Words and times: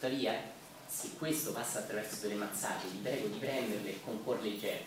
Tuttavia, 0.00 0.32
se 0.88 1.10
questo 1.18 1.52
passa 1.52 1.80
attraverso 1.80 2.22
delle 2.22 2.36
mazzate, 2.36 2.88
vi 2.88 3.00
prego 3.00 3.26
di 3.26 3.38
prenderle 3.38 4.00
con 4.00 4.24
cuor 4.24 4.40
leggero. 4.40 4.82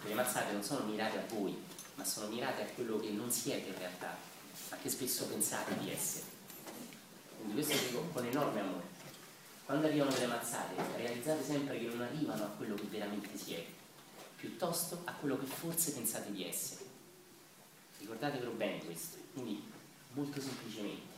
Quelle 0.00 0.14
mazzate 0.14 0.52
non 0.52 0.62
sono 0.62 0.84
mirate 0.84 1.18
a 1.18 1.24
voi, 1.26 1.60
ma 1.96 2.04
sono 2.04 2.28
mirate 2.28 2.62
a 2.62 2.66
quello 2.66 3.00
che 3.00 3.08
non 3.08 3.28
siete 3.28 3.70
in 3.70 3.76
realtà, 3.76 4.16
ma 4.70 4.76
che 4.76 4.88
spesso 4.88 5.26
pensate 5.26 5.76
di 5.78 5.90
essere. 5.90 6.26
Quindi 7.38 7.54
questo 7.54 7.74
lo 7.74 7.88
dico 7.88 8.08
con 8.12 8.24
enorme 8.24 8.60
amore. 8.60 8.84
Quando 9.64 9.88
arrivano 9.88 10.12
delle 10.12 10.26
mazzate, 10.26 10.74
realizzate 10.98 11.42
sempre 11.42 11.80
che 11.80 11.86
non 11.86 12.02
arrivano 12.02 12.44
a 12.44 12.50
quello 12.56 12.76
che 12.76 12.84
veramente 12.84 13.36
siete, 13.36 13.66
piuttosto 14.36 15.00
a 15.06 15.12
quello 15.14 15.36
che 15.36 15.46
forse 15.46 15.90
pensate 15.90 16.30
di 16.30 16.46
essere. 16.46 16.84
Ricordatevelo 17.98 18.52
bene 18.52 18.84
questo. 18.84 19.16
Quindi, 19.32 19.60
molto 20.12 20.40
semplicemente, 20.40 21.11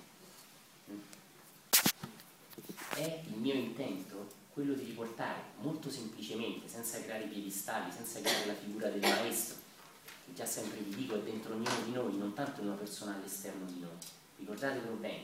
è 2.97 3.23
il 3.27 3.37
mio 3.37 3.55
intento 3.55 4.43
quello 4.55 4.75
di 4.75 4.85
riportare 4.85 5.41
molto 5.59 5.91
semplicemente, 5.91 6.69
senza 6.69 7.01
creare 7.03 7.25
piedistalli, 7.25 7.91
senza 7.91 8.21
creare 8.21 8.47
la 8.47 8.55
figura 8.55 8.89
del 8.89 9.01
maestro, 9.01 9.57
che 10.25 10.33
già 10.33 10.47
sempre 10.47 10.79
vi 10.79 10.95
dico 10.95 11.17
è 11.17 11.23
dentro 11.23 11.55
ognuno 11.55 11.81
di 11.85 11.91
noi, 11.91 12.17
non 12.17 12.35
tanto 12.35 12.63
una 12.63 12.75
persona 12.75 13.17
all'esterno 13.17 13.67
di 13.67 13.81
noi. 13.81 13.97
Ricordatevelo 14.37 14.95
bene, 14.95 15.23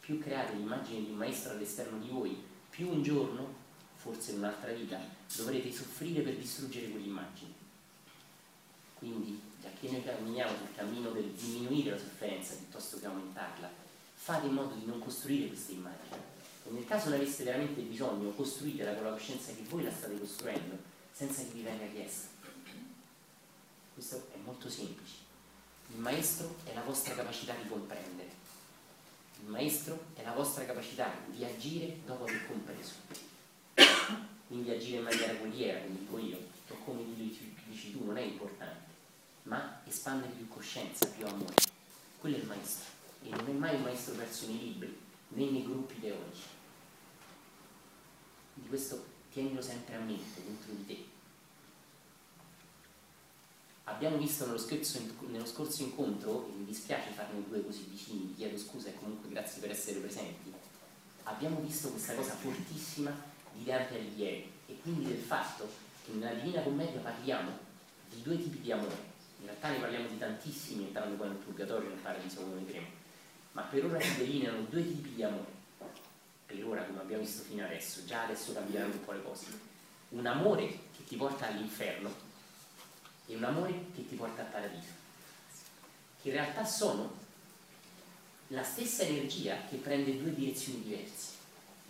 più 0.00 0.18
create 0.18 0.54
l'immagine 0.54 1.04
di 1.04 1.10
un 1.10 1.16
maestro 1.16 1.52
all'esterno 1.52 1.98
di 1.98 2.08
voi, 2.08 2.42
più 2.70 2.88
un 2.88 3.02
giorno, 3.02 3.54
forse 3.96 4.32
in 4.32 4.38
un'altra 4.38 4.72
vita, 4.72 4.98
dovrete 5.36 5.70
soffrire 5.70 6.22
per 6.22 6.36
distruggere 6.36 6.88
quell'immagine. 6.88 7.52
Quindi, 8.94 9.40
già 9.60 9.68
che 9.78 9.90
noi 9.90 10.02
camminiamo 10.02 10.56
sul 10.56 10.74
cammino 10.74 11.10
del 11.10 11.30
diminuire 11.32 11.90
la 11.90 11.98
sofferenza 11.98 12.54
piuttosto 12.54 12.98
che 12.98 13.06
aumentarla, 13.06 13.70
fate 14.14 14.46
in 14.46 14.54
modo 14.54 14.74
di 14.74 14.86
non 14.86 15.00
costruire 15.00 15.48
queste 15.48 15.72
immagini. 15.72 16.29
Nel 16.70 16.86
caso 16.86 17.08
ne 17.08 17.16
aveste 17.16 17.44
veramente 17.44 17.80
bisogno, 17.80 18.30
costruitela 18.30 18.94
con 18.94 19.04
la 19.04 19.12
coscienza 19.12 19.52
che 19.52 19.62
voi 19.68 19.82
la 19.82 19.92
state 19.92 20.18
costruendo, 20.18 20.76
senza 21.12 21.42
che 21.42 21.50
vi 21.52 21.62
venga 21.62 21.86
chiesto. 21.86 22.28
Questo 23.94 24.28
è 24.32 24.36
molto 24.44 24.68
semplice. 24.68 25.14
Il 25.92 25.98
maestro 25.98 26.56
è 26.64 26.74
la 26.74 26.82
vostra 26.82 27.14
capacità 27.14 27.54
di 27.54 27.68
comprendere 27.68 28.38
il 29.42 29.48
maestro 29.48 29.98
è 30.14 30.22
la 30.22 30.32
vostra 30.32 30.64
capacità 30.64 31.10
di 31.26 31.44
agire 31.44 32.00
dopo 32.04 32.24
aver 32.24 32.46
compreso. 32.46 32.92
Quindi 34.46 34.70
agire 34.70 34.98
in 34.98 35.04
maniera 35.04 35.32
guerriera, 35.34 35.80
come 35.80 35.98
dico 35.98 36.18
io, 36.18 36.38
o 36.68 36.74
come 36.84 37.02
dici 37.14 37.92
tu, 37.92 38.04
non 38.04 38.18
è 38.18 38.22
importante, 38.22 38.90
ma 39.44 39.80
espandere 39.86 40.32
più 40.32 40.46
coscienza, 40.48 41.06
più 41.06 41.26
amore. 41.26 41.54
Quello 42.18 42.36
è 42.36 42.38
il 42.40 42.46
maestro. 42.46 42.84
E 43.22 43.30
non 43.30 43.46
è 43.48 43.52
mai 43.52 43.76
un 43.76 43.82
maestro 43.82 44.14
verso 44.14 44.46
nei 44.46 44.58
libri, 44.58 44.98
né 45.28 45.50
nei 45.50 45.64
gruppi 45.64 45.98
teorici. 46.00 46.42
Di 48.60 48.68
questo 48.68 49.04
tienilo 49.30 49.60
sempre 49.62 49.96
a 49.96 50.00
mente, 50.00 50.42
dentro 50.44 50.72
di 50.72 50.86
te 50.86 51.10
abbiamo 53.90 54.16
visto 54.16 54.46
nello 54.46 54.58
scorso, 54.58 55.00
nello 55.28 55.46
scorso, 55.46 55.82
incontro, 55.82 56.46
e 56.48 56.58
mi 56.58 56.64
dispiace 56.64 57.10
farne 57.10 57.42
due 57.46 57.64
così 57.64 57.86
vicini, 57.90 58.26
vi 58.26 58.34
chiedo 58.36 58.56
scusa 58.56 58.88
e 58.88 58.94
comunque 58.94 59.28
grazie 59.28 59.60
per 59.60 59.70
essere 59.70 59.98
presenti, 59.98 60.52
abbiamo 61.24 61.60
visto 61.60 61.90
questa 61.90 62.14
cosa 62.14 62.32
fortissima 62.32 63.12
di 63.52 63.64
Dante 63.64 63.96
Alighieri 63.96 64.50
e 64.66 64.78
quindi 64.80 65.06
del 65.06 65.18
fatto 65.18 65.68
che 66.04 66.12
nella 66.12 66.34
Divina 66.34 66.62
Commedia 66.62 67.00
parliamo 67.00 67.50
di 68.08 68.22
due 68.22 68.36
tipi 68.40 68.60
di 68.60 68.72
amore. 68.72 69.08
In 69.40 69.46
realtà 69.46 69.70
ne 69.70 69.78
parliamo 69.78 70.08
di 70.08 70.18
tantissimi, 70.18 70.84
entrando 70.84 71.16
poi 71.16 71.28
nel 71.28 71.36
Purgatorio, 71.36 71.88
nel 71.88 71.98
Paradiso, 71.98 72.42
come 72.42 72.62
vedremo. 72.62 72.86
Ma 73.52 73.62
per 73.62 73.84
ora 73.84 74.00
si 74.00 74.16
delineano 74.18 74.62
due 74.68 74.86
tipi 74.86 75.14
di 75.14 75.22
amore. 75.22 75.58
Per 76.50 76.66
ora, 76.66 76.82
come 76.82 76.98
abbiamo 76.98 77.22
visto 77.22 77.44
fino 77.44 77.64
adesso, 77.64 78.04
già 78.04 78.24
adesso 78.24 78.52
cambieranno 78.52 78.94
un 78.94 79.04
po' 79.04 79.12
le 79.12 79.22
cose. 79.22 79.46
Un 80.08 80.26
amore 80.26 80.66
che 80.66 81.04
ti 81.06 81.14
porta 81.14 81.46
all'inferno, 81.46 82.12
e 83.26 83.36
un 83.36 83.44
amore 83.44 83.86
che 83.94 84.08
ti 84.08 84.16
porta 84.16 84.42
al 84.42 84.48
paradiso, 84.48 84.90
che 86.20 86.28
in 86.28 86.34
realtà 86.34 86.64
sono 86.64 87.18
la 88.48 88.64
stessa 88.64 89.04
energia 89.04 89.58
che 89.68 89.76
prende 89.76 90.18
due 90.18 90.34
direzioni 90.34 90.82
diverse. 90.82 91.34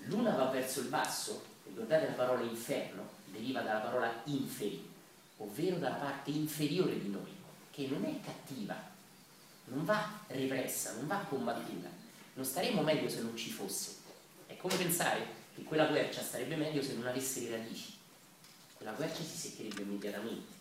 L'una 0.01 0.35
va 0.35 0.51
verso 0.51 0.81
il 0.81 0.89
basso, 0.89 1.43
ricordate 1.65 2.09
la 2.09 2.13
parola 2.13 2.43
inferno, 2.43 3.09
deriva 3.33 3.63
dalla 3.63 3.81
parola 3.81 4.21
inferi, 4.25 4.87
ovvero 5.39 5.79
dalla 5.79 5.97
parte 5.97 6.33
inferiore 6.33 7.01
di 7.01 7.09
noi, 7.09 7.35
che 7.71 7.87
non 7.87 8.05
è 8.05 8.21
cattiva, 8.23 8.77
non 9.65 9.87
va 9.87 10.21
repressa, 10.27 10.93
non 10.97 11.07
va 11.07 11.25
combattuta. 11.27 11.89
Non 12.35 12.45
staremmo 12.45 12.83
meglio 12.83 13.09
se 13.09 13.23
non 13.23 13.35
ci 13.35 13.51
fosse. 13.51 14.00
Come 14.61 14.77
pensare 14.77 15.27
che 15.55 15.63
quella 15.63 15.87
quercia 15.87 16.23
starebbe 16.23 16.57
meglio 16.57 16.83
se 16.83 16.95
non 16.95 17.07
avesse 17.07 17.41
le 17.41 17.57
radici. 17.57 17.97
Quella 18.77 18.93
quercia 18.93 19.23
si 19.23 19.37
seccherebbe 19.37 19.83
immediatamente 19.83 20.59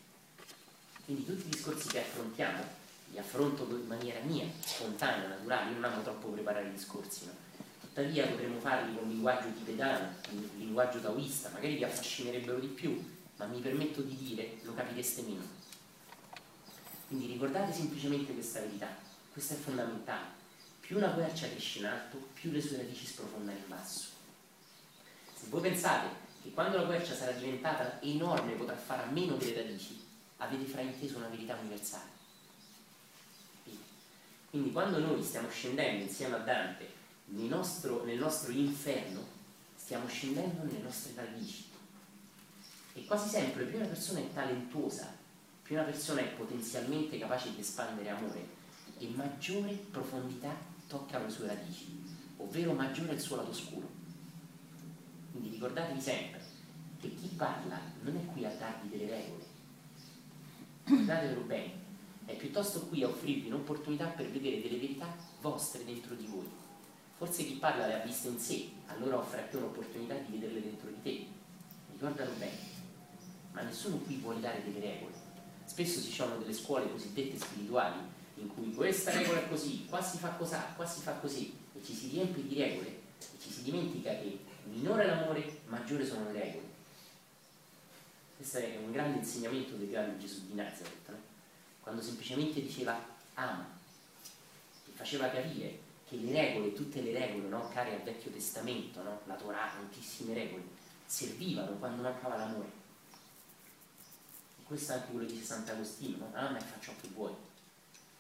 quindi 1.10 1.26
tutti 1.26 1.48
i 1.48 1.50
discorsi 1.50 1.88
che 1.88 2.02
affrontiamo 2.02 2.62
li 3.10 3.18
affronto 3.18 3.68
in 3.72 3.88
maniera 3.88 4.20
mia, 4.20 4.46
spontanea, 4.64 5.28
naturale, 5.28 5.72
io 5.72 5.80
non 5.80 5.92
amo 5.92 6.04
troppo 6.04 6.28
preparare 6.28 6.68
i 6.68 6.72
discorsi, 6.72 7.26
no? 7.26 7.32
tuttavia 7.80 8.28
potremmo 8.28 8.60
farli 8.60 8.96
con 8.96 9.08
linguaggio 9.08 9.52
tibetano, 9.52 10.14
linguaggio 10.58 11.00
taoista, 11.00 11.50
magari 11.50 11.78
vi 11.78 11.84
affascinerebbero 11.84 12.60
di 12.60 12.68
più, 12.68 13.04
ma 13.38 13.46
mi 13.46 13.60
permetto 13.60 14.02
di 14.02 14.16
dire 14.18 14.60
lo 14.62 14.76
capireste 14.76 15.24
meno. 15.24 15.42
Quindi 17.08 17.26
ricordate 17.26 17.74
semplicemente 17.74 18.32
questa 18.34 18.60
verità, 18.60 18.96
questo 19.34 19.56
è 19.56 19.58
fondamentale. 19.58 20.39
Più 20.90 20.98
una 20.98 21.12
quercia 21.12 21.48
cresce 21.48 21.78
in 21.78 21.86
alto, 21.86 22.18
più 22.34 22.50
le 22.50 22.60
sue 22.60 22.78
radici 22.78 23.06
sprofondano 23.06 23.56
in 23.56 23.64
basso. 23.68 24.08
Se 25.36 25.46
voi 25.50 25.62
pensate 25.62 26.08
che 26.42 26.50
quando 26.50 26.78
la 26.78 26.86
quercia 26.88 27.14
sarà 27.14 27.32
diventata 27.34 28.02
enorme 28.02 28.54
potrà 28.54 28.76
fare 28.76 29.04
a 29.04 29.12
meno 29.12 29.36
delle 29.36 29.62
radici, 29.62 30.04
avete 30.38 30.66
frainteso 30.66 31.18
una 31.18 31.28
verità 31.28 31.56
universale. 31.58 32.10
Quindi 34.50 34.72
quando 34.72 34.98
noi 34.98 35.24
stiamo 35.24 35.48
scendendo 35.52 36.06
insieme 36.06 36.38
a 36.38 36.40
Dante 36.40 36.92
nel 37.26 37.46
nostro, 37.46 38.04
nel 38.04 38.18
nostro 38.18 38.52
inferno, 38.52 39.24
stiamo 39.76 40.08
scendendo 40.08 40.64
nelle 40.64 40.82
nostre 40.82 41.14
radici. 41.16 41.70
E 42.94 43.06
quasi 43.06 43.30
sempre 43.30 43.66
più 43.66 43.78
una 43.78 43.86
persona 43.86 44.22
è 44.22 44.34
talentuosa, 44.34 45.16
più 45.62 45.76
una 45.76 45.86
persona 45.86 46.22
è 46.22 46.30
potenzialmente 46.30 47.20
capace 47.20 47.54
di 47.54 47.60
espandere 47.62 48.10
amore, 48.10 48.58
e 48.98 49.08
maggiore 49.16 49.74
profondità 49.92 50.69
toccano 50.90 51.26
le 51.26 51.32
sue 51.32 51.46
radici, 51.46 52.04
ovvero 52.38 52.74
maggiore 52.74 53.12
è 53.12 53.14
il 53.14 53.20
suo 53.20 53.36
lato 53.36 53.54
scuro. 53.54 53.88
Quindi 55.32 55.52
ricordatevi 55.52 56.02
sempre 56.02 56.42
che 57.00 57.14
chi 57.14 57.28
parla 57.28 57.80
non 58.02 58.18
è 58.18 58.26
qui 58.26 58.44
a 58.44 58.50
darvi 58.50 58.90
delle 58.90 59.10
regole, 59.10 59.46
guardatelo 60.84 61.42
bene, 61.42 61.72
è 62.26 62.36
piuttosto 62.36 62.88
qui 62.88 63.04
a 63.04 63.08
offrirvi 63.08 63.48
un'opportunità 63.48 64.08
per 64.08 64.32
vedere 64.32 64.62
delle 64.62 64.80
verità 64.80 65.16
vostre 65.42 65.86
dentro 65.86 66.16
di 66.16 66.26
voi. 66.26 66.50
Forse 67.18 67.46
chi 67.46 67.54
parla 67.54 67.86
le 67.86 68.02
ha 68.02 68.06
viste 68.06 68.30
in 68.30 68.40
sé, 68.40 68.70
allora 68.88 69.18
offre 69.18 69.42
a 69.42 69.44
te 69.44 69.58
un'opportunità 69.58 70.16
di 70.16 70.38
vederle 70.38 70.62
dentro 70.62 70.90
di 70.90 71.02
te. 71.04 71.28
Ricordalo 71.92 72.32
bene. 72.38 72.78
Ma 73.52 73.62
nessuno 73.62 73.98
qui 73.98 74.16
vuole 74.18 74.40
dare 74.40 74.64
delle 74.64 74.80
regole. 74.80 75.14
Spesso 75.66 76.00
si 76.00 76.12
sono 76.12 76.38
delle 76.38 76.54
scuole 76.54 76.90
cosiddette 76.90 77.38
spirituali 77.38 78.00
in 78.40 78.54
cui 78.54 78.74
questa 78.74 79.12
regola 79.12 79.40
è 79.40 79.50
così, 79.50 79.86
qua 79.86 80.02
si 80.02 80.18
fa 80.18 80.30
così, 80.30 80.56
qua 80.76 80.86
si 80.86 81.02
fa 81.02 81.14
così, 81.14 81.58
e 81.74 81.84
ci 81.84 81.94
si 81.94 82.10
riempie 82.10 82.48
di 82.48 82.56
regole 82.56 82.88
e 82.88 83.40
ci 83.42 83.52
si 83.52 83.64
dimentica 83.64 84.12
che 84.12 84.40
minore 84.64 85.06
l'amore, 85.06 85.62
maggiore 85.68 86.06
sono 86.06 86.32
le 86.32 86.40
regole. 86.40 86.68
Questo 88.38 88.58
è 88.60 88.78
un 88.82 88.92
grande 88.92 89.18
insegnamento 89.18 89.76
del 89.76 89.90
grande 89.90 90.18
Gesù 90.18 90.46
di 90.46 90.54
Nazareth, 90.54 91.10
no? 91.10 91.18
quando 91.82 92.02
semplicemente 92.02 92.62
diceva 92.62 92.98
ama, 93.34 93.68
e 94.86 94.92
faceva 94.94 95.30
capire 95.30 95.88
che 96.08 96.16
le 96.16 96.32
regole, 96.32 96.74
tutte 96.74 97.02
le 97.02 97.12
regole, 97.12 97.48
no? 97.50 97.68
care 97.70 97.96
al 97.96 98.04
Vecchio 98.04 98.32
Testamento, 98.32 99.04
no? 99.04 99.22
la 99.26 99.36
Torah, 99.36 99.70
tantissime 99.74 100.34
regole, 100.34 100.64
servivano 101.06 101.72
quando 101.78 102.02
mancava 102.02 102.38
l'amore. 102.38 102.72
E 104.60 104.64
questo 104.64 104.94
è 104.94 104.96
anche 104.96 105.12
quello 105.12 105.26
che 105.26 105.34
dice 105.34 105.46
Sant'Agostino, 105.46 106.18
no? 106.18 106.32
ama 106.34 106.58
e 106.58 106.62
fa 106.62 106.80
ciò 106.80 106.94
che 107.02 107.10
vuoi, 107.10 107.34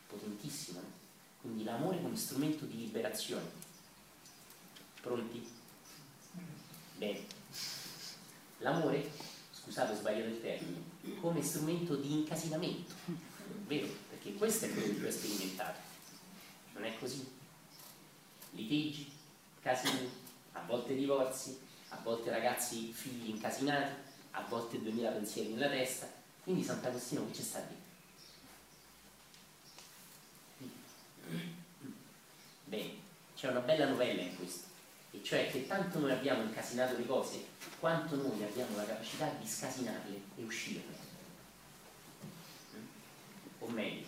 potentissimo. 0.09 0.79
No? 0.79 0.91
Quindi 1.41 1.63
l'amore 1.63 2.01
come 2.01 2.17
strumento 2.17 2.65
di 2.65 2.77
liberazione. 2.77 3.49
Pronti? 5.01 5.47
Bene. 6.97 7.25
L'amore 8.57 9.09
scusate 9.51 9.93
ho 9.93 9.95
sbagliato 9.95 10.27
il 10.27 10.41
termine, 10.41 10.81
come 11.21 11.41
strumento 11.41 11.95
di 11.95 12.11
incasinamento, 12.11 12.93
vero? 13.67 13.87
Perché 14.09 14.33
questo 14.33 14.65
è 14.65 14.73
quello 14.73 14.87
che 14.87 14.99
tu 14.99 15.05
hai 15.05 15.11
sperimentato, 15.11 15.79
non 16.73 16.83
è 16.83 16.97
così? 16.99 17.25
Litigi, 18.51 19.09
casini, 19.61 20.09
volte 20.69 20.95
divorzi, 20.95 21.59
a 21.89 21.99
volte 22.03 22.29
ragazzi 22.29 22.93
figli 22.93 23.29
incasinati, 23.29 23.91
a 24.31 24.43
volte 24.47 24.79
2000 24.79 25.09
pensieri 25.09 25.53
nella 25.53 25.67
testa. 25.67 26.07
Quindi 26.43 26.63
Sant'Agostino 26.63 27.25
che 27.27 27.33
ci 27.33 27.41
sta 27.41 27.57
a 27.57 27.61
dire? 27.61 27.87
Bene, 32.69 32.91
c'è 33.35 33.47
una 33.47 33.61
bella 33.61 33.87
novella 33.87 34.21
in 34.21 34.35
questo, 34.35 34.67
e 35.09 35.23
cioè 35.23 35.49
che 35.49 35.65
tanto 35.65 35.97
noi 35.97 36.11
abbiamo 36.11 36.43
incasinato 36.43 36.95
le 36.95 37.05
cose, 37.07 37.43
quanto 37.79 38.15
noi 38.15 38.43
abbiamo 38.43 38.77
la 38.77 38.85
capacità 38.85 39.27
di 39.39 39.47
scasinarle 39.47 40.21
e 40.37 40.43
uscirne. 40.43 41.07
O 43.57 43.67
meglio, 43.69 44.05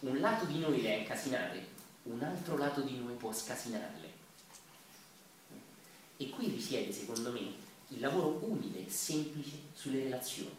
un 0.00 0.18
lato 0.18 0.44
di 0.46 0.58
noi 0.58 0.82
le 0.82 0.92
ha 0.92 0.96
incasinate, 0.98 1.64
un 2.02 2.20
altro 2.20 2.56
lato 2.56 2.80
di 2.80 2.98
noi 2.98 3.14
può 3.14 3.32
scasinarle. 3.32 4.12
E 6.16 6.28
qui 6.30 6.48
risiede, 6.48 6.92
secondo 6.92 7.30
me, 7.30 7.54
il 7.88 8.00
lavoro 8.00 8.40
umile 8.42 8.86
e 8.86 8.90
semplice 8.90 9.56
sulle 9.72 10.02
relazioni. 10.02 10.56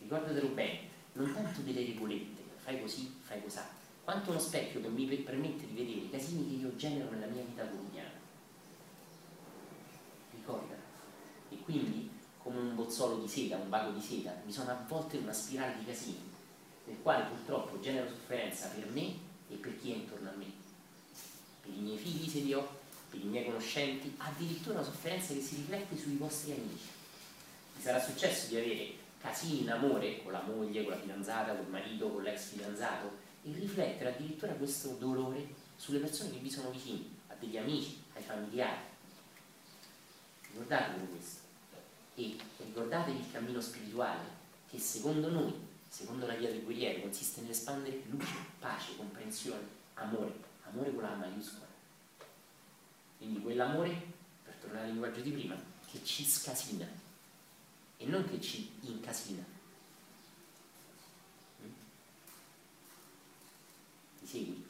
Ricordatelo 0.00 0.48
bene, 0.48 0.80
non 1.14 1.32
tanto 1.32 1.62
delle 1.62 1.80
regolette, 1.80 2.42
fai 2.58 2.78
così, 2.78 3.18
fai 3.22 3.42
così, 3.42 3.58
quanto 4.08 4.30
uno 4.30 4.40
specchio 4.40 4.80
che 4.80 4.88
mi 4.88 5.04
permette 5.18 5.66
di 5.66 5.74
vedere 5.74 6.06
i 6.06 6.10
casini 6.10 6.48
che 6.48 6.64
io 6.64 6.74
genero 6.76 7.10
nella 7.10 7.26
mia 7.26 7.42
vita 7.42 7.62
quotidiana. 7.64 8.08
Ricorda. 10.30 10.74
E 11.50 11.58
quindi, 11.62 12.08
come 12.38 12.58
un 12.58 12.74
bozzolo 12.74 13.18
di 13.18 13.28
seta, 13.28 13.56
un 13.56 13.68
vago 13.68 13.90
di 13.90 14.00
seta, 14.00 14.34
mi 14.46 14.50
sono 14.50 14.70
avvolto 14.70 15.16
in 15.16 15.24
una 15.24 15.34
spirale 15.34 15.76
di 15.76 15.84
casini, 15.84 16.22
nel 16.86 16.96
quale 17.02 17.24
purtroppo 17.24 17.78
genero 17.80 18.08
sofferenza 18.08 18.68
per 18.68 18.88
me 18.92 19.14
e 19.50 19.56
per 19.56 19.78
chi 19.78 19.92
è 19.92 19.96
intorno 19.96 20.30
a 20.30 20.36
me. 20.38 20.52
Per 21.60 21.70
i 21.70 21.80
miei 21.80 21.98
figli 21.98 22.30
se 22.30 22.38
li 22.38 22.54
ho, 22.54 22.66
per 23.10 23.20
i 23.20 23.24
miei 23.24 23.44
conoscenti, 23.44 24.14
addirittura 24.16 24.76
una 24.76 24.84
sofferenza 24.84 25.34
che 25.34 25.42
si 25.42 25.56
riflette 25.56 25.98
sui 25.98 26.16
vostri 26.16 26.52
amici. 26.52 26.88
Vi 27.76 27.82
sarà 27.82 28.00
successo 28.00 28.46
di 28.48 28.56
avere 28.56 28.90
casini 29.20 29.60
in 29.60 29.70
amore 29.70 30.22
con 30.22 30.32
la 30.32 30.40
moglie, 30.40 30.84
con 30.84 30.92
la 30.92 30.98
fidanzata, 30.98 31.52
con 31.52 31.66
il 31.66 31.70
marito, 31.70 32.08
con 32.08 32.22
l'ex 32.22 32.52
fidanzato 32.52 33.26
e 33.54 33.58
riflettere 33.58 34.14
addirittura 34.14 34.52
questo 34.52 34.96
dolore 34.98 35.46
sulle 35.76 35.98
persone 35.98 36.30
che 36.30 36.38
vi 36.38 36.50
sono 36.50 36.70
vicini, 36.70 37.16
a 37.28 37.34
degli 37.34 37.56
amici, 37.56 38.02
ai 38.14 38.22
familiari. 38.22 38.80
Ricordatevi 40.50 41.06
questo 41.10 41.40
e 42.14 42.36
ricordatevi 42.64 43.18
il 43.18 43.30
cammino 43.30 43.60
spirituale 43.60 44.36
che 44.68 44.78
secondo 44.78 45.30
noi, 45.30 45.54
secondo 45.88 46.26
la 46.26 46.34
via 46.34 46.50
del 46.50 46.62
guerriero, 46.62 47.00
consiste 47.00 47.40
nell'espandere 47.40 48.02
luce, 48.08 48.34
pace, 48.58 48.96
comprensione, 48.96 49.66
amore, 49.94 50.34
amore 50.64 50.92
con 50.92 51.02
la 51.02 51.14
maiuscola. 51.14 51.66
Quindi 53.18 53.40
quell'amore, 53.40 54.02
per 54.44 54.54
tornare 54.60 54.86
al 54.86 54.90
linguaggio 54.90 55.20
di 55.20 55.30
prima, 55.30 55.56
che 55.90 56.04
ci 56.04 56.24
scasina 56.24 56.86
e 57.96 58.06
non 58.06 58.28
che 58.28 58.40
ci 58.40 58.70
incasina. 58.80 59.44
Mm? 61.62 61.70
Mi 64.17 64.17
segui? 64.28 64.66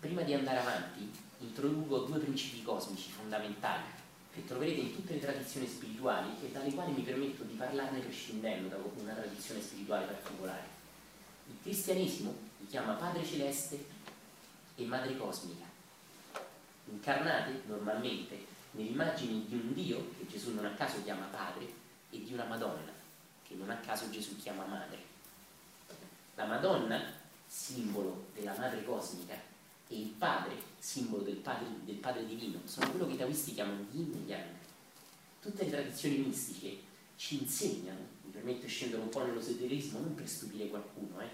Prima 0.00 0.22
di 0.22 0.34
andare 0.34 0.58
avanti, 0.58 1.10
introduco 1.38 1.98
due 2.00 2.18
principi 2.18 2.62
cosmici 2.62 3.10
fondamentali 3.10 3.84
che 4.32 4.44
troverete 4.44 4.80
in 4.80 4.94
tutte 4.94 5.14
le 5.14 5.20
tradizioni 5.20 5.68
spirituali 5.68 6.30
e 6.42 6.50
dalle 6.50 6.74
quali 6.74 6.92
mi 6.92 7.02
permetto 7.02 7.44
di 7.44 7.54
parlarne 7.54 8.00
prescindendo 8.00 8.68
da 8.68 8.76
una 9.00 9.14
tradizione 9.14 9.62
spirituale 9.62 10.06
particolare. 10.06 10.66
Il 11.46 11.56
cristianesimo 11.62 12.34
li 12.58 12.66
chiama 12.66 12.94
Padre 12.94 13.24
Celeste 13.24 13.84
e 14.74 14.84
Madre 14.84 15.16
Cosmica, 15.16 15.64
incarnate 16.86 17.62
normalmente 17.66 18.44
nell'immagine 18.72 19.46
di 19.46 19.54
un 19.54 19.72
Dio 19.72 20.10
che 20.18 20.26
Gesù 20.26 20.52
non 20.52 20.64
a 20.64 20.74
caso 20.74 21.00
chiama 21.04 21.26
Padre 21.26 21.72
e 22.10 22.24
di 22.24 22.32
una 22.32 22.44
Madonna 22.44 23.03
che 23.54 23.60
non 23.60 23.70
a 23.70 23.76
caso 23.76 24.10
Gesù 24.10 24.36
chiama 24.36 24.64
Madre. 24.64 24.98
La 26.34 26.44
Madonna, 26.44 27.00
simbolo 27.46 28.26
della 28.34 28.56
Madre 28.58 28.84
Cosmica, 28.84 29.34
e 29.86 30.00
il 30.00 30.08
Padre, 30.08 30.56
simbolo 30.78 31.22
del 31.22 31.36
Padre, 31.36 31.66
del 31.84 31.96
padre 31.96 32.26
Divino, 32.26 32.60
sono 32.64 32.90
quello 32.90 33.06
che 33.06 33.12
i 33.12 33.16
taoisti 33.16 33.54
chiamano 33.54 33.86
Yin 33.92 34.12
e 34.12 34.28
Yang. 34.28 34.54
Tutte 35.40 35.64
le 35.64 35.70
tradizioni 35.70 36.18
mistiche 36.18 36.80
ci 37.16 37.40
insegnano, 37.40 38.00
mi 38.22 38.32
permetto 38.32 38.62
di 38.62 38.68
scendere 38.68 39.02
un 39.02 39.08
po' 39.08 39.24
nell'esoterismo, 39.24 40.00
non 40.00 40.14
per 40.14 40.28
stupire 40.28 40.68
qualcuno, 40.68 41.20
eh, 41.20 41.28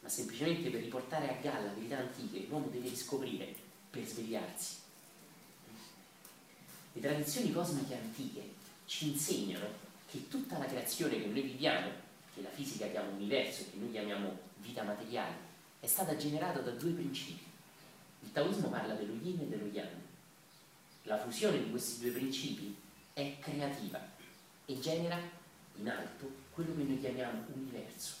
ma 0.00 0.08
semplicemente 0.08 0.70
per 0.70 0.82
riportare 0.82 1.28
a 1.28 1.40
galla 1.40 1.72
verità 1.72 1.98
antiche 1.98 2.40
che 2.40 2.46
l'uomo 2.46 2.68
deve 2.68 2.88
riscoprire 2.88 3.52
per 3.90 4.06
svegliarsi. 4.06 4.76
Le 6.92 7.00
tradizioni 7.00 7.52
cosmiche 7.52 7.94
antiche 7.94 8.54
ci 8.86 9.08
insegnano 9.08 9.86
che 10.08 10.28
tutta 10.28 10.58
la 10.58 10.66
creazione 10.66 11.20
che 11.20 11.26
noi 11.26 11.42
viviamo, 11.42 11.90
che 12.34 12.42
la 12.42 12.50
fisica 12.50 12.88
chiama 12.88 13.10
universo, 13.10 13.64
che 13.70 13.76
noi 13.76 13.90
chiamiamo 13.90 14.38
vita 14.56 14.82
materiale, 14.82 15.46
è 15.80 15.86
stata 15.86 16.16
generata 16.16 16.60
da 16.60 16.70
due 16.70 16.92
principi 16.92 17.46
il 18.20 18.32
taoismo 18.32 18.68
parla 18.68 18.94
dello 18.94 19.14
yin 19.22 19.40
e 19.40 19.46
dello 19.46 19.66
yang. 19.66 19.90
La 21.04 21.18
fusione 21.18 21.62
di 21.62 21.70
questi 21.70 22.00
due 22.00 22.10
principi 22.10 22.76
è 23.12 23.36
creativa 23.38 24.06
e 24.66 24.78
genera 24.80 25.18
in 25.76 25.88
alto 25.88 26.30
quello 26.52 26.74
che 26.74 26.82
noi 26.82 26.98
chiamiamo 26.98 27.44
universo. 27.54 28.14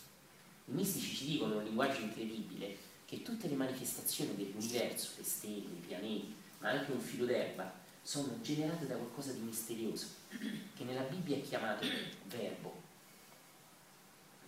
I 0.66 0.72
mistici 0.72 1.16
ci 1.16 1.26
dicono 1.26 1.54
in 1.54 1.58
un 1.58 1.64
linguaggio 1.64 2.00
incredibile 2.00 2.76
che 3.04 3.22
tutte 3.22 3.48
le 3.48 3.56
manifestazioni 3.56 4.36
dell'universo, 4.36 5.10
le 5.16 5.24
stelle, 5.24 5.56
i 5.56 5.84
pianeti, 5.86 6.34
ma 6.60 6.70
anche 6.70 6.92
un 6.92 7.00
filo 7.00 7.24
d'erba, 7.24 7.72
sono 8.02 8.40
generate 8.40 8.86
da 8.86 8.96
qualcosa 8.96 9.32
di 9.32 9.40
misterioso, 9.40 10.06
che 10.28 10.84
nella 10.84 11.02
Bibbia 11.02 11.36
è 11.36 11.42
chiamato 11.42 11.86
verbo. 12.26 12.82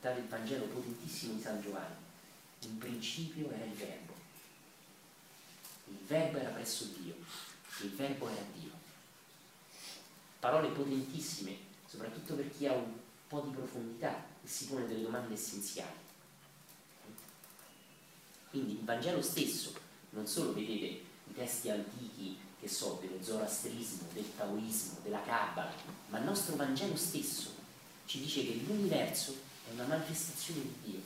Guardate 0.00 0.22
il 0.22 0.28
Vangelo 0.28 0.64
potentissimo 0.66 1.34
di 1.34 1.40
San 1.40 1.60
Giovanni. 1.60 1.96
In 2.62 2.78
principio 2.78 3.50
era 3.50 3.64
il 3.64 3.72
verbo 3.72 4.10
il 5.90 6.06
verbo 6.06 6.38
era 6.38 6.50
presso 6.50 6.84
Dio, 6.99 7.14
il 7.82 7.90
verbo 7.90 8.28
era 8.28 8.44
Dio. 8.54 8.70
Parole 10.38 10.68
potentissime, 10.68 11.56
soprattutto 11.87 12.34
per 12.34 12.50
chi 12.56 12.66
ha 12.66 12.72
un 12.72 12.92
po' 13.28 13.40
di 13.40 13.50
profondità 13.50 14.25
e 14.42 14.49
si 14.49 14.66
pone 14.66 14.87
delle 14.87 15.02
domande 15.02 15.34
essenziali. 15.34 15.99
Quindi 18.49 18.72
il 18.72 18.84
Vangelo 18.84 19.20
stesso, 19.20 19.72
non 20.10 20.26
solo 20.26 20.54
vedete 20.54 20.84
i 20.84 21.34
testi 21.34 21.70
antichi 21.70 22.38
che 22.61 22.69
so, 22.69 22.99
dello 23.00 23.23
zoroastrismo, 23.23 24.09
del 24.12 24.37
taoismo, 24.37 24.99
della 25.02 25.23
Kabbala, 25.23 25.73
ma 26.09 26.19
il 26.19 26.25
nostro 26.25 26.57
Vangelo 26.57 26.95
stesso 26.95 27.55
ci 28.05 28.21
dice 28.21 28.45
che 28.45 28.61
l'universo 28.67 29.35
è 29.69 29.73
una 29.73 29.87
manifestazione 29.87 30.61
di 30.61 30.75
Dio. 30.85 31.00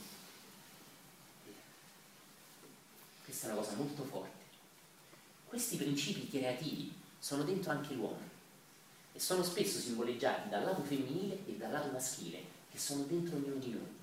Questa 3.25 3.46
è 3.46 3.52
una 3.52 3.61
cosa 3.61 3.76
molto 3.76 4.02
forte. 4.04 4.42
Questi 5.46 5.76
principi 5.76 6.28
creativi 6.28 6.92
sono 7.18 7.44
dentro 7.44 7.70
anche 7.70 7.94
l'uomo 7.94 8.32
e 9.12 9.20
sono 9.20 9.44
spesso 9.44 9.78
simboleggiati 9.78 10.49
dal 10.49 10.64
lato 10.64 10.82
femminile 10.82 11.38
e 11.46 11.56
dal 11.56 11.70
lato 11.70 11.90
maschile 11.90 12.42
che 12.70 12.78
sono 12.78 13.04
dentro 13.04 13.37
ognuno 13.37 13.56
di 13.56 13.70
noi. 13.70 14.02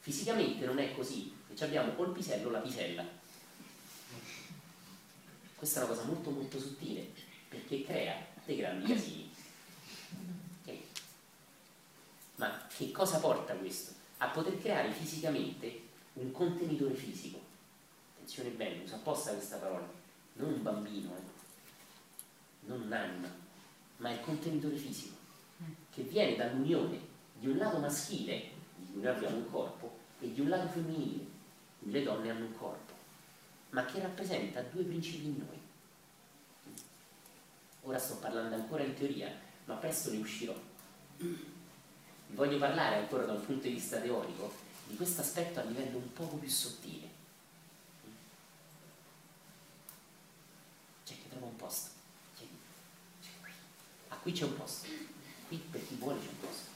Fisicamente 0.00 0.66
non 0.66 0.78
è 0.78 0.94
così, 0.94 1.34
che 1.54 1.64
abbiamo 1.64 2.00
il 2.02 2.10
pisello 2.10 2.50
la 2.50 2.60
pisella. 2.60 3.17
Questa 5.58 5.80
è 5.80 5.84
una 5.84 5.92
cosa 5.92 6.06
molto 6.06 6.30
molto 6.30 6.58
sottile 6.58 7.10
perché 7.48 7.84
crea 7.84 8.24
dei 8.46 8.56
grandi 8.56 8.86
casini. 8.92 9.30
Okay. 10.62 10.84
Ma 12.36 12.66
che 12.74 12.90
cosa 12.92 13.18
porta 13.18 13.54
questo? 13.54 13.92
A 14.18 14.28
poter 14.28 14.58
creare 14.60 14.92
fisicamente 14.92 15.82
un 16.14 16.30
contenitore 16.32 16.94
fisico. 16.94 17.40
Attenzione 18.14 18.50
bene, 18.50 18.84
uso 18.84 18.94
apposta 18.94 19.32
questa 19.32 19.56
parola 19.56 19.98
non 20.38 20.52
un 20.52 20.62
bambino, 20.62 21.10
eh, 21.16 22.66
non 22.66 22.82
un'anima, 22.82 23.28
ma 23.98 24.10
il 24.10 24.20
contenitore 24.20 24.76
fisico, 24.76 25.16
che 25.90 26.02
viene 26.02 26.36
dall'unione 26.36 26.98
di 27.34 27.48
un 27.48 27.56
lato 27.56 27.78
maschile, 27.78 28.50
di 28.76 28.92
cui 28.92 29.02
noi 29.02 29.14
abbiamo 29.14 29.36
un 29.36 29.50
corpo, 29.50 29.96
e 30.20 30.32
di 30.32 30.40
un 30.40 30.48
lato 30.48 30.68
femminile, 30.68 31.24
di 31.78 31.82
cui 31.82 31.92
le 31.92 32.02
donne 32.02 32.30
hanno 32.30 32.46
un 32.46 32.56
corpo, 32.56 32.87
ma 33.70 33.84
che 33.84 34.00
rappresenta 34.00 34.62
due 34.62 34.84
principi 34.84 35.26
in 35.26 35.36
noi. 35.38 35.60
Ora 37.82 37.98
sto 37.98 38.16
parlando 38.16 38.54
ancora 38.54 38.82
in 38.82 38.94
teoria, 38.94 39.32
ma 39.64 39.74
presto 39.74 40.10
ne 40.10 40.18
uscirò. 40.18 40.54
Voglio 42.28 42.58
parlare 42.58 42.96
ancora 42.96 43.24
da 43.24 43.32
un 43.32 43.44
punto 43.44 43.66
di 43.66 43.74
vista 43.74 43.98
teorico 43.98 44.52
di 44.86 44.96
questo 44.96 45.20
aspetto 45.20 45.60
a 45.60 45.64
livello 45.64 45.98
un 45.98 46.12
poco 46.12 46.36
più 46.36 46.48
sottile 46.48 47.08
posto. 51.58 51.90
Ah, 54.08 54.16
qui 54.16 54.32
c'è 54.32 54.44
un 54.44 54.56
posto. 54.56 54.88
Qui 55.48 55.56
per 55.70 55.86
chi 55.86 55.96
vuole 55.96 56.18
c'è 56.18 56.28
un 56.28 56.40
posto. 56.40 56.67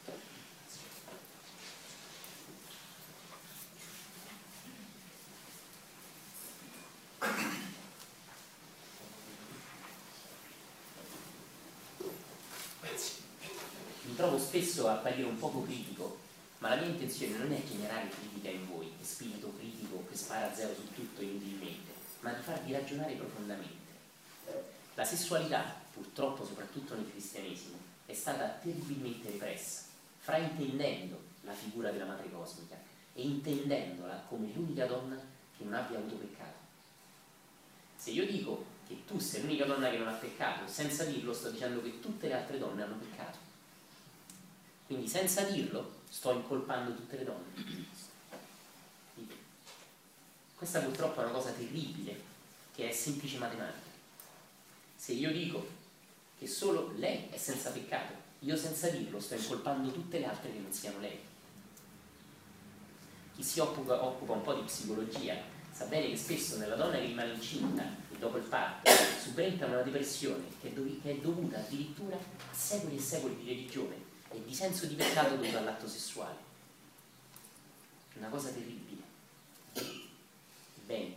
Mi 14.02 14.16
trovo 14.16 14.38
spesso 14.38 14.88
a 14.88 14.94
apparire 14.94 15.28
un 15.28 15.38
poco 15.38 15.62
critico, 15.62 16.18
ma 16.58 16.70
la 16.70 16.76
mia 16.76 16.88
intenzione 16.88 17.36
non 17.38 17.52
è 17.52 17.62
generare 17.64 18.08
critica 18.08 18.48
in 18.48 18.66
voi, 18.68 18.92
spirito 19.00 19.54
critico 19.56 20.04
che 20.10 20.16
spara 20.16 20.50
a 20.50 20.54
zero 20.54 20.74
su 20.74 20.92
tutto 20.92 21.22
inutilmente, 21.22 21.92
ma 22.20 22.32
di 22.32 22.42
farvi 22.42 22.72
ragionare 22.72 23.14
profondamente. 23.14 23.90
La 24.94 25.04
sessualità, 25.04 25.76
purtroppo 25.92 26.44
soprattutto 26.44 26.96
nel 26.96 27.08
cristianesimo, 27.08 27.76
è 28.04 28.14
stata 28.14 28.48
terribilmente 28.60 29.30
repressa, 29.30 29.82
fraintendendo 30.18 31.22
la 31.42 31.54
figura 31.54 31.92
della 31.92 32.06
madre 32.06 32.30
cosmica 32.32 32.76
e 33.14 33.22
intendendola 33.22 34.24
come 34.28 34.50
l'unica 34.52 34.86
donna 34.86 35.16
che 35.56 35.62
non 35.62 35.74
abbia 35.74 35.98
avuto 35.98 36.16
peccato. 36.16 36.61
Se 38.02 38.10
io 38.10 38.26
dico 38.26 38.64
che 38.88 39.04
tu 39.06 39.20
sei 39.20 39.42
l'unica 39.42 39.64
donna 39.64 39.88
che 39.88 39.96
non 39.96 40.08
ha 40.08 40.14
peccato, 40.14 40.66
senza 40.66 41.04
dirlo 41.04 41.32
sto 41.32 41.50
dicendo 41.50 41.80
che 41.80 42.00
tutte 42.00 42.26
le 42.26 42.34
altre 42.34 42.58
donne 42.58 42.82
hanno 42.82 42.96
peccato. 42.96 43.38
Quindi 44.86 45.06
senza 45.06 45.42
dirlo 45.42 46.00
sto 46.08 46.32
incolpando 46.32 46.96
tutte 46.96 47.18
le 47.18 47.24
donne. 47.24 47.86
Questa 50.56 50.80
purtroppo 50.80 51.20
è 51.20 51.24
una 51.26 51.32
cosa 51.32 51.52
terribile, 51.52 52.20
che 52.74 52.88
è 52.88 52.92
semplice 52.92 53.38
matematica. 53.38 53.90
Se 54.96 55.12
io 55.12 55.30
dico 55.30 55.64
che 56.36 56.48
solo 56.48 56.94
lei 56.96 57.28
è 57.30 57.36
senza 57.36 57.70
peccato, 57.70 58.14
io 58.40 58.56
senza 58.56 58.88
dirlo 58.88 59.20
sto 59.20 59.36
incolpando 59.36 59.92
tutte 59.92 60.18
le 60.18 60.26
altre 60.26 60.52
che 60.52 60.58
non 60.58 60.72
siano 60.72 60.98
lei. 60.98 61.20
Chi 63.36 63.44
si 63.44 63.60
occupa, 63.60 64.04
occupa 64.04 64.32
un 64.32 64.42
po' 64.42 64.54
di 64.54 64.62
psicologia 64.62 65.51
sa 65.72 65.84
bene 65.86 66.10
che 66.10 66.16
spesso 66.16 66.58
nella 66.58 66.76
donna 66.76 66.98
che 66.98 67.06
rimane 67.06 67.32
incinta 67.32 67.82
e 67.82 68.16
dopo 68.18 68.36
il 68.36 68.44
parto 68.44 68.90
subentra 69.20 69.66
una 69.66 69.80
depressione 69.80 70.44
che 70.60 70.68
è, 70.68 70.72
dov- 70.72 71.02
che 71.02 71.10
è 71.12 71.16
dovuta 71.16 71.58
addirittura 71.58 72.16
a 72.16 72.54
secoli 72.54 72.96
e 72.96 73.00
secoli 73.00 73.36
di 73.36 73.48
religione 73.48 73.96
e 74.30 74.42
di 74.44 74.54
senso 74.54 74.86
di 74.86 74.94
peccato 74.94 75.36
dovuto 75.36 75.58
all'atto 75.58 75.88
sessuale. 75.88 76.50
Una 78.14 78.28
cosa 78.28 78.50
terribile. 78.50 79.02
Bene, 80.84 81.14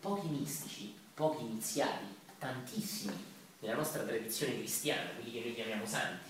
pochi 0.00 0.28
mistici, 0.28 0.94
pochi 1.14 1.44
iniziati, 1.44 2.04
tantissimi 2.38 3.36
nella 3.60 3.74
nostra 3.74 4.02
tradizione 4.02 4.56
cristiana, 4.56 5.10
quelli 5.10 5.32
che 5.32 5.40
noi 5.40 5.54
chiamiamo 5.54 5.84
santi, 5.84 6.24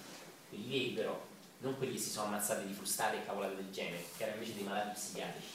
quelli 0.48 0.68
veri 0.68 0.90
però, 0.90 1.26
non 1.58 1.76
quelli 1.76 1.94
che 1.94 2.00
si 2.00 2.10
sono 2.10 2.26
ammazzati 2.26 2.66
di 2.66 2.72
frustate 2.72 3.18
e 3.18 3.26
cavolate 3.26 3.56
del 3.56 3.70
genere, 3.70 4.04
che 4.16 4.22
erano 4.22 4.38
invece 4.38 4.56
dei 4.56 4.64
malati 4.64 4.98
psichiatrici, 4.98 5.46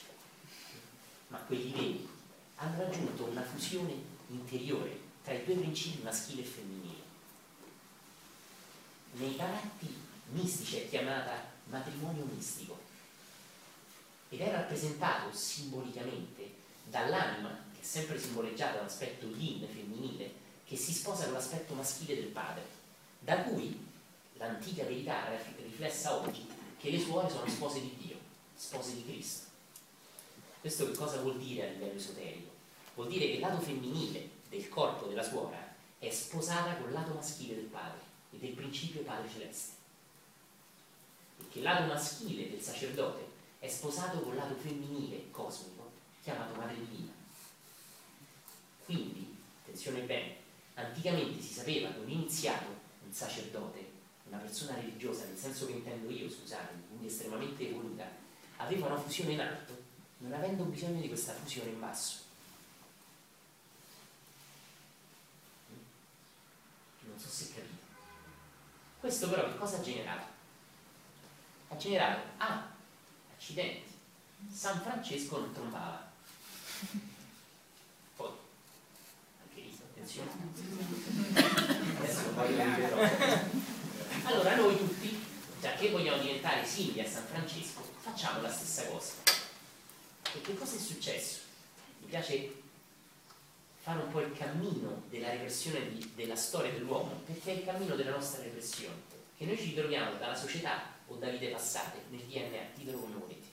ma 1.27 1.37
quelli 1.39 1.71
veri, 1.71 2.09
hanno 2.55 2.83
raggiunto 2.83 3.25
una 3.25 3.43
fusione 3.43 3.93
interiore 4.27 4.99
tra 5.23 5.33
i 5.33 5.43
due 5.43 5.55
principi 5.55 6.01
maschile 6.03 6.41
e 6.41 6.45
femminile. 6.45 7.01
Nei 9.13 9.31
parati 9.31 9.95
mistici 10.29 10.77
è 10.77 10.89
chiamata 10.89 11.51
matrimonio 11.65 12.25
mistico 12.25 12.79
ed 14.29 14.41
è 14.41 14.51
rappresentato 14.51 15.35
simbolicamente 15.35 16.51
dall'anima, 16.85 17.49
che 17.73 17.81
è 17.81 17.83
sempre 17.83 18.19
simboleggiata 18.19 18.77
dall'aspetto 18.77 19.27
yin 19.27 19.67
femminile, 19.67 20.41
che 20.65 20.75
si 20.75 20.91
sposa 20.91 21.25
con 21.25 21.33
l'aspetto 21.33 21.73
maschile 21.73 22.15
del 22.15 22.31
padre, 22.31 22.63
da 23.19 23.43
cui 23.43 23.85
l'antica 24.37 24.83
verità 24.83 25.29
riflessa 25.57 26.19
oggi 26.19 26.47
che 26.79 26.89
le 26.89 26.99
suore 26.99 27.29
sono 27.29 27.47
spose 27.47 27.79
di 27.79 27.95
Dio, 27.97 28.17
spose 28.55 28.95
di 28.95 29.05
Cristo. 29.05 29.42
Questo 30.63 30.89
che 30.89 30.97
cosa 30.97 31.19
vuol 31.19 31.37
dire 31.39 31.67
a 31.67 31.71
livello 31.73 31.97
esoterico? 31.97 32.49
Vuol 32.95 33.09
dire 33.09 33.25
che 33.25 33.33
il 33.33 33.39
lato 33.41 33.59
femminile 33.59 34.29
del 34.47 34.69
corpo 34.69 35.07
della 35.07 35.21
suora 35.21 35.75
è 35.99 36.09
sposata 36.09 36.77
col 36.77 36.93
lato 36.93 37.13
maschile 37.13 37.55
del 37.55 37.65
padre 37.65 37.99
e 38.31 38.37
del 38.37 38.53
principio 38.53 39.01
padre 39.01 39.29
celeste. 39.29 39.73
E 41.41 41.49
che 41.49 41.57
il 41.57 41.65
lato 41.65 41.83
maschile 41.83 42.49
del 42.49 42.61
sacerdote 42.61 43.27
è 43.59 43.67
sposato 43.67 44.21
col 44.21 44.35
lato 44.35 44.55
femminile 44.55 45.29
cosmico 45.31 45.91
chiamato 46.23 46.57
madre 46.57 46.75
divina. 46.75 47.11
Quindi, 48.85 49.35
attenzione 49.63 49.99
bene, 50.03 50.35
anticamente 50.75 51.41
si 51.41 51.51
sapeva 51.51 51.91
che 51.91 51.99
un 51.99 52.09
iniziato, 52.09 52.67
un 53.03 53.11
sacerdote, 53.11 53.85
una 54.29 54.37
persona 54.37 54.75
religiosa, 54.75 55.25
nel 55.25 55.37
senso 55.37 55.65
che 55.65 55.73
intendo 55.73 56.09
io, 56.09 56.29
scusate, 56.29 56.73
quindi 56.87 57.07
estremamente 57.07 57.67
evoluta, 57.67 58.09
aveva 58.55 58.85
una 58.85 58.97
fusione 58.97 59.33
in 59.33 59.41
alto, 59.41 59.82
non 60.23 60.33
avendo 60.33 60.63
bisogno 60.63 61.01
di 61.01 61.09
questa 61.09 61.33
fusione 61.33 61.71
in 61.71 61.79
basso. 61.79 62.21
Non 67.01 67.19
so 67.19 67.27
se 67.27 67.47
capite. 67.53 67.81
Questo 68.99 69.29
però 69.29 69.45
che 69.45 69.57
cosa 69.57 69.77
ha 69.77 69.81
generato? 69.81 70.25
Ha 71.67 71.75
generato, 71.75 72.21
ah, 72.37 72.69
accidenti, 73.35 73.91
San 74.49 74.81
Francesco 74.81 75.39
non 75.39 75.53
trombava. 75.53 76.09
Poi, 78.15 78.31
anche 79.41 79.59
lì, 79.61 79.77
attenzione. 79.77 80.31
Adesso 81.97 82.29
poi 82.29 82.55
lo 82.55 82.63
ripeto. 82.63 82.95
Allora 84.23 84.55
noi 84.55 84.77
tutti, 84.77 85.21
già 85.59 85.73
che 85.73 85.91
vogliamo 85.91 86.21
diventare 86.21 86.65
simili 86.65 87.01
a 87.01 87.09
San 87.09 87.25
Francesco, 87.25 87.81
facciamo 87.99 88.41
la 88.41 88.51
stessa 88.51 88.87
cosa. 88.87 89.41
E 90.35 90.41
che 90.41 90.55
cosa 90.55 90.75
è 90.75 90.79
successo? 90.79 91.41
Mi 91.99 92.07
piace 92.07 92.61
fare 93.81 94.01
un 94.01 94.09
po' 94.11 94.21
il 94.21 94.35
cammino 94.35 95.03
della 95.09 95.29
repressione 95.29 95.89
di, 95.89 96.11
della 96.15 96.35
storia 96.35 96.71
dell'uomo, 96.71 97.21
perché 97.25 97.51
è 97.51 97.57
il 97.57 97.65
cammino 97.65 97.95
della 97.95 98.11
nostra 98.11 98.41
repressione, 98.41 98.95
che 99.37 99.45
noi 99.45 99.57
ci 99.57 99.75
troviamo 99.75 100.17
dalla 100.17 100.35
società 100.35 100.91
o 101.07 101.15
da 101.17 101.29
vite 101.29 101.49
passate 101.49 101.99
nel 102.09 102.21
DNA, 102.21 102.69
ditelo 102.75 102.97
come 102.97 103.15
volete. 103.15 103.47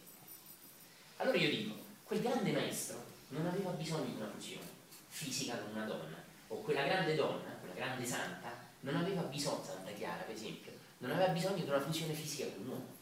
Allora 1.16 1.36
io 1.36 1.50
dico, 1.50 1.74
quel 2.04 2.22
grande 2.22 2.52
maestro 2.52 3.04
non 3.28 3.44
aveva 3.44 3.70
bisogno 3.72 4.04
di 4.04 4.16
una 4.16 4.30
fusione 4.30 4.66
fisica 5.08 5.58
con 5.58 5.72
una 5.72 5.84
donna, 5.84 6.16
o 6.48 6.60
quella 6.62 6.84
grande 6.84 7.14
donna, 7.14 7.50
quella 7.60 7.74
grande 7.74 8.06
santa, 8.06 8.56
non 8.80 8.96
aveva 8.96 9.22
bisogno, 9.22 9.62
Santa 9.62 9.90
Chiara 9.90 10.22
per 10.22 10.34
esempio, 10.34 10.72
non 10.98 11.10
aveva 11.10 11.28
bisogno 11.28 11.62
di 11.62 11.68
una 11.68 11.80
fusione 11.80 12.14
fisica 12.14 12.46
con 12.50 12.62
un 12.62 12.68
uomo. 12.68 12.98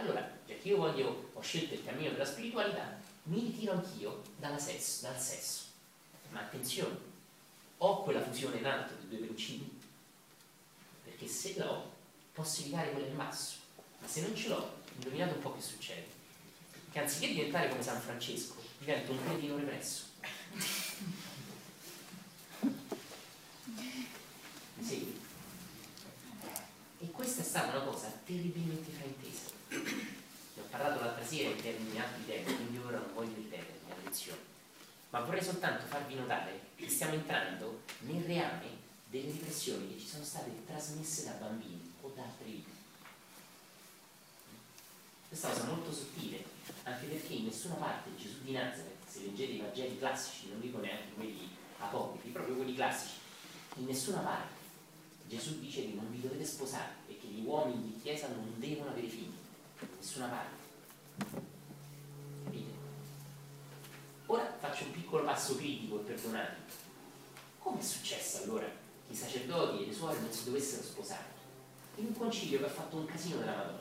Allora, 0.00 0.38
che 0.46 0.58
io 0.62 0.78
voglio, 0.78 1.30
ho 1.34 1.40
scelto 1.42 1.74
il 1.74 1.84
cammino 1.84 2.12
della 2.12 2.24
spiritualità, 2.24 2.98
mi 3.24 3.40
ritiro 3.40 3.72
anch'io 3.72 4.22
sesso, 4.58 5.02
dal 5.02 5.20
sesso. 5.20 5.64
Ma 6.30 6.40
attenzione, 6.40 6.96
ho 7.76 8.02
quella 8.02 8.22
fusione 8.22 8.56
in 8.56 8.66
alto 8.66 8.94
dei 8.94 9.18
due 9.18 9.26
principi, 9.26 9.78
perché 11.04 11.26
se 11.26 11.54
l'ho, 11.58 11.92
posso 12.32 12.62
evitare 12.62 12.92
quella 12.92 13.08
in 13.08 13.16
basso. 13.16 13.58
Ma 14.00 14.08
se 14.08 14.22
non 14.22 14.34
ce 14.34 14.48
l'ho, 14.48 14.72
indovinate 14.94 15.34
un 15.34 15.40
po' 15.40 15.54
che 15.54 15.60
succede. 15.60 16.06
Che 16.90 16.98
anziché 16.98 17.28
diventare 17.28 17.68
come 17.68 17.82
San 17.82 18.00
Francesco, 18.00 18.54
divento 18.78 19.12
un 19.12 19.22
cretino 19.22 19.56
represso. 19.58 20.04
Sì. 24.80 25.18
E 27.00 27.10
questa 27.10 27.42
è 27.42 27.44
stata 27.44 27.76
una 27.76 27.84
cosa 27.84 28.08
terribilmente 28.24 28.90
fraintesa. 28.92 29.49
Ne 29.70 30.62
ho 30.62 30.66
parlato 30.68 31.00
l'altra 31.00 31.24
sera 31.24 31.50
in 31.50 31.62
termini 31.62 32.00
altri 32.00 32.26
temi, 32.26 32.56
quindi 32.56 32.78
ora 32.78 32.98
non 32.98 33.12
voglio 33.14 33.36
ripetere 33.36 33.78
la 33.88 33.94
lezione. 34.02 34.40
Ma 35.10 35.20
vorrei 35.20 35.42
soltanto 35.42 35.86
farvi 35.86 36.14
notare 36.14 36.60
che 36.74 36.88
stiamo 36.88 37.14
entrando 37.14 37.82
nel 38.00 38.24
reame 38.24 38.78
delle 39.08 39.30
riflessioni 39.30 39.92
che 39.92 40.00
ci 40.00 40.06
sono 40.06 40.24
state 40.24 40.50
trasmesse 40.66 41.24
da 41.24 41.32
bambini 41.32 41.92
o 42.00 42.12
da 42.14 42.22
altre 42.22 42.44
vite. 42.44 42.70
Questa 45.28 45.48
cosa 45.48 45.64
molto 45.64 45.92
sottile, 45.92 46.44
anche 46.82 47.06
perché 47.06 47.34
in 47.34 47.44
nessuna 47.44 47.74
parte 47.74 48.16
Gesù 48.16 48.42
di 48.42 48.52
Nazareth, 48.52 49.06
se 49.08 49.20
leggete 49.20 49.52
i 49.52 49.60
Vangeli 49.60 49.98
classici, 49.98 50.48
non 50.48 50.60
dico 50.60 50.78
neanche 50.78 51.12
quelli 51.14 51.48
apocrifi, 51.78 52.28
proprio 52.30 52.56
quelli 52.56 52.74
classici, 52.74 53.14
in 53.76 53.86
nessuna 53.86 54.18
parte 54.18 54.58
Gesù 55.28 55.60
dice 55.60 55.82
che 55.82 55.92
non 55.94 56.10
vi 56.10 56.20
dovete 56.20 56.44
sposare 56.44 56.94
e 57.06 57.16
che 57.16 57.28
gli 57.28 57.44
uomini 57.44 57.92
di 57.92 58.00
chiesa 58.02 58.26
non 58.26 58.52
devono 58.58 58.90
avere 58.90 59.06
figli, 59.06 59.32
nessuna 59.96 60.26
parte. 60.26 61.48
Capite? 62.44 62.70
Ora 64.26 64.56
faccio 64.58 64.84
un 64.84 64.90
piccolo 64.92 65.24
passo 65.24 65.56
critico 65.56 66.00
e 66.00 66.04
perdonatemi. 66.04 66.64
Come 67.58 67.78
è 67.78 67.82
successo 67.82 68.42
allora 68.42 68.66
che 68.66 69.12
i 69.12 69.14
sacerdoti 69.14 69.82
e 69.82 69.86
le 69.86 69.94
suore 69.94 70.18
non 70.20 70.32
si 70.32 70.44
dovessero 70.44 70.82
sposare? 70.82 71.38
In 71.96 72.06
un 72.06 72.16
concilio 72.16 72.58
che 72.58 72.64
ha 72.64 72.70
fatto 72.70 72.96
un 72.96 73.06
casino 73.06 73.38
della 73.38 73.56
Madonna, 73.56 73.78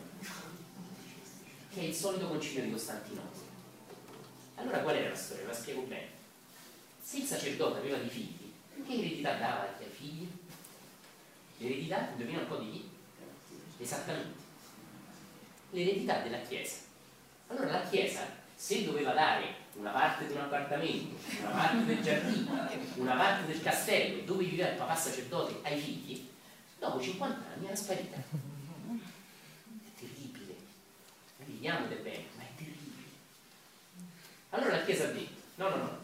che 1.71 1.79
è 1.79 1.83
il 1.83 1.93
solito 1.93 2.27
concilio 2.27 2.63
di 2.63 2.71
Costantinopoli. 2.71 3.47
Allora 4.55 4.79
qual 4.79 4.95
era 4.95 5.09
la 5.09 5.15
storia? 5.15 5.47
La 5.47 5.53
spiego 5.53 5.81
bene. 5.83 6.17
Se 7.01 7.17
il 7.17 7.25
sacerdote 7.25 7.79
aveva 7.79 7.97
dei 7.97 8.09
figli, 8.09 8.51
che 8.85 8.93
eredità 8.93 9.37
dava 9.37 9.77
ai 9.77 9.89
figli? 9.89 10.27
L'eredità, 11.57 12.09
indovina 12.11 12.39
un 12.39 12.47
po' 12.47 12.57
di 12.57 12.71
chi? 12.71 12.89
Esattamente. 13.77 14.38
L'eredità 15.71 16.19
della 16.19 16.39
Chiesa. 16.39 16.77
Allora 17.47 17.71
la 17.71 17.87
Chiesa, 17.87 18.25
se 18.55 18.85
doveva 18.85 19.13
dare 19.13 19.55
una 19.73 19.91
parte 19.91 20.27
di 20.27 20.33
un 20.33 20.41
appartamento, 20.41 21.15
una 21.39 21.49
parte 21.51 21.85
del 21.85 22.01
giardino, 22.01 22.69
una 22.95 23.15
parte 23.15 23.45
del 23.47 23.61
castello 23.61 24.23
dove 24.23 24.43
viveva 24.43 24.69
il 24.69 24.77
papà 24.77 24.95
sacerdote 24.95 25.59
ai 25.67 25.79
figli, 25.79 26.27
dopo 26.77 26.99
50 26.99 27.53
anni 27.53 27.65
era 27.65 27.75
sparita. 27.75 28.57
condividiamo 31.59 31.85
ed 31.85 31.91
è 31.91 32.01
bene, 32.01 32.25
ma 32.35 32.43
è 32.43 32.55
terribile. 32.55 33.03
Allora 34.51 34.77
la 34.77 34.83
Chiesa 34.83 35.03
ha 35.03 35.11
detto, 35.11 35.41
no, 35.55 35.69
no, 35.69 35.75
no, 35.75 35.97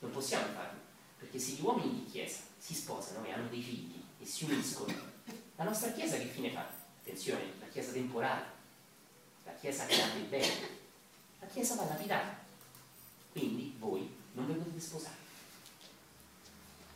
non 0.00 0.10
possiamo 0.10 0.46
farlo, 0.54 0.78
perché 1.18 1.38
se 1.38 1.52
gli 1.52 1.60
uomini 1.62 2.04
di 2.04 2.10
Chiesa 2.10 2.40
si 2.58 2.74
sposano 2.74 3.24
e 3.26 3.32
hanno 3.32 3.48
dei 3.48 3.62
figli 3.62 4.02
e 4.18 4.24
si 4.24 4.44
uniscono, 4.44 4.94
la 5.56 5.64
nostra 5.64 5.92
Chiesa 5.92 6.16
che 6.16 6.24
fine 6.24 6.50
fa? 6.50 6.66
Attenzione, 7.00 7.52
la 7.60 7.66
Chiesa 7.66 7.92
temporale, 7.92 8.58
la 9.50 9.56
Chiesa 9.58 9.82
ha 9.82 9.86
del 9.86 10.24
bene, 10.28 10.68
la 11.40 11.46
Chiesa 11.46 11.74
va 11.74 11.84
lapidata. 11.84 12.38
Quindi 13.32 13.74
voi 13.78 14.08
non 14.32 14.46
vi 14.46 14.52
potete 14.54 14.80
sposare, 14.80 15.16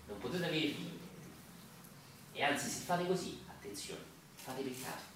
non 0.07 0.19
potete 0.19 0.45
avere 0.45 0.69
figli. 0.69 0.99
E 2.33 2.43
anzi, 2.43 2.69
se 2.69 2.81
fate 2.81 3.07
così, 3.07 3.45
attenzione, 3.47 4.03
fate 4.35 4.63
peccato. 4.63 5.13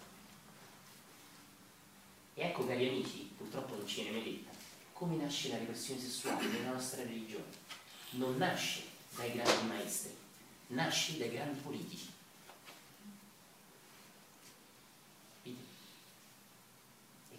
E 2.35 2.43
ecco, 2.43 2.67
cari 2.67 2.89
amici, 2.89 3.33
purtroppo 3.37 3.75
non 3.77 3.87
ce 3.87 4.11
ne 4.11 4.23
detta, 4.23 4.51
come 4.93 5.17
nasce 5.17 5.49
la 5.49 5.59
repressione 5.59 6.01
sessuale 6.01 6.47
nella 6.47 6.73
nostra 6.73 7.03
religione. 7.03 7.67
Non 8.11 8.37
nasce 8.37 8.83
dai 9.17 9.33
grandi 9.33 9.67
maestri, 9.67 10.17
nasce 10.69 11.19
dai 11.19 11.31
grandi 11.31 11.59
politici. 11.61 12.17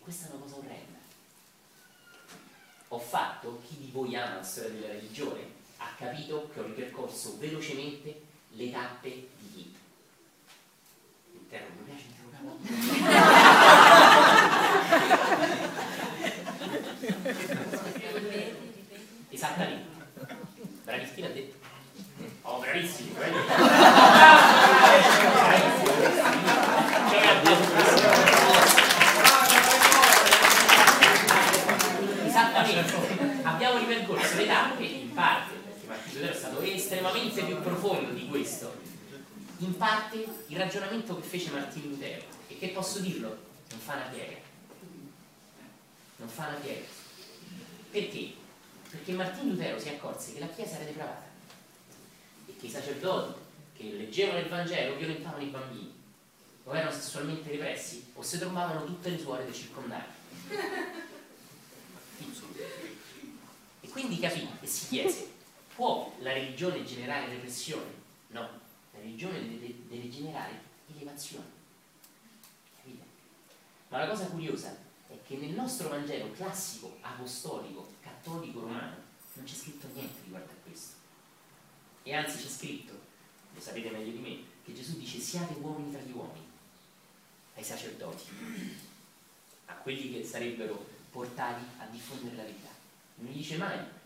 Questa 0.09 0.27
è 0.27 0.31
una 0.31 0.41
cosa 0.41 0.55
orrenda. 0.55 0.97
Ho 2.87 2.97
fatto, 2.97 3.61
chi 3.67 3.77
di 3.77 3.91
voi 3.91 4.15
ama 4.15 4.37
la 4.37 4.43
storia 4.43 4.71
della 4.71 4.87
religione, 4.93 5.41
ha 5.77 5.93
capito 5.95 6.49
che 6.51 6.59
ho 6.59 6.65
ripercorso 6.65 7.37
velocemente 7.37 8.19
le 8.53 8.71
tappe 8.71 9.09
di 9.37 9.51
chi. 9.53 9.71
Interrogo, 11.33 11.73
mi 11.77 11.91
piace 11.91 12.05
interrogare. 12.07 12.57
Esattamente. 19.29 19.87
Bravissimi 20.85 21.27
ha 21.27 21.29
detto. 21.29 21.67
Oh, 22.41 22.57
bravissimi, 22.57 23.11
Esattamente. 32.39 33.41
Abbiamo 33.43 33.77
ripercorso 33.79 34.35
le 34.37 34.48
tappe 34.48 34.83
in 34.83 35.13
parte, 35.13 35.55
perché 35.55 35.87
Martino 35.87 36.13
Lutero 36.13 36.31
è 36.31 36.35
stato 36.35 36.61
estremamente 36.89 37.43
più 37.43 37.61
profondo 37.61 38.13
di 38.13 38.27
questo, 38.27 38.73
in 39.59 39.77
parte 39.77 40.25
il 40.47 40.57
ragionamento 40.57 41.15
che 41.15 41.21
fece 41.21 41.51
Martino 41.51 41.89
Lutero, 41.89 42.25
e 42.47 42.57
che 42.57 42.69
posso 42.69 42.97
dirlo, 42.97 43.27
non 43.69 43.79
fa 43.79 43.93
una 43.93 44.05
piega. 44.05 44.37
Non 46.15 46.27
fa 46.27 46.47
una 46.47 46.57
piega. 46.57 46.87
Perché? 47.91 48.33
Perché 48.89 49.11
Martino 49.11 49.51
Lutero 49.51 49.79
si 49.79 49.89
accorse 49.89 50.33
che 50.33 50.39
la 50.39 50.47
Chiesa 50.47 50.77
era 50.77 50.85
depravata 50.85 51.27
e 52.47 52.55
che 52.57 52.65
i 52.65 52.69
sacerdoti 52.71 53.33
che 53.77 53.83
leggevano 53.83 54.39
il 54.39 54.47
Vangelo 54.47 54.95
violentavano 54.95 55.43
i 55.43 55.47
bambini, 55.47 55.93
o 56.63 56.75
erano 56.75 56.91
sessualmente 56.91 57.51
repressi, 57.51 58.11
o 58.15 58.23
si 58.23 58.39
trovavano 58.39 58.83
tutte 58.85 59.09
le 59.09 59.19
suore 59.19 59.45
da 59.45 59.53
circondare. 59.53 60.17
E 63.81 63.87
quindi 63.87 64.19
capì 64.19 64.47
e 64.61 64.67
si 64.67 64.87
chiese, 64.87 65.38
può 65.79 66.13
la 66.20 66.33
religione 66.33 66.83
generare 66.83 67.29
repressione? 67.29 67.89
No, 68.31 68.42
la 68.42 69.00
religione 69.00 69.39
deve, 69.39 69.74
deve 69.87 70.09
generare 70.09 70.61
elevazione. 70.94 71.46
Capite? 72.75 73.03
Ma 73.87 74.00
la 74.00 74.09
cosa 74.09 74.25
curiosa 74.25 74.77
è 75.07 75.18
che 75.25 75.37
nel 75.37 75.51
nostro 75.51 75.87
Vangelo 75.87 76.33
classico, 76.33 76.98
apostolico, 77.00 77.94
cattolico 78.01 78.59
romano 78.59 78.98
non 79.35 79.46
c'è 79.46 79.55
scritto 79.55 79.87
niente 79.94 80.20
riguardo 80.25 80.51
a 80.51 80.68
questo. 80.68 80.98
E 82.03 82.13
anzi 82.13 82.44
c'è 82.44 82.50
scritto, 82.50 82.92
lo 83.53 83.61
sapete 83.61 83.89
meglio 83.89 84.11
di 84.11 84.20
me, 84.20 84.44
che 84.65 84.74
Gesù 84.74 84.98
dice 84.98 85.18
siate 85.20 85.53
uomini 85.61 85.92
tra 85.92 86.01
gli 86.01 86.11
uomini, 86.11 86.46
ai 87.55 87.63
sacerdoti, 87.63 88.25
a 89.68 89.75
quelli 89.75 90.11
che 90.11 90.25
sarebbero 90.25 90.85
portati 91.09 91.63
a 91.77 91.85
diffondere 91.85 92.35
la 92.35 92.44
verità. 92.44 92.70
Non 93.15 93.31
gli 93.31 93.37
dice 93.37 93.55
mai 93.55 93.98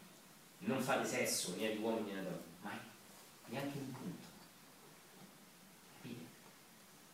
non 0.65 0.81
fate 0.81 1.07
sesso 1.07 1.55
né 1.55 1.67
agli 1.67 1.81
uomini 1.81 2.11
né 2.11 2.19
alle 2.19 2.29
donne, 2.29 2.41
mai, 2.61 2.77
neanche 3.47 3.77
un 3.77 3.91
punto. 3.91 4.27
Capite? 6.01 6.25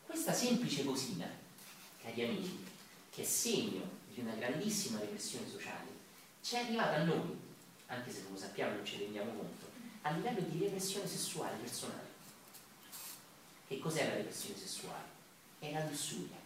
Questa 0.06 0.34
semplice 0.34 0.84
cosina, 0.84 1.28
cari 2.02 2.24
amici, 2.24 2.66
che 3.10 3.22
è 3.22 3.26
segno 3.26 3.98
di 4.14 4.22
una 4.22 4.34
grandissima 4.36 5.00
repressione 5.00 5.50
sociale, 5.50 5.88
ci 6.42 6.56
è 6.56 6.60
arrivata 6.60 6.96
a 6.96 7.04
noi, 7.04 7.38
anche 7.88 8.12
se 8.12 8.22
non 8.24 8.34
lo 8.34 8.38
sappiamo, 8.38 8.76
non 8.76 8.86
ci 8.86 8.98
rendiamo 8.98 9.32
conto, 9.32 9.66
a 10.02 10.12
livello 10.12 10.42
di 10.42 10.60
repressione 10.60 11.08
sessuale 11.08 11.58
personale. 11.58 12.08
Che 13.68 13.80
cos'è 13.80 14.08
la 14.08 14.16
repressione 14.16 14.58
sessuale? 14.58 15.06
È 15.60 15.72
la 15.72 15.86
lussuria. 15.86 16.38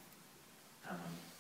Mamma 0.84 1.04
mia. 1.08 1.32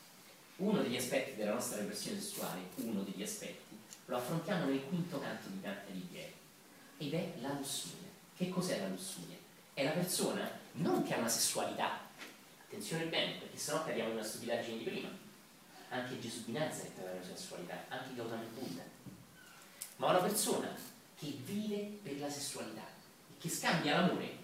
Uno 0.57 0.81
degli 0.81 0.95
aspetti 0.95 1.35
della 1.35 1.55
nostra 1.55 1.77
repressione 1.77 2.21
sessuale, 2.21 2.61
uno 2.75 3.01
degli 3.01 3.23
aspetti, 3.23 3.62
lo 4.05 4.17
affrontiamo 4.17 4.65
nel 4.65 4.83
quinto 4.85 5.19
canto 5.19 5.47
di 5.49 5.61
Dante 5.61 5.91
Alighieri, 5.91 6.33
ed 6.97 7.13
è 7.13 7.33
la 7.41 7.53
lussuria. 7.53 8.09
Che 8.35 8.49
cos'è 8.49 8.79
la 8.79 8.87
lussuria? 8.87 9.37
È 9.73 9.83
la 9.83 9.91
persona 9.91 10.49
non 10.73 11.03
che 11.03 11.13
ha 11.13 11.17
una 11.19 11.29
sessualità, 11.29 11.99
attenzione 12.65 13.05
bene, 13.05 13.37
perché 13.37 13.57
sennò 13.57 13.83
cadiamo 13.83 14.13
una 14.13 14.23
stupidaggine 14.23 14.77
di 14.77 14.83
prima, 14.83 15.09
anche 15.89 16.19
Gesù 16.19 16.45
di 16.45 16.53
Nazareth 16.53 16.97
aveva 16.97 17.15
una 17.15 17.23
sessualità, 17.23 17.85
anche 17.89 18.15
Gautama 18.15 18.41
Buddha, 18.53 18.83
ma 19.97 20.09
una 20.09 20.19
persona 20.19 20.75
che 21.15 21.37
vive 21.43 21.99
per 22.01 22.19
la 22.19 22.29
sessualità 22.29 22.81
e 22.81 23.37
che 23.39 23.49
scambia 23.49 23.99
l'amore 23.99 24.37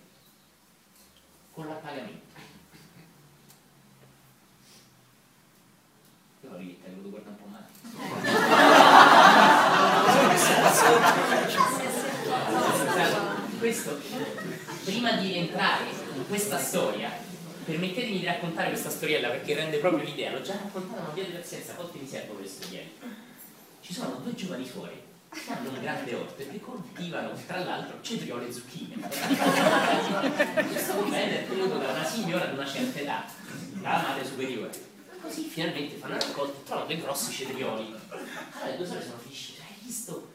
con 1.51 1.67
l'appagamento. 1.67 2.37
Io 6.41 6.51
ho 6.51 6.57
ridetta, 6.57 6.87
hai 6.87 6.93
voluto 6.93 7.09
guardare 7.09 7.35
un 7.35 7.41
po' 7.41 7.47
male. 7.47 8.67
Questo, 13.59 13.99
prima 14.85 15.11
di 15.17 15.37
entrare 15.37 15.85
in 16.15 16.27
questa 16.27 16.57
storia, 16.57 17.11
permettetemi 17.65 18.19
di 18.19 18.25
raccontare 18.25 18.69
questa 18.69 18.89
storiella 18.89 19.29
perché 19.29 19.53
rende 19.53 19.77
proprio 19.77 20.03
l'idea, 20.03 20.31
l'ho 20.31 20.41
già 20.41 20.53
raccontata 20.53 21.01
ma 21.01 21.09
via 21.13 21.25
di 21.25 21.31
pazienza, 21.31 21.73
a 21.73 21.75
volte 21.75 21.99
mi 21.99 22.07
servo 22.07 22.33
per 22.33 22.47
storielle. 22.47 22.89
Ci 23.81 23.93
sono 23.93 24.21
due 24.23 24.33
giovani 24.33 24.65
suore 24.65 25.03
che 25.29 25.51
hanno 25.51 25.69
un 25.69 25.81
grande 25.81 26.15
orto 26.15 26.41
e 26.41 26.49
che 26.49 26.59
coltivano 26.59 27.31
tra 27.45 27.63
l'altro 27.63 27.97
cetriole 28.01 28.47
e 28.47 28.51
zucchine. 28.51 28.95
Questo 30.67 30.95
commento 30.95 31.35
è 31.35 31.47
tenuto 31.47 31.77
da 31.77 31.89
una 31.89 32.05
signora 32.05 32.45
di 32.45 32.53
una 32.53 32.65
certa 32.65 32.99
età, 32.99 33.25
la 33.81 34.01
madre 34.07 34.25
superiore. 34.25 34.71
Così 35.21 35.43
finalmente 35.43 35.95
fanno 35.97 36.13
la 36.13 36.19
raccolta 36.21 36.57
e 36.57 36.63
trovano 36.63 36.87
dei 36.87 37.01
grossi 37.01 37.31
cetrioli. 37.31 37.93
Allora 38.09 38.71
le 38.71 38.77
due 38.77 38.85
sorelle 38.85 39.05
sono 39.05 39.19
felici, 39.21 39.57
hai 39.59 39.75
visto? 39.83 40.28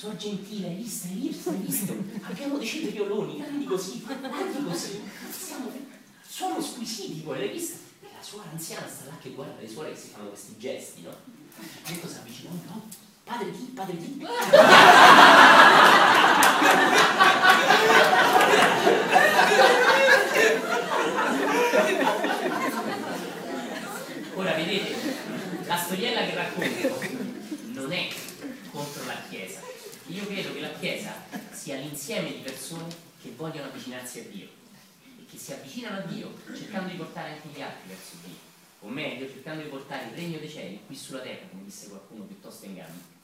Suor 0.00 0.16
Gentile, 0.16 0.68
hai 0.68 0.76
visto, 0.76 1.08
hai 1.50 1.56
visto? 1.58 1.94
Abbiamo 2.22 2.56
dei 2.56 2.66
cetrioloni, 2.66 3.36
grandi 3.36 3.66
così, 3.66 4.02
grandi 4.02 4.64
così. 4.64 5.02
Siamo, 5.30 5.70
sono 6.26 6.58
squisiti 6.58 7.20
poi, 7.20 7.38
l'hai 7.38 7.50
visto? 7.50 7.76
E 8.00 8.06
la 8.16 8.22
suora 8.22 8.48
anziana 8.50 8.88
sta 8.88 9.04
là 9.10 9.18
che 9.20 9.28
guarda 9.32 9.60
le 9.60 9.68
suore 9.68 9.92
che 9.92 9.98
si 9.98 10.08
fanno 10.08 10.28
questi 10.28 10.56
gesti, 10.56 11.02
no? 11.02 11.14
E 11.84 12.00
cosa 12.00 12.20
avvicina? 12.20 12.48
No, 12.64 12.88
padre 13.24 13.50
chi, 13.52 13.64
padre 13.74 13.98
chi? 13.98 14.26
Ora 24.34 24.54
vedete, 24.54 24.96
la 25.66 25.76
storiella 25.76 26.24
che 26.24 26.34
racconto 26.34 27.00
non 27.74 27.92
è 27.92 28.08
contro 28.70 29.04
la 29.04 29.16
Chiesa. 29.28 29.68
Io 30.10 30.26
credo 30.26 30.52
che 30.52 30.60
la 30.60 30.72
Chiesa 30.72 31.14
sia 31.52 31.76
l'insieme 31.76 32.32
di 32.32 32.40
persone 32.40 32.92
che 33.22 33.30
vogliono 33.36 33.68
avvicinarsi 33.68 34.18
a 34.18 34.24
Dio 34.24 34.48
e 35.04 35.24
che 35.24 35.38
si 35.38 35.52
avvicinano 35.52 35.98
a 35.98 36.00
Dio 36.00 36.34
cercando 36.46 36.90
di 36.90 36.96
portare 36.96 37.34
anche 37.34 37.46
gli 37.48 37.60
altri 37.60 37.88
verso 37.88 38.16
Dio, 38.24 38.34
o 38.80 38.88
meglio 38.88 39.28
cercando 39.28 39.62
di 39.62 39.68
portare 39.68 40.08
il 40.08 40.14
regno 40.14 40.38
dei 40.40 40.50
cieli 40.50 40.82
qui 40.84 40.96
sulla 40.96 41.20
terra, 41.20 41.46
come 41.48 41.62
disse 41.62 41.88
qualcuno 41.88 42.24
piuttosto 42.24 42.66
inganno. 42.66 43.18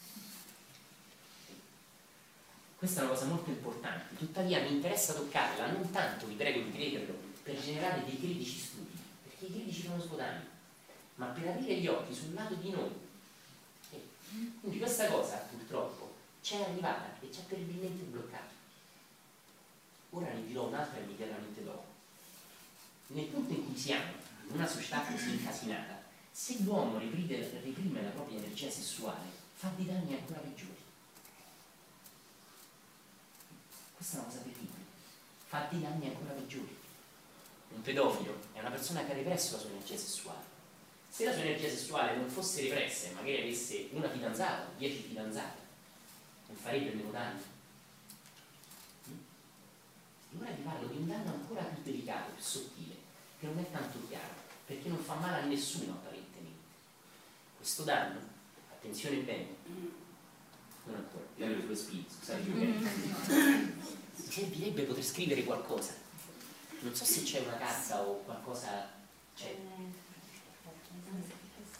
Questa 2.76 3.00
è 3.00 3.04
una 3.04 3.12
cosa 3.12 3.24
molto 3.24 3.50
importante, 3.50 4.14
tuttavia 4.16 4.60
mi 4.60 4.70
interessa 4.70 5.14
toccarla, 5.14 5.72
non 5.72 5.90
tanto, 5.90 6.26
vi 6.26 6.34
prego 6.34 6.60
di 6.60 6.70
crederlo, 6.70 7.14
per 7.42 7.60
generare 7.60 8.04
dei 8.04 8.16
critici 8.16 8.60
studi, 8.60 8.96
perché 9.24 9.46
i 9.46 9.50
critici 9.50 9.82
sono 9.82 10.00
sgodani, 10.00 10.44
ma 11.16 11.26
per 11.26 11.48
aprire 11.48 11.80
gli 11.80 11.88
occhi 11.88 12.14
sul 12.14 12.32
lato 12.32 12.54
di 12.54 12.70
noi. 12.70 12.90
E 13.90 14.00
quindi 14.60 14.78
questa 14.78 15.06
cosa, 15.06 15.48
purtroppo, 15.50 16.05
c'è 16.46 16.62
arrivata 16.62 17.18
e 17.20 17.32
ci 17.32 17.40
ha 17.40 17.42
terribilmente 17.48 18.04
bloccato. 18.04 18.54
Ora 20.10 20.32
ne 20.32 20.46
dirò 20.46 20.66
un'altra 20.68 21.00
immediatamente 21.00 21.64
dopo. 21.64 21.86
Nel 23.08 23.24
punto 23.24 23.52
in 23.52 23.64
cui 23.66 23.76
siamo, 23.76 24.12
in 24.46 24.54
una 24.54 24.66
società 24.68 25.00
così 25.00 25.30
incasinata, 25.30 26.04
Se 26.30 26.58
l'uomo 26.60 26.98
reprime, 26.98 27.38
reprime 27.38 28.02
la 28.02 28.10
propria 28.10 28.36
energia 28.38 28.70
sessuale, 28.70 29.24
fa 29.54 29.72
dei 29.74 29.86
danni 29.86 30.14
ancora 30.14 30.38
peggiori. 30.38 30.76
Questa 33.96 34.16
è 34.16 34.20
una 34.20 34.28
cosa 34.28 34.40
terribile. 34.40 34.84
Fa 35.46 35.66
dei 35.70 35.80
danni 35.80 36.06
ancora 36.08 36.34
peggiori. 36.34 36.76
Un 37.70 37.82
pedofilo 37.82 38.38
è 38.52 38.60
una 38.60 38.70
persona 38.70 39.04
che 39.04 39.12
ha 39.12 39.14
represso 39.14 39.54
la 39.54 39.60
sua 39.60 39.70
energia 39.70 39.96
sessuale. 39.96 40.44
Se 41.08 41.24
la 41.24 41.32
sua 41.32 41.42
energia 41.42 41.68
sessuale 41.70 42.16
non 42.16 42.28
fosse 42.28 42.60
repressa 42.60 43.06
e 43.06 43.12
magari 43.12 43.40
avesse 43.40 43.88
una 43.92 44.10
fidanzata, 44.10 44.68
dieci 44.76 45.02
fidanzate, 45.02 45.65
farebbe 46.56 46.94
meno 46.94 47.10
danni. 47.10 47.40
E 50.30 50.38
ora 50.38 50.50
vi 50.50 50.62
parlo 50.62 50.86
di 50.88 50.96
un 50.96 51.06
danno 51.06 51.30
ancora 51.32 51.62
più 51.62 51.82
delicato, 51.82 52.32
più 52.32 52.42
sottile, 52.42 52.94
che 53.38 53.46
non 53.46 53.58
è 53.58 53.70
tanto 53.70 53.98
chiaro, 54.08 54.34
perché 54.66 54.88
non 54.88 54.98
fa 54.98 55.14
male 55.14 55.42
a 55.42 55.44
nessuno 55.46 55.92
apparentemente. 55.92 56.64
Questo 57.56 57.82
danno, 57.84 58.20
attenzione 58.70 59.16
bene, 59.18 59.56
non 60.84 60.96
ancora, 60.96 61.24
io 61.36 61.44
avevo 61.44 61.62
due 61.62 61.76
scusate, 61.76 62.42
servirebbe 64.14 64.82
poter 64.82 65.04
scrivere 65.04 65.44
qualcosa. 65.44 65.94
Non 66.80 66.94
so 66.94 67.04
se 67.04 67.22
c'è 67.22 67.40
una 67.40 67.56
carta 67.56 68.02
o 68.02 68.22
qualcosa. 68.22 68.88
C'è. 69.34 69.56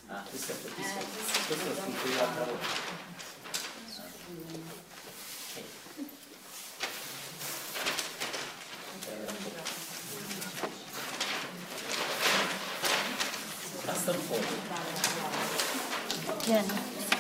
Ah, 0.07 0.23
questo 0.23 0.53
è 0.53 0.55
fortissimo. 0.55 1.01
Questo 1.47 1.69
l'ho 1.69 1.75
scritto 1.75 2.09
io 2.09 2.17
l'altra 2.17 2.45
volta. 2.45 2.67
Basta 14.07 14.23
un 14.23 14.29
po'. 14.29 14.39
Vieni. 16.45 16.69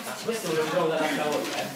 Ah, 0.06 0.16
questo 0.22 0.54
lo 0.54 0.62
ritrovo 0.62 0.86
dall'altra 0.86 1.24
volta, 1.24 1.58
eh. 1.58 1.66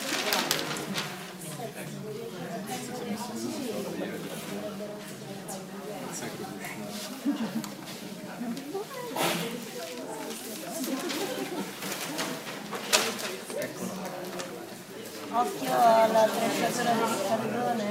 Occhio 15.33 15.73
alla 15.73 16.29
trecciatura 16.29 16.93
del 16.93 17.23
carbone. 17.27 17.91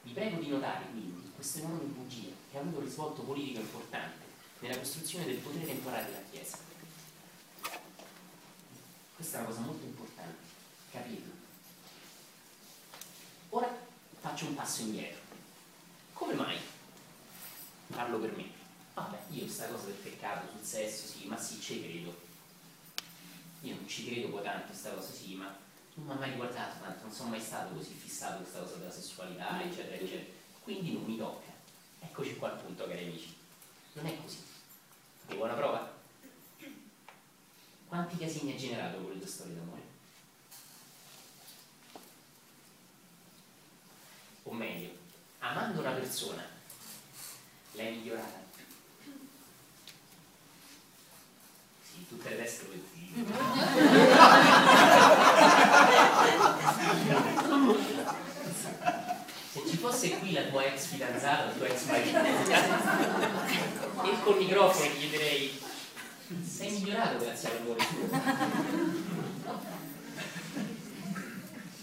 Vi 0.01 0.11
prego 0.13 0.39
di 0.39 0.47
notare 0.47 0.85
quindi 0.89 1.31
questa 1.35 1.59
enorme 1.59 1.83
bugia 1.83 2.31
che 2.49 2.57
ha 2.57 2.61
avuto 2.61 2.79
un 2.79 2.85
risvolto 2.85 3.21
politico 3.21 3.59
importante 3.59 4.25
nella 4.59 4.77
costruzione 4.79 5.25
del 5.25 5.37
potere 5.37 5.67
temporale 5.67 6.05
della 6.05 6.23
Chiesa. 6.31 6.57
Questa 9.15 9.37
è 9.37 9.41
una 9.41 9.49
cosa 9.49 9.59
molto 9.59 9.85
importante, 9.85 10.37
capirlo. 10.91 11.33
Ora 13.49 13.77
faccio 14.19 14.47
un 14.47 14.55
passo 14.55 14.81
indietro. 14.81 15.22
Come 16.23 16.35
mai? 16.35 16.57
Parlo 17.87 18.17
per 18.17 18.33
me. 18.37 18.49
Vabbè, 18.93 19.23
io 19.31 19.45
sta 19.45 19.67
cosa 19.67 19.87
del 19.87 19.95
peccato, 19.95 20.47
sul 20.51 20.63
sesso, 20.65 21.05
sì, 21.05 21.25
ma 21.25 21.35
sì, 21.35 21.59
ci 21.59 21.83
credo. 21.83 22.15
Io 23.59 23.75
non 23.75 23.85
ci 23.89 24.05
credo 24.05 24.29
poi 24.29 24.41
tanto 24.41 24.67
questa 24.67 24.91
cosa, 24.91 25.11
sì, 25.11 25.35
ma 25.35 25.53
non 25.95 26.05
mi 26.05 26.11
ha 26.13 26.15
mai 26.15 26.29
riguardato 26.29 26.81
tanto, 26.81 27.03
non 27.03 27.11
sono 27.11 27.31
mai 27.31 27.41
stato 27.41 27.73
così 27.73 27.91
fissato 27.91 28.35
con 28.35 28.43
questa 28.43 28.61
cosa 28.61 28.75
della 28.75 28.91
sessualità, 28.91 29.61
eccetera, 29.63 29.95
eccetera. 29.95 30.31
Quindi 30.61 30.93
non 30.93 31.03
mi 31.03 31.17
tocca. 31.17 31.51
Eccoci 31.99 32.37
qua 32.37 32.53
al 32.53 32.59
punto, 32.61 32.87
cari 32.87 33.03
amici. 33.03 33.35
Non 33.91 34.05
è 34.05 34.21
così. 34.21 34.37
E 35.27 35.35
buona 35.35 35.55
prova? 35.55 35.93
Quanti 37.85 38.17
casini 38.17 38.53
ha 38.53 38.57
generato 38.57 38.99
quelle 38.99 39.19
due 39.19 39.27
storie 39.27 39.55
d'amore? 39.55 39.81
O 44.43 44.53
meglio, 44.53 45.02
amando 45.43 45.81
una 45.81 45.91
persona, 45.91 46.41
l'hai 47.73 47.95
migliorata. 47.97 48.41
Sì, 51.83 52.07
tutte 52.07 52.29
le 52.29 52.37
teste 52.37 52.65
lo 52.65 52.71
sì. 52.71 53.11
Se 59.51 59.67
ci 59.67 59.77
fosse 59.77 60.17
qui 60.17 60.31
la 60.31 60.45
tua 60.45 60.63
ex 60.63 60.85
fidanzata, 60.85 61.51
il 61.51 61.57
tuo 61.57 61.65
ex 61.65 61.83
marito, 61.85 62.17
e 64.03 64.21
col 64.23 64.37
microfono 64.37 64.85
gli 64.85 64.97
chiederei 64.97 65.61
sei 66.47 66.71
migliorato 66.71 67.17
grazie 67.19 67.51
all'amore 67.51 67.85
tuo. 67.85 68.07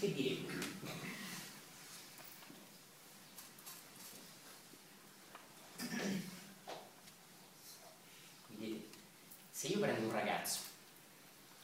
Che 0.00 0.14
direbbe? 0.14 0.48
Vedete, 8.48 8.88
se 9.50 9.66
io 9.66 9.78
prendo 9.78 10.06
un 10.06 10.12
ragazzo 10.12 10.60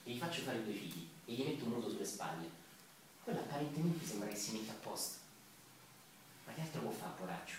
e 0.05 0.11
gli 0.13 0.19
faccio 0.19 0.43
fare 0.43 0.63
due 0.63 0.75
figli 0.75 1.09
e 1.25 1.33
gli 1.33 1.43
metto 1.45 1.65
un 1.65 1.71
nudo 1.71 1.89
sulle 1.89 1.96
spalle, 2.07 2.49
quello 3.23 3.41
apparentemente 3.41 4.07
sembra 4.07 4.29
che 4.29 4.37
si 4.37 4.53
metta 4.53 4.73
a 4.73 4.77
posto. 4.77 5.19
Ma 6.47 6.55
che 6.55 6.61
altro 6.61 6.81
può 6.81 6.91
fare, 6.91 7.13
poraccio? 7.19 7.55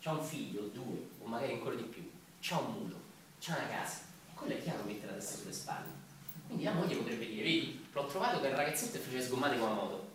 C'ha 0.00 0.12
un 0.12 0.24
figlio, 0.24 0.62
due, 0.72 1.08
o 1.20 1.26
magari 1.26 1.52
ancora 1.52 1.74
di 1.74 1.84
più, 1.84 2.08
c'ha 2.40 2.58
un 2.58 2.72
mulo, 2.72 3.00
c'ha 3.40 3.56
una 3.56 3.68
casa, 3.68 4.00
quello 4.34 4.54
è 4.54 4.62
chiaro 4.62 4.84
mette 4.84 5.06
la 5.06 5.12
testa 5.12 5.36
sulle 5.36 5.52
spalle. 5.52 6.04
Quindi 6.46 6.64
la 6.64 6.72
moglie 6.72 6.96
potrebbe 6.96 7.26
dire, 7.26 7.42
vedi, 7.42 7.86
l'ho 7.92 8.06
trovato 8.06 8.40
che 8.40 8.48
il 8.48 8.54
ragazzetto 8.54 8.98
faceva 8.98 9.22
sgommate 9.22 9.58
con 9.58 9.68
la 9.68 9.74
moto. 9.74 10.14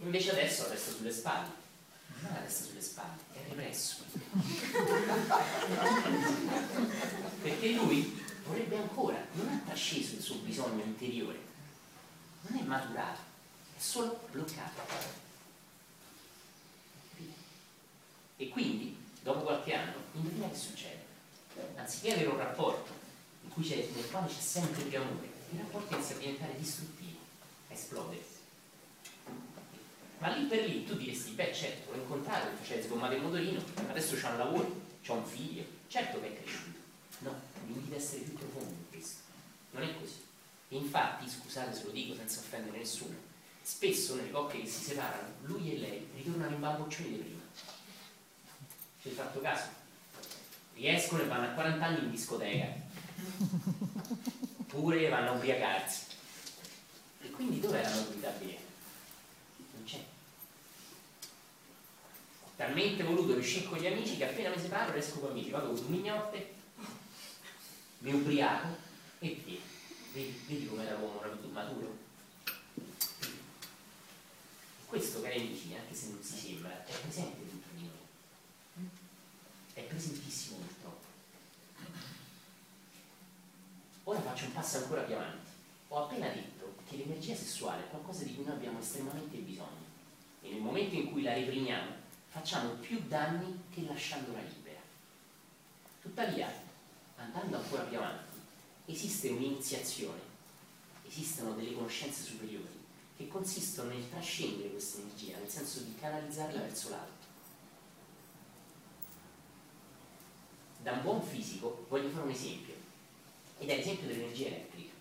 Invece 0.00 0.30
adesso 0.30 0.62
ha 0.62 0.68
la 0.68 0.74
testa 0.74 0.92
sulle 0.92 1.12
spalle. 1.12 1.58
Non 2.20 2.32
ha 2.32 2.34
la 2.34 2.44
testa 2.44 2.64
sulle 2.64 2.80
spalle, 2.80 3.18
è 3.32 3.38
represso. 3.48 4.04
Perché 7.42 7.72
lui 7.72 8.28
vorrebbe 8.44 8.76
ancora, 8.76 9.24
non 9.32 9.48
ha 9.48 9.60
trasceso 9.64 10.14
il 10.14 10.22
suo 10.22 10.36
bisogno 10.36 10.82
interiore, 10.82 11.38
non 12.42 12.58
è 12.58 12.62
maturato, 12.62 13.20
è 13.76 13.80
solo 13.80 14.26
bloccato. 14.30 15.18
E 18.36 18.48
quindi, 18.48 18.96
dopo 19.22 19.40
qualche 19.40 19.74
anno, 19.74 19.96
indovina 20.12 20.48
che 20.48 20.56
succede? 20.56 21.04
Anziché 21.76 22.12
avere 22.14 22.28
un 22.28 22.38
rapporto 22.38 22.98
c'è, 23.62 23.86
nel 23.94 24.10
quale 24.10 24.28
c'è 24.28 24.40
sempre 24.40 24.82
più 24.82 24.98
amore, 24.98 25.28
il 25.50 25.58
rapporto 25.58 25.94
inizia 25.94 26.16
a 26.16 26.18
diventare 26.18 26.56
distruttivo, 26.56 27.18
a 27.68 27.72
esplodere. 27.72 28.38
Ma 30.18 30.28
lì 30.28 30.46
per 30.46 30.66
lì 30.66 30.84
tu 30.84 30.96
diresti, 30.96 31.30
beh 31.32 31.54
certo, 31.54 31.92
l'ho 31.92 32.02
incontrato, 32.02 32.56
faceva 32.56 32.82
sgommare 32.82 33.16
il 33.16 33.22
motorino, 33.22 33.62
adesso 33.88 34.16
c'ha 34.16 34.30
un 34.30 34.38
lavoro, 34.38 34.80
c'ha 35.02 35.14
un 35.14 35.24
figlio, 35.24 35.64
certo 35.88 36.20
che 36.20 36.26
è 36.26 36.42
cresciuto. 36.42 36.78
No, 37.20 37.40
devi 37.72 37.94
essere 37.94 38.22
più 38.22 38.34
profondo 38.34 38.70
in 38.70 38.88
questo. 38.90 39.20
Non 39.70 39.82
è 39.82 39.98
così. 39.98 40.28
E 40.68 40.76
infatti, 40.76 41.28
scusate 41.28 41.74
se 41.74 41.84
lo 41.84 41.90
dico 41.90 42.14
senza 42.14 42.40
offendere 42.40 42.78
nessuno, 42.78 43.16
spesso 43.62 44.14
nelle 44.14 44.30
coppie 44.30 44.60
che 44.60 44.68
si 44.68 44.84
separano, 44.84 45.32
lui 45.42 45.74
e 45.74 45.78
lei 45.78 46.08
ritornano 46.14 46.54
in 46.54 46.60
bamboccioni 46.60 47.08
di 47.08 47.16
prima. 47.16 47.40
Ci 49.02 49.08
hai 49.08 49.14
fatto 49.14 49.40
caso? 49.40 49.68
Riescono 50.74 51.22
e 51.22 51.26
vanno 51.26 51.46
a 51.46 51.50
40 51.50 51.84
anni 51.84 52.04
in 52.04 52.10
discoteca. 52.10 52.72
Oppure 54.58 55.08
vanno 55.08 55.30
a 55.30 55.32
ubriacarsi. 55.32 56.04
E 57.22 57.30
quindi 57.30 57.60
dov'è 57.60 57.82
la 57.82 57.90
maturità 57.90 58.32
vera? 58.38 58.60
Non 59.72 59.84
c'è. 59.84 60.04
Ho 62.44 62.48
talmente 62.56 63.02
voluto 63.02 63.32
che 63.32 63.40
uscire 63.40 63.66
con 63.66 63.78
gli 63.78 63.86
amici 63.86 64.16
che 64.16 64.28
appena 64.28 64.50
mi 64.50 64.60
separo 64.60 64.94
esco 64.94 65.18
con 65.18 65.30
amici, 65.30 65.50
vado 65.50 65.66
con 65.66 65.76
due 65.76 65.88
mignotte, 65.88 66.54
mi 68.00 68.12
ubriaco 68.12 68.76
e. 69.18 69.62
Vedi, 70.12 70.42
vedi 70.46 70.66
come 70.66 70.84
era 70.84 70.98
l'uomo 70.98 71.22
maturo? 71.52 71.96
Questo, 74.86 75.22
cari 75.22 75.38
amici, 75.38 75.72
anche 75.74 75.94
se 75.94 76.08
non 76.08 76.20
si 76.20 76.36
sembra, 76.36 76.84
è 76.84 76.92
presente 77.00 77.44
dentro 77.44 77.70
di 77.74 77.82
noi. 77.82 78.88
È 79.74 79.82
presentissimo 79.82 80.56
purtroppo. 80.56 81.06
Ora 84.04 84.20
faccio 84.20 84.46
un 84.46 84.52
passo 84.52 84.78
ancora 84.78 85.02
più 85.02 85.14
avanti. 85.14 85.48
Ho 85.88 86.04
appena 86.04 86.28
detto 86.28 86.74
che 86.88 86.96
l'energia 86.96 87.36
sessuale 87.36 87.84
è 87.84 87.88
qualcosa 87.88 88.24
di 88.24 88.34
cui 88.34 88.44
noi 88.44 88.54
abbiamo 88.54 88.80
estremamente 88.80 89.36
bisogno 89.36 89.88
e 90.42 90.50
nel 90.50 90.60
momento 90.60 90.96
in 90.96 91.12
cui 91.12 91.22
la 91.22 91.34
reprimiamo 91.34 91.92
facciamo 92.28 92.70
più 92.74 93.00
danni 93.06 93.64
che 93.72 93.84
lasciandola 93.86 94.40
libera. 94.40 94.80
Tuttavia, 96.00 96.52
andando 97.20 97.56
ancora 97.56 97.82
più 97.82 97.98
avanti, 97.98 98.38
esiste 98.86 99.28
un'iniziazione, 99.28 100.20
esistono 101.06 101.52
delle 101.52 101.74
conoscenze 101.74 102.22
superiori 102.22 102.78
che 103.16 103.28
consistono 103.28 103.90
nel 103.90 104.08
trascendere 104.08 104.70
questa 104.70 105.00
energia, 105.00 105.36
nel 105.36 105.48
senso 105.48 105.80
di 105.80 105.94
canalizzarla 106.00 106.60
verso 106.60 106.88
l'alto. 106.88 107.28
Da 110.82 110.92
un 110.92 111.02
buon 111.02 111.22
fisico 111.22 111.84
voglio 111.90 112.08
fare 112.08 112.24
un 112.24 112.30
esempio, 112.30 112.74
ed 113.58 113.68
è 113.68 113.76
l'esempio 113.76 114.06
dell'energia 114.06 114.46
elettrica. 114.46 114.94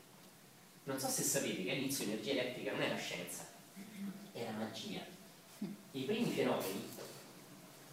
Non 0.84 0.99
so 0.99 1.08
se 1.08 1.23
sapete 1.23 1.63
che 1.63 1.71
all'inizio 1.71 2.05
l'energia 2.05 2.32
elettrica 2.32 2.71
non 2.71 2.82
era 2.82 2.97
scienza, 2.97 3.47
era 4.34 4.51
magia. 4.51 5.05
I 5.91 6.03
primi 6.03 6.29
fenomeni, 6.29 6.89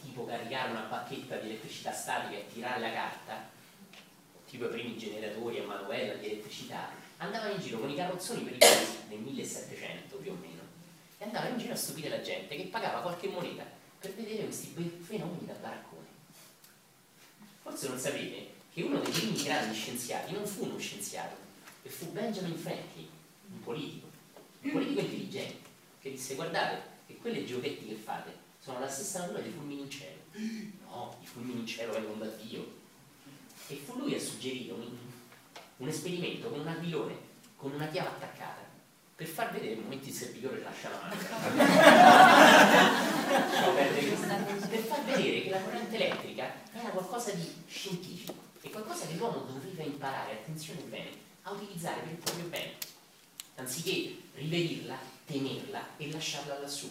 tipo 0.02 0.26
caricare 0.26 0.70
una 0.72 0.82
bacchetta 0.82 1.36
di 1.36 1.50
elettricità 1.50 1.92
statica 1.92 2.36
e 2.36 2.48
tirare 2.52 2.80
la 2.80 2.92
carta, 2.92 3.54
tipo 4.56 4.66
i 4.66 4.68
primi 4.70 4.96
generatori 4.96 5.58
a 5.58 5.64
manovella 5.64 6.14
di 6.14 6.26
elettricità, 6.26 6.88
andavano 7.18 7.52
in 7.52 7.60
giro 7.60 7.78
con 7.78 7.90
i 7.90 7.94
carrozzoni 7.94 8.42
per 8.42 8.54
i 8.54 8.58
paesi 8.58 8.96
nel 9.08 9.18
1700 9.18 10.16
più 10.16 10.32
o 10.32 10.36
meno 10.40 10.62
e 11.18 11.24
andavano 11.24 11.52
in 11.52 11.58
giro 11.58 11.74
a 11.74 11.76
stupire 11.76 12.08
la 12.08 12.22
gente 12.22 12.56
che 12.56 12.64
pagava 12.64 13.00
qualche 13.00 13.28
moneta 13.28 13.64
per 14.00 14.14
vedere 14.14 14.44
questi 14.44 14.68
fenomeni 15.02 15.46
da 15.46 15.54
baraccone. 15.54 16.04
Forse 17.62 17.88
non 17.88 17.98
sapete 17.98 18.54
che 18.72 18.82
uno 18.82 18.98
dei 18.98 19.12
primi 19.12 19.42
grandi 19.42 19.74
scienziati 19.74 20.32
non 20.32 20.46
fu 20.46 20.64
uno 20.64 20.78
scienziato, 20.78 21.36
e 21.82 21.88
fu 21.88 22.10
Benjamin 22.12 22.56
Franklin, 22.56 23.08
un 23.52 23.62
politico, 23.62 24.08
un 24.62 24.72
politico 24.72 25.00
intelligente, 25.00 25.68
che 26.00 26.10
disse 26.10 26.34
guardate 26.34 26.82
che 27.06 27.16
quelle 27.16 27.44
giochetti 27.44 27.86
che 27.86 27.94
fate 27.94 28.44
sono 28.60 28.80
la 28.80 28.88
stessa 28.88 29.20
natura 29.20 29.40
dei 29.40 29.52
fulmini 29.52 29.82
in 29.82 29.90
cielo. 29.90 30.14
No, 30.86 31.18
i 31.20 31.26
fulmini 31.26 31.60
in 31.60 31.66
cielo 31.66 31.92
vengono 31.92 32.24
da 32.24 32.30
Dio, 32.42 32.75
e 33.68 33.74
fu 33.76 33.98
lui 33.98 34.14
a 34.14 34.20
suggerire 34.20 34.72
un, 34.72 34.86
un 35.78 35.88
esperimento 35.88 36.48
con 36.48 36.60
un 36.60 36.68
aquilone 36.68 37.14
con 37.56 37.72
una 37.72 37.88
chiave 37.88 38.08
attaccata 38.08 38.64
per 39.16 39.26
far 39.26 39.50
vedere 39.52 39.72
il 39.72 39.80
momento 39.80 40.08
il 40.08 40.14
servitore 40.14 40.62
lascia 40.62 40.90
la 40.90 41.00
mano 41.00 41.16
per 44.68 44.78
far 44.80 45.04
vedere 45.04 45.42
che 45.42 45.50
la 45.50 45.62
corrente 45.62 45.96
elettrica 45.96 46.52
era 46.72 46.90
qualcosa 46.90 47.32
di 47.32 47.50
scientifico 47.66 48.34
e 48.60 48.70
qualcosa 48.70 49.06
che 49.06 49.14
l'uomo 49.14 49.46
doveva 49.46 49.82
imparare, 49.84 50.32
attenzione 50.32 50.80
bene, 50.82 51.10
a 51.42 51.52
utilizzare 51.52 52.00
per 52.00 52.10
il 52.10 52.16
proprio 52.16 52.46
bene 52.46 52.74
anziché 53.56 54.16
riverirla, 54.34 54.98
tenerla 55.24 55.96
e 55.96 56.10
lasciarla 56.10 56.58
lassù. 56.58 56.88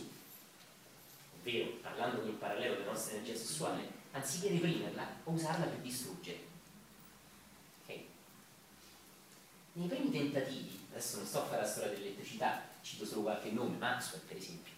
Ovvero, 1.39 1.73
parlando 1.81 2.25
in 2.25 2.37
parallelo 2.37 2.75
della 2.75 2.91
nostra 2.91 3.13
energia 3.13 3.35
sessuale 3.35 3.87
anziché 4.11 4.49
reprimerla 4.49 5.07
o 5.25 5.31
usarla 5.31 5.65
per 5.65 5.79
distruggere 5.79 6.44
nei 9.75 9.87
primi 9.87 10.11
tentativi, 10.11 10.79
adesso 10.91 11.17
non 11.17 11.25
sto 11.25 11.39
a 11.39 11.45
fare 11.45 11.61
la 11.61 11.67
storia 11.67 11.91
dell'elettricità, 11.91 12.63
cito 12.81 13.05
solo 13.05 13.23
qualche 13.23 13.51
nome, 13.51 13.77
Maxwell 13.77 14.21
per 14.21 14.37
esempio, 14.37 14.71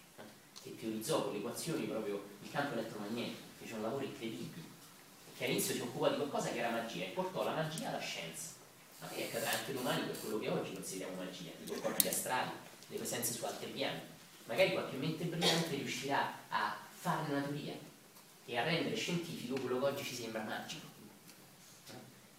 che 0.61 0.75
teorizzò 0.75 1.23
con 1.23 1.33
le 1.33 1.39
equazioni 1.39 1.85
proprio 1.85 2.23
il 2.41 2.51
campo 2.51 2.73
elettromagnetico, 2.73 3.41
fece 3.59 3.73
un 3.75 3.83
lavoro 3.83 4.03
incredibile, 4.03 4.65
che 5.37 5.45
all'inizio 5.45 5.75
si 5.75 5.81
occupò 5.81 6.09
di 6.09 6.15
qualcosa 6.15 6.49
che 6.49 6.57
era 6.57 6.71
magia 6.71 7.05
e 7.05 7.09
portò 7.09 7.43
la 7.43 7.53
magia 7.53 7.89
alla 7.89 7.99
scienza. 7.99 8.55
Ma 8.99 9.07
che 9.09 9.25
accadrà 9.25 9.51
anche 9.51 9.73
domani 9.73 10.07
per 10.07 10.19
quello 10.19 10.39
che 10.39 10.49
oggi 10.49 10.73
consideriamo 10.73 11.21
magia, 11.21 11.51
tipo 11.63 11.79
corpi 11.79 12.07
astrali, 12.07 12.49
le 12.87 12.97
presenze 12.97 13.33
su 13.33 13.45
altri 13.45 13.69
piani. 13.69 13.99
Magari 14.45 14.71
qualche 14.71 14.95
mente 14.95 15.25
brillante 15.25 15.75
riuscirà 15.75 16.33
a 16.49 16.75
fare 16.89 17.31
una 17.31 17.41
teoria 17.41 17.75
e 18.45 18.57
a 18.57 18.63
rendere 18.63 18.95
scientifico 18.95 19.59
quello 19.59 19.77
che 19.79 19.85
oggi 19.85 20.03
ci 20.03 20.15
sembra 20.15 20.41
magico. 20.41 20.96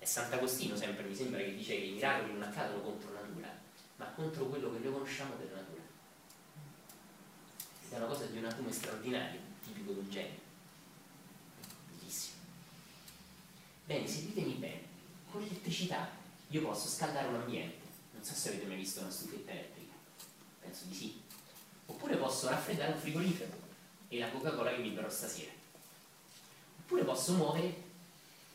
Sant'Agostino 0.09 0.75
sempre 0.75 1.05
mi 1.05 1.14
sembra 1.14 1.38
che 1.38 1.55
dice 1.55 1.77
che 1.77 1.85
i 1.85 1.92
miracoli 1.92 2.33
non 2.33 2.42
accadono 2.42 2.81
contro 2.81 3.12
natura, 3.12 3.55
ma 3.97 4.07
contro 4.07 4.47
quello 4.47 4.73
che 4.73 4.79
noi 4.79 4.92
conosciamo 4.94 5.37
della 5.37 5.57
natura. 5.57 5.83
Ed 7.85 7.92
è 7.92 7.97
una 7.99 8.07
cosa 8.07 8.25
di 8.25 8.38
un 8.38 8.47
atomo 8.47 8.73
straordinario, 8.73 9.38
tipico 9.62 9.92
di 9.92 9.99
un 9.99 10.11
genio. 10.11 10.40
Bellissimo. 11.90 12.37
Bene, 13.85 14.07
seguitemi 14.09 14.53
bene. 14.55 14.81
Con 15.31 15.42
l'elettricità 15.42 16.11
io 16.49 16.62
posso 16.62 16.88
scaldare 16.88 17.29
un 17.29 17.35
ambiente. 17.35 17.85
Non 18.12 18.25
so 18.25 18.33
se 18.33 18.49
avete 18.49 18.64
mai 18.64 18.77
visto 18.77 19.01
una 19.01 19.11
stufetta 19.11 19.51
elettrica. 19.51 19.92
Penso 20.61 20.87
di 20.87 20.94
sì. 20.94 21.21
Oppure 21.85 22.16
posso 22.16 22.49
raffreddare 22.49 22.92
un 22.92 22.99
frigorifero 22.99 23.53
e 24.09 24.18
la 24.18 24.31
Coca-Cola 24.31 24.71
che 24.71 24.81
mi 24.81 24.90
berrò 24.90 25.11
stasera. 25.11 25.53
Oppure 26.79 27.05
posso 27.05 27.35
muovere 27.35 27.87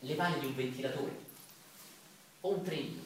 le 0.00 0.14
pale 0.16 0.40
di 0.40 0.46
un 0.46 0.54
ventilatore 0.56 1.23
o 2.44 2.48
un 2.50 2.62
trenino. 2.62 3.02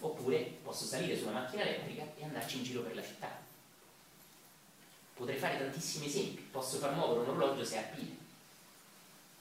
Oppure 0.00 0.58
posso 0.62 0.84
salire 0.84 1.16
su 1.16 1.22
una 1.24 1.40
macchina 1.40 1.62
elettrica 1.62 2.04
e 2.16 2.24
andarci 2.24 2.58
in 2.58 2.64
giro 2.64 2.82
per 2.82 2.94
la 2.94 3.02
città. 3.02 3.46
Potrei 5.14 5.38
fare 5.38 5.58
tantissimi 5.58 6.06
esempi. 6.06 6.42
Posso 6.42 6.78
far 6.78 6.94
muovere 6.94 7.20
un 7.20 7.28
orologio 7.28 7.64
se 7.64 7.78
ha 7.78 7.82
pile. 7.82 8.16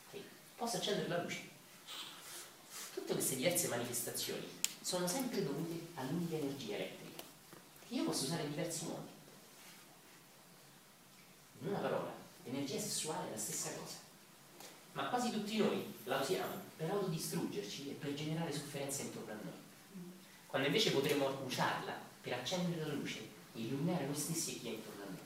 Okay. 0.08 0.24
Posso 0.56 0.78
accendere 0.78 1.08
la 1.08 1.22
luce. 1.22 1.56
Tutte 2.94 3.14
queste 3.14 3.36
diverse 3.36 3.68
manifestazioni 3.68 4.48
sono 4.82 5.08
sempre 5.08 5.44
dovute 5.44 5.88
all'unica 5.96 6.36
energia 6.36 6.76
elettrica, 6.76 7.24
che 7.88 7.94
io 7.94 8.06
posso 8.06 8.26
usare 8.26 8.44
in 8.44 8.50
diversi 8.50 8.86
modi. 8.86 9.10
In 11.60 11.68
una 11.68 11.80
parola, 11.80 12.12
l'energia 12.44 12.80
sessuale 12.80 13.28
è 13.28 13.32
la 13.32 13.38
stessa 13.38 13.72
cosa 13.74 14.07
ma 14.98 15.10
quasi 15.10 15.30
tutti 15.30 15.58
noi 15.58 15.94
la 16.06 16.18
usiamo 16.18 16.56
per 16.76 16.90
autodistruggerci 16.90 17.92
e 17.92 17.94
per 17.94 18.16
generare 18.16 18.52
sofferenza 18.52 19.04
intorno 19.04 19.32
a 19.32 19.36
noi. 19.36 19.54
Quando 20.48 20.68
invece 20.68 20.92
potremmo 20.92 21.40
usarla 21.46 21.94
per 22.20 22.34
accendere 22.34 22.84
la 22.84 22.94
luce 22.94 23.20
e 23.20 23.60
illuminare 23.60 24.08
noi 24.08 24.16
stessi 24.16 24.56
e 24.56 24.60
chi 24.60 24.68
è 24.70 24.72
intorno 24.72 25.04
a 25.04 25.06
noi. 25.06 25.20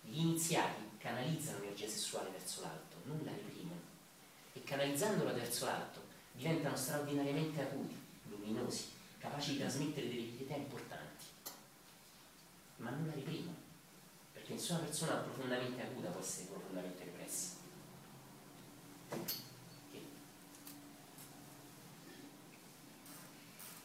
Gli 0.00 0.18
iniziati 0.18 0.82
canalizzano 0.98 1.60
l'energia 1.60 1.86
sessuale 1.86 2.30
verso 2.30 2.62
l'alto, 2.62 2.96
non 3.04 3.20
la 3.24 3.30
reprimono. 3.30 3.82
E 4.54 4.64
canalizzandola 4.64 5.32
verso 5.32 5.66
l'alto 5.66 6.00
diventano 6.32 6.76
straordinariamente 6.76 7.62
acuti, 7.62 7.96
luminosi, 8.30 8.86
capaci 9.18 9.52
di 9.52 9.58
trasmettere 9.58 10.08
delle 10.08 10.22
pietà 10.22 10.56
importanti. 10.56 11.24
Ma 12.78 12.90
non 12.90 13.06
la 13.06 13.14
reprimono, 13.14 13.56
perché 14.32 14.54
nessuna 14.54 14.80
persona 14.80 15.14
profondamente 15.18 15.80
acuta 15.82 16.08
può 16.08 16.20
essere 16.20 16.46
profondamente 16.46 17.04
repressa 17.04 17.07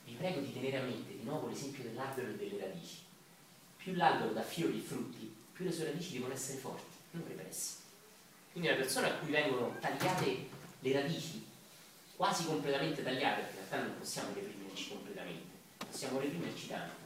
vi 0.06 0.14
prego 0.14 0.42
di 0.42 0.54
tenere 0.54 0.78
a 0.78 0.84
mente 0.84 1.18
di 1.18 1.24
nuovo 1.24 1.48
l'esempio 1.48 1.84
dell'albero 1.84 2.30
e 2.30 2.36
delle 2.36 2.60
radici. 2.60 3.02
Più 3.78 3.96
l'albero 3.96 4.32
dà 4.32 4.44
fiori 4.44 4.78
e 4.78 4.82
frutti, 4.82 5.34
più 5.52 5.66
le 5.66 5.72
sue 5.72 5.86
radici 5.86 6.14
devono 6.14 6.34
essere 6.34 6.60
forti, 6.60 6.96
non 7.12 7.28
represse. 7.28 7.78
Quindi 8.52 8.70
una 8.70 8.78
persona 8.78 9.08
a 9.08 9.18
cui 9.18 9.32
vengono 9.32 9.76
tagliate 9.80 10.50
le 10.80 10.94
radici, 10.94 11.46
quasi 12.16 12.46
completamente 12.46 13.04
tagliate, 13.04 13.42
perché 13.42 13.60
in 13.60 13.66
realtà 13.70 13.88
non 13.88 13.98
possiamo 13.98 14.34
reprimerci 14.34 14.90
completamente, 14.90 15.56
possiamo 15.90 16.20
reprimerci 16.20 16.68
tanto. 16.68 17.02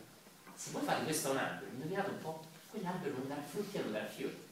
Se 0.56 0.72
voi 0.72 0.84
fate 0.84 1.04
questo 1.04 1.30
a 1.30 1.32
un 1.32 1.38
albero, 1.38 1.72
indovinate 1.72 2.10
un 2.10 2.20
po', 2.20 2.46
quell'albero 2.70 3.18
non 3.18 3.28
darà 3.28 3.42
frutti 3.42 3.78
e 3.78 3.82
non 3.82 3.92
darà 3.92 4.08
fiori. 4.08 4.46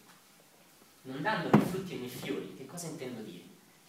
Non 1.03 1.21
dando 1.21 1.55
né 1.55 1.65
frutti 1.65 1.97
né 1.97 2.07
fiori, 2.07 2.55
che 2.55 2.65
cosa 2.65 2.87
intendo 2.87 3.21
dire? 3.21 3.44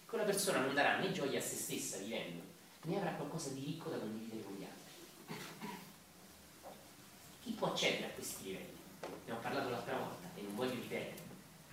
Quella 0.07 0.23
persona 0.23 0.59
non 0.59 0.73
darà 0.73 0.99
né 0.99 1.11
gioia 1.11 1.37
a 1.37 1.41
se 1.41 1.55
stessa 1.55 1.97
vivendo, 1.97 2.41
ne 2.83 2.95
avrà 2.95 3.11
qualcosa 3.11 3.49
di 3.49 3.65
ricco 3.65 3.89
da 3.89 3.97
condividere 3.97 4.41
con 4.41 4.53
gli 4.53 4.63
altri. 4.63 5.37
Chi 7.43 7.51
può 7.51 7.67
accedere 7.73 8.05
a 8.05 8.09
questi 8.11 8.45
livelli? 8.45 8.77
Ne 9.25 9.33
ho 9.33 9.39
parlato 9.39 9.67
l'altra 9.67 9.97
volta 9.97 10.29
e 10.33 10.41
non 10.43 10.55
voglio 10.55 10.75
ripetere. 10.75 11.21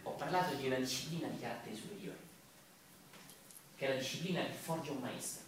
Ho 0.03 0.11
parlato 0.15 0.57
di 0.57 0.67
una 0.67 0.79
disciplina 0.79 1.29
di 1.29 1.39
carattere 1.39 1.77
superiore, 1.77 2.19
che 3.77 3.87
è 3.87 3.89
la 3.91 4.01
disciplina 4.01 4.45
che 4.45 4.53
forgia 4.53 4.91
un 4.91 4.99
maestro, 4.99 5.45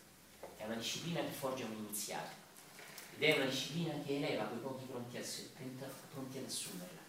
è 0.56 0.64
una 0.64 0.76
disciplina 0.76 1.20
che 1.22 1.32
forgia 1.32 1.64
un 1.64 1.72
iniziato 1.72 2.30
ed 3.16 3.22
è 3.24 3.34
una 3.34 3.46
disciplina 3.46 3.94
che 4.04 4.14
eleva 4.14 4.44
quei 4.44 4.60
pochi 4.60 4.84
pronti, 4.84 5.16
a, 5.16 5.22
pronti 6.12 6.38
ad 6.38 6.44
assumerla. 6.44 7.00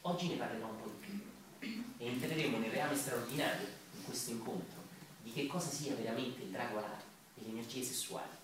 Oggi 0.00 0.28
ne 0.28 0.36
parlerò 0.36 0.66
un 0.66 0.80
po' 0.80 0.88
di 0.88 1.06
più 1.06 1.27
e 1.98 2.06
entreremo 2.06 2.58
nel 2.58 2.70
reame 2.70 2.96
straordinario 2.96 3.66
in 3.96 4.04
questo 4.04 4.30
incontro 4.30 4.78
di 5.22 5.32
che 5.32 5.46
cosa 5.46 5.68
sia 5.68 5.94
veramente 5.94 6.42
il 6.42 6.48
drago 6.48 6.78
alato 6.78 7.04
e 7.36 7.42
le 7.44 7.50
energie 7.50 7.82
sessuali. 7.82 8.36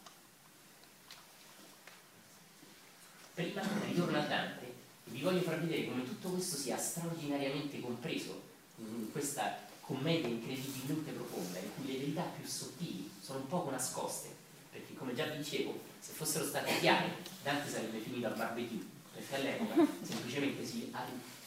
Prima 3.34 3.62
ritorno 3.86 4.18
a 4.18 4.26
Dante 4.26 4.64
e 4.64 5.10
vi 5.10 5.20
voglio 5.20 5.40
far 5.40 5.60
vedere 5.60 5.86
come 5.86 6.04
tutto 6.04 6.30
questo 6.30 6.56
sia 6.56 6.76
straordinariamente 6.76 7.80
compreso 7.80 8.42
in 8.76 9.10
questa 9.10 9.58
commedia 9.80 10.28
incredibilmente 10.28 11.12
profonda 11.12 11.58
in 11.58 11.74
cui 11.74 11.92
le 11.92 11.98
verità 11.98 12.22
più 12.22 12.46
sottili 12.46 13.10
sono 13.20 13.40
un 13.40 13.48
poco 13.48 13.70
nascoste 13.70 14.34
perché 14.70 14.94
come 14.94 15.14
già 15.14 15.26
vi 15.26 15.38
dicevo 15.38 15.78
se 16.00 16.12
fossero 16.12 16.46
state 16.46 16.78
chiare 16.80 17.16
Dante 17.42 17.70
sarebbe 17.70 17.98
finito 17.98 18.26
al 18.26 18.36
barbecue 18.36 18.82
perché 19.12 19.34
all'epoca 19.36 19.86
semplicemente 20.02 20.64
si, 20.64 20.90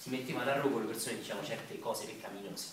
si 0.08 0.14
mettevano 0.14 0.50
a 0.50 0.62
rogo 0.62 0.80
le 0.80 0.86
persone 0.86 1.18
dicevano 1.18 1.46
certe 1.46 1.80
cose 1.80 2.06
peccaminose 2.06 2.68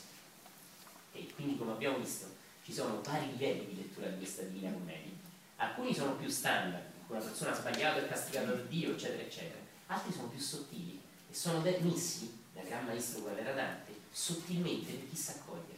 e 1.12 1.26
quindi 1.34 1.58
come 1.58 1.72
abbiamo 1.72 1.98
visto 1.98 2.26
ci 2.64 2.72
sono 2.72 3.00
vari 3.02 3.26
livelli 3.26 3.66
di 3.66 3.76
lettura 3.76 4.06
di 4.06 4.18
questa 4.18 4.42
Divina 4.42 4.70
Commedia. 4.70 5.10
Alcuni 5.56 5.92
sono 5.92 6.14
più 6.14 6.28
standard 6.28 6.92
una 7.08 7.18
persona 7.18 7.50
ha 7.50 7.54
sbagliato 7.54 7.98
e 7.98 8.08
castigata 8.08 8.52
da 8.52 8.62
Dio 8.62 8.92
eccetera 8.92 9.22
eccetera. 9.22 9.58
Altri 9.88 10.12
sono 10.12 10.28
più 10.28 10.38
sottili 10.38 11.00
e 11.28 11.34
sono 11.34 11.60
messi 11.60 12.38
dal 12.52 12.64
gran 12.66 12.86
maestro 12.86 13.22
quale 13.22 13.40
era 13.40 13.52
Dante 13.52 13.92
sottilmente 14.12 14.92
per 14.92 15.08
chi 15.08 15.16
sa 15.16 15.32
accoglierli. 15.32 15.74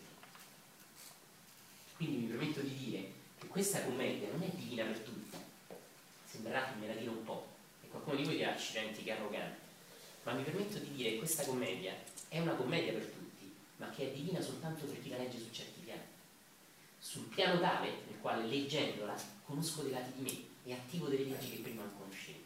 Quindi 1.96 2.16
mi 2.18 2.26
permetto 2.26 2.60
di 2.60 2.76
dire 2.76 3.12
che 3.38 3.46
questa 3.46 3.82
commedia 3.82 4.28
non 4.30 4.42
è 4.42 4.48
divina 4.54 4.84
per 4.84 4.98
tutti, 4.98 5.36
sembrerà 6.30 6.66
che 6.66 6.78
me 6.78 6.86
la 6.86 6.94
dire 6.94 7.08
un 7.08 7.24
po', 7.24 7.46
e 7.82 7.88
qualcuno 7.88 8.16
di 8.16 8.24
voi 8.24 8.36
dirà 8.36 8.52
accidenti 8.52 9.02
che 9.02 9.12
arrogante, 9.12 9.65
ma 10.26 10.32
mi 10.32 10.42
permetto 10.42 10.78
di 10.78 10.92
dire 10.92 11.10
che 11.10 11.18
questa 11.18 11.44
commedia 11.44 11.94
è 12.28 12.40
una 12.40 12.54
commedia 12.54 12.92
per 12.92 13.04
tutti, 13.04 13.54
ma 13.76 13.88
che 13.90 14.10
è 14.10 14.12
divina 14.12 14.40
soltanto 14.40 14.84
per 14.84 15.00
chi 15.00 15.08
la 15.08 15.18
legge 15.18 15.38
su 15.38 15.50
certi 15.52 15.80
piani. 15.84 16.02
Sul 16.98 17.26
piano 17.26 17.60
tale 17.60 17.90
nel 18.08 18.18
quale 18.20 18.44
leggendola 18.44 19.14
conosco 19.44 19.82
dei 19.82 19.92
lati 19.92 20.10
di 20.16 20.22
me 20.22 20.44
e 20.64 20.72
attivo 20.74 21.06
delle 21.06 21.26
leggi 21.26 21.50
che 21.50 21.58
prima 21.58 21.82
non 21.82 21.96
conoscevo. 21.96 22.44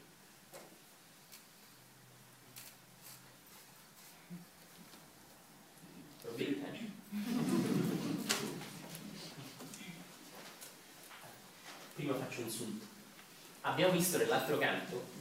Prima 11.94 12.14
faccio 12.14 12.42
un 12.42 12.50
sunto. 12.50 12.84
Abbiamo 13.62 13.92
visto 13.92 14.18
nell'altro 14.18 14.58
canto 14.58 15.19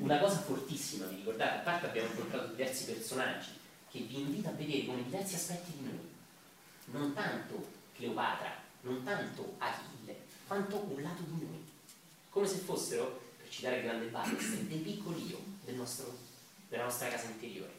una 0.00 0.18
cosa 0.18 0.38
fortissima, 0.38 1.06
vi 1.06 1.16
ricordate? 1.16 1.58
A 1.58 1.62
parte 1.62 1.86
abbiamo 1.86 2.08
incontrato 2.08 2.48
diversi 2.48 2.84
personaggi 2.84 3.50
che 3.90 4.00
vi 4.00 4.20
invito 4.20 4.48
a 4.48 4.52
vedere 4.52 4.86
come 4.86 5.02
diversi 5.02 5.34
aspetti 5.34 5.72
di 5.78 5.84
noi. 5.84 6.12
Non 6.86 7.14
tanto 7.14 7.66
Cleopatra, 7.94 8.52
non 8.82 9.02
tanto 9.02 9.54
Achille, 9.58 10.16
quanto 10.46 10.76
un 10.76 11.02
lato 11.02 11.22
di 11.22 11.44
noi. 11.44 11.64
Come 12.28 12.46
se 12.46 12.56
fossero, 12.56 13.22
per 13.38 13.48
citare 13.48 13.76
il 13.76 13.82
grande 13.84 14.06
Battister, 14.06 14.58
dei 14.60 14.78
piccoli 14.78 15.28
io 15.28 15.38
del 15.64 15.76
nostro, 15.76 16.16
della 16.68 16.84
nostra 16.84 17.08
casa 17.08 17.28
interiore. 17.28 17.72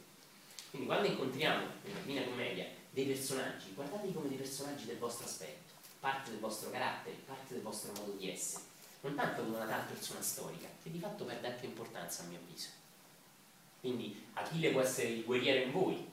Quindi 0.70 0.88
quando 0.88 1.08
incontriamo 1.08 1.66
nella 1.84 2.00
Divina 2.00 2.24
Commedia 2.24 2.66
dei 2.90 3.06
personaggi, 3.06 3.74
guardateli 3.74 4.14
come 4.14 4.30
dei 4.30 4.38
personaggi 4.38 4.86
del 4.86 4.98
vostro 4.98 5.26
aspetto, 5.26 5.74
parte 6.00 6.32
del 6.32 6.40
vostro 6.40 6.70
carattere, 6.70 7.16
parte 7.26 7.54
del 7.54 7.64
vostro 7.64 7.92
modo 7.94 8.14
di 8.14 8.30
essere, 8.32 8.64
non 9.06 9.16
tanto 9.16 9.44
come 9.44 9.58
una 9.58 9.68
tal 9.68 9.86
persona 9.86 10.20
storica, 10.22 10.68
che 10.82 10.90
di 10.90 10.98
fatto 10.98 11.26
perde 11.26 11.48
anche 11.48 11.68
importanza 11.68 12.24
a 12.24 12.26
mio 12.26 12.40
avviso. 12.40 12.70
Quindi 13.80 14.26
Achille 14.34 14.72
può 14.72 14.82
essere 14.82 15.10
il 15.10 15.24
guerriero 15.24 15.64
in 15.64 15.72
voi, 15.72 16.10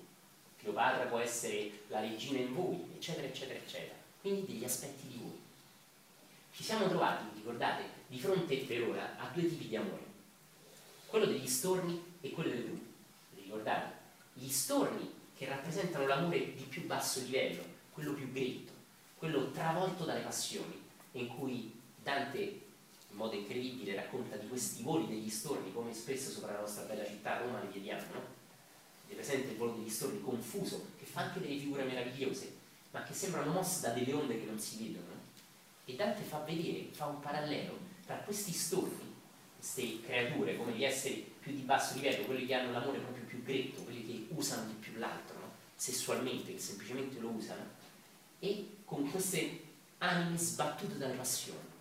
Cleopatra 0.58 1.06
può 1.06 1.18
essere 1.18 1.84
la 1.88 2.00
regina 2.00 2.38
in 2.38 2.52
voi, 2.54 2.84
eccetera, 2.94 3.26
eccetera, 3.26 3.58
eccetera. 3.58 3.94
Quindi 4.20 4.44
degli 4.44 4.64
aspetti 4.64 5.08
di 5.08 5.16
voi. 5.16 5.40
Ci 6.52 6.62
siamo 6.62 6.86
trovati, 6.86 7.24
ricordate, 7.34 7.84
di 8.08 8.20
fronte 8.20 8.56
per 8.58 8.82
ora 8.86 9.16
a 9.16 9.30
due 9.32 9.48
tipi 9.48 9.68
di 9.68 9.76
amore, 9.76 10.04
quello 11.06 11.24
degli 11.24 11.48
storni 11.48 12.18
e 12.20 12.30
quello 12.30 12.50
delle 12.50 12.62
brune. 12.62 12.90
Ricordate? 13.36 14.00
gli 14.34 14.48
storni 14.48 15.10
che 15.36 15.46
rappresentano 15.46 16.06
l'amore 16.06 16.54
di 16.54 16.64
più 16.64 16.86
basso 16.86 17.20
livello, 17.20 17.62
quello 17.92 18.12
più 18.14 18.30
gritto, 18.32 18.72
quello 19.16 19.50
travolto 19.50 20.04
dalle 20.04 20.20
passioni, 20.20 20.80
in 21.12 21.28
cui 21.28 21.80
Dante 22.02 22.60
in 23.12 23.18
modo 23.18 23.34
incredibile 23.34 23.94
racconta 23.94 24.36
di 24.36 24.48
questi 24.48 24.82
voli 24.82 25.06
degli 25.06 25.28
storni, 25.28 25.72
come 25.72 25.92
spesso 25.92 26.30
sopra 26.30 26.52
la 26.52 26.60
nostra 26.60 26.84
bella 26.84 27.04
città 27.04 27.38
Roma 27.38 27.60
li 27.60 27.68
vediamo, 27.72 28.02
no? 28.12 28.40
È 29.06 29.12
presente 29.12 29.52
il 29.52 29.58
volo 29.58 29.72
degli 29.72 29.90
storni 29.90 30.20
confuso, 30.22 30.86
che 30.98 31.04
fa 31.04 31.20
anche 31.20 31.40
delle 31.40 31.58
figure 31.58 31.84
meravigliose, 31.84 32.56
ma 32.90 33.02
che 33.02 33.12
sembrano 33.12 33.52
mosse 33.52 33.82
da 33.82 33.90
delle 33.90 34.12
onde 34.14 34.38
che 34.38 34.46
non 34.46 34.58
si 34.58 34.82
vedono. 34.82 35.20
E 35.84 35.94
Dante 35.94 36.22
fa 36.22 36.38
vedere, 36.38 36.88
fa 36.90 37.06
un 37.06 37.20
parallelo 37.20 37.78
tra 38.06 38.16
questi 38.16 38.52
storni, 38.52 39.14
queste 39.56 40.00
creature, 40.00 40.56
come 40.56 40.72
gli 40.72 40.84
esseri 40.84 41.30
più 41.38 41.52
di 41.52 41.60
basso 41.60 41.94
livello, 41.94 42.24
quelli 42.24 42.46
che 42.46 42.54
hanno 42.54 42.72
l'amore 42.72 42.98
proprio 42.98 43.24
più 43.24 43.42
gretto, 43.42 43.82
quelli 43.82 44.06
che 44.06 44.34
usano 44.34 44.66
di 44.66 44.74
più 44.74 44.98
l'altro, 44.98 45.38
no? 45.38 45.50
sessualmente, 45.74 46.54
che 46.54 46.60
semplicemente 46.60 47.20
lo 47.20 47.28
usano, 47.28 47.80
e 48.38 48.68
con 48.86 49.10
queste 49.10 49.60
anime 49.98 50.38
sbattute 50.38 50.96
dalle 50.96 51.14
passioni. 51.14 51.71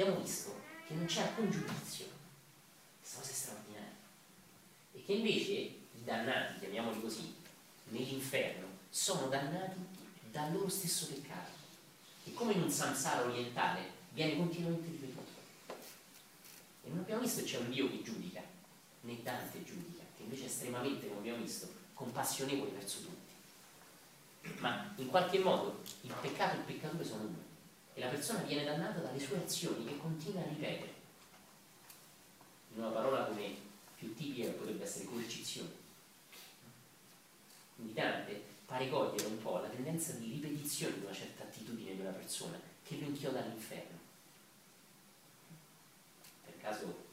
Abbiamo 0.00 0.20
visto 0.20 0.54
che 0.86 0.94
non 0.94 1.06
c'è 1.06 1.22
alcun 1.22 1.50
giudizio, 1.50 2.06
questa 3.00 3.18
cosa 3.18 3.30
è 3.30 3.34
straordinaria, 3.34 3.96
e 4.92 5.04
che 5.04 5.12
invece 5.12 5.52
i 5.52 6.04
dannati, 6.04 6.60
chiamiamoli 6.60 7.00
così, 7.00 7.34
nell'inferno, 7.88 8.68
sono 8.90 9.26
dannati 9.26 9.84
dal 10.30 10.52
loro 10.52 10.68
stesso 10.68 11.08
peccato, 11.08 11.50
che 12.22 12.32
come 12.32 12.52
in 12.52 12.62
un 12.62 12.70
samsara 12.70 13.24
orientale 13.24 13.90
viene 14.10 14.36
continuamente 14.36 14.88
ripetuto. 14.88 15.40
E 16.84 16.88
non 16.90 17.00
abbiamo 17.00 17.22
visto 17.22 17.40
che 17.40 17.46
c'è 17.46 17.58
un 17.58 17.70
Dio 17.70 17.90
che 17.90 18.00
giudica, 18.00 18.42
né 19.00 19.20
Dante 19.20 19.64
giudica 19.64 20.04
invece 20.18 20.44
estremamente, 20.44 21.08
come 21.08 21.18
abbiamo 21.18 21.42
visto, 21.42 21.68
compassionevole 21.94 22.70
verso 22.70 23.00
tutti. 23.00 24.60
Ma 24.60 24.94
in 24.94 25.08
qualche 25.08 25.40
modo 25.40 25.82
il 26.02 26.14
peccato 26.20 26.54
e 26.54 26.58
il 26.58 26.64
peccatore 26.66 27.04
sono 27.04 27.22
uno 27.22 27.47
e 27.98 28.00
la 28.00 28.10
persona 28.10 28.42
viene 28.42 28.62
dannata 28.62 29.00
dalle 29.00 29.18
sue 29.18 29.38
azioni 29.38 29.84
che 29.84 29.98
continua 29.98 30.40
a 30.40 30.46
ripetere. 30.46 30.94
In 32.74 32.82
una 32.82 32.90
parola 32.90 33.24
come 33.24 33.56
più 33.96 34.14
tipica 34.14 34.50
potrebbe 34.50 34.84
essere 34.84 35.06
coercizione. 35.06 35.70
Quindi 37.74 37.94
Dante 37.94 38.40
pare 38.66 38.88
cogliere 38.88 39.26
un 39.26 39.42
po' 39.42 39.58
la 39.58 39.68
tendenza 39.68 40.12
di 40.12 40.30
ripetizione 40.30 40.94
di 40.94 41.04
una 41.06 41.12
certa 41.12 41.42
attitudine 41.42 41.96
di 41.96 42.00
una 42.00 42.10
persona 42.10 42.60
che 42.84 42.98
lo 42.98 43.06
inchioda 43.06 43.42
all'inferno. 43.42 43.98
Per 46.44 46.56
caso 46.60 47.06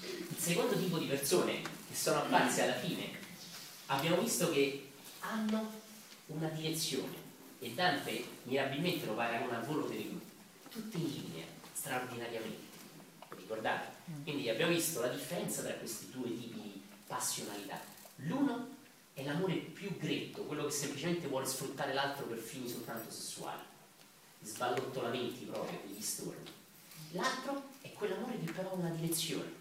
il 0.00 0.36
secondo 0.36 0.76
tipo 0.76 0.98
di 0.98 1.06
persone 1.06 1.62
che 1.62 1.94
sono 1.94 2.22
apparse 2.22 2.62
alla 2.62 2.74
fine 2.74 3.16
abbiamo 3.86 4.20
visto 4.20 4.50
che 4.50 4.90
hanno 5.20 5.77
una 6.28 6.48
direzione 6.48 7.26
e 7.58 7.72
Dante 7.72 8.24
mirabilmente 8.44 9.06
lo 9.06 9.14
paragona 9.14 9.58
al 9.58 9.64
volo 9.64 9.86
delle 9.86 10.08
gru, 10.08 10.20
tutte 10.68 10.96
in 10.96 11.06
linea, 11.06 11.44
straordinariamente. 11.72 12.66
Ricordate? 13.30 13.96
Quindi 14.22 14.48
abbiamo 14.48 14.72
visto 14.72 15.00
la 15.00 15.08
differenza 15.08 15.62
tra 15.62 15.72
questi 15.74 16.10
due 16.10 16.28
tipi 16.28 16.60
di 16.60 16.82
passionalità. 17.06 17.80
L'uno 18.16 18.76
è 19.14 19.24
l'amore 19.24 19.54
più 19.54 19.96
gretto, 19.96 20.42
quello 20.42 20.66
che 20.66 20.70
semplicemente 20.70 21.26
vuole 21.26 21.46
sfruttare 21.46 21.92
l'altro 21.92 22.26
per 22.26 22.38
fini 22.38 22.68
soltanto 22.68 23.10
sessuali, 23.10 23.62
sballottolamenti 24.42 25.44
proprio 25.44 25.80
degli 25.84 26.00
storni. 26.00 26.50
L'altro 27.12 27.70
è 27.80 27.92
quell'amore 27.92 28.38
che 28.38 28.52
però 28.52 28.70
ha 28.70 28.74
una 28.74 28.90
direzione. 28.90 29.56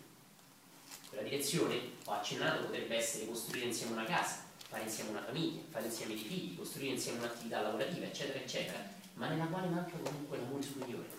Quella 1.09 1.24
direzione, 1.24 1.80
ho 2.03 2.11
accennato, 2.11 2.65
potrebbe 2.65 2.95
essere 2.95 3.26
costruire 3.26 3.68
insieme 3.68 3.93
una 3.93 4.03
casa, 4.03 4.43
fare 4.68 4.84
insieme 4.84 5.11
una 5.11 5.24
famiglia, 5.24 5.61
fare 5.70 5.86
insieme 5.86 6.13
dei 6.13 6.24
figli, 6.24 6.57
costruire 6.57 6.93
insieme 6.93 7.20
un'attività 7.20 7.61
lavorativa, 7.61 8.05
eccetera, 8.05 8.39
eccetera, 8.39 8.78
ma 9.13 9.30
nella 9.30 9.45
quale 9.45 9.68
manca 9.68 9.95
comunque 9.97 10.38
l'amore 10.38 10.61
superiore. 10.61 11.09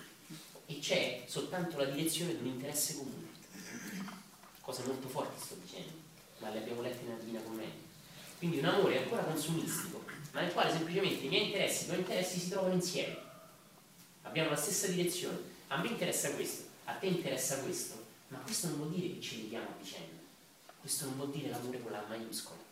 E 0.67 0.79
c'è 0.81 1.25
soltanto 1.27 1.79
la 1.79 1.87
direzione 1.87 2.37
di 2.37 2.43
un 2.43 2.53
interesse 2.55 2.97
comune. 2.97 3.27
Cose 4.61 4.83
molto 4.85 5.09
forti 5.09 5.43
sto 5.43 5.57
dicendo, 5.63 5.93
ma 6.39 6.51
le 6.51 6.59
abbiamo 6.59 6.83
lette 6.83 7.03
nella 7.05 7.19
Divina 7.19 7.41
Commedia. 7.41 7.87
Quindi 8.37 8.59
un 8.59 8.67
amore 8.67 9.03
ancora 9.03 9.23
consumistico, 9.23 10.05
ma 10.33 10.43
nel 10.43 10.53
quale 10.53 10.71
semplicemente 10.71 11.25
i 11.25 11.29
miei 11.29 11.47
interessi 11.47 11.81
e 11.81 11.83
i 11.85 11.87
tuoi 11.87 11.99
interessi 12.01 12.39
si 12.39 12.49
trovano 12.51 12.75
insieme. 12.75 13.17
Abbiamo 14.23 14.51
la 14.51 14.57
stessa 14.57 14.89
direzione. 14.89 15.57
A 15.69 15.79
me 15.79 15.89
interessa 15.89 16.33
questo, 16.35 16.65
a 16.85 16.93
te 16.93 17.07
interessa 17.07 17.61
questo, 17.61 18.05
ma 18.29 18.39
questo 18.39 18.69
non 18.69 18.77
vuol 18.77 18.91
dire 18.91 19.15
che 19.15 19.21
ci 19.21 19.43
leghiamo 19.43 19.67
a 19.67 19.83
vicenda. 19.83 20.21
Questo 20.81 21.07
non 21.07 21.17
vuol 21.17 21.31
dire 21.31 21.49
l'amore 21.49 21.83
con 21.83 21.93
la 21.93 22.05
maiuscola. 22.07 22.68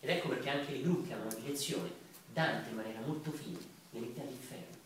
Ed 0.00 0.08
ecco 0.10 0.28
perché 0.28 0.50
anche 0.50 0.72
le 0.72 0.82
gru 0.82 1.06
che 1.06 1.12
hanno 1.12 1.24
una 1.24 1.34
direzione, 1.34 1.90
Dante 2.32 2.70
in 2.70 2.76
maniera 2.76 3.00
molto 3.00 3.30
fine, 3.32 3.58
le 3.90 4.00
mette 4.00 4.20
all'inferno. 4.20 4.76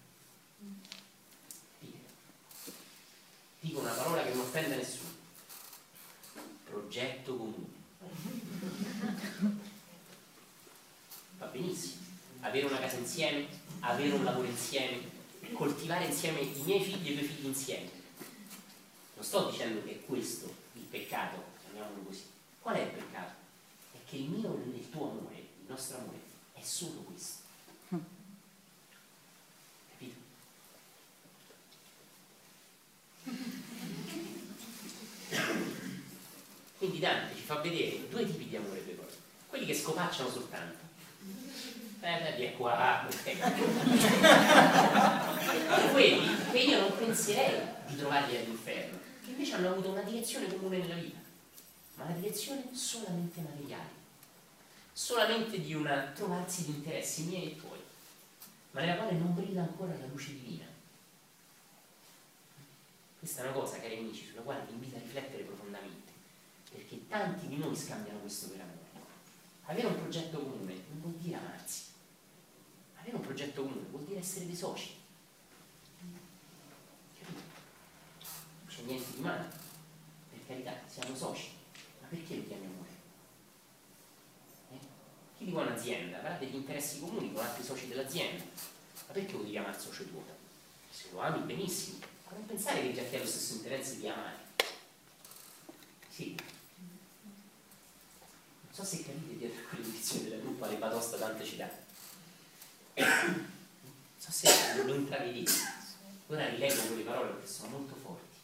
Dico 3.60 3.78
una 3.78 3.92
parola 3.92 4.24
che 4.24 4.30
non 4.30 4.40
offende 4.40 4.74
nessuno. 4.74 5.10
Progetto 6.64 7.36
comune. 7.36 7.66
Va 11.38 11.46
benissimo. 11.46 12.00
Avere 12.40 12.66
una 12.66 12.80
casa 12.80 12.96
insieme, 12.96 13.46
avere 13.78 14.14
un 14.14 14.24
lavoro 14.24 14.48
insieme, 14.48 15.00
coltivare 15.52 16.06
insieme 16.06 16.40
i 16.40 16.62
miei 16.64 16.82
figli 16.82 17.06
e 17.06 17.10
i 17.10 17.18
tuoi 17.18 17.28
figli 17.28 17.46
insieme. 17.46 17.88
Non 19.14 19.24
sto 19.24 19.50
dicendo 19.50 19.84
che 19.84 19.92
è 19.92 20.04
questo 20.06 20.52
il 20.72 20.82
peccato, 20.82 21.44
chiamiamolo 21.62 22.02
così. 22.02 22.24
Qual 22.60 22.74
è 22.74 22.80
il 22.80 22.90
peccato? 22.90 23.41
Che 24.12 24.18
il 24.18 24.28
mio 24.28 24.54
e 24.54 24.76
il 24.76 24.90
tuo 24.90 25.10
amore, 25.10 25.36
il 25.36 25.64
nostro 25.68 25.96
amore, 25.96 26.18
è 26.52 26.60
solo 26.62 27.00
questo. 27.00 27.44
Capito? 29.88 30.16
Quindi 36.76 36.98
Dante 36.98 37.36
ci 37.36 37.40
fa 37.40 37.54
vedere 37.62 38.06
due 38.10 38.26
tipi 38.26 38.48
di 38.48 38.56
amore 38.56 38.84
due 38.84 38.96
cose. 38.96 39.16
Quelli 39.46 39.64
che 39.64 39.74
scopacciano 39.74 40.28
soltanto. 40.28 40.76
Eh, 42.02 42.34
via 42.36 42.52
qua, 42.52 43.08
e 43.08 43.38
quelli 45.90 46.36
che 46.50 46.58
io 46.58 46.80
non 46.80 46.98
penserei 46.98 47.66
di 47.86 47.96
trovarli 47.96 48.36
all'inferno, 48.36 48.98
che 49.24 49.30
invece 49.30 49.54
hanno 49.54 49.70
avuto 49.70 49.88
una 49.88 50.02
direzione 50.02 50.48
comune 50.48 50.80
nella 50.80 50.96
vita, 50.96 51.16
ma 51.94 52.04
una 52.04 52.16
direzione 52.16 52.68
solamente 52.74 53.40
materiale, 53.40 54.00
solamente 54.92 55.60
di 55.60 55.74
una 55.74 56.10
trovarsi 56.14 56.64
di 56.64 56.76
interessi 56.76 57.24
miei 57.24 57.52
e 57.52 57.56
tuoi, 57.56 57.80
ma 58.72 58.80
nella 58.80 58.96
quale 58.96 59.12
non 59.12 59.34
brilla 59.34 59.62
ancora 59.62 59.96
la 59.96 60.06
luce 60.06 60.32
divina. 60.32 60.66
Questa 63.18 63.42
è 63.42 63.44
una 63.44 63.52
cosa, 63.52 63.78
cari 63.78 63.98
amici, 63.98 64.26
sulla 64.26 64.42
quale 64.42 64.64
vi 64.66 64.72
invito 64.72 64.96
a 64.96 65.00
riflettere 65.00 65.44
profondamente, 65.44 66.10
perché 66.70 67.06
tanti 67.08 67.46
di 67.46 67.56
noi 67.56 67.76
scambiano 67.76 68.18
questo 68.18 68.48
per 68.48 68.60
amore. 68.60 68.80
Avere 69.66 69.86
un 69.86 69.94
progetto 69.94 70.38
comune 70.38 70.74
non 70.90 71.00
vuol 71.00 71.14
dire 71.14 71.36
amarsi. 71.36 71.82
Avere 72.96 73.16
un 73.16 73.22
progetto 73.22 73.62
comune 73.62 73.86
vuol 73.90 74.04
dire 74.04 74.18
essere 74.20 74.46
dei 74.46 74.56
soci. 74.56 74.96
Capito? 77.18 77.40
Non 78.18 78.66
c'è 78.66 78.82
niente 78.82 79.14
di 79.14 79.20
male. 79.20 79.48
Per 80.30 80.46
carità, 80.46 80.74
siamo 80.88 81.16
soci. 81.16 81.50
Ma 82.00 82.08
perché 82.08 82.36
lo 82.36 82.46
chiami 82.46 82.66
amore? 82.66 82.80
Eh? 82.80 82.81
Chi 85.42 85.48
di 85.48 85.54
un'azienda 85.56 86.18
avrà 86.18 86.36
degli 86.36 86.54
interessi 86.54 87.00
comuni 87.00 87.32
con 87.32 87.44
altri 87.44 87.64
soci 87.64 87.88
dell'azienda. 87.88 88.44
Ma 88.44 89.12
perché 89.12 89.32
lo 89.32 89.42
devi 89.42 89.56
amare 89.56 89.76
socio 89.76 90.04
tuo? 90.04 90.24
Se 90.88 91.08
lo 91.10 91.18
ami 91.18 91.40
benissimo, 91.40 91.98
ma 91.98 92.36
non 92.36 92.46
pensare 92.46 92.80
che 92.80 92.94
già 92.94 93.02
che 93.02 93.16
hai 93.16 93.22
lo 93.22 93.28
stesso 93.28 93.54
interesse 93.54 93.96
di 93.96 94.06
amare. 94.06 94.36
Sì. 96.08 96.36
Non 98.60 98.72
so 98.72 98.84
se 98.84 99.02
capite 99.02 99.36
dietro 99.36 99.64
a 99.64 99.68
quelle 99.68 99.84
edizioni 99.84 100.28
della 100.28 100.40
gruppa 100.40 100.68
le 100.68 100.76
batosta 100.76 101.16
tante 101.16 101.44
citate. 101.44 101.84
Non 102.94 103.46
so 104.18 104.30
se 104.30 104.48
lo 104.84 104.94
intravedete. 104.94 105.52
Ora 106.28 106.48
rileggo 106.50 106.82
quelle 106.82 107.02
parole 107.02 107.30
perché 107.30 107.48
sono 107.48 107.78
molto 107.78 107.96
forti. 107.96 108.36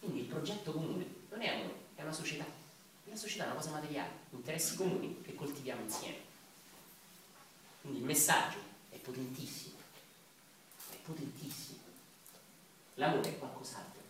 Quindi 0.00 0.20
il 0.20 0.26
progetto 0.26 0.72
comune 0.72 1.06
non 1.30 1.40
è 1.40 1.48
amore, 1.48 1.74
è 1.94 2.02
una 2.02 2.12
società. 2.12 2.44
La 3.12 3.18
società 3.18 3.44
è 3.44 3.46
una 3.48 3.56
cosa 3.56 3.72
materiale, 3.72 4.10
interessi 4.30 4.74
comuni 4.74 5.20
che 5.20 5.34
coltiviamo 5.34 5.82
insieme. 5.82 6.16
Quindi 7.82 7.98
il 7.98 8.04
messaggio 8.06 8.56
è 8.88 8.96
potentissimo. 8.96 9.76
È 10.88 10.96
potentissimo. 11.02 11.80
L'amore 12.94 13.28
è 13.28 13.38
qualcos'altro. 13.38 14.00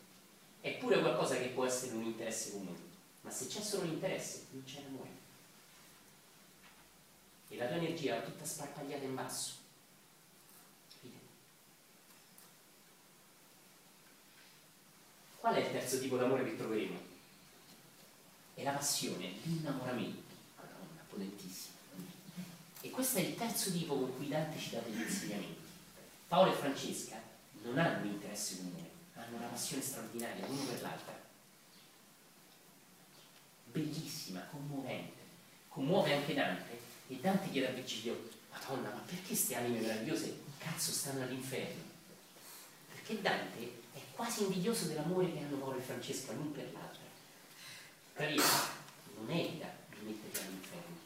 È 0.61 0.78
pure 0.78 1.00
qualcosa 1.00 1.36
che 1.36 1.48
può 1.48 1.66
essere 1.66 1.96
un 1.96 2.05
interesse 2.05 2.53
comune. 2.53 2.78
Ma 3.22 3.30
se 3.30 3.48
c'è 3.48 3.61
solo 3.61 3.82
l'interesse, 3.82 4.46
non 4.53 4.62
c'è 4.62 4.80
l'amore 4.82 5.11
e 7.48 7.57
la 7.57 7.66
tua 7.66 7.76
energia 7.76 8.14
va 8.14 8.22
tutta 8.22 8.44
sparpagliata 8.44 9.05
in 9.05 9.14
basso. 9.14 9.55
Qual 15.38 15.55
è 15.55 15.59
il 15.59 15.72
terzo 15.72 15.98
tipo 15.98 16.16
d'amore 16.16 16.44
che 16.44 16.57
troveremo? 16.57 17.11
È 18.55 18.62
la 18.62 18.72
passione, 18.72 19.32
l'innamoramento. 19.42 20.22
Madonna, 20.57 21.03
potentissimo. 21.09 21.74
E 22.80 22.90
questo 22.90 23.18
è 23.18 23.22
il 23.22 23.36
terzo 23.36 23.70
tipo 23.70 23.94
con 23.94 24.16
cui 24.16 24.28
Dante 24.28 24.59
ci 24.59 24.70
dà 24.70 24.80
degli 24.80 25.00
insegnamenti. 25.00 25.61
Paolo 26.28 26.53
e 26.53 26.57
Francesca 26.57 27.20
non 27.62 27.78
hanno 27.78 28.05
un 28.05 28.12
interesse 28.12 28.57
comune, 28.57 28.90
hanno 29.14 29.36
una 29.36 29.46
passione 29.46 29.82
straordinaria 29.82 30.46
l'uno 30.46 30.64
per 30.64 30.82
l'altra. 30.82 31.20
Bellissima, 33.66 34.40
commovente. 34.50 35.20
Commuove 35.68 36.14
anche 36.14 36.34
Dante 36.34 36.78
e 37.09 37.16
Dante 37.16 37.50
chiede 37.50 37.68
a 37.68 37.72
Virgilio, 37.72 38.30
Madonna, 38.50 38.90
ma 38.90 39.00
perché 39.07 39.28
queste 39.28 39.55
anime 39.55 39.80
meravigliose 39.80 40.40
cazzo 40.59 40.90
stanno 40.90 41.22
all'inferno? 41.22 41.82
Perché 42.92 43.20
Dante 43.20 43.80
è 43.94 44.00
quasi 44.12 44.42
invidioso 44.42 44.86
dell'amore 44.86 45.32
che 45.32 45.38
hanno 45.38 45.57
Paolo 45.57 45.78
e 45.78 45.82
Francesca 45.82 46.32
l'un 46.32 46.53
per 46.53 46.70
l'altra. 46.72 46.91
Tuttavia, 48.12 48.44
non 49.16 49.30
evita 49.30 49.74
di 49.88 50.06
metterli 50.06 50.46
all'inferno. 50.46 50.96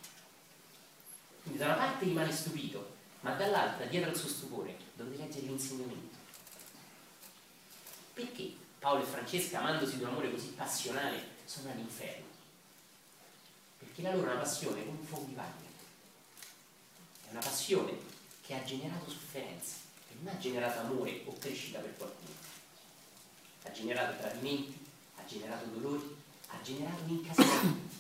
Quindi 1.43 1.59
da 1.59 1.67
una 1.67 1.75
parte 1.75 2.05
rimane 2.05 2.33
stupito, 2.33 2.95
ma 3.21 3.35
dall'altra, 3.35 3.87
dietro 3.87 4.11
al 4.11 4.17
suo 4.17 4.29
stupore, 4.29 4.77
dovete 4.95 5.23
leggere 5.23 5.47
l'insegnamento. 5.47 6.17
Perché 8.13 8.55
Paolo 8.79 9.03
e 9.03 9.07
Francesca, 9.07 9.59
amandosi 9.59 9.97
di 9.97 10.03
un 10.03 10.11
amore 10.11 10.31
così 10.31 10.49
passionale, 10.49 11.23
sono 11.45 11.71
all'inferno? 11.71 12.27
Perché 13.79 14.03
la 14.03 14.15
loro 14.15 14.29
è 14.29 14.33
una 14.33 14.41
passione 14.41 14.85
come 14.85 14.99
un 14.99 15.07
fuoco 15.07 15.25
di 15.27 15.35
paglia 15.35 15.67
è 17.27 17.31
una 17.33 17.41
passione 17.41 17.93
che 18.43 18.55
ha 18.55 18.63
generato 18.63 19.11
sofferenza, 19.11 19.75
che 20.07 20.15
non 20.21 20.33
ha 20.33 20.39
generato 20.39 20.81
amore 20.81 21.23
o 21.25 21.37
crescita 21.39 21.81
per 21.81 21.97
qualcuno. 21.97 22.35
Ha 23.65 23.73
generato 23.73 24.17
tradimenti, 24.19 24.79
ha 25.17 25.25
generato 25.25 25.65
dolori, 25.67 26.16
ha 26.49 26.61
generato 26.63 27.03
incasamenti. 27.07 27.97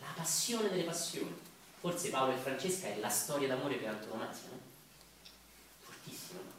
La 0.00 0.12
passione 0.14 0.68
delle 0.68 0.84
passioni. 0.84 1.50
Forse 1.80 2.10
Paolo 2.10 2.32
e 2.34 2.38
Francesca 2.38 2.86
è 2.86 2.98
la 2.98 3.08
storia 3.08 3.48
d'amore 3.48 3.74
per 3.74 3.88
antonomasia, 3.88 4.50
no? 4.50 4.60
Fortissima, 5.80 6.38
no? 6.40 6.52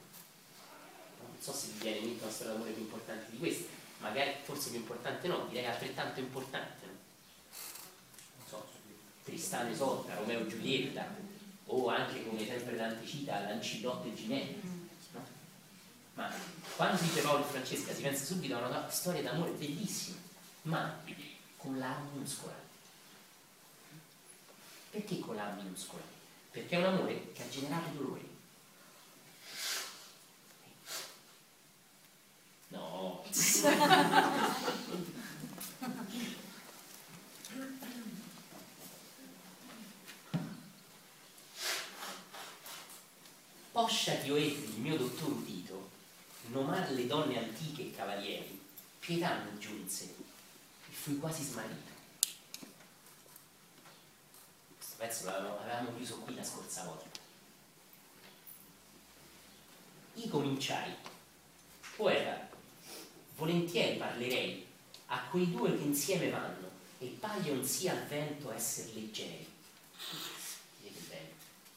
Non 1.28 1.38
so 1.40 1.54
se 1.54 1.68
vi 1.68 1.80
viene 1.80 1.98
in 2.00 2.06
mente 2.08 2.24
una 2.24 2.32
storia 2.34 2.54
d'amore 2.54 2.72
più 2.72 2.82
importante 2.82 3.32
di 3.32 3.38
questa, 3.38 3.72
magari 4.00 4.34
forse 4.44 4.72
più 4.72 4.80
importante 4.80 5.28
no, 5.30 5.46
direi 5.48 5.66
altrettanto 5.66 6.20
importante, 6.20 6.86
no? 6.86 6.92
Non 8.38 8.48
so, 8.48 8.68
Tristano 9.24 9.70
e 9.70 9.72
Isolda, 9.72 10.16
Romeo 10.16 10.42
e 10.42 10.48
Giulietta, 10.48 11.08
o 11.68 11.88
anche 11.88 12.28
come 12.28 12.46
sempre 12.46 12.76
Dante 12.76 13.08
cita 13.08 13.40
l'Ancilotto 13.40 14.08
e 14.08 14.14
Ginevra. 14.14 14.68
No? 15.12 15.26
Ma 16.16 16.30
quando 16.76 17.02
dice 17.02 17.22
Paolo 17.22 17.46
e 17.46 17.50
Francesca 17.50 17.94
si 17.94 18.02
pensa 18.02 18.26
subito 18.26 18.58
a 18.58 18.68
una 18.68 18.90
storia 18.90 19.22
d'amore 19.22 19.52
bellissima, 19.52 20.18
ma 20.64 21.02
con 21.58 21.78
la 21.80 21.98
minuscola. 22.12 22.62
Perché 24.90 25.20
con 25.20 25.36
la 25.36 25.50
minuscola? 25.52 26.04
Perché 26.52 26.76
è 26.76 26.80
un 26.80 26.86
amore 26.94 27.32
che 27.32 27.44
ha 27.44 27.50
generato 27.50 27.90
dolore. 27.98 28.32
No. 32.68 33.24
Posciati 43.72 44.30
o 44.30 44.38
ebri, 44.38 44.64
il 44.66 44.80
mio 44.80 44.98
dottor 44.98 45.30
udito, 45.30 45.90
nomar 46.48 46.92
le 46.92 47.08
donne 47.08 47.40
antiche 47.40 47.88
e 47.88 47.96
cavalieri, 47.96 48.62
pietà 49.00 49.40
mi 49.40 49.58
giunse 49.58 50.23
fui 51.04 51.20
quasi 51.20 51.44
smarrito. 51.44 51.92
Questo 54.78 54.96
pezzo 54.96 55.26
l'avevamo 55.26 55.94
chiuso 55.98 56.20
qui 56.20 56.34
la 56.34 56.44
scorsa 56.46 56.86
volta. 56.86 57.20
Io 60.14 60.30
cominciai, 60.30 60.96
poeta, 61.98 62.48
volentieri 63.36 63.98
parlerei 63.98 64.66
a 65.08 65.24
quei 65.30 65.52
due 65.52 65.76
che 65.76 65.84
insieme 65.84 66.30
vanno 66.30 66.72
e 67.00 67.08
paion 67.20 67.66
sia 67.66 67.92
al 67.92 68.06
vento 68.06 68.50
esser 68.54 68.94
leggeri. 68.94 69.52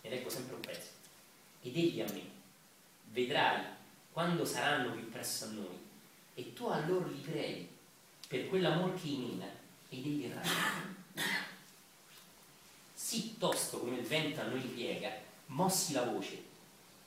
Ne 0.03 0.09
leggo 0.09 0.31
sempre 0.31 0.55
un 0.55 0.61
pezzo. 0.61 0.91
Ed 1.63 1.77
egli 1.77 2.01
a 2.01 2.13
me, 2.13 2.23
vedrai 3.11 3.65
quando 4.13 4.45
saranno 4.45 4.93
più 4.93 5.11
presso 5.11 5.47
a 5.47 5.49
noi, 5.49 5.85
e 6.35 6.53
tu 6.53 6.67
a 6.69 6.79
loro 6.87 7.09
li 7.09 7.19
preghi 7.19 7.75
per 8.29 8.49
quell'amor 8.49 8.95
che 9.01 9.09
imena, 9.09 9.47
ed 9.89 10.05
egli 10.05 10.25
erranno. 10.25 10.95
Sì 12.95 13.37
tosto 13.39 13.79
come 13.79 13.99
il 13.99 14.07
vento 14.07 14.41
a 14.41 14.45
noi 14.45 14.61
piega, 14.61 15.11
mossi 15.47 15.93
la 15.93 16.05
voce, 16.05 16.43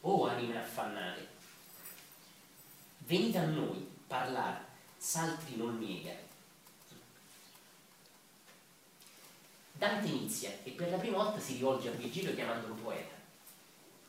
o 0.01 0.27
anime 0.27 0.57
affannate, 0.57 1.27
venite 2.99 3.37
a 3.37 3.45
noi, 3.45 3.85
parlare, 4.07 4.65
s'altri 4.97 5.57
non 5.57 5.77
niega. 5.77 6.27
Dante 9.73 10.07
inizia 10.07 10.51
e 10.63 10.71
per 10.71 10.89
la 10.89 10.97
prima 10.97 11.17
volta 11.17 11.39
si 11.39 11.53
rivolge 11.53 11.89
a 11.89 11.91
Virgilio 11.91 12.33
chiamandolo 12.33 12.73
poeta. 12.75 13.15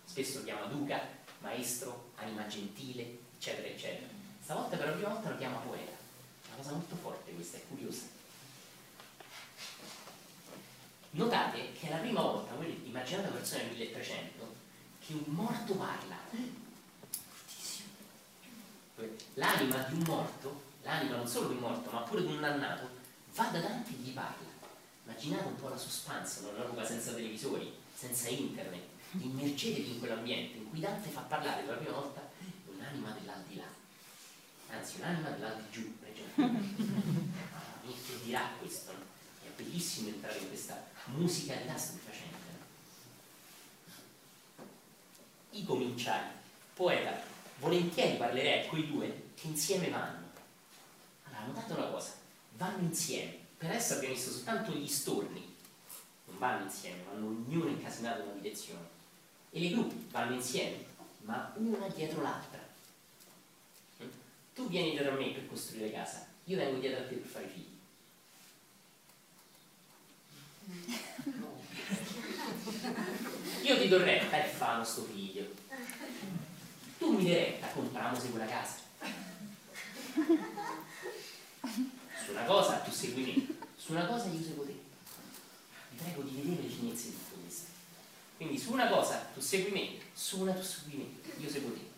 Spesso 0.04 0.38
lo 0.38 0.44
chiama 0.44 0.66
duca, 0.66 1.00
maestro, 1.40 2.10
anima 2.16 2.46
gentile, 2.48 3.18
eccetera, 3.36 3.68
eccetera. 3.68 4.08
Stavolta 4.42 4.76
per 4.76 4.86
la 4.86 4.92
prima 4.92 5.08
volta 5.10 5.30
lo 5.30 5.38
chiama 5.38 5.58
poeta. 5.58 5.99
Una 6.50 6.56
cosa 6.56 6.72
molto 6.72 6.96
forte 6.96 7.32
questa, 7.32 7.56
è 7.56 7.62
curiosa. 7.68 8.18
Notate 11.12 11.72
che 11.72 11.88
è 11.88 11.90
la 11.90 11.96
prima 11.96 12.20
volta, 12.20 12.54
voi 12.54 12.82
immaginate 12.84 13.28
una 13.28 13.36
persona 13.36 13.62
del 13.62 13.72
1300, 13.72 14.54
che 15.04 15.12
un 15.12 15.24
morto 15.26 15.74
parla. 15.74 16.16
L'anima 19.34 19.78
di 19.84 19.94
un 19.94 20.02
morto, 20.06 20.62
l'anima 20.82 21.16
non 21.16 21.26
solo 21.26 21.48
di 21.48 21.54
un 21.54 21.60
morto, 21.60 21.90
ma 21.90 22.00
pure 22.02 22.26
di 22.26 22.32
un 22.32 22.40
dannato, 22.40 22.88
va 23.34 23.44
da 23.44 23.60
Dante 23.60 23.90
e 23.90 23.94
gli 23.94 24.12
parla. 24.12 24.48
Immaginate 25.04 25.46
un 25.48 25.56
po' 25.56 25.68
la 25.68 25.76
suspense, 25.76 26.40
un'epoca 26.40 26.84
senza 26.84 27.12
televisori, 27.12 27.74
senza 27.94 28.28
internet. 28.28 28.82
Immergetevi 29.18 29.94
in 29.94 29.98
quell'ambiente 29.98 30.58
in 30.58 30.68
cui 30.68 30.78
Dante 30.78 31.08
fa 31.08 31.22
parlare 31.22 31.62
per 31.62 31.74
la 31.74 31.80
prima 31.80 31.96
volta 31.96 32.28
un'anima 32.66 33.10
dell'aldilà, 33.10 33.29
anzi 34.70 34.98
un'anima 34.98 35.30
dell'aldigiù, 35.30 35.98
che 36.10 36.24
dirà 38.24 38.48
questo? 38.58 38.92
È 39.42 39.48
bellissimo 39.56 40.08
entrare 40.08 40.38
in 40.38 40.48
questa 40.48 40.82
musicalità 41.06 41.76
stupefacente. 41.76 42.36
No? 44.56 44.64
I 45.50 45.64
cominciai, 45.64 46.30
poeta, 46.74 47.20
volentieri 47.58 48.16
parlerei 48.16 48.64
a 48.64 48.68
quei 48.68 48.86
due 48.86 49.30
che 49.34 49.46
insieme 49.46 49.90
vanno. 49.90 50.28
Allora, 51.24 51.44
notate 51.46 51.72
una 51.72 51.86
cosa, 51.86 52.12
vanno 52.56 52.82
insieme. 52.82 53.38
Per 53.56 53.68
adesso 53.68 53.94
abbiamo 53.94 54.14
visto 54.14 54.30
soltanto 54.30 54.72
gli 54.72 54.86
storni, 54.86 55.56
non 56.26 56.38
vanno 56.38 56.64
insieme, 56.64 57.02
vanno 57.04 57.26
ognuno 57.26 57.68
incasinato 57.68 58.22
in 58.22 58.28
una 58.28 58.40
direzione. 58.40 58.98
E 59.50 59.60
le 59.60 59.70
gru 59.70 60.06
vanno 60.10 60.34
insieme, 60.34 60.84
ma 61.22 61.52
una 61.56 61.88
dietro 61.88 62.22
l'altra. 62.22 62.59
Tu 64.60 64.68
vieni 64.68 64.90
dietro 64.90 65.12
a 65.12 65.16
me 65.16 65.30
per 65.30 65.48
costruire 65.48 65.90
casa, 65.90 66.26
io 66.44 66.58
vengo 66.58 66.78
dietro 66.80 67.02
a 67.02 67.06
te 67.08 67.14
per 67.14 67.26
fare 67.26 67.48
figli. 67.48 67.78
Io 73.62 73.80
ti 73.80 73.88
do 73.88 74.04
retta 74.04 74.44
e 74.44 74.48
famo 74.48 74.84
sto 74.84 75.04
figlio. 75.04 75.46
Tu 76.98 77.10
mi 77.10 77.24
dai 77.24 77.34
retta, 77.36 77.68
compriamo 77.68 78.18
quella 78.18 78.44
casa. 78.44 78.80
Su 82.22 82.30
una 82.32 82.44
cosa 82.44 82.76
tu 82.80 82.90
segui 82.90 83.22
me, 83.22 83.46
su 83.78 83.92
una 83.92 84.04
cosa 84.04 84.26
io 84.26 84.42
seguo 84.42 84.64
te. 84.64 84.78
Vi 85.90 86.02
prego 86.02 86.20
di 86.20 86.34
vedere 86.34 86.62
le 86.62 86.68
finezze 86.68 87.04
di 87.08 87.16
tutto 87.16 87.40
questo. 87.40 87.70
Quindi 88.36 88.58
su 88.58 88.72
una 88.72 88.88
cosa 88.88 89.26
tu 89.32 89.40
segui 89.40 89.70
me, 89.70 89.98
su 90.12 90.40
una 90.40 90.52
tu 90.52 90.62
segui 90.62 90.96
me, 90.96 91.06
io 91.42 91.48
seguo 91.48 91.72
te. 91.72 91.89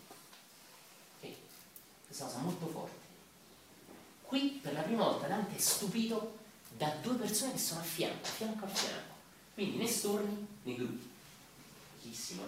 Questa 2.12 2.28
cosa 2.28 2.44
molto 2.44 2.66
forte. 2.66 3.06
Qui 4.24 4.60
per 4.62 4.74
la 4.74 4.82
prima 4.82 5.04
volta 5.04 5.28
Dante 5.28 5.56
è 5.56 5.58
stupito 5.58 6.40
da 6.76 6.94
due 7.00 7.14
persone 7.14 7.52
che 7.52 7.58
sono 7.58 7.80
a 7.80 7.84
fianco, 7.84 8.26
fianco 8.26 8.66
a 8.66 8.68
fianco. 8.68 9.14
Quindi 9.54 9.78
né 9.78 9.86
storni 9.86 10.46
né 10.64 10.74
gruppi. 10.74 11.08
Bellissimo. 12.02 12.46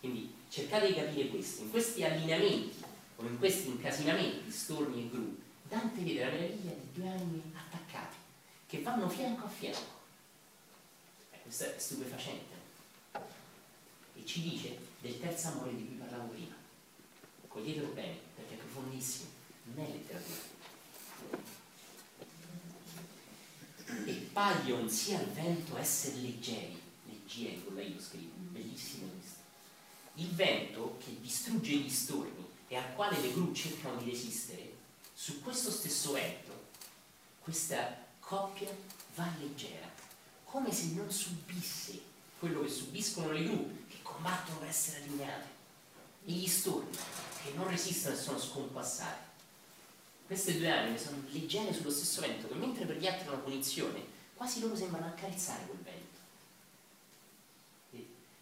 Quindi 0.00 0.34
cercate 0.48 0.88
di 0.88 0.94
capire 0.94 1.28
questo. 1.28 1.62
In 1.62 1.70
questi 1.70 2.02
allineamenti 2.02 2.82
o 3.14 3.24
in 3.24 3.38
questi 3.38 3.68
incasinamenti, 3.68 4.50
storni 4.50 5.02
e 5.04 5.08
gruppi, 5.08 5.42
Dante 5.68 6.02
vede 6.02 6.24
la 6.24 6.30
meraviglia 6.32 6.72
di 6.72 6.88
due 6.94 7.08
anime 7.10 7.42
attaccate 7.54 8.16
che 8.66 8.82
vanno 8.82 9.08
fianco 9.08 9.46
a 9.46 9.50
fianco. 9.50 10.00
Eh, 11.30 11.38
questo 11.42 11.62
è 11.62 11.74
stupefacente. 11.78 12.54
E 14.16 14.26
ci 14.26 14.42
dice 14.42 14.76
del 15.00 15.20
terzo 15.20 15.46
amore 15.46 15.76
di 15.76 15.86
cui 15.86 15.94
parlavo 15.94 16.26
prima. 16.30 16.56
Coglietelo 17.46 17.92
bene, 17.92 18.23
profondissimo, 18.74 19.30
non 19.64 19.84
è 19.84 19.88
letteratura. 19.88 20.52
E 24.06 24.12
paglion 24.32 24.90
sia 24.90 25.18
al 25.18 25.26
vento 25.26 25.76
essere 25.78 26.16
leggeri, 26.16 26.80
leggeri, 27.06 27.62
con 27.64 27.74
lei 27.74 27.94
lo 27.94 28.00
scrivo, 28.00 28.32
bellissimo 28.36 29.08
questo. 29.16 29.42
Il 30.14 30.30
vento 30.30 30.98
che 30.98 31.20
distrugge 31.20 31.76
gli 31.76 31.88
storni 31.88 32.44
e 32.66 32.76
al 32.76 32.94
quale 32.94 33.20
le 33.20 33.32
gru 33.32 33.52
cercano 33.52 33.96
di 33.96 34.10
resistere, 34.10 34.72
su 35.12 35.40
questo 35.40 35.70
stesso 35.70 36.12
vento, 36.12 36.52
questa 37.40 37.96
coppia 38.18 38.68
va 39.14 39.30
leggera, 39.38 39.88
come 40.44 40.72
se 40.72 40.86
non 40.94 41.10
subisse 41.10 42.12
quello 42.38 42.62
che 42.62 42.68
subiscono 42.68 43.30
le 43.30 43.44
gru, 43.44 43.86
che 43.88 43.98
combattono 44.02 44.58
per 44.58 44.68
essere 44.68 45.02
allineate, 45.02 45.52
e 46.26 46.32
gli 46.32 46.48
storni, 46.48 46.96
che 47.44 47.52
non 47.54 47.68
resistono 47.68 48.14
e 48.14 48.18
sono 48.18 48.38
sconquassati. 48.38 49.32
Queste 50.26 50.56
due 50.56 50.70
anime 50.70 50.98
sono 50.98 51.22
leggere 51.28 51.74
sullo 51.74 51.90
stesso 51.90 52.22
vento, 52.22 52.48
che 52.48 52.54
mentre 52.54 52.86
per 52.86 52.96
gli 52.96 53.06
altri 53.06 53.26
è 53.26 53.28
una 53.28 53.42
punizione, 53.42 54.02
quasi 54.34 54.60
loro 54.60 54.74
sembrano 54.74 55.06
accarezzare 55.06 55.66
quel 55.66 55.78
vento. 55.82 56.12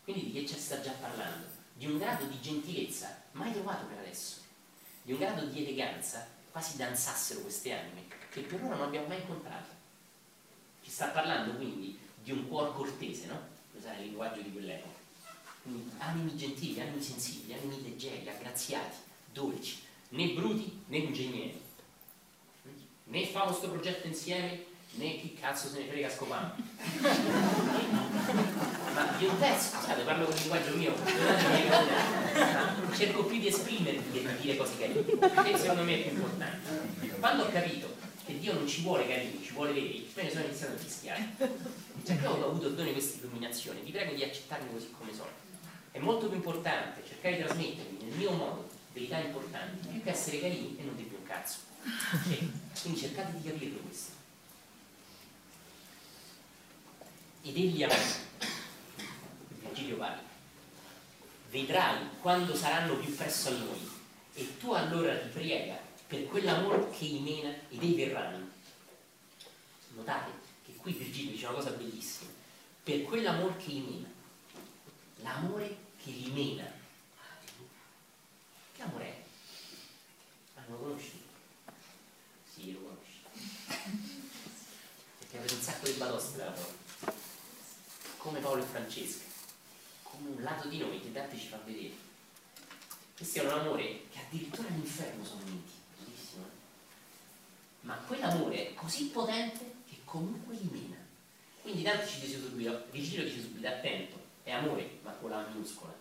Quindi 0.05 0.27
di 0.27 0.33
che 0.33 0.47
ci 0.47 0.59
sta 0.59 0.81
già 0.81 0.93
parlando? 0.93 1.47
Di 1.75 1.87
un 1.87 1.99
grado 1.99 2.27
di 2.27 2.41
gentilezza 2.41 3.23
mai 3.33 3.53
trovato 3.53 3.87
per 3.87 3.99
adesso, 3.99 4.37
di 5.03 5.13
un 5.13 5.19
grado 5.19 5.47
di 5.47 5.63
eleganza, 5.63 6.27
quasi 6.53 6.77
danzassero 6.77 7.41
queste 7.41 7.73
anime, 7.73 8.05
che 8.31 8.43
per 8.43 8.63
ora 8.63 8.77
non 8.77 8.87
abbiamo 8.87 9.09
mai 9.09 9.21
incontrato. 9.21 9.71
Ci 10.83 10.91
sta 10.91 11.09
parlando 11.09 11.57
quindi 11.57 11.99
di 12.23 12.31
un 12.31 12.47
cuor 12.47 12.75
cortese, 12.75 13.27
no? 13.27 13.41
Usare 13.75 13.99
il 13.99 14.07
linguaggio 14.07 14.43
di 14.43 14.53
quell'epoca. 14.53 14.92
Quindi 15.63 15.91
animi 15.99 16.37
gentili, 16.37 16.81
animi 16.81 17.01
sensibili, 17.01 17.55
animi 17.55 17.83
leggeri, 17.83 18.29
aggraziati, 18.29 18.97
dolci, 19.33 19.79
né 20.11 20.29
bruti 20.29 20.83
né 20.87 20.99
ingegneri. 20.99 21.61
Né 23.05 23.27
famo 23.27 23.47
questo 23.47 23.69
progetto 23.69 24.07
insieme, 24.07 24.65
né 24.95 25.21
chi 25.21 25.35
cazzo 25.35 25.69
se 25.69 25.79
ne 25.79 25.87
frega 25.87 26.11
scopando. 26.11 26.55
Ma 28.95 29.15
di 29.17 29.25
un 29.25 29.39
pezzo, 29.39 29.77
scusate, 29.77 30.03
parlo 30.03 30.25
con 30.25 30.35
il 30.35 30.41
linguaggio 30.41 30.77
mio, 30.77 30.95
cerco 32.95 33.25
più 33.25 33.39
di 33.39 33.47
esprimermi 33.47 34.13
che 34.13 34.21
di 34.21 34.37
dire 34.41 34.57
cose 34.57 34.77
carine, 34.79 35.05
che 35.05 35.59
secondo 35.59 35.83
me 35.83 35.95
è 35.95 36.03
più 36.03 36.13
importante. 36.17 37.11
Quando 37.21 37.45
ho 37.45 37.49
capito 37.51 37.95
che 38.25 38.39
Dio 38.39 38.53
non 38.55 38.67
ci 38.67 38.83
vuole 38.83 39.07
carini, 39.07 39.43
ci 39.43 39.53
vuole 39.53 39.73
veri, 39.73 40.11
me 40.15 40.23
ne 40.25 40.31
sono 40.31 40.45
iniziato 40.45 40.75
a 40.75 40.77
fischiare. 40.77 41.37
Cioè, 42.05 42.19
che 42.21 42.27
ho 42.27 42.49
avuto 42.49 42.67
il 42.67 42.75
dono 42.75 42.87
di 42.87 42.93
questa 42.93 43.19
illuminazione, 43.19 43.81
vi 43.81 43.91
prego 43.91 44.15
di 44.15 44.23
accettarmi 44.25 44.73
così 44.73 44.91
come 44.97 45.13
sono. 45.15 45.51
È 45.93 45.99
molto 45.99 46.27
più 46.27 46.37
importante 46.37 47.05
cercare 47.07 47.37
di 47.37 47.43
trasmettermi 47.45 47.99
nel 48.03 48.17
mio 48.17 48.33
modo 48.33 48.69
verità 48.93 49.19
importanti, 49.19 49.89
più 49.89 50.03
che 50.03 50.11
essere 50.11 50.41
carini 50.41 50.77
e 50.79 50.83
non 50.83 50.97
di 50.97 51.05
più 51.05 51.17
un 51.19 51.25
cazzo. 51.25 51.59
Okay? 52.15 52.51
Quindi 52.81 53.01
cercate 53.01 53.39
di 53.39 53.49
capirlo 53.49 53.79
questo. 53.81 54.13
Ed 57.43 57.57
egli 57.57 57.83
a 57.83 57.89
Virgilio 59.61 59.97
parla, 59.97 60.23
vedrai 61.51 62.09
quando 62.21 62.55
saranno 62.55 62.97
più 62.97 63.15
presso 63.15 63.49
a 63.49 63.53
noi, 63.53 63.91
e 64.35 64.59
tu 64.59 64.73
allora 64.73 65.19
ti 65.19 65.29
priega 65.29 65.79
per 66.07 66.27
quell'amore 66.27 66.91
che 66.91 67.05
imena 67.05 67.53
i 67.71 67.79
dei 67.79 67.95
verranno. 67.95 68.49
Notate 69.95 70.31
che 70.65 70.75
qui 70.77 70.93
Virgilio 70.93 71.33
dice 71.33 71.47
una 71.47 71.57
cosa 71.57 71.71
bellissima, 71.71 72.31
per 72.83 73.03
quell'amore 73.03 73.57
che 73.57 73.73
imena, 73.73 74.09
l'amore 75.23 75.77
che 76.03 76.11
li 76.11 76.31
mena. 76.31 76.71
Che 78.75 78.83
amore 78.83 79.05
è? 79.05 79.23
Ma 80.55 80.63
lo 80.69 80.77
conosci? 80.77 81.23
Sì, 82.53 82.73
lo 82.73 82.81
conosci. 82.81 83.21
Perché 85.19 85.39
avete 85.39 85.55
un 85.55 85.61
sacco 85.61 85.87
di 85.87 85.93
batoste 85.93 86.39
dalla 86.39 86.51
porta. 86.51 87.15
Come 88.19 88.41
Paolo 88.41 88.63
e 88.63 88.67
Francesca. 88.67 89.25
Come 90.03 90.29
un 90.31 90.43
lato 90.43 90.69
di 90.69 90.79
noi 90.79 91.01
che 91.01 91.13
Dante 91.13 91.39
ci 91.39 91.49
fa 91.49 91.59
vedere. 91.65 92.11
Questo 93.17 93.41
è 93.41 93.45
un 93.45 93.51
amore 93.51 94.09
che 94.11 94.19
addirittura 94.19 94.69
all'inferno 94.69 95.25
sono 95.25 95.43
uniti. 95.43 95.73
Bellissimo. 95.99 96.45
eh? 96.45 96.61
Ma 97.81 97.95
quell'amore 97.95 98.69
è 98.71 98.75
così 98.75 99.07
potente 99.07 99.75
che 99.89 99.99
comunque 100.05 100.55
li 100.57 100.69
mena. 100.71 100.97
Quindi 101.63 101.83
Dante 101.83 102.09
ci 102.09 102.21
dice 102.21 102.41
subito, 102.41 102.87
Virgilio 102.91 103.25
dice 103.25 103.41
subito, 103.41 103.69
attento, 103.69 104.21
è 104.43 104.51
amore, 104.51 104.99
ma 105.03 105.13
con 105.13 105.31
la 105.31 105.47
minuscola. 105.49 105.95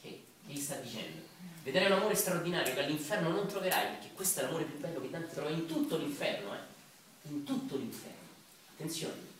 Che, 0.00 0.24
gli 0.46 0.58
sta 0.58 0.76
dicendo? 0.76 1.22
Vedrai 1.62 1.86
un 1.86 1.92
amore 1.92 2.14
straordinario 2.14 2.74
che 2.74 2.84
all'inferno 2.84 3.30
non 3.30 3.46
troverai, 3.46 3.96
perché 3.96 4.12
questo 4.12 4.40
è 4.40 4.42
l'amore 4.44 4.64
più 4.64 4.78
bello 4.78 5.00
che 5.00 5.10
Dante 5.10 5.34
trova 5.34 5.50
in 5.50 5.66
tutto 5.66 5.96
l'inferno, 5.96 6.54
eh? 6.54 6.58
In 7.22 7.44
tutto 7.44 7.76
l'inferno. 7.76 8.22
Attenzione. 8.74 9.32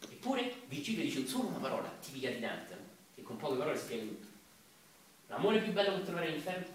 Eppure 0.00 0.54
Virgilio 0.68 1.02
dice 1.02 1.26
solo 1.26 1.48
una 1.48 1.58
parola, 1.58 1.88
tipica 2.00 2.30
di 2.30 2.40
Dante, 2.40 2.76
che 3.14 3.22
con 3.22 3.36
poche 3.36 3.56
parole 3.56 3.78
spiega 3.78 4.04
tutto. 4.04 4.26
L'amore 5.28 5.62
più 5.62 5.72
bello 5.72 5.96
che 5.96 6.04
troverai 6.04 6.28
all'inferno, 6.28 6.66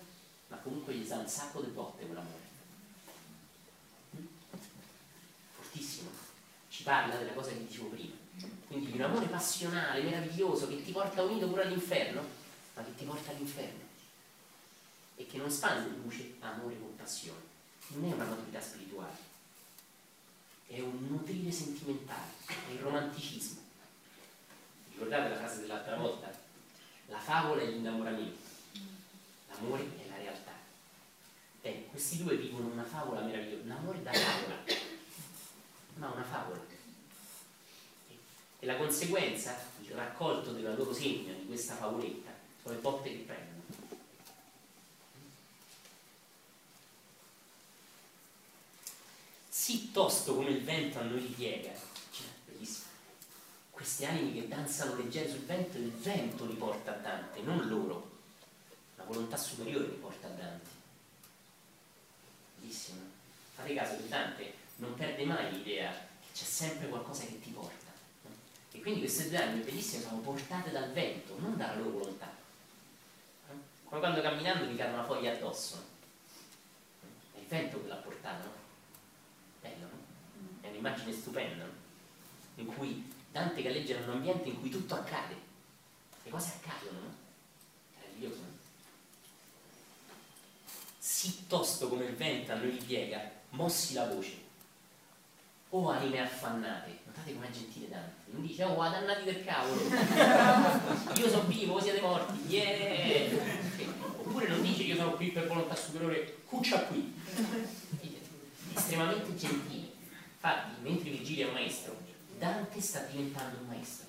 ma 0.47 0.57
comunque 0.57 0.93
gli 0.93 1.05
sa 1.05 1.17
un 1.17 1.27
sacco 1.27 1.61
di 1.61 1.69
botte 1.69 2.05
quell'amore. 2.05 2.45
Mm? 4.17 4.25
Fortissimo. 5.51 6.09
Ci 6.69 6.83
parla 6.83 7.15
della 7.15 7.33
cosa 7.33 7.51
che 7.51 7.65
dicevo 7.65 7.89
prima. 7.89 8.16
Quindi 8.68 8.91
di 8.91 8.97
un 8.97 9.03
amore 9.03 9.28
passionale, 9.28 10.01
meraviglioso, 10.01 10.68
che 10.68 10.84
ti 10.84 10.91
porta 10.91 11.24
unito 11.24 11.47
pure 11.47 11.63
all'inferno, 11.63 12.22
ma 12.76 12.84
che 12.84 12.95
ti 12.95 13.05
porta 13.05 13.32
all'inferno. 13.32 13.86
E 15.15 15.26
che 15.26 15.38
non 15.38 15.49
spande 15.49 15.95
luce, 15.97 16.36
amore 16.39 16.80
con 16.80 16.95
passione. 16.95 17.55
Non 17.89 18.11
è 18.11 18.13
una 18.13 18.26
maturità 18.26 18.59
spirituale 18.59 19.28
è 20.68 20.82
un 20.82 21.07
nutrire 21.07 21.49
sentimentale, 21.49 22.32
è 22.45 22.72
il 22.72 22.80
romanticismo. 22.80 23.61
Ricordate 24.91 25.30
la 25.30 25.38
frase 25.38 25.61
dell'altra 25.61 25.95
volta? 25.95 26.30
La 27.07 27.20
favola 27.20 27.61
è 27.61 27.68
l'innamoramento, 27.68 28.38
l'amore 29.49 29.84
è 29.84 30.09
la 30.09 30.18
realtà. 30.18 30.51
Beh, 31.61 31.88
questi 31.89 32.22
due 32.22 32.36
vivono 32.36 32.68
una 32.68 32.84
favola 32.84 33.22
meravigliosa, 33.22 33.63
l'amore 33.65 34.03
da 34.03 34.11
favola, 34.11 34.63
ma 35.95 36.09
una 36.09 36.24
favola. 36.24 36.76
E 38.60 38.66
la 38.66 38.76
conseguenza, 38.76 39.55
il 39.82 39.91
raccolto 39.91 40.51
della 40.51 40.74
loro 40.74 40.93
segna 40.93 41.34
di 41.34 41.45
questa 41.45 41.76
favoletta, 41.76 42.32
sono 42.62 42.74
le 42.74 42.82
botte 42.82 43.10
che 43.10 43.24
prendono. 43.24 43.58
sì 49.68 49.91
tosto 49.91 50.34
come 50.34 50.51
il 50.51 50.64
vento 50.64 50.97
a 50.97 51.01
noi 51.01 51.20
ripiega. 51.20 51.74
Cioè. 52.10 52.26
Queste 53.70 54.05
anime 54.05 54.32
che 54.32 54.47
danzano 54.47 54.95
leggere 54.95 55.30
sul 55.30 55.41
vento, 55.41 55.78
il 55.78 55.91
vento 55.91 56.45
li 56.45 56.53
porta 56.53 56.93
a 56.93 56.97
Dante, 56.99 57.41
non 57.41 57.68
loro. 57.68 58.12
La 58.95 59.03
volontà 59.03 59.36
superiore 59.36 59.88
li 59.88 59.95
porta 59.95 60.28
a 60.28 60.30
Dante. 60.30 60.70
Bellissimo. 62.55 63.01
Fate 63.55 63.74
caso 63.74 63.97
che 63.97 64.08
Dante 64.08 64.53
non 64.78 64.93
perde 64.93 65.26
mai 65.26 65.51
l'idea 65.51 65.91
che 65.91 66.28
c'è 66.34 66.45
sempre 66.45 66.88
qualcosa 66.88 67.26
che 67.26 67.38
ti 67.41 67.49
porta. 67.49 67.86
E 68.78 68.82
quindi 68.82 68.99
queste 68.99 69.30
due 69.30 69.41
anime 69.41 69.63
bellissime 69.63 70.03
sono 70.03 70.19
portate 70.19 70.69
dal 70.69 70.91
vento, 70.91 71.36
non 71.39 71.57
dalla 71.57 71.78
loro 71.78 71.97
volontà. 71.97 72.32
Come 73.84 73.99
quando 73.99 74.21
camminando 74.21 74.69
mi 74.69 74.75
cade 74.75 74.93
una 74.93 75.03
foglia 75.03 75.34
addosso. 75.34 75.84
È 77.34 77.39
il 77.39 77.47
vento 77.47 77.82
che 77.82 77.88
l'ha 77.88 77.95
portata, 77.95 78.43
no? 78.43 78.51
bello, 79.61 79.88
no? 79.88 79.97
È 80.61 80.67
un'immagine 80.67 81.11
stupenda, 81.11 81.63
no? 81.63 81.71
in 82.55 82.67
cui 82.67 83.11
Dante 83.32 83.63
galleggia 83.63 83.95
in 83.95 84.03
un 84.03 84.09
ambiente 84.09 84.49
in 84.49 84.59
cui 84.59 84.69
tutto 84.69 84.93
accade, 84.93 85.36
le 86.21 86.30
cose 86.30 86.53
accadono, 86.61 86.99
no? 86.99 87.15
Meraviglioso, 87.95 88.41
no? 88.41 88.57
Sì 90.99 91.47
tosto 91.47 91.88
come 91.89 92.05
il 92.05 92.15
vento 92.15 92.51
a 92.51 92.55
noi 92.55 92.69
ripiega, 92.69 93.32
mossi 93.49 93.95
la 93.95 94.07
voce. 94.07 94.46
O 95.70 95.89
anime 95.89 96.22
affannate, 96.22 96.99
notate 97.05 97.34
com'è 97.34 97.49
gentile 97.49 97.89
Dante, 97.89 98.32
non 98.32 98.45
dice, 98.45 98.63
oh 98.63 98.76
dannati 98.76 99.24
del 99.26 99.43
cavolo, 99.43 99.82
io 101.15 101.30
sono 101.30 101.43
vivo, 101.47 101.82
siete 101.82 101.99
morti, 101.99 102.47
yeah! 102.47 103.30
Oppure 104.18 104.47
non 104.47 104.61
dice 104.61 104.84
io 104.84 104.95
sono 104.95 105.11
qui 105.11 105.32
per 105.32 105.47
volontà 105.47 105.76
superiore, 105.76 106.38
cuccia 106.45 106.84
qui 106.84 107.13
estremamente 108.78 109.36
gentile. 109.36 109.91
Infatti, 110.34 110.82
mentre 110.82 111.09
Virgilio 111.09 111.45
è 111.45 111.47
un 111.49 111.53
maestro, 111.55 111.97
Dante 112.38 112.80
sta 112.80 112.99
diventando 113.01 113.59
un 113.59 113.68
maestro. 113.68 114.07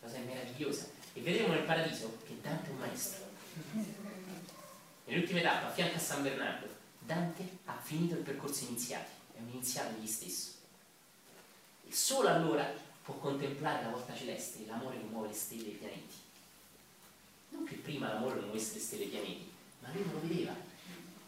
Cosa 0.00 0.18
meravigliosa. 0.18 0.86
E 1.14 1.20
vedremo 1.20 1.54
nel 1.54 1.64
paradiso 1.64 2.18
che 2.26 2.38
Dante 2.40 2.68
è 2.68 2.72
un 2.72 2.78
maestro. 2.78 3.24
Nell'ultima 5.06 5.40
tappa, 5.40 5.68
a 5.68 5.70
fianco 5.70 5.96
a 5.96 6.00
San 6.00 6.22
Bernardo, 6.22 6.66
Dante 6.98 7.58
ha 7.64 7.78
finito 7.82 8.14
il 8.14 8.22
percorso 8.22 8.64
iniziato, 8.64 9.10
è 9.36 9.40
un 9.40 9.48
iniziato 9.50 9.96
egli 9.96 10.06
stesso. 10.06 10.52
E 11.86 11.92
solo 11.92 12.28
allora 12.28 12.72
può 13.02 13.14
contemplare 13.14 13.84
la 13.84 13.90
volta 13.90 14.14
celeste, 14.14 14.66
l'amore 14.66 14.98
che 14.98 15.04
muove 15.04 15.28
le 15.28 15.34
stelle 15.34 15.66
e 15.66 15.70
i 15.70 15.74
pianeti. 15.74 16.14
Non 17.50 17.64
che 17.64 17.76
prima 17.76 18.12
l'amore 18.12 18.36
non 18.36 18.44
muovesse 18.44 18.74
le 18.74 18.80
stelle 18.80 19.02
e 19.02 19.06
i 19.06 19.10
pianeti, 19.10 19.52
ma 19.80 19.92
lui 19.92 20.04
non 20.04 20.12
lo 20.14 20.20
vedeva. 20.20 20.54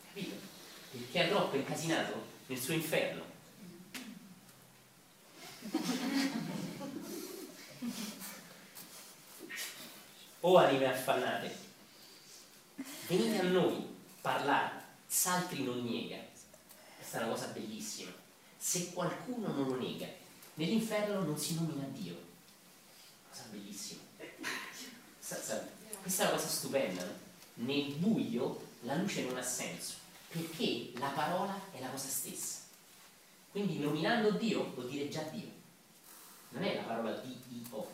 Capito? 0.09 0.57
perché 0.91 1.25
è 1.25 1.29
troppo 1.29 1.57
incasinato 1.57 2.27
nel 2.47 2.59
suo 2.59 2.75
inferno. 2.75 3.27
O 10.41 10.57
anime 10.57 10.87
affannate, 10.87 11.57
venite 13.09 13.41
a 13.41 13.43
noi, 13.43 13.87
parlare, 14.21 14.83
s'altri 15.07 15.65
non 15.65 15.83
niega. 15.83 16.28
Questa 17.09 17.25
è 17.25 17.31
una 17.31 17.39
cosa 17.41 17.53
bellissima. 17.53 18.11
Se 18.59 18.93
qualcuno 18.93 19.49
non 19.51 19.67
lo 19.67 19.81
nega, 19.81 20.07
nell'inferno 20.55 21.23
non 21.23 21.39
si 21.39 21.55
nomina 21.55 21.87
Dio. 21.87 22.15
Cosa 23.31 23.45
bellissima. 23.51 24.03
Questa 25.19 25.65
è 26.05 26.27
una 26.27 26.31
cosa 26.33 26.49
stupenda. 26.49 27.03
No? 27.03 27.13
Nel 27.65 27.95
buio 27.95 28.61
la 28.83 28.97
luce 28.97 29.25
non 29.25 29.39
ha 29.39 29.43
senso 29.43 29.95
perché 30.29 30.91
la 30.97 31.09
parola 31.09 31.59
è 31.73 31.81
la 31.81 31.89
cosa 31.89 32.09
stessa. 32.09 32.59
Quindi 33.53 33.79
nominando 33.79 34.33
Dio 34.33 34.71
vuol 34.75 34.91
dire 34.91 35.09
già 35.09 35.23
Dio. 35.23 35.49
Non 36.51 36.63
è 36.63 36.75
la 36.75 36.83
parola 36.83 37.13
D-I-O, 37.13 37.91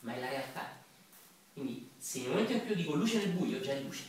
ma 0.00 0.12
è 0.12 0.18
la 0.18 0.28
realtà. 0.28 0.76
Quindi 1.52 1.88
se 2.00 2.18
nel 2.18 2.30
momento 2.30 2.50
in 2.50 2.60
cui 2.62 2.70
io 2.70 2.74
dico 2.74 2.94
luce 2.96 3.18
nel 3.18 3.28
buio, 3.28 3.60
già 3.60 3.74
è 3.74 3.80
luce. 3.80 4.02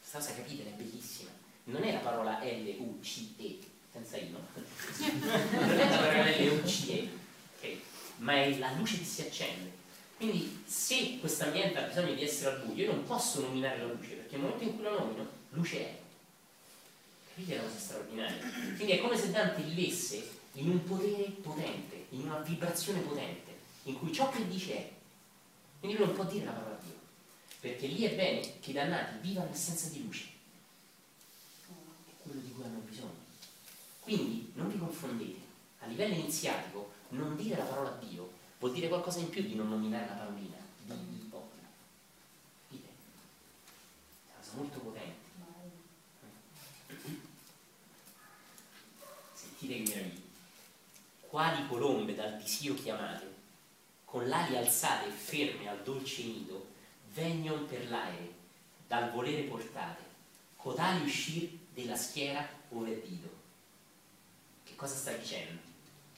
Questa 0.00 0.16
cosa 0.16 0.34
capite, 0.34 0.66
è 0.66 0.70
bellissima. 0.70 1.35
Non 1.68 1.82
è 1.82 1.92
la 1.92 1.98
parola 1.98 2.40
L-U-C-E, 2.42 3.58
senza 3.92 4.16
io. 4.16 4.38
non 5.50 5.70
è 5.70 5.90
la 5.90 5.96
parola 5.96 6.30
L-U-C-E, 6.30 7.08
okay? 7.56 7.82
ma 8.18 8.34
è 8.34 8.56
la 8.58 8.72
luce 8.72 8.98
che 8.98 9.04
si 9.04 9.22
accende. 9.22 9.84
Quindi 10.16 10.62
se 10.64 11.18
questo 11.18 11.44
ambiente 11.44 11.78
ha 11.78 11.88
bisogno 11.88 12.14
di 12.14 12.22
essere 12.22 12.54
al 12.54 12.64
buio, 12.64 12.84
io 12.84 12.92
non 12.92 13.04
posso 13.04 13.40
nominare 13.40 13.78
la 13.78 13.92
luce, 13.92 14.14
perché 14.14 14.36
nel 14.36 14.44
momento 14.44 14.64
in 14.64 14.74
cui 14.74 14.84
la 14.84 14.90
nomino, 14.90 15.28
luce 15.50 15.78
è. 15.78 15.98
È 17.34 17.52
una 17.52 17.62
cosa 17.64 17.78
straordinaria. 17.78 18.42
Quindi 18.76 18.92
è 18.92 19.00
come 19.00 19.16
se 19.16 19.30
Dante 19.30 19.62
vivesse 19.62 20.26
in 20.52 20.70
un 20.70 20.84
potere 20.84 21.24
potente, 21.42 22.06
in 22.10 22.20
una 22.20 22.38
vibrazione 22.38 23.00
potente, 23.00 23.54
in 23.82 23.98
cui 23.98 24.12
ciò 24.12 24.30
che 24.30 24.46
dice 24.48 24.76
è. 24.76 24.90
Quindi 25.80 25.98
lui 25.98 26.06
non 26.06 26.14
può 26.14 26.24
dire 26.24 26.44
la 26.44 26.52
parola 26.52 26.78
Dio, 26.82 26.94
perché 27.60 27.88
lì 27.88 28.04
è 28.04 28.14
bene 28.14 28.40
che 28.60 28.70
i 28.70 28.72
dannati 28.72 29.18
vivano 29.20 29.48
l'assenza 29.50 29.88
di 29.88 30.02
luce. 30.02 30.35
Quello 32.26 32.40
di 32.40 32.52
cui 32.52 32.64
hanno 32.64 32.80
bisogno. 32.80 33.24
Quindi 34.00 34.52
non 34.54 34.68
vi 34.68 34.78
confondete. 34.78 35.40
A 35.80 35.86
livello 35.86 36.14
iniziatico, 36.14 36.92
non 37.10 37.36
dire 37.36 37.56
la 37.56 37.64
parola 37.64 37.90
Dio 37.90 38.32
vuol 38.58 38.72
dire 38.72 38.88
qualcosa 38.88 39.20
in 39.20 39.30
più 39.30 39.42
di 39.42 39.54
non 39.54 39.68
nominare 39.68 40.06
la 40.06 40.14
parolina. 40.14 40.56
Dio. 40.84 40.94
Capite? 42.68 42.88
È 42.88 44.30
una 44.30 44.38
cosa 44.40 44.56
molto 44.56 44.78
potente. 44.80 45.26
sentite 49.56 49.82
che 49.82 49.90
meraviglia. 49.90 50.24
Quali 51.28 51.66
colombe 51.66 52.14
dal 52.14 52.36
disio 52.38 52.74
chiamate, 52.74 53.34
con 54.04 54.28
l'ali 54.28 54.56
alzate 54.56 55.08
e 55.08 55.10
ferme 55.10 55.68
al 55.68 55.82
dolce 55.82 56.22
nido, 56.22 56.66
vegnon 57.12 57.66
per 57.66 57.88
l'aere, 57.90 58.32
dal 58.86 59.10
volere 59.10 59.42
portate, 59.42 60.02
cotali 60.56 61.04
uscir 61.04 61.55
della 61.76 61.94
schiera 61.94 62.48
ove 62.70 63.02
dido. 63.06 63.28
Che 64.64 64.74
cosa 64.74 64.94
sta 64.94 65.12
dicendo? 65.12 65.60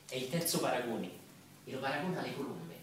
È 0.08 0.14
il 0.14 0.30
terzo 0.30 0.60
paragone, 0.60 1.10
e 1.64 1.72
lo 1.72 1.80
paragona 1.80 2.20
alle 2.20 2.34
colombe, 2.34 2.74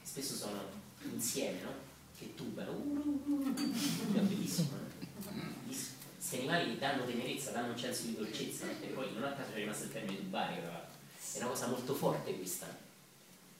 che 0.00 0.06
spesso 0.06 0.34
sono 0.34 0.60
insieme, 1.02 1.60
no? 1.60 1.72
Che 2.18 2.34
tubano. 2.34 2.72
È 2.72 4.18
bellissimo, 4.20 4.70
no? 4.70 5.52
Questi 5.66 6.36
animali 6.38 6.78
danno 6.78 7.04
tenerezza, 7.04 7.50
danno 7.50 7.72
un 7.72 7.78
senso 7.78 8.06
di 8.06 8.16
dolcezza, 8.16 8.66
e 8.80 8.86
poi 8.86 9.12
non 9.12 9.24
a 9.24 9.32
caso 9.32 9.52
è 9.52 9.56
rimasto 9.56 9.84
il 9.84 9.92
termine 9.92 10.16
tubare, 10.16 10.56
è 10.56 11.38
una 11.38 11.48
cosa 11.48 11.66
molto 11.66 11.94
forte 11.94 12.34
questa. 12.34 12.66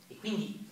E 0.09 0.17
quindi 0.17 0.67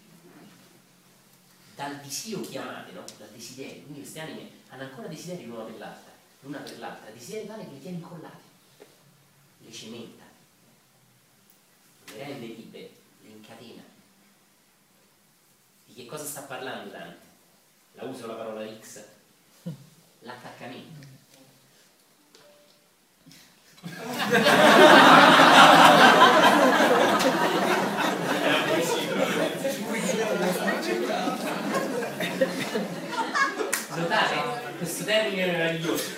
dal 1.75 2.01
disio 2.01 2.41
chiamate, 2.41 2.93
no? 2.93 3.05
dal 3.19 3.29
desiderio, 3.31 3.83
quindi 3.83 4.01
queste 4.01 4.21
anime 4.21 4.49
hanno 4.69 4.85
ancora 4.85 5.09
desideri 5.09 5.45
l'una 5.45 5.65
per 5.65 5.79
l'altra, 5.79 6.12
l'una 6.43 6.59
per 6.59 6.79
l'altra, 6.79 7.11
desideri 7.11 7.47
tale 7.47 7.65
che 7.65 7.71
le 7.71 7.81
tiene 7.81 7.97
incollate, 7.99 8.43
le 9.59 9.73
cementa, 9.73 10.25
le 12.07 12.25
rende 12.25 12.47
libere, 12.47 12.91
le 13.23 13.31
incarica 13.31 13.55
catena. 13.55 13.83
Di 15.87 15.95
che 15.95 16.07
cosa 16.07 16.25
sta 16.25 16.43
parlando 16.43 16.91
Dante? 16.91 17.31
La 17.93 18.05
uso 18.05 18.27
la 18.27 18.35
parola 18.35 18.67
X? 18.81 19.05
L'attaccamento. 20.21 21.11
Notate 33.95 34.75
questo 34.79 35.05
termine 35.05 35.47
meraviglioso. 35.47 36.12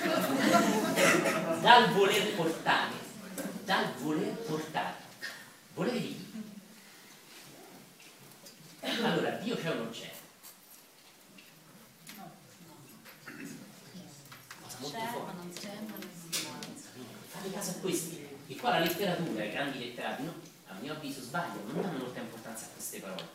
Dal 1.64 1.90
voler 1.94 2.34
portare, 2.34 2.92
dal 3.64 3.94
voler 3.94 4.34
portare. 4.34 4.96
Chi? 5.74 6.42
Allora, 8.82 9.30
Dio 9.30 9.56
c'è 9.56 9.70
o 9.70 9.74
non 9.74 9.88
c'è? 9.90 10.12
Molto 14.78 14.98
forte. 14.98 15.32
Fate 17.28 17.50
caso 17.50 17.70
a 17.70 17.74
questi. 17.80 18.28
E 18.46 18.56
qua 18.56 18.68
la 18.72 18.80
letteratura, 18.80 19.44
i 19.44 19.50
grandi 19.50 19.78
letterati, 19.78 20.22
no, 20.22 20.34
a 20.66 20.74
mio 20.82 20.92
avviso 20.92 21.22
sbagliano, 21.22 21.72
non 21.72 21.80
danno 21.80 21.98
molta 21.98 22.20
importanza 22.20 22.66
a 22.66 22.68
queste 22.74 23.00
parole. 23.00 23.26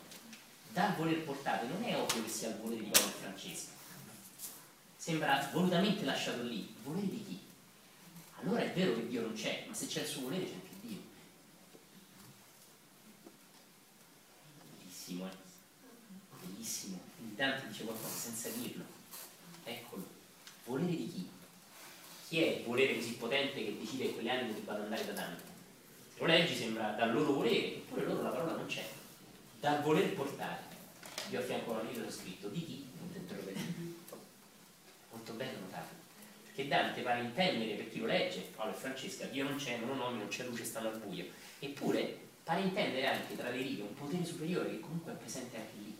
Dal 0.72 0.94
voler 0.94 1.24
portate 1.24 1.66
non 1.66 1.82
è 1.82 1.96
ovvio 1.96 2.22
che 2.22 2.30
sia 2.30 2.50
il 2.50 2.58
volere 2.58 2.84
di 2.84 2.90
Paolo 2.90 3.08
Francesco. 3.08 3.70
Sembra 4.96 5.50
volutamente 5.52 6.04
lasciato 6.04 6.42
lì. 6.42 6.72
Volere 6.84 7.08
di 7.08 7.24
chi? 7.24 7.48
Allora 8.42 8.62
è 8.62 8.72
vero 8.72 8.94
che 8.94 9.06
Dio 9.06 9.20
non 9.20 9.34
c'è, 9.34 9.64
ma 9.68 9.74
se 9.74 9.86
c'è 9.86 10.00
il 10.00 10.06
suo 10.06 10.22
volere 10.22 10.44
c'è 10.44 10.54
anche 10.54 10.68
Dio. 10.80 10.98
Bellissimo, 14.78 15.26
eh? 15.26 15.36
Bellissimo. 16.46 17.00
Quindi 17.16 17.36
Dante 17.36 17.68
dice 17.68 17.84
qualcosa 17.84 18.08
senza 18.08 18.48
dirlo. 18.48 18.84
Eccolo. 19.64 20.06
Volere 20.64 20.96
di 20.96 21.12
chi? 21.12 21.28
Chi 22.28 22.42
è 22.42 22.46
il 22.56 22.64
volere 22.64 22.96
così 22.96 23.12
potente 23.14 23.62
che 23.62 23.78
decide 23.78 24.06
che 24.06 24.12
quelle 24.14 24.30
anime 24.30 24.54
debbano 24.54 24.84
andare 24.84 25.04
da 25.04 25.12
Dante? 25.12 25.42
Lo 26.16 26.26
leggi 26.26 26.56
sembra 26.56 26.92
dal 26.92 27.12
loro 27.12 27.32
volere, 27.34 27.74
eppure 27.74 28.04
loro 28.04 28.22
la 28.22 28.30
parola 28.30 28.52
non 28.52 28.66
c'è. 28.66 28.88
Dal 29.58 29.82
voler 29.82 30.14
portare. 30.14 30.62
Io 31.30 31.40
a 31.40 31.42
fianco 31.42 31.76
a 31.76 31.80
un 31.80 31.86
libro 31.86 32.06
ho 32.06 32.10
scritto 32.10 32.48
di 32.48 32.64
chi? 32.64 32.88
Molto 35.10 35.32
bello 35.34 35.58
notato. 35.58 35.99
Perché 36.60 36.68
Dante 36.68 37.00
pare 37.00 37.22
intendere 37.22 37.74
per 37.74 37.90
chi 37.90 38.00
lo 38.00 38.06
legge, 38.06 38.40
Paolo 38.54 38.72
e 38.72 38.76
Francesca, 38.76 39.24
Dio 39.26 39.44
non 39.44 39.56
c'è, 39.56 39.78
non 39.78 39.90
ho 39.90 39.94
nomi, 39.94 40.18
non 40.18 40.28
c'è 40.28 40.44
luce, 40.44 40.64
stanno 40.64 40.88
al 40.88 40.98
buio. 40.98 41.24
Eppure 41.58 42.18
pare 42.44 42.60
intendere 42.60 43.06
anche 43.06 43.34
tra 43.34 43.48
le 43.48 43.62
righe 43.62 43.80
un 43.80 43.94
potere 43.94 44.24
superiore 44.24 44.70
che 44.70 44.80
comunque 44.80 45.12
è 45.12 45.16
presente 45.16 45.56
anche 45.56 45.76
lì. 45.78 45.96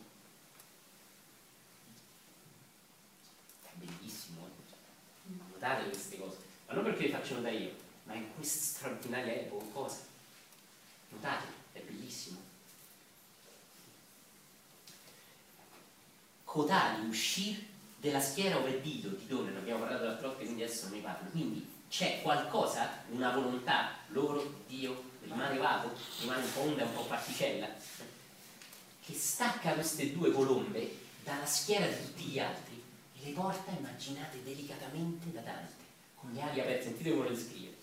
È 3.63 3.69
bellissimo, 3.73 4.45
eh? 4.45 5.33
Notate 5.51 5.89
queste 5.89 6.19
cose. 6.19 6.37
Ma 6.67 6.73
non 6.73 6.83
perché 6.83 7.03
le 7.03 7.09
faccio 7.09 7.35
notare 7.35 7.55
io, 7.55 7.73
ma 8.03 8.13
in 8.13 8.33
questa 8.35 8.59
straordinaria 8.59 9.33
epoca 9.33 9.65
cosa? 9.71 9.99
Notate, 11.09 11.45
è 11.73 11.79
bellissimo. 11.79 12.39
Cotali 16.43 17.07
uscire 17.07 17.70
della 18.01 18.19
schiera 18.19 18.57
ove 18.57 18.77
è 18.77 18.81
dito, 18.81 19.15
Titone, 19.15 19.51
ne 19.51 19.59
abbiamo 19.59 19.81
parlato 19.81 20.05
l'altra 20.05 20.27
volta, 20.27 20.43
quindi 20.43 20.63
adesso 20.63 20.87
non 20.87 20.97
ne 20.97 21.03
parlo. 21.03 21.29
Quindi 21.29 21.69
c'è 21.87 22.21
qualcosa, 22.23 23.03
una 23.11 23.29
volontà, 23.29 23.91
loro, 24.07 24.63
Dio, 24.67 25.03
rimane 25.21 25.57
vago, 25.59 25.91
rimane 26.19 26.43
un 26.43 26.51
po' 26.51 26.61
onda 26.61 26.83
un 26.83 26.93
po' 26.95 27.05
particella, 27.05 27.67
che 29.05 29.13
stacca 29.13 29.73
queste 29.73 30.13
due 30.13 30.31
colombe 30.31 30.97
dalla 31.23 31.45
schiera 31.45 31.85
di 31.85 31.95
tutti 31.95 32.23
gli 32.23 32.39
altri 32.39 32.83
e 33.19 33.25
le 33.25 33.31
porta, 33.33 33.69
immaginate, 33.69 34.41
delicatamente 34.43 35.31
da 35.31 35.41
Dante, 35.41 35.83
con 36.15 36.31
le 36.31 36.41
ali 36.41 36.59
aperte, 36.59 36.85
sentite 36.85 37.11
come 37.11 37.23
lo 37.23 37.29
descrive. 37.29 37.77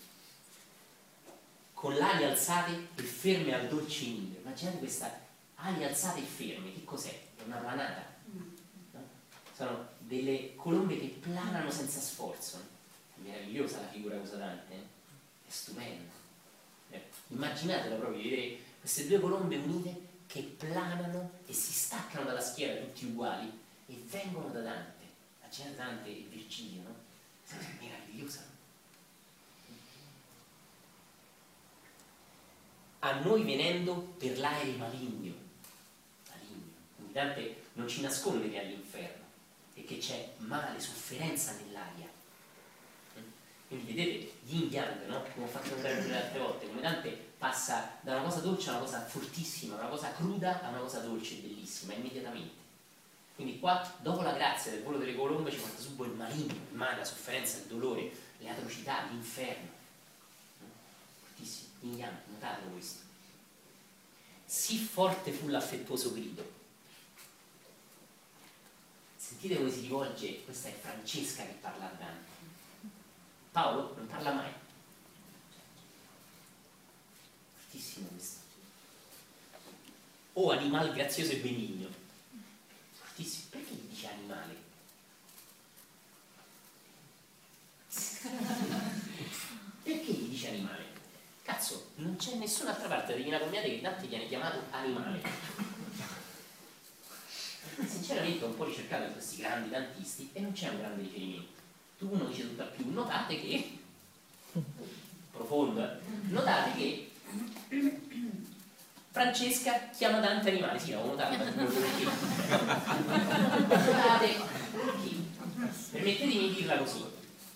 Con 1.73 1.93
le 1.93 2.01
ali 2.01 2.25
alzate 2.25 2.89
e 2.95 3.01
ferme 3.03 3.53
al 3.53 3.69
dolce 3.69 4.05
nido. 4.05 4.39
Immaginate 4.41 4.79
questa 4.79 5.17
ali 5.55 5.85
alzate 5.85 6.19
e 6.19 6.23
ferme, 6.23 6.73
che 6.73 6.83
cos'è? 6.83 7.17
È 7.37 7.43
una 7.45 7.55
planata. 7.55 8.03
no? 8.33 9.07
Sono 9.55 9.97
delle 10.09 10.55
colombe 10.55 10.99
che 10.99 11.19
planano 11.21 11.69
senza 11.69 11.99
sforzo. 11.99 12.57
È 13.15 13.19
meravigliosa 13.21 13.81
la 13.81 13.89
figura 13.89 14.15
che 14.15 14.21
usa 14.21 14.37
Dante, 14.37 14.73
eh? 14.73 14.83
è 15.47 15.51
stupenda. 15.51 16.11
Eh, 16.89 17.03
Immaginatela 17.27 17.95
proprio, 17.95 18.19
vedere 18.19 18.57
queste 18.79 19.07
due 19.07 19.19
colombe 19.19 19.57
unite 19.57 20.07
che 20.25 20.41
planano 20.57 21.31
e 21.45 21.53
si 21.53 21.71
staccano 21.71 22.25
dalla 22.25 22.41
schiera 22.41 22.81
tutti 22.81 23.05
uguali 23.05 23.51
e 23.85 24.03
vengono 24.09 24.49
da 24.49 24.61
Dante. 24.61 25.05
Immaginate 25.41 25.75
Dante 25.75 26.09
e 26.09 26.27
Virgilio, 26.27 26.81
no? 26.81 26.95
È 27.47 27.83
meravigliosa. 27.83 28.47
A 33.01 33.19
noi 33.19 33.43
venendo 33.43 33.93
per 34.17 34.39
l'aereo 34.39 34.77
maligno. 34.77 35.33
Maligno. 36.29 36.71
Quindi 36.95 37.13
Dante 37.13 37.63
non 37.73 37.87
ci 37.87 38.01
nasconde 38.01 38.49
che 38.49 38.59
è 38.59 38.65
all'inferno 38.65 39.18
e 39.79 39.85
che 39.85 39.97
c'è 39.97 40.33
male, 40.37 40.79
sofferenza 40.79 41.53
nell'aria. 41.53 42.07
Quindi 43.67 43.93
vedete 43.93 44.33
gli 44.43 44.67
yang, 44.71 45.05
no? 45.05 45.23
come 45.33 45.45
ho 45.45 45.49
fatto 45.49 45.75
notare 45.75 46.01
le 46.01 46.15
altre 46.15 46.39
volte, 46.39 46.67
come 46.67 46.81
Dante 46.81 47.09
passa 47.37 47.97
da 48.01 48.15
una 48.15 48.23
cosa 48.23 48.39
dolce 48.39 48.69
a 48.69 48.73
una 48.73 48.81
cosa 48.81 49.05
fortissima, 49.05 49.75
una 49.75 49.87
cosa 49.87 50.11
cruda 50.11 50.61
a 50.63 50.69
una 50.69 50.79
cosa 50.79 50.99
dolce 50.99 51.35
e 51.35 51.41
bellissima, 51.41 51.93
immediatamente. 51.93 52.57
Quindi 53.35 53.59
qua, 53.59 53.89
dopo 54.01 54.21
la 54.21 54.33
grazia 54.33 54.71
del 54.71 54.83
volo 54.83 54.97
delle 54.97 55.15
colombe, 55.15 55.51
ci 55.51 55.57
porta 55.57 55.79
subito 55.79 56.03
il 56.03 56.11
maligno, 56.11 56.53
il 56.53 56.75
male, 56.75 56.97
la 56.97 57.05
sofferenza, 57.05 57.59
il 57.59 57.65
dolore, 57.65 58.11
le 58.39 58.49
atrocità, 58.49 59.03
l'inferno. 59.03 59.69
Fortissimo, 61.21 61.69
yin 61.81 61.97
yang, 61.97 62.17
notatelo 62.25 62.71
questo. 62.71 63.03
Sì 64.45 64.77
forte 64.77 65.31
fu 65.31 65.47
l'affettuoso 65.47 66.11
grido. 66.11 66.58
Sentite 69.29 69.57
come 69.57 69.69
si 69.69 69.81
rivolge, 69.81 70.43
questa 70.43 70.69
è 70.69 70.73
Francesca 70.73 71.43
che 71.43 71.59
parla 71.61 71.85
a 71.85 71.93
Dante. 71.93 72.31
Paolo 73.51 73.93
non 73.95 74.07
parla 74.07 74.33
mai. 74.33 74.51
Fortissimo 77.53 78.07
questo. 78.07 78.39
O 80.33 80.49
animal 80.49 80.91
grazioso 80.93 81.33
e 81.33 81.37
benigno. 81.37 81.89
Fortissimo. 82.93 83.49
Perché 83.51 83.73
gli 83.75 83.87
dice 83.89 84.07
animale? 84.07 84.55
Perché 89.83 90.11
gli 90.11 90.29
dice 90.29 90.47
animale? 90.47 90.85
Cazzo, 91.43 91.91
non 91.97 92.15
c'è 92.15 92.33
nessun'altra 92.33 92.87
parte 92.87 93.13
della 93.13 93.17
Divina 93.17 93.37
Commedia 93.37 93.69
che 93.69 93.79
Dante 93.79 94.07
viene 94.07 94.27
chiamato 94.27 94.63
animale. 94.71 95.78
Sinceramente 97.87 98.43
ho 98.43 98.47
un 98.47 98.55
po' 98.55 98.65
ricercato 98.65 99.05
in 99.05 99.13
questi 99.13 99.37
grandi 99.37 99.69
dantisti 99.69 100.29
e 100.33 100.39
non 100.41 100.51
c'è 100.51 100.69
un 100.69 100.77
grande 100.77 101.01
riferimento. 101.01 101.57
Tu 101.97 102.07
uno 102.09 102.25
dice 102.25 102.43
tutt'al 102.43 102.71
più, 102.71 102.91
notate 102.91 103.39
che 103.39 103.77
profondo, 105.31 105.83
eh? 105.83 105.97
notate 106.29 106.77
che 106.77 107.11
Francesca 109.11 109.89
chiama 109.89 110.19
Dante 110.19 110.49
animale, 110.49 110.79
sì, 110.79 110.91
l'avevo 110.91 111.15
notato, 111.15 111.35
ma. 111.35 111.43
Notate 113.67 114.27
perché? 114.71 115.15
Permettetemi 115.91 116.39
di 116.39 116.53
dirla 116.53 116.77
così, 116.77 117.03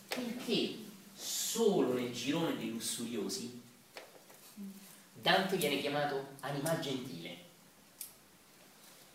perché 0.08 0.76
solo 1.14 1.94
nel 1.94 2.12
girone 2.12 2.58
dei 2.58 2.72
lussuriosi 2.72 3.62
Dante 5.24 5.56
viene 5.56 5.80
chiamato 5.80 6.36
animal 6.42 6.80
gentile. 6.82 7.38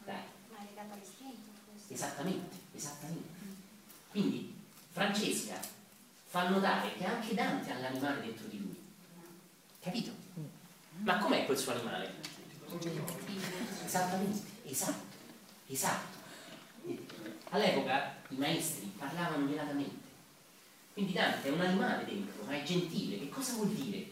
Dai. 0.04 0.22
Ma 0.50 0.56
è 0.56 0.64
legato 0.64 0.94
all'istinto 0.94 1.50
questo. 1.70 1.77
Esattamente, 1.88 2.56
esattamente. 2.74 3.28
Quindi 4.10 4.54
Francesca 4.90 5.58
fa 6.26 6.48
notare 6.48 6.94
che 6.94 7.04
anche 7.04 7.34
Dante 7.34 7.70
ha 7.70 7.78
l'animale 7.78 8.20
dentro 8.20 8.46
di 8.46 8.58
lui. 8.58 8.76
Capito? 9.80 10.10
Ma 10.98 11.18
com'è 11.18 11.46
quel 11.46 11.56
suo 11.56 11.72
animale? 11.72 12.14
Esattamente, 13.84 14.42
esatto, 14.64 15.04
esatto. 15.66 16.16
All'epoca 17.50 18.16
i 18.28 18.36
maestri 18.36 18.92
parlavano 18.96 19.46
velatamente. 19.46 20.06
Quindi 20.92 21.12
Dante 21.12 21.48
è 21.48 21.52
un 21.52 21.60
animale 21.60 22.04
dentro, 22.04 22.44
ma 22.44 22.52
è 22.52 22.62
gentile. 22.62 23.18
Che 23.18 23.28
cosa 23.28 23.54
vuol 23.54 23.70
dire? 23.70 24.10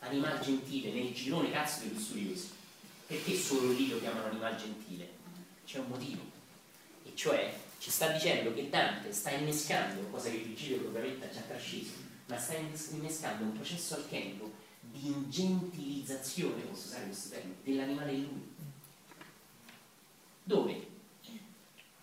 Animal 0.00 0.40
gentile 0.40 0.90
nel 0.90 1.12
girone 1.14 1.50
cazzo 1.50 1.80
dei 1.80 1.92
lussuriosi. 1.94 2.50
Perché 3.06 3.36
solo 3.36 3.70
lì 3.72 3.88
lo 3.88 4.00
chiamano 4.00 4.26
animal 4.26 4.56
gentile? 4.56 5.13
C'è 5.64 5.78
un 5.78 5.88
motivo. 5.88 6.22
E 7.04 7.12
cioè 7.14 7.56
ci 7.78 7.90
sta 7.90 8.10
dicendo 8.12 8.54
che 8.54 8.70
Dante 8.70 9.12
sta 9.12 9.30
innescando, 9.30 10.08
cosa 10.08 10.30
che 10.30 10.38
Virgilio 10.38 10.78
probabilmente 10.78 11.26
ha 11.26 11.30
già 11.30 11.40
trasceso, 11.40 11.92
ma 12.26 12.38
sta 12.38 12.54
innes- 12.54 12.90
innescando 12.92 13.44
un 13.44 13.52
processo 13.52 13.96
alchemico 13.96 14.52
di 14.80 15.06
ingentilizzazione, 15.08 16.62
posso 16.62 16.86
usare 16.86 17.04
questo 17.04 17.30
termine, 17.30 17.56
dell'animale 17.62 18.12
in 18.12 18.22
lui. 18.22 18.52
Dove? 20.44 20.86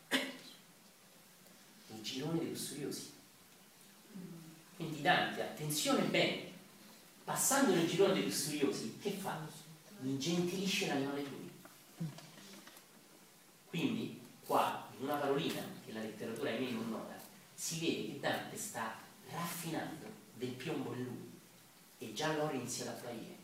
Nel 0.09 2.01
girone 2.01 2.39
dei 2.39 2.49
lussuriosi. 2.49 3.12
Quindi 4.76 5.01
Dante, 5.01 5.41
attenzione 5.41 6.03
bene, 6.03 6.49
passando 7.24 7.74
nel 7.74 7.88
girone 7.88 8.14
dei 8.14 8.24
lussuriosi, 8.24 8.97
che 9.01 9.12
fa? 9.12 9.47
Ingentilisce 10.01 10.88
l'animale 10.88 11.22
in 11.22 11.30
lui. 11.30 11.41
Quindi, 13.72 14.19
qua, 14.45 14.86
in 14.97 15.05
una 15.05 15.15
parolina 15.15 15.61
che 15.86 15.93
la 15.93 16.01
letteratura 16.01 16.49
è 16.49 16.59
meno 16.59 16.82
nota, 16.82 17.17
si 17.53 17.80
vede 17.80 18.11
che 18.11 18.19
Dante 18.19 18.57
sta 18.57 18.99
raffinando 19.30 20.07
del 20.34 20.49
piombo 20.49 20.93
in 20.93 21.03
lui 21.05 21.32
e 21.99 22.11
già 22.11 22.36
l'oro 22.36 22.53
inizia 22.53 22.84
ad 22.84 22.97
apparire. 22.97 23.38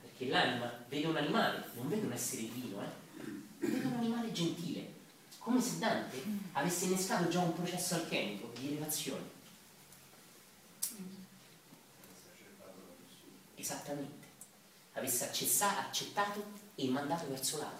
Perché 0.00 0.28
l'anima 0.28 0.82
vede 0.88 1.08
un 1.08 1.16
animale, 1.18 1.62
non 1.74 1.90
vede 1.90 2.06
un 2.06 2.12
essere 2.12 2.40
divino, 2.40 2.82
eh? 2.82 2.88
vede 3.58 3.84
un 3.84 3.96
animale 3.98 4.32
gentile, 4.32 4.94
come 5.36 5.60
se 5.60 5.76
Dante 5.78 6.22
avesse 6.52 6.86
innescato 6.86 7.28
già 7.28 7.40
un 7.40 7.52
processo 7.52 7.96
alchemico 7.96 8.50
di 8.58 8.68
elevazione. 8.68 9.28
Esattamente. 13.56 14.26
Avesse 14.94 15.24
accessa- 15.26 15.86
accettato 15.86 16.50
e 16.76 16.88
mandato 16.88 17.28
verso 17.28 17.58
l'alto. 17.58 17.79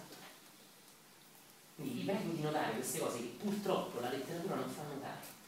Quindi 1.81 1.99
vi 1.99 2.05
prego 2.05 2.31
di 2.31 2.41
notare 2.41 2.73
queste 2.73 2.99
cose 2.99 3.17
che 3.17 3.33
purtroppo 3.39 3.99
la 3.99 4.11
letteratura 4.11 4.55
non 4.55 4.69
fa 4.69 4.83
notare. 4.83 5.39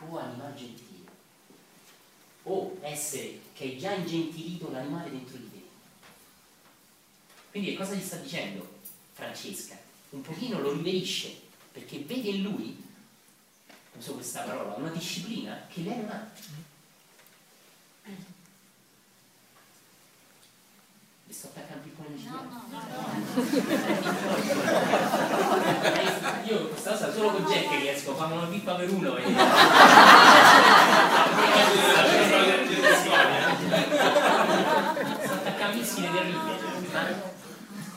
O 0.00 0.18
animale 0.18 0.54
gentile, 0.56 1.08
o 2.44 2.76
essere 2.80 3.40
che 3.52 3.64
hai 3.64 3.78
già 3.78 3.92
ingentilito 3.92 4.70
l'animale 4.70 5.10
dentro 5.10 5.36
di 5.36 5.50
te. 5.50 5.62
Quindi 7.50 7.70
che 7.70 7.76
cosa 7.76 7.94
gli 7.94 8.02
sta 8.02 8.16
dicendo 8.16 8.78
Francesca? 9.12 9.78
Un 10.10 10.22
pochino 10.22 10.58
lo 10.58 10.72
riverisce, 10.72 11.38
perché 11.70 12.00
vede 12.00 12.30
in 12.30 12.42
lui, 12.42 12.82
uso 13.96 14.14
questa 14.14 14.42
parola, 14.42 14.74
una 14.74 14.90
disciplina 14.90 15.66
che 15.68 15.82
lei 15.82 15.96
non 15.98 16.08
ha. 16.08 16.32
Mi 21.30 21.36
sto 21.36 21.46
attaccando 21.46 21.84
un 21.84 21.90
piccolo 21.90 22.08
No, 22.24 22.42
no, 22.50 22.66
no. 22.66 23.14
Io 26.44 26.68
questa 26.70 26.90
cosa 26.90 27.12
solo 27.12 27.30
con 27.30 27.44
Jack 27.44 27.70
riesco 27.78 28.10
a 28.10 28.14
fare 28.16 28.32
una 28.32 28.46
pippa 28.46 28.74
per 28.74 28.90
uno 28.90 29.16
e... 29.16 29.22
Sto 35.22 35.32
attaccando 35.34 35.76
missile 35.76 36.10
terribile. 36.10 36.58
Ma 36.90 37.06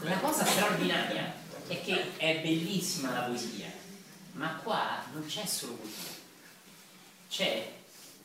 la 0.02 0.18
cosa 0.20 0.46
straordinaria 0.46 1.34
è 1.66 1.82
che 1.82 2.16
è 2.18 2.40
bellissima 2.40 3.14
la 3.14 3.22
poesia, 3.22 3.72
ma 4.34 4.60
qua 4.62 5.04
non 5.12 5.26
c'è 5.26 5.44
solo 5.48 5.74
poesia, 5.74 6.12
c'è 7.28 7.68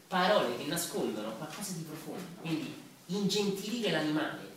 parole 0.06 0.58
che 0.58 0.64
nascondono 0.64 1.30
qualcosa 1.30 1.72
di 1.72 1.84
profondo. 1.84 2.42
Quindi 2.42 2.84
ingentilire 3.06 3.90
l'animale 3.90 4.47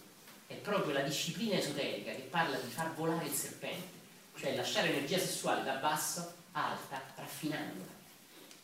è 0.51 0.55
proprio 0.55 0.93
la 0.93 1.01
disciplina 1.01 1.55
esoterica 1.55 2.11
che 2.11 2.27
parla 2.29 2.57
di 2.57 2.69
far 2.69 2.93
volare 2.93 3.25
il 3.25 3.33
serpente, 3.33 3.99
cioè 4.37 4.55
lasciare 4.55 4.89
energia 4.89 5.17
sessuale 5.17 5.63
da 5.63 5.75
basso 5.75 6.33
a 6.51 6.71
alta, 6.71 7.01
raffinandola. 7.15 7.99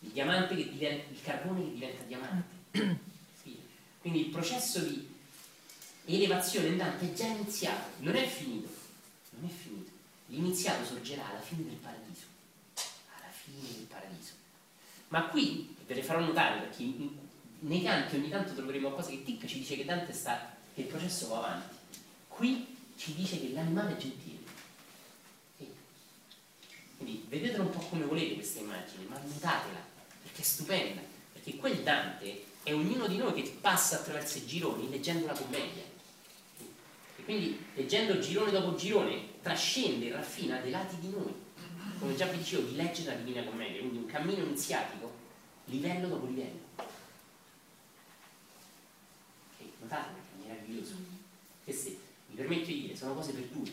Il 0.02 0.10
diamante 0.10 0.56
che 0.56 0.70
diventa, 0.70 1.12
il 1.12 1.22
carbone 1.22 1.64
che 1.64 1.74
diventa 1.74 2.04
diamante. 2.04 2.56
Quindi 4.00 4.28
il 4.28 4.32
processo 4.32 4.80
di 4.80 5.16
elevazione 6.06 6.68
in 6.68 6.78
Dante 6.78 7.12
è 7.12 7.14
già 7.14 7.26
iniziato, 7.26 7.90
non 8.00 8.16
è 8.16 8.26
finito, 8.26 8.70
non 9.32 9.50
è 9.50 9.54
finito. 9.54 9.92
L'iniziato 10.28 10.86
sorgerà 10.86 11.28
alla 11.30 11.42
fine 11.42 11.64
del 11.64 11.76
paradiso, 11.76 12.26
alla 12.76 13.32
fine 13.32 13.60
del 13.62 13.88
paradiso. 13.90 14.34
Ma 15.10 15.28
qui, 15.28 15.76
ve 15.86 15.94
le 15.94 16.04
farò 16.04 16.20
notare 16.20 16.60
perché 16.60 16.84
nei 17.60 17.82
canti 17.82 18.16
ogni 18.16 18.30
tanto 18.30 18.54
troveremo 18.54 18.90
qualcosa 18.90 19.10
che 19.10 19.24
tic 19.24 19.46
ci 19.46 19.60
dice 19.60 19.76
che 19.76 19.86
Dante 19.86 20.14
sta, 20.14 20.56
che 20.74 20.82
il 20.82 20.88
processo 20.88 21.28
va 21.30 21.38
avanti. 21.38 21.77
Qui 22.38 22.76
ci 22.96 23.16
dice 23.16 23.40
che 23.40 23.52
l'animale 23.52 23.94
è 23.94 23.98
gentile. 23.98 24.38
Sì. 25.58 25.68
Quindi 26.98 27.26
vedetela 27.28 27.64
un 27.64 27.72
po' 27.72 27.80
come 27.80 28.06
volete 28.06 28.36
questa 28.36 28.60
immagine, 28.60 29.06
ma 29.08 29.18
notatela, 29.18 29.80
perché 30.22 30.42
è 30.42 30.46
stupenda, 30.46 31.02
perché 31.34 31.56
quel 31.56 31.82
Dante 31.82 32.44
è 32.62 32.74
ognuno 32.76 33.08
di 33.08 33.18
noi 33.18 33.34
che 33.34 33.58
passa 33.60 33.96
attraverso 33.96 34.38
i 34.38 34.46
gironi 34.46 34.88
leggendo 34.88 35.26
la 35.26 35.34
commedia. 35.34 35.82
E 37.16 37.24
quindi 37.24 37.60
leggendo 37.74 38.20
girone 38.20 38.52
dopo 38.52 38.76
girone 38.76 39.40
trascende 39.42 40.08
e 40.08 40.12
raffina 40.12 40.60
dei 40.60 40.70
lati 40.70 41.00
di 41.00 41.10
noi. 41.10 41.34
Come 41.98 42.16
già 42.16 42.28
vi 42.28 42.38
dicevo, 42.38 42.68
di 42.68 42.76
leggere 42.76 43.16
la 43.16 43.24
Divina 43.24 43.44
Commedia, 43.44 43.80
quindi 43.80 43.98
un 43.98 44.06
cammino 44.06 44.44
iniziatico, 44.44 45.12
livello 45.66 46.08
dopo 46.08 46.28
livello. 46.28 46.60
Ok, 49.56 49.66
Notate 49.80 50.10
perché 50.12 50.30
è 50.36 50.48
meraviglioso. 50.48 50.94
Queste, 51.64 51.90
mi 51.90 51.98
permetto 52.38 52.68
di 52.68 52.82
dire, 52.82 52.96
sono 52.96 53.16
cose 53.16 53.34
perdute. 53.34 53.72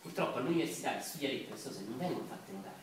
Purtroppo 0.00 0.38
all'università 0.38 0.96
che 0.96 1.02
studiate 1.02 1.44
queste 1.44 1.68
cose 1.68 1.84
non 1.86 1.98
vengono 1.98 2.24
fatte 2.26 2.52
notare. 2.52 2.78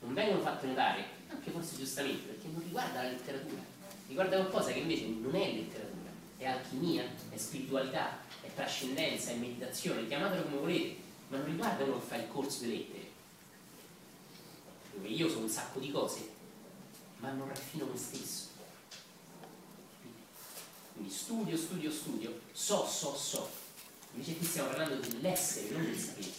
Non 0.00 0.14
vengono 0.14 0.40
fatte 0.40 0.66
notare, 0.66 1.04
anche 1.28 1.50
forse 1.50 1.76
giustamente, 1.76 2.28
perché 2.28 2.48
non 2.50 2.62
riguarda 2.62 3.02
la 3.02 3.10
letteratura, 3.10 3.60
riguarda 4.08 4.36
qualcosa 4.38 4.72
che 4.72 4.78
invece 4.78 5.08
non 5.08 5.34
è 5.34 5.52
letteratura, 5.52 6.08
è 6.38 6.46
alchimia, 6.46 7.04
è 7.28 7.36
spiritualità, 7.36 8.18
è 8.40 8.48
trascendenza, 8.54 9.30
è 9.30 9.34
meditazione, 9.34 10.06
chiamatelo 10.06 10.44
come 10.44 10.56
volete, 10.56 10.96
ma 11.28 11.36
non 11.36 11.46
riguarda 11.46 11.84
uno 11.84 12.00
che 12.00 12.06
fa 12.06 12.16
il 12.16 12.28
corso 12.28 12.64
di 12.64 12.70
lettere, 12.70 13.10
dove 14.94 15.08
io 15.08 15.28
so 15.28 15.38
un 15.38 15.48
sacco 15.50 15.78
di 15.78 15.90
cose, 15.90 16.30
ma 17.18 17.30
non 17.32 17.48
raffino 17.48 17.84
me 17.84 17.98
stesso. 17.98 18.49
Quindi 21.00 21.16
studio, 21.16 21.56
studio, 21.56 21.90
studio, 21.90 22.40
so, 22.52 22.86
so, 22.86 23.16
so. 23.16 23.50
Invece 24.12 24.36
qui 24.36 24.46
stiamo 24.46 24.68
parlando 24.68 24.96
dell'essere, 24.96 25.70
non 25.70 25.84
del 25.84 25.98
sapere. 25.98 26.32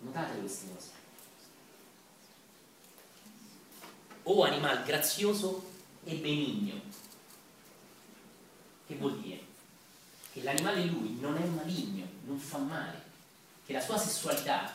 Notate 0.00 0.38
queste 0.38 0.66
cose. 0.72 0.88
O 4.22 4.44
animal 4.44 4.82
grazioso 4.84 5.68
e 6.04 6.14
benigno. 6.14 6.80
Che 8.86 8.94
vuol 8.94 9.20
dire? 9.20 9.40
Che 10.32 10.42
l'animale 10.42 10.80
in 10.80 10.92
lui 10.92 11.18
non 11.20 11.36
è 11.36 11.44
maligno, 11.44 12.06
non 12.24 12.38
fa 12.38 12.56
male, 12.56 13.02
che 13.66 13.74
la 13.74 13.82
sua 13.82 13.98
sessualità, 13.98 14.74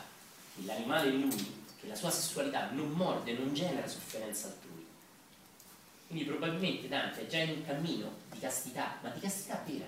che 0.54 0.62
l'animale 0.64 1.10
in 1.10 1.22
lui, 1.22 1.64
che 1.80 1.88
la 1.88 1.96
sua 1.96 2.10
sessualità 2.10 2.70
non 2.70 2.92
morde, 2.92 3.36
non 3.36 3.52
genera 3.52 3.88
sofferenza 3.88 4.46
altrui. 4.46 4.61
Quindi 6.12 6.28
probabilmente 6.28 6.88
Dante 6.88 7.22
è 7.22 7.26
già 7.26 7.38
in 7.38 7.52
un 7.52 7.64
cammino 7.64 8.12
di 8.30 8.38
castità, 8.38 8.98
ma 9.02 9.08
di 9.08 9.18
castità 9.18 9.64
vera, 9.66 9.86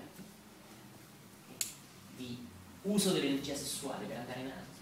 di 2.15 2.47
uso 2.81 3.11
dell'energia 3.11 3.53
sessuale 3.53 4.07
per 4.07 4.17
andare 4.17 4.39
in 4.39 4.47
alto. 4.47 4.79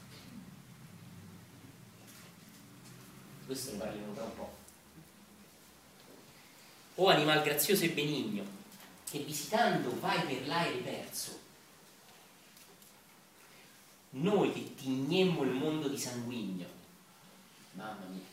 Questo 3.46 3.72
ne 3.74 3.78
parleremo 3.78 4.14
tra 4.14 4.24
un 4.24 4.36
po'. 4.38 4.56
O 6.96 7.10
animal 7.10 7.44
grazioso 7.44 7.84
e 7.84 7.90
benigno, 7.90 8.46
che 9.04 9.20
visitando 9.20 10.00
vai 10.00 10.26
per 10.26 10.48
l'aere 10.48 10.78
perso, 10.78 11.42
noi 14.12 14.54
che 14.54 14.76
tignemmo 14.76 15.44
il 15.44 15.52
mondo 15.52 15.90
di 15.90 15.98
sanguigno. 15.98 16.68
Mamma 17.74 18.06
mia. 18.06 18.33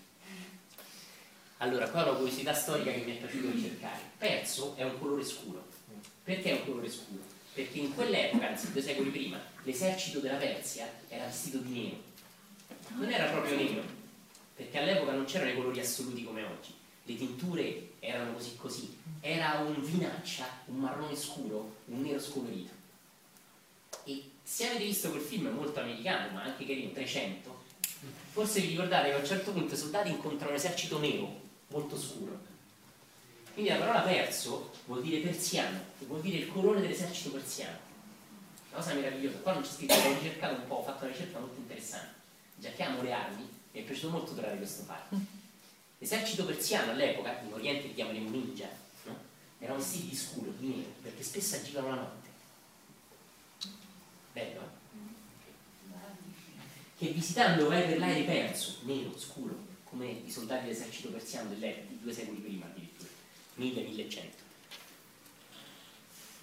Allora, 1.63 1.91
qua 1.91 2.07
ho 2.07 2.11
una 2.11 2.19
curiosità 2.19 2.55
storica 2.55 2.91
che 2.91 3.03
mi 3.05 3.17
è 3.17 3.19
piaciuto 3.19 3.51
ricercare. 3.51 4.01
Perso 4.17 4.75
è 4.77 4.85
un 4.85 4.99
colore 4.99 5.23
scuro. 5.23 5.63
Perché 6.25 6.51
è 6.51 6.53
un 6.55 6.65
colore 6.65 6.91
scuro? 6.91 7.21
Perché 7.53 7.79
in 7.81 7.95
quell'epoca, 7.95 8.49
anzi 8.49 8.73
due 8.73 8.81
secoli 8.81 9.11
prima, 9.11 9.39
l'esercito 9.65 10.21
della 10.21 10.37
Persia 10.37 10.91
era 11.09 11.27
vestito 11.27 11.59
di 11.59 11.83
nero. 11.83 11.97
Non 12.97 13.11
era 13.11 13.31
proprio 13.31 13.57
nero, 13.57 13.83
perché 14.57 14.79
all'epoca 14.79 15.13
non 15.13 15.25
c'erano 15.27 15.51
i 15.51 15.57
colori 15.57 15.81
assoluti 15.81 16.25
come 16.25 16.45
oggi. 16.45 16.73
Le 17.03 17.17
tinture 17.17 17.91
erano 17.99 18.33
così 18.33 18.57
così. 18.57 18.97
Era 19.21 19.59
un 19.59 19.83
vinaccia, 19.83 20.47
un 20.67 20.77
marrone 20.77 21.15
scuro, 21.15 21.77
un 21.87 22.01
nero 22.01 22.21
scolorito. 22.21 22.73
E 24.05 24.31
se 24.43 24.67
avete 24.67 24.85
visto 24.85 25.11
quel 25.11 25.21
film 25.21 25.49
molto 25.49 25.81
americano, 25.81 26.33
ma 26.33 26.43
anche 26.43 26.65
carino, 26.65 26.93
300, 26.93 27.65
forse 28.31 28.61
vi 28.61 28.69
ricordate 28.69 29.11
che 29.11 29.15
a 29.15 29.19
un 29.19 29.27
certo 29.27 29.53
punto 29.53 29.75
i 29.75 29.77
soldati 29.77 30.09
incontrano 30.09 30.53
un 30.53 30.57
esercito 30.57 30.99
nero, 30.99 31.40
molto 31.71 31.99
scuro. 31.99 32.49
Quindi 33.53 33.71
la 33.71 33.79
parola 33.79 34.01
perso 34.01 34.73
vuol 34.87 35.03
dire 35.03 35.19
persiano, 35.21 35.79
che 35.99 36.05
vuol 36.07 36.21
dire 36.21 36.39
il 36.39 36.49
colore 36.49 36.81
dell'esercito 36.81 37.31
persiano. 37.31 37.79
Una 38.71 38.81
cosa 38.81 38.95
meravigliosa. 38.95 39.39
Qua 39.39 39.53
non 39.53 39.63
c'è 39.63 39.69
scritto, 39.69 39.95
l'ho 39.95 40.15
ricercato 40.15 40.55
un 40.55 40.67
po', 40.67 40.75
ho 40.77 40.83
fatto 40.85 41.05
una 41.05 41.13
ricerca 41.13 41.39
molto 41.39 41.59
interessante. 41.59 42.15
Già 42.57 42.71
che 42.71 42.83
amo 42.83 43.03
le 43.03 43.13
armi, 43.13 43.49
mi 43.73 43.81
è 43.81 43.83
piaciuto 43.83 44.11
molto 44.11 44.33
trovare 44.33 44.57
questo 44.57 44.85
fatto. 44.85 45.17
L'esercito 45.99 46.45
persiano 46.45 46.93
all'epoca, 46.93 47.41
in 47.41 47.53
Oriente 47.53 47.89
li 47.89 47.95
chiameremo 47.95 48.31
ninja, 48.31 48.69
no? 49.05 49.17
erano 49.59 49.79
vestiti 49.79 50.09
di 50.09 50.17
scuro, 50.17 50.53
di 50.57 50.69
nero, 50.69 50.91
perché 51.03 51.23
spesso 51.23 51.57
agivano 51.57 51.89
la 51.89 51.95
notte. 51.97 52.29
Bello, 54.33 54.61
eh? 54.61 54.69
Che 56.97 57.07
visitando 57.09 57.69
vai 57.69 57.85
per 57.85 57.99
l'aereo 57.99 58.25
perso, 58.25 58.79
nero, 58.83 59.19
scuro, 59.19 59.69
come 59.91 60.23
i 60.25 60.31
soldati 60.31 60.67
dell'esercito 60.67 61.09
persiano 61.09 61.49
dell'epoca, 61.51 61.89
di 61.89 61.99
due 62.01 62.13
secoli 62.13 62.39
prima 62.39 62.67
addirittura, 62.67 63.11
1000-1100. 63.59 64.49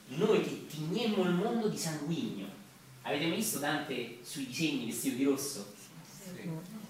Noi 0.09 0.43
che 0.43 0.67
tignemmo 0.67 1.23
il 1.23 1.31
mondo 1.31 1.67
di 1.69 1.77
sanguigno. 1.77 2.47
Avete 3.03 3.25
mai 3.25 3.37
visto 3.37 3.59
Dante 3.59 4.19
sui 4.21 4.47
disegni 4.47 4.87
vestito 4.87 5.15
di 5.15 5.23
rosso? 5.23 5.73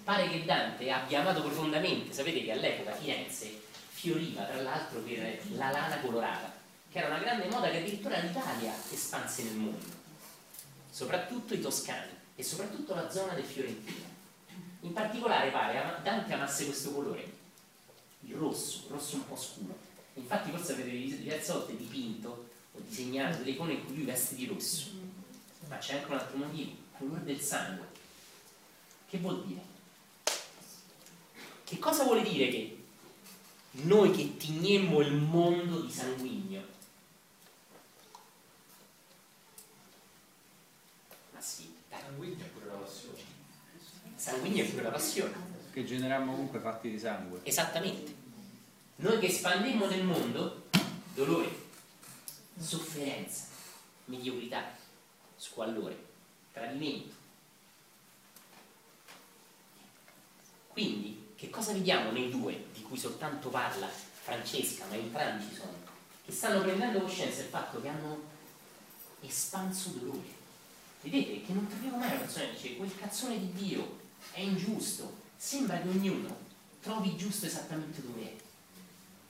Pare 0.02 0.28
che 0.28 0.44
Dante 0.44 0.90
abbia 0.90 1.20
amato 1.20 1.42
profondamente, 1.42 2.12
sapete 2.12 2.42
che 2.42 2.50
all'epoca 2.50 2.94
Firenze 2.96 3.60
fioriva 3.88 4.42
tra 4.42 4.60
l'altro 4.62 5.00
per 5.00 5.40
la 5.50 5.70
lana 5.70 6.00
colorata, 6.00 6.52
che 6.90 6.98
era 6.98 7.08
una 7.08 7.18
grande 7.18 7.48
moda 7.48 7.70
che 7.70 7.78
addirittura 7.78 8.18
l'Italia 8.18 8.74
espanse 8.90 9.44
nel 9.44 9.54
mondo, 9.54 9.86
soprattutto 10.90 11.54
i 11.54 11.60
toscani 11.60 12.10
e 12.34 12.42
soprattutto 12.42 12.94
la 12.94 13.10
zona 13.10 13.34
del 13.34 13.44
Fiorentino. 13.44 14.07
In 14.80 14.92
particolare 14.92 15.50
pare 15.50 16.00
Dante 16.02 16.32
amasse 16.32 16.66
questo 16.66 16.92
colore, 16.92 17.32
il 18.20 18.34
rosso, 18.34 18.84
il 18.86 18.92
rosso 18.92 19.16
un 19.16 19.26
po' 19.26 19.36
scuro. 19.36 19.76
Infatti 20.14 20.50
forse 20.50 20.72
avete 20.72 20.90
diverse 20.90 21.52
volte 21.52 21.76
dipinto 21.76 22.48
o 22.72 22.80
disegnato 22.80 23.38
delle 23.38 23.50
icone 23.50 23.74
in 23.74 23.84
cui 23.84 23.96
lui 23.96 24.04
veste 24.04 24.34
di 24.34 24.46
rosso. 24.46 24.90
Ma 25.68 25.78
c'è 25.78 25.96
anche 25.96 26.10
un 26.10 26.18
altro 26.18 26.36
motivo, 26.36 26.70
il 26.70 26.76
colore 26.96 27.24
del 27.24 27.40
sangue. 27.40 27.86
Che 29.08 29.18
vuol 29.18 29.44
dire? 29.44 29.62
Che 31.64 31.78
cosa 31.78 32.04
vuole 32.04 32.22
dire 32.22 32.48
che 32.48 32.84
noi 33.70 34.10
che 34.12 34.36
tignemmo 34.36 35.00
il 35.00 35.12
mondo 35.12 35.80
di 35.80 35.92
sanguigno. 35.92 36.62
Ma 41.32 41.40
sì, 41.40 41.74
dai. 41.88 42.00
Sanguigno 42.00 42.44
è 42.44 42.48
pure 42.48 42.66
la 42.66 42.74
passione. 42.74 43.36
Sanguigno 44.38 44.62
è 44.62 44.68
pure 44.68 44.82
la 44.84 44.90
passione. 44.90 45.34
Che 45.72 45.84
generammo 45.84 46.32
comunque 46.32 46.60
fatti 46.60 46.90
di 46.90 46.98
sangue. 46.98 47.40
Esattamente. 47.42 48.14
Noi 48.96 49.18
che 49.18 49.26
espandemmo 49.26 49.86
nel 49.86 50.04
mondo 50.04 50.66
dolore, 51.14 51.50
sofferenza, 52.56 53.46
mediocrità, 54.04 54.64
squallore, 55.36 55.96
tradimento. 56.52 57.14
Quindi, 60.68 61.32
che 61.34 61.50
cosa 61.50 61.72
vediamo 61.72 62.12
nei 62.12 62.30
due? 62.30 62.66
cui 62.88 62.96
soltanto 62.96 63.50
parla 63.50 63.86
Francesca, 63.86 64.86
ma 64.86 64.94
entrambi 64.94 65.44
ci 65.46 65.54
sono, 65.54 65.74
che 66.24 66.32
stanno 66.32 66.62
prendendo 66.62 67.00
coscienza 67.00 67.42
del 67.42 67.50
fatto 67.50 67.82
che 67.82 67.88
hanno 67.88 68.22
espanso 69.20 69.90
dolore. 69.90 70.36
Vedete 71.02 71.42
che 71.44 71.52
non 71.52 71.66
troviamo 71.66 71.98
mai 71.98 72.08
una 72.12 72.20
persona 72.20 72.46
che 72.46 72.52
dice 72.52 72.76
quel 72.76 72.96
cazzone 72.96 73.38
di 73.38 73.52
Dio 73.52 73.97
è 74.32 74.40
ingiusto, 74.40 75.16
sembra 75.36 75.80
che 75.80 75.88
ognuno 75.88 76.36
trovi 76.80 77.16
giusto 77.16 77.46
esattamente 77.46 78.00
dove 78.00 78.22
è. 78.22 78.36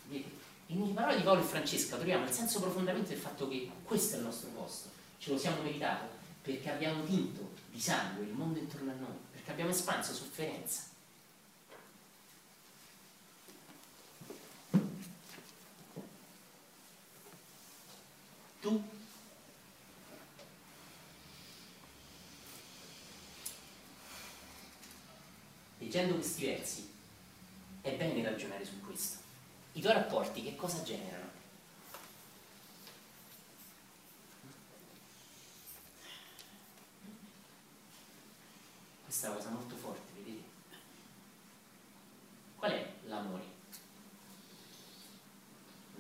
Vedete? 0.09 0.37
E 0.69 0.75
nelle 0.75 0.93
parole 0.93 1.17
di 1.17 1.23
Paolo 1.23 1.41
e 1.41 1.45
Francesca 1.45 1.97
troviamo 1.97 2.25
il 2.25 2.31
senso 2.31 2.61
profondamente 2.61 3.11
del 3.11 3.19
fatto 3.19 3.49
che 3.49 3.71
questo 3.85 4.17
è 4.17 4.19
il 4.19 4.25
nostro 4.25 4.51
posto, 4.51 4.91
ce 5.19 5.31
lo 5.31 5.39
siamo 5.39 5.63
meritato 5.63 6.17
perché 6.43 6.71
abbiamo 6.71 7.05
tinto 7.05 7.53
di 7.71 7.81
sangue 7.81 8.25
il 8.25 8.33
mondo 8.33 8.59
intorno 8.59 8.91
a 8.91 8.95
noi, 8.95 9.17
perché 9.33 9.51
abbiamo 9.51 9.71
espanso 9.71 10.13
sofferenza, 10.13 10.83
tu 18.61 18.83
leggendo 25.89 26.17
questi 26.17 26.45
versi 26.45 26.87
è 27.81 27.95
bene 27.95 28.23
ragionare 28.23 28.63
su 28.63 28.79
questo 28.83 29.17
i 29.73 29.81
tuoi 29.81 29.95
rapporti 29.95 30.43
che 30.43 30.55
cosa 30.55 30.83
generano? 30.83 31.31
questa 39.05 39.29
è 39.29 39.31
una 39.31 39.39
cosa 39.39 39.51
molto 39.51 39.77
forte 39.77 40.13
vedete 40.23 40.43
qual 42.57 42.73
è 42.73 42.93
l'amore? 43.07 43.45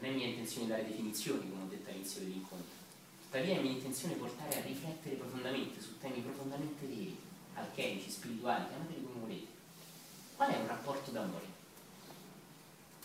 non 0.00 0.10
è 0.10 0.14
mia 0.14 0.26
intenzione 0.26 0.68
dare 0.68 0.84
definizioni, 0.86 1.48
come 1.48 1.64
ho 1.64 1.66
detto 1.66 1.90
all'inizio 1.90 2.20
dell'incontro. 2.20 2.76
Tuttavia 3.22 3.56
è 3.56 3.60
mia 3.60 3.72
intenzione 3.72 4.14
portare 4.14 4.56
a 4.56 4.64
riflettere 4.64 5.16
profondamente 5.16 5.80
su 5.80 5.98
temi 5.98 6.20
profondamente 6.20 6.86
veri, 6.86 7.18
alchemici, 7.54 8.08
spirituali, 8.08 8.68
chiamateli 8.68 9.02
come 9.02 9.20
volete. 9.20 9.47
Qual 10.38 10.52
è 10.52 10.56
un 10.56 10.68
rapporto 10.68 11.10
d'amore? 11.10 11.44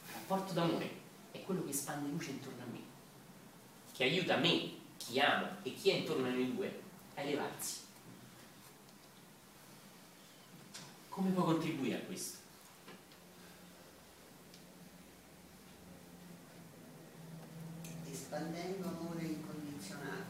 Un 0.06 0.14
rapporto 0.14 0.54
d'amore 0.54 0.92
è 1.32 1.42
quello 1.42 1.64
che 1.64 1.72
espande 1.72 2.10
luce 2.10 2.30
intorno 2.30 2.62
a 2.62 2.68
me, 2.72 2.80
che 3.92 4.04
aiuta 4.04 4.38
me, 4.38 4.72
chi 4.98 5.20
amo 5.20 5.48
e 5.64 5.74
chi 5.74 5.90
è 5.90 5.94
intorno 5.94 6.28
a 6.28 6.30
noi 6.30 6.54
due, 6.54 6.82
a 7.16 7.22
elevarsi. 7.22 7.80
Come 11.10 11.32
può 11.32 11.44
contribuire 11.46 11.96
a 11.96 12.06
questo? 12.06 12.38
espandendo 18.12 18.88
amore 18.90 19.24
incondizionale 19.24 20.26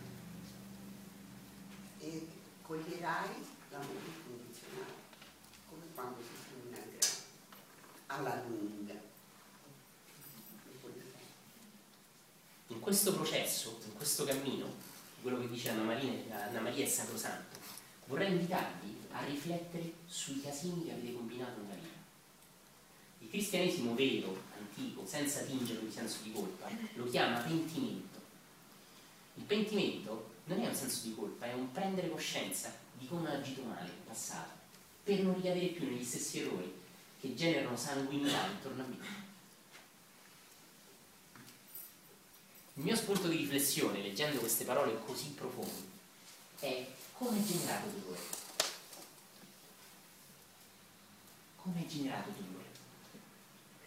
e 2.00 2.28
coglierai 2.62 3.30
l'amore 3.72 4.00
incondizionale 4.06 5.04
come 5.74 5.86
quando 5.94 6.22
si 6.22 6.34
fruna 6.48 6.84
alla 8.16 8.42
lunga 8.48 8.94
in 12.68 12.80
questo 12.80 13.14
processo, 13.14 13.80
in 13.86 13.94
questo 13.94 14.24
cammino 14.24 14.92
quello 15.22 15.40
che 15.40 15.50
dice 15.50 15.70
Anna 15.70 15.84
Maria, 15.84 16.12
Anna 16.48 16.60
Maria 16.60 16.86
è 16.86 16.88
sacrosanto 16.88 17.58
vorrei 18.06 18.32
invitarvi 18.32 18.96
a 19.12 19.24
riflettere 19.26 19.94
sui 20.06 20.42
casini 20.42 20.86
che 20.86 20.92
avete 20.92 21.14
combinato 21.14 21.62
nella 21.62 21.76
vita 21.76 22.02
il 23.20 23.30
cristianesimo 23.30 23.96
vero, 23.96 24.38
antico, 24.58 25.06
senza 25.06 25.44
tingerlo 25.44 25.86
di 25.86 25.92
senso 25.92 26.18
di 26.24 26.34
colpa, 26.34 26.70
lo 26.96 27.10
chiama 27.10 27.40
pentimento. 27.40 28.20
Il 29.36 29.44
pentimento 29.44 30.32
non 30.46 30.60
è 30.60 30.68
un 30.68 30.76
senso 30.76 31.08
di 31.08 31.16
colpa, 31.16 31.46
è 31.46 31.54
un 31.54 31.72
prendere 31.72 32.10
coscienza 32.10 32.76
di 32.98 33.08
come 33.08 33.30
ho 33.30 33.34
agito 33.34 33.64
male 33.64 33.88
in 33.88 34.04
passato, 34.06 34.52
per 35.04 35.22
non 35.22 35.36
ricadere 35.36 35.68
più 35.68 35.86
negli 35.86 36.04
stessi 36.04 36.42
errori 36.42 36.83
che 37.24 37.36
generano 37.36 37.78
sanguinità 37.78 38.48
intorno 38.48 38.84
a 38.84 38.86
me. 38.86 38.98
Il 42.74 42.84
mio 42.84 42.98
spunto 42.98 43.30
di 43.30 43.38
riflessione, 43.38 44.02
leggendo 44.02 44.42
queste 44.42 44.66
parole 44.66 45.00
così 45.06 45.30
profonde, 45.30 45.88
è 46.60 46.86
come 47.14 47.40
è 47.40 47.46
generato 47.46 47.88
dolore. 47.88 48.20
Come 51.56 51.82
è 51.82 51.88
generato 51.88 52.30
dolore? 52.32 52.52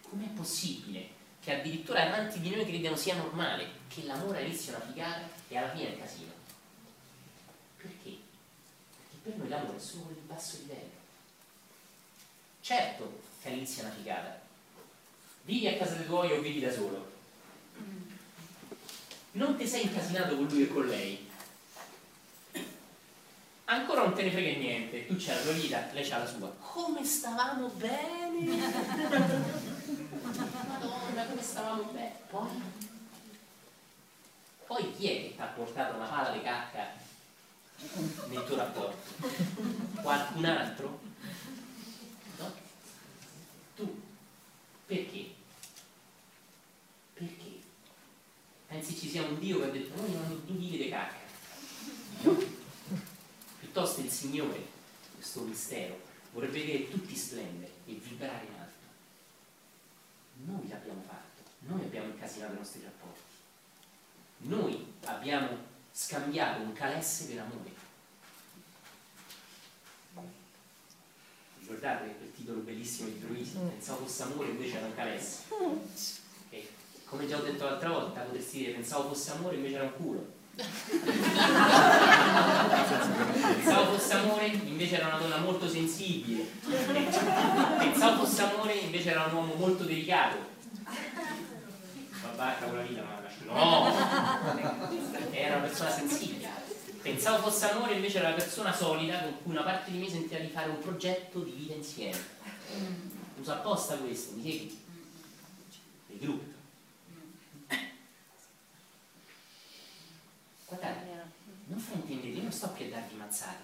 com'è 0.08 0.28
possibile 0.28 1.10
che 1.40 1.58
addirittura 1.60 2.06
amanti 2.06 2.40
di 2.40 2.48
noi 2.48 2.64
credano 2.64 2.96
sia 2.96 3.16
normale 3.16 3.68
che 3.88 4.04
l'amore 4.04 4.44
inizi 4.44 4.70
a 4.70 4.78
navigare 4.78 5.28
e 5.48 5.58
alla 5.58 5.74
fine 5.74 5.94
è 5.94 5.98
casino? 5.98 6.32
Perché? 7.76 8.16
Perché 8.96 9.16
per 9.22 9.36
noi 9.36 9.48
l'amore 9.48 9.76
è 9.76 9.80
solo 9.80 10.08
il 10.08 10.24
basso 10.24 10.56
livello. 10.58 10.95
Certo 12.66 13.20
che 13.40 13.46
all'inizio 13.46 13.82
è 13.82 13.84
una 13.84 13.94
figata. 13.94 14.40
Vivi 15.42 15.68
a 15.68 15.76
casa 15.76 15.94
dei 15.94 16.06
tuoi 16.06 16.32
o 16.32 16.40
vivi 16.40 16.58
da 16.58 16.72
solo. 16.72 17.12
Non 19.32 19.56
ti 19.56 19.64
sei 19.68 19.84
incasinato 19.84 20.34
con 20.34 20.46
lui 20.46 20.64
e 20.64 20.68
con 20.68 20.84
lei. 20.84 21.30
Ancora 23.66 24.02
non 24.02 24.14
te 24.14 24.24
ne 24.24 24.32
frega 24.32 24.58
niente. 24.58 25.06
Tu 25.06 25.14
c'hai 25.16 25.36
la 25.36 25.42
tua 25.42 25.52
vita, 25.52 25.88
lei 25.92 26.08
c'ha 26.08 26.18
la 26.18 26.26
sua. 26.26 26.52
Come 26.58 27.04
stavamo 27.04 27.68
bene! 27.68 28.56
Madonna, 30.66 31.24
come 31.24 31.42
stavamo 31.42 31.82
bene. 31.84 32.16
Poi, 32.28 32.48
poi 34.66 34.96
chi 34.96 35.06
è 35.06 35.22
che 35.22 35.34
ti 35.36 35.40
ha 35.40 35.46
portato 35.46 35.94
una 35.94 36.06
pala 36.06 36.30
di 36.30 36.42
cacca 36.42 36.94
nel 38.26 38.44
tuo 38.44 38.56
rapporto? 38.56 39.30
Qualcun 40.02 40.44
altro? 40.46 41.00
No? 42.38 42.52
Tu. 43.74 44.02
Perché? 44.86 45.34
Perché? 47.14 47.60
Pensi 48.66 48.96
ci 48.96 49.08
sia 49.08 49.22
un 49.22 49.38
Dio 49.38 49.58
che 49.60 49.64
ha 49.66 49.70
detto 49.70 50.00
noi 50.00 50.12
non 50.12 50.42
di 50.46 50.88
cacca? 50.88 51.16
No? 52.22 52.36
Piuttosto 53.60 54.00
il 54.00 54.10
Signore, 54.10 54.66
questo 55.14 55.42
mistero, 55.42 56.00
vorrebbe 56.32 56.60
vedere 56.60 56.90
tutti 56.90 57.14
splendere 57.14 57.72
e 57.86 57.92
vibrare 57.92 58.46
in 58.46 58.54
alto 58.58 58.66
noi 60.44 60.68
l'abbiamo 60.68 61.02
fatto, 61.06 61.42
noi 61.60 61.82
abbiamo 61.82 62.08
incasinato 62.08 62.52
i 62.52 62.56
nostri 62.56 62.82
rapporti. 62.82 63.20
abbiamo 65.04 65.56
scambiato 65.90 66.60
un 66.60 66.72
calesse 66.72 67.26
per 67.26 67.38
amore. 67.38 67.84
Ricordate 71.68 72.14
quel 72.16 72.32
titolo 72.32 72.60
bellissimo 72.60 73.08
di 73.08 73.20
Troisi? 73.20 73.56
Pensavo 73.56 74.06
fosse 74.06 74.22
amore, 74.22 74.50
invece 74.50 74.76
era 74.76 74.86
un 74.86 74.94
calesse. 74.94 75.38
E, 76.50 76.68
come 77.04 77.26
già 77.26 77.38
ho 77.38 77.40
detto 77.40 77.64
l'altra 77.64 77.88
volta, 77.88 78.20
potresti 78.20 78.58
dire 78.58 78.70
pensavo 78.70 79.08
fosse 79.08 79.32
amore, 79.32 79.56
invece 79.56 79.74
era 79.74 79.82
un 79.82 79.92
culo. 79.96 80.26
Pensavo 83.54 83.96
fosse 83.96 84.12
amore, 84.14 84.46
invece 84.46 84.94
era 84.94 85.08
una 85.08 85.18
donna 85.18 85.38
molto 85.38 85.68
sensibile. 85.68 86.48
Pensavo 87.78 88.24
fosse 88.24 88.42
amore, 88.42 88.74
invece 88.74 89.10
era 89.10 89.24
un 89.24 89.34
uomo 89.34 89.54
molto 89.54 89.82
delicato. 89.82 90.36
Barca 92.36 92.66
con 92.66 92.76
la 92.76 92.82
vita, 92.82 93.02
ma 93.02 93.20
no! 93.52 93.92
Era 95.32 95.56
una 95.56 95.66
persona 95.66 95.90
sensibile. 95.90 96.55
Pensavo 97.06 97.48
fosse 97.48 97.70
amore, 97.70 97.94
invece 97.94 98.18
era 98.18 98.30
una 98.30 98.36
persona 98.36 98.74
solida 98.74 99.20
con 99.20 99.42
cui 99.44 99.52
una 99.52 99.62
parte 99.62 99.92
di 99.92 99.98
me 99.98 100.10
sentiva 100.10 100.40
di 100.40 100.48
fare 100.48 100.70
un 100.70 100.80
progetto 100.80 101.38
di 101.38 101.52
vita 101.52 101.74
insieme. 101.74 102.18
Uso 103.38 103.52
apposta 103.52 103.96
questo, 103.96 104.34
mi 104.34 104.42
segui? 104.42 104.84
Il 106.08 106.18
gruppo. 106.18 106.54
Guardate, 110.66 111.04
non 111.66 111.78
fraintendete, 111.78 112.36
io 112.38 112.42
non 112.42 112.50
sto 112.50 112.70
qui 112.70 112.86
a 112.86 112.88
darvi 112.88 113.14
mazzate. 113.14 113.62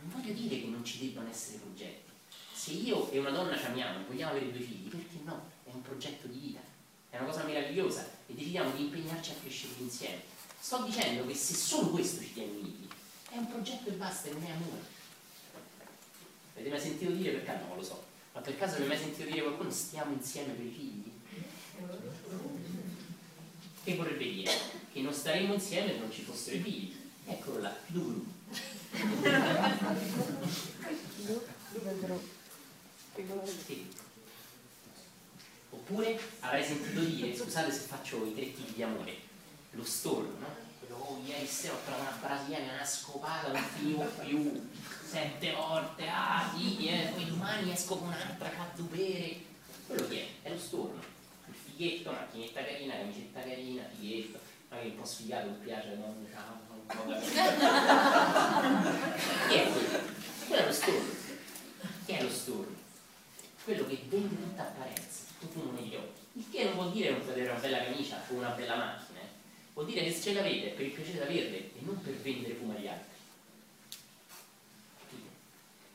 Non 0.00 0.10
voglio 0.10 0.34
dire 0.34 0.60
che 0.60 0.66
non 0.66 0.84
ci 0.84 0.98
debbano 0.98 1.30
essere 1.30 1.56
progetti. 1.56 2.10
Se 2.52 2.72
io 2.72 3.10
e 3.10 3.18
una 3.18 3.30
donna 3.30 3.56
ci 3.56 3.64
amiamo 3.64 4.00
e 4.00 4.04
vogliamo 4.08 4.32
avere 4.32 4.52
due 4.52 4.60
figli, 4.60 4.90
perché 4.90 5.20
no? 5.24 5.42
È 5.64 5.70
un 5.72 5.80
progetto 5.80 6.26
di 6.26 6.38
vita, 6.38 6.60
è 7.08 7.16
una 7.16 7.28
cosa 7.28 7.44
meravigliosa 7.44 8.06
e 8.26 8.34
decidiamo 8.34 8.72
di 8.72 8.82
impegnarci 8.82 9.30
a 9.30 9.34
crescere 9.40 9.72
insieme. 9.78 10.33
Sto 10.64 10.82
dicendo 10.82 11.26
che 11.26 11.34
se 11.34 11.52
solo 11.52 11.90
questo 11.90 12.22
ci 12.22 12.32
tiene 12.32 12.52
uniti, 12.52 12.88
è 13.28 13.36
un 13.36 13.46
progetto 13.50 13.90
e 13.90 13.92
basta, 13.92 14.30
non 14.30 14.42
è 14.44 14.50
amore. 14.50 14.80
Avete 16.54 16.70
mai 16.70 16.80
sentito 16.80 17.10
dire, 17.10 17.32
per 17.32 17.44
caso 17.44 17.66
non 17.66 17.76
lo 17.76 17.82
so, 17.82 18.02
ma 18.32 18.40
per 18.40 18.56
caso 18.56 18.76
avete 18.76 18.88
mai 18.88 18.96
sentito 18.96 19.28
dire 19.28 19.42
qualcuno 19.42 19.70
stiamo 19.70 20.14
insieme 20.14 20.54
per 20.54 20.64
i 20.64 20.70
figli? 20.70 21.12
Che 23.84 23.94
vorrebbe 23.94 24.24
dire? 24.24 24.50
Che 24.90 25.00
non 25.02 25.12
staremmo 25.12 25.52
insieme 25.52 25.92
se 25.92 25.98
non 25.98 26.10
ci 26.10 26.22
fossero 26.22 26.56
i 26.56 26.60
figli. 26.60 26.96
Eccolo 27.26 27.60
là, 27.60 27.76
duro. 27.88 28.24
Sì. 33.66 33.92
Oppure 35.68 36.18
avrai 36.40 36.64
sentito 36.64 37.00
dire, 37.00 37.36
scusate 37.36 37.70
se 37.70 37.80
faccio 37.80 38.24
i 38.24 38.34
tre 38.34 38.54
tipi 38.54 38.72
di 38.72 38.82
amore, 38.82 39.23
lo 39.74 39.84
storno, 39.84 40.38
no? 40.38 40.46
Quello, 40.78 40.96
oh, 40.96 41.20
ieri 41.24 41.46
sera 41.46 41.74
ho 41.74 41.78
trovato 41.84 42.02
una 42.02 42.18
brasiliana, 42.20 42.72
una 42.74 42.84
scopata, 42.84 43.52
non 43.52 43.62
finivo 43.62 44.04
più, 44.04 44.70
sette 45.06 45.52
volte, 45.52 46.08
ah 46.08 46.52
sì, 46.56 46.86
eh, 46.86 47.10
poi 47.12 47.26
domani 47.26 47.72
esco 47.72 47.96
con 47.96 48.08
un'altra 48.08 48.50
cazzupere. 48.50 49.52
Quello 49.86 50.08
che 50.08 50.20
è? 50.20 50.26
È 50.48 50.50
lo 50.50 50.58
storno. 50.58 51.00
Il 51.46 51.54
fighetto, 51.54 52.10
macchinetta 52.10 52.64
carina, 52.64 52.94
camicetta 52.94 53.40
carina, 53.40 53.82
fighetto, 53.96 54.40
magari 54.68 54.88
un 54.90 54.96
po' 54.96 55.04
sfigato, 55.04 55.50
mi 55.50 55.58
piace, 55.62 55.94
no? 55.96 56.06
Un 56.06 56.26
po' 56.86 57.04
da... 57.10 57.20
Chi 59.48 59.54
è 59.54 59.70
quello? 59.70 59.98
Quello 60.46 60.62
è 60.62 60.66
lo 60.66 60.72
storno. 60.72 61.12
Chi 62.04 62.12
è 62.12 62.22
lo 62.22 62.30
storno? 62.30 62.76
Quello 63.64 63.86
che 63.86 64.04
vende 64.08 64.36
tutta 64.36 64.62
apparenza, 64.62 65.20
tutto 65.38 65.60
fumo 65.60 65.72
negli 65.78 65.94
occhi. 65.94 66.22
Il 66.36 66.44
che 66.50 66.64
non 66.64 66.74
vuol 66.74 66.90
dire 66.92 67.10
non 67.10 67.24
vedere 67.24 67.50
una 67.50 67.60
bella 67.60 67.84
camicia 67.84 68.20
o 68.28 68.34
una 68.34 68.48
bella 68.50 68.76
macchina. 68.76 69.03
Vuol 69.74 69.86
dire 69.86 70.04
che 70.04 70.12
se 70.12 70.22
ce 70.22 70.32
l'avete 70.32 70.72
è 70.72 70.74
per 70.74 70.86
il 70.86 70.92
piacere 70.92 71.26
di 71.26 71.38
averle 71.38 71.58
e 71.58 71.80
non 71.80 72.00
per 72.00 72.14
vendere 72.14 72.54
fumo 72.54 72.74
agli 72.74 72.88
altri. 72.88 73.14
Capite? 74.98 75.28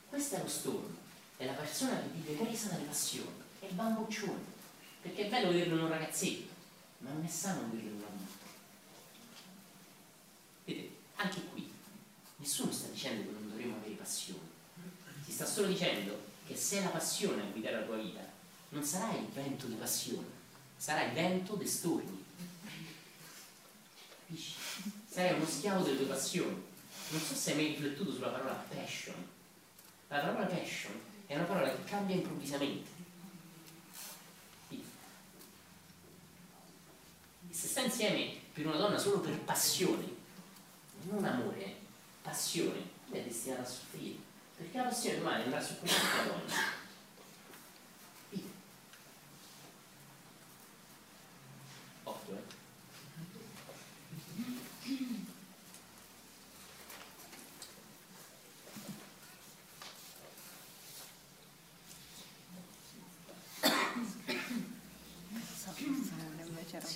Questo 0.08 0.36
è 0.36 0.38
lo 0.38 0.48
storno, 0.48 0.96
è 1.36 1.44
la 1.44 1.52
persona 1.52 2.00
che 2.00 2.08
vive 2.14 2.42
presa 2.44 2.68
dalle 2.68 2.84
passioni, 2.84 3.30
è 3.58 3.64
il 3.66 3.74
bamboccione, 3.74 4.44
perché 5.00 5.26
è 5.26 5.28
bello 5.28 5.50
vederlo 5.50 5.76
in 5.76 5.82
un 5.82 5.88
ragazzetto, 5.88 6.52
ma 6.98 7.10
non 7.10 7.24
è 7.24 7.28
sano 7.28 7.62
vederlo 7.70 7.88
in 7.88 7.96
un 7.96 8.04
adulto. 8.04 8.44
Vedete, 10.64 10.96
anche 11.16 11.44
qui, 11.46 11.72
nessuno 12.36 12.70
sta 12.70 12.88
dicendo 12.88 13.24
che 13.24 13.32
non 13.32 13.48
dovremmo 13.48 13.76
avere 13.76 13.94
passione, 13.94 14.48
si 15.24 15.32
sta 15.32 15.46
solo 15.46 15.68
dicendo 15.68 16.28
che 16.46 16.54
se 16.56 16.78
è 16.78 16.82
la 16.82 16.88
passione 16.88 17.42
a 17.42 17.46
guidare 17.46 17.80
la 17.80 17.86
tua 17.86 17.96
vita, 17.96 18.20
non 18.70 18.82
sarà 18.82 19.16
il 19.16 19.26
vento 19.26 19.66
di 19.66 19.74
passione, 19.74 20.26
sarà 20.76 21.04
il 21.04 21.12
vento 21.12 21.54
dei 21.54 21.66
storni. 21.66 22.19
Capisci? 24.30 24.54
Sarai 25.08 25.34
uno 25.34 25.44
schiavo 25.44 25.82
delle 25.82 25.96
tue 25.96 26.06
passioni. 26.06 26.62
Non 27.08 27.20
so 27.20 27.34
se 27.34 27.50
hai 27.50 27.56
mai 27.56 27.66
riflettuto 27.66 28.12
sulla 28.12 28.28
parola 28.28 28.52
passion. 28.52 29.16
La 30.06 30.18
parola 30.18 30.46
passion 30.46 30.92
è 31.26 31.34
una 31.34 31.44
parola 31.44 31.68
che 31.68 31.82
cambia 31.82 32.14
improvvisamente. 32.14 32.88
E 34.68 34.82
se 37.50 37.66
stai 37.66 37.86
insieme 37.86 38.36
per 38.52 38.66
una 38.66 38.76
donna 38.76 38.98
solo 38.98 39.18
per 39.18 39.36
passione, 39.40 40.06
non 41.08 41.24
amore, 41.24 41.64
eh, 41.64 41.76
passione, 42.22 42.78
è 43.10 43.20
destinata 43.20 43.62
a 43.62 43.64
soffrire. 43.64 44.18
Perché 44.56 44.76
la 44.76 44.84
passione 44.84 45.18
domani 45.18 45.42
andrà 45.42 45.60
su 45.60 45.76
quell'altra 45.76 46.22
donna. 46.22 46.54
Sì. 48.30 48.50
Occhio, 52.04 52.34
eh. 52.36 52.58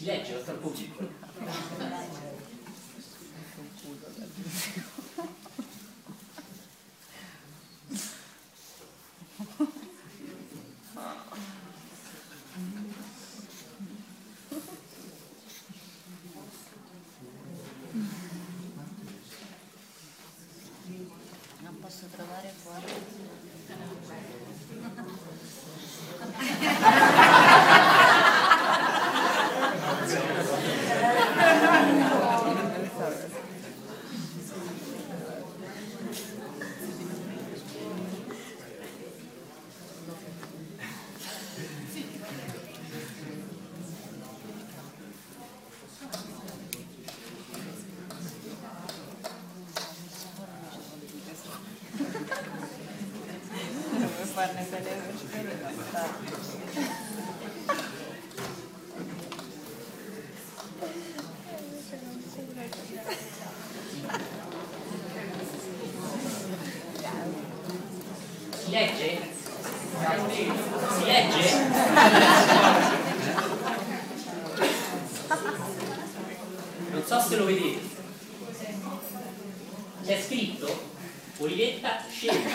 Si 0.04 0.10
legge, 0.10 0.38
è 0.38 0.42
troppo 0.44 0.68
piccolo. 0.68 1.08
Non 21.60 21.80
posso 21.80 22.06
trovare 22.14 22.52
fuori. 22.62 22.92
Vuoi 54.14 54.26
farne 54.26 54.66
quelle 54.68 54.82
veloci 54.82 55.26
non 55.62 55.72
sta. 55.88 55.93
Si 68.64 68.70
legge? 68.70 69.20
Si 70.90 71.04
legge? 71.04 71.42
Non 76.90 77.04
so 77.06 77.20
se 77.20 77.36
lo 77.36 77.44
vedete. 77.46 77.80
C'è 80.04 80.22
scritto 80.22 80.92
Olivetta 81.38 82.04
scema. 82.08 82.48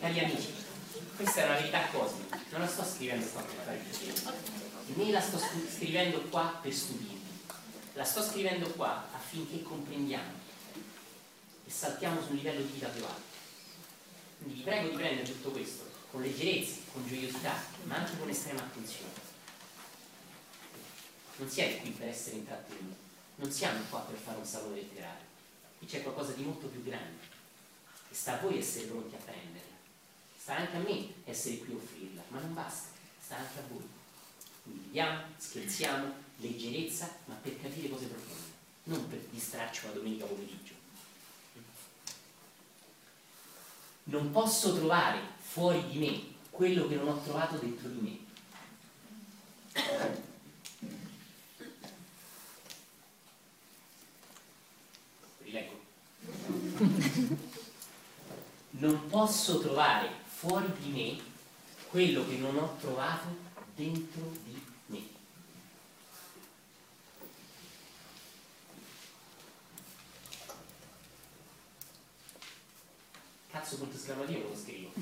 Cari 0.00 0.20
amici, 0.20 0.54
questa 1.16 1.42
è 1.42 1.44
una 1.44 1.54
verità 1.54 1.86
cosmica, 1.92 2.38
non 2.50 2.60
la 2.60 2.66
sto 2.66 2.84
scrivendo 2.84 3.26
qua 3.26 3.42
per 3.42 3.56
fare 3.64 3.76
piacere, 3.78 4.38
né 4.94 5.10
la 5.10 5.20
sto 5.20 5.38
scu- 5.38 5.70
scrivendo 5.70 6.20
qua 6.30 6.58
per 6.62 6.72
stupirvi, 6.72 7.20
la 7.92 8.04
sto 8.04 8.22
scrivendo 8.22 8.70
qua 8.70 9.08
affinché 9.12 9.62
comprendiamo 9.62 10.32
e 11.66 11.70
saltiamo 11.70 12.22
su 12.22 12.30
un 12.30 12.36
livello 12.36 12.62
di 12.62 12.72
vita 12.72 12.88
più 12.88 13.04
alto. 13.04 13.36
Quindi 14.38 14.54
vi 14.54 14.62
prego 14.62 14.88
di 14.88 14.96
prendere 14.96 15.26
tutto 15.26 15.50
questo 15.50 15.86
con 16.10 16.22
leggerezza, 16.22 16.76
con 16.92 17.06
gioiosità, 17.06 17.52
ma 17.82 17.96
anche 17.96 18.16
con 18.18 18.28
estrema 18.28 18.60
attenzione. 18.60 19.26
non 21.36 21.48
siete 21.50 21.80
qui 21.80 21.90
per 21.90 22.08
essere 22.08 22.36
intrattenuti, 22.36 22.96
non 23.38 23.50
siamo 23.50 23.80
qua 23.88 24.00
per 24.00 24.16
fare 24.16 24.38
un 24.38 24.44
salone 24.44 24.76
letterario, 24.76 25.26
qui 25.78 25.86
c'è 25.86 26.02
qualcosa 26.02 26.32
di 26.32 26.42
molto 26.42 26.66
più 26.68 26.82
grande 26.84 27.26
e 28.10 28.14
sta 28.14 28.34
a 28.34 28.42
voi 28.42 28.58
essere 28.58 28.86
pronti 28.86 29.14
a 29.14 29.18
prenderla, 29.18 29.76
sta 30.38 30.56
anche 30.56 30.76
a 30.76 30.80
me 30.80 31.14
essere 31.24 31.58
qui 31.58 31.72
a 31.72 31.76
offrirla, 31.76 32.22
ma 32.28 32.40
non 32.40 32.54
basta, 32.54 32.88
sta 33.20 33.36
anche 33.36 33.58
a 33.58 33.62
voi. 33.68 33.88
Quindi 34.62 34.84
viviamo, 34.84 35.22
scherziamo, 35.36 36.12
leggerezza, 36.36 37.18
ma 37.26 37.34
per 37.34 37.60
capire 37.60 37.88
cose 37.88 38.06
profonde, 38.06 38.52
non 38.84 39.08
per 39.08 39.18
distrarci 39.30 39.84
una 39.84 39.94
domenica 39.94 40.24
pomeriggio. 40.24 40.74
Non 44.04 44.30
posso 44.30 44.74
trovare 44.74 45.20
fuori 45.38 45.86
di 45.88 45.98
me 45.98 46.22
quello 46.50 46.88
che 46.88 46.94
non 46.96 47.08
ho 47.08 47.20
trovato 47.22 47.56
dentro 47.56 47.88
di 47.88 48.00
me. 48.00 48.26
Rileggo. 55.42 55.80
Non 58.70 59.08
posso 59.08 59.58
trovare 59.58 60.08
fuori 60.24 60.72
di 60.78 60.90
me 60.90 61.20
quello 61.88 62.26
che 62.28 62.36
non 62.36 62.56
ho 62.56 62.76
trovato 62.78 63.26
dentro 63.74 64.32
di 64.44 64.62
me. 64.86 65.02
Cazzo, 73.50 73.78
punto 73.78 73.96
esclamativo 73.96 74.48
lo 74.48 74.56
scrivo. 74.56 74.92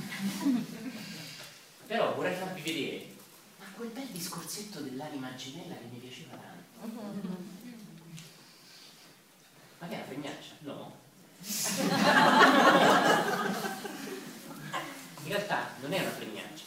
Però 1.86 2.14
vorrei 2.14 2.36
farvi 2.36 2.62
vedere, 2.62 3.14
ma 3.58 3.66
quel 3.74 3.90
bel 3.90 4.06
discorsetto 4.06 4.80
dell'anima 4.80 5.34
gemella 5.34 5.74
che 5.74 5.84
mi 5.92 5.98
piaceva 5.98 6.36
tanto. 6.36 7.00
Ma 9.78 9.86
che 9.86 9.92
è 9.92 9.96
una 9.96 10.06
fregnaccia? 10.06 10.54
No. 10.60 11.04
In 15.22 15.28
realtà 15.28 15.70
non 15.80 15.92
è 15.92 16.00
una 16.00 16.10
fregnaccia, 16.10 16.64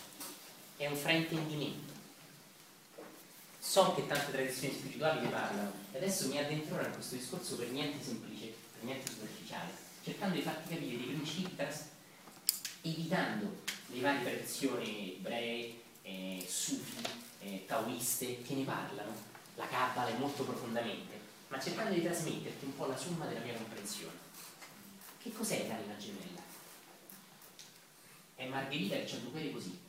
è 0.78 0.88
un 0.88 0.96
fraintendimento. 0.96 1.94
So 3.60 3.94
che 3.94 4.08
tante 4.08 4.32
tradizioni 4.32 4.74
spirituali 4.74 5.20
ne 5.22 5.30
parlano 5.30 5.74
e 5.92 5.98
adesso 5.98 6.28
mi 6.28 6.38
addentrerò 6.40 6.86
in 6.86 6.94
questo 6.94 7.16
discorso 7.16 7.56
per 7.56 7.70
niente 7.70 8.04
semplice, 8.04 8.54
per 8.74 8.84
niente 8.84 9.12
superficiale, 9.12 9.72
cercando 10.04 10.36
di 10.36 10.42
farti 10.42 10.70
capire 10.70 10.98
dei 10.98 11.08
principi, 11.08 11.56
evitando 12.82 13.62
le 13.88 14.02
varie 14.02 14.24
tradizioni 14.24 15.18
ebree, 15.18 15.82
eh, 16.04 16.46
sufi, 16.48 17.04
eh, 17.42 17.66
taoiste 17.68 18.42
che 18.42 18.54
ne 18.54 18.64
parlano, 18.64 19.14
la 19.56 19.68
Kabbalah 19.68 20.18
molto 20.18 20.44
profondamente, 20.44 21.20
ma 21.50 21.60
cercando 21.60 21.94
di 21.94 22.02
trasmetterti 22.02 22.66
un 22.66 22.76
po' 22.76 22.86
la 22.86 22.98
somma 22.98 23.26
della 23.26 23.42
mia 23.42 23.56
comprensione. 23.56 24.29
Che 25.30 25.36
cos'è 25.36 25.68
l'anima 25.68 25.96
gemella? 25.98 26.42
È 28.34 28.48
Margherita 28.48 28.96
che 28.96 29.06
c'ha 29.06 29.18
due 29.18 29.30
peli 29.30 29.52
così, 29.52 29.80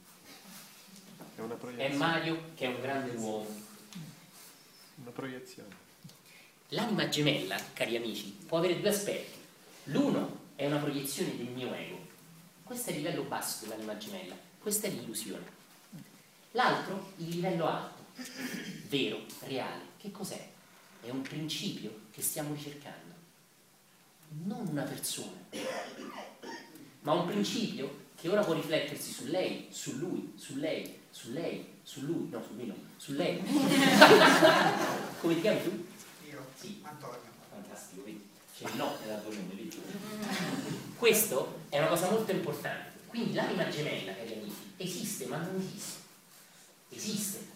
È 1.35 1.41
una 1.41 1.57
è. 1.77 1.95
Mario 1.95 2.51
che 2.55 2.67
è 2.67 2.69
un 2.69 2.81
grande 2.83 3.17
uomo. 3.17 3.49
Una 4.97 5.11
proiezione. 5.13 5.75
L'anima 6.69 7.09
gemella, 7.09 7.59
cari 7.73 7.97
amici, 7.97 8.37
può 8.47 8.59
avere 8.59 8.81
due 8.81 8.91
aspetti. 8.91 9.39
L'uno 9.85 10.49
è 10.57 10.67
una 10.67 10.77
proiezione 10.77 11.35
del 11.35 11.49
mio 11.49 11.73
ego. 11.73 12.07
Questo 12.63 12.91
è 12.91 12.93
il 12.93 12.99
livello 12.99 13.23
basso 13.23 13.65
dell'anima 13.65 13.97
gemella, 13.97 14.37
questa 14.59 14.89
è 14.89 14.91
l'illusione. 14.91 15.59
L'altro, 16.51 17.15
il 17.17 17.31
livello 17.31 17.67
alto, 17.67 18.05
vero, 18.89 19.25
reale. 19.45 19.85
Che 19.97 20.11
cos'è? 20.11 20.51
È 21.01 21.09
un 21.09 21.23
principio 21.23 22.09
che 22.11 22.21
stiamo 22.21 22.53
ricercando. 22.53 23.10
Non 24.33 24.67
una 24.69 24.83
persona, 24.83 25.33
ma 27.01 27.13
un 27.13 27.27
principio 27.27 28.07
che 28.15 28.29
ora 28.29 28.43
può 28.45 28.55
riflettersi 28.55 29.11
su 29.13 29.27
lei, 29.27 29.67
su 29.71 29.97
lui, 29.99 30.35
su 30.37 30.57
lei, 30.57 31.01
su 31.11 31.33
lei, 31.33 31.79
su 31.83 32.03
lui, 32.03 32.29
no, 32.31 32.41
su 32.41 32.55
lui 32.55 32.67
no, 32.67 32.75
su 32.97 33.13
lei. 33.13 33.43
Come 35.21 35.35
ti 35.35 35.41
chiami 35.41 35.63
tu? 35.65 35.87
Io, 36.29 36.47
Sì. 36.57 36.81
Antonio. 36.83 37.19
Fantastico, 37.51 38.05
vedi? 38.05 38.29
C'è 38.57 38.69
il 38.69 38.77
no 38.77 38.97
nella 39.03 39.19
tua 39.19 39.35
nome, 39.35 39.55
vedi? 39.55 39.83
Questo 40.97 41.63
è 41.69 41.79
una 41.79 41.89
cosa 41.89 42.11
molto 42.11 42.31
importante. 42.31 42.99
Quindi 43.09 43.33
l'anima 43.35 43.69
gemella, 43.69 44.15
cari 44.15 44.35
amici, 44.35 44.55
esiste 44.77 45.27
ma 45.27 45.39
non 45.39 45.57
esiste. 45.57 45.99
Esiste 46.91 47.49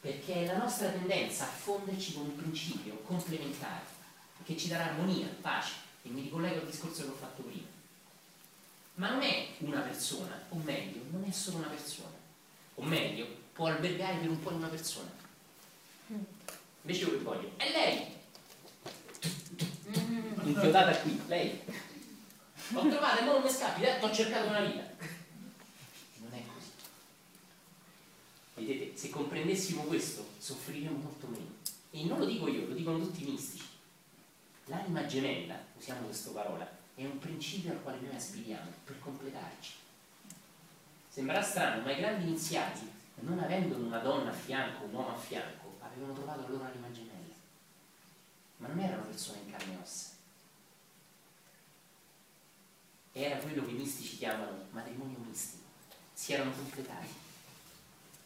perché 0.00 0.34
è 0.34 0.46
la 0.46 0.58
nostra 0.58 0.88
tendenza 0.90 1.44
a 1.44 1.48
fonderci 1.48 2.12
con 2.14 2.24
un 2.24 2.36
principio 2.36 3.00
complementare 3.04 3.96
che 4.44 4.56
ci 4.56 4.68
darà 4.68 4.84
armonia, 4.84 5.26
pace. 5.40 5.86
E 6.02 6.08
mi 6.08 6.22
ricollego 6.22 6.60
al 6.60 6.66
discorso 6.66 7.02
che 7.02 7.08
ho 7.10 7.14
fatto 7.14 7.42
prima. 7.42 7.66
Ma 8.94 9.10
non 9.10 9.22
è 9.22 9.48
una 9.58 9.80
persona, 9.80 10.44
o 10.48 10.56
meglio, 10.56 11.02
non 11.10 11.24
è 11.24 11.30
solo 11.30 11.58
una 11.58 11.68
persona. 11.68 12.16
O 12.74 12.82
meglio, 12.82 13.26
può 13.52 13.66
albergare 13.66 14.18
per 14.18 14.28
un 14.28 14.40
po' 14.40 14.50
in 14.50 14.56
una 14.56 14.68
persona. 14.68 15.10
Invece 16.08 17.04
io 17.04 17.10
che 17.10 17.18
voglio? 17.18 17.52
È 17.56 17.70
lei! 17.70 18.16
inchiodata 20.48 20.96
qui, 20.98 21.20
lei. 21.26 21.60
L'ho 22.70 22.80
trovata 22.88 23.20
e 23.20 23.24
non 23.24 23.42
mi 23.42 23.50
scappi, 23.50 23.82
t'ho 24.00 24.12
cercato 24.12 24.48
una 24.48 24.60
vita. 24.60 24.82
Non 26.16 26.32
è 26.32 26.42
così. 26.52 26.70
Vedete, 28.54 28.96
se 28.96 29.10
comprendessimo 29.10 29.82
questo, 29.82 30.26
soffriremo 30.38 30.98
molto 30.98 31.26
meno. 31.28 31.56
E 31.90 32.04
non 32.04 32.18
lo 32.18 32.26
dico 32.26 32.48
io, 32.48 32.66
lo 32.66 32.74
dicono 32.74 32.98
tutti 32.98 33.22
i 33.22 33.30
mistici. 33.30 33.64
L'anima 34.68 35.06
gemella, 35.06 35.58
usiamo 35.78 36.04
questa 36.04 36.30
parola, 36.30 36.68
è 36.94 37.04
un 37.04 37.18
principio 37.18 37.72
al 37.72 37.82
quale 37.82 38.00
noi 38.00 38.14
aspiriamo 38.14 38.70
per 38.84 38.98
completarci. 38.98 39.72
Sembrerà 41.08 41.42
strano, 41.42 41.82
ma 41.82 41.90
i 41.90 41.96
grandi 41.96 42.26
iniziati, 42.26 42.86
non 43.20 43.38
avendo 43.38 43.76
una 43.76 43.98
donna 43.98 44.30
a 44.30 44.34
fianco, 44.34 44.84
un 44.84 44.94
uomo 44.94 45.14
a 45.14 45.18
fianco, 45.18 45.78
avevano 45.80 46.12
trovato 46.12 46.42
la 46.42 46.48
loro 46.48 46.64
anima 46.64 46.90
gemella. 46.90 47.34
Ma 48.58 48.68
non 48.68 48.78
erano 48.78 49.04
persone 49.04 49.38
in 49.44 49.50
carne 49.50 49.72
e 49.72 49.78
ossa. 49.82 50.08
Era 53.12 53.36
quello 53.36 53.64
che 53.64 53.70
i 53.70 53.74
mistici 53.74 54.18
chiamano 54.18 54.66
matrimonio 54.70 55.18
mistico. 55.18 55.64
Si 56.12 56.32
erano 56.34 56.52
completati. 56.52 57.08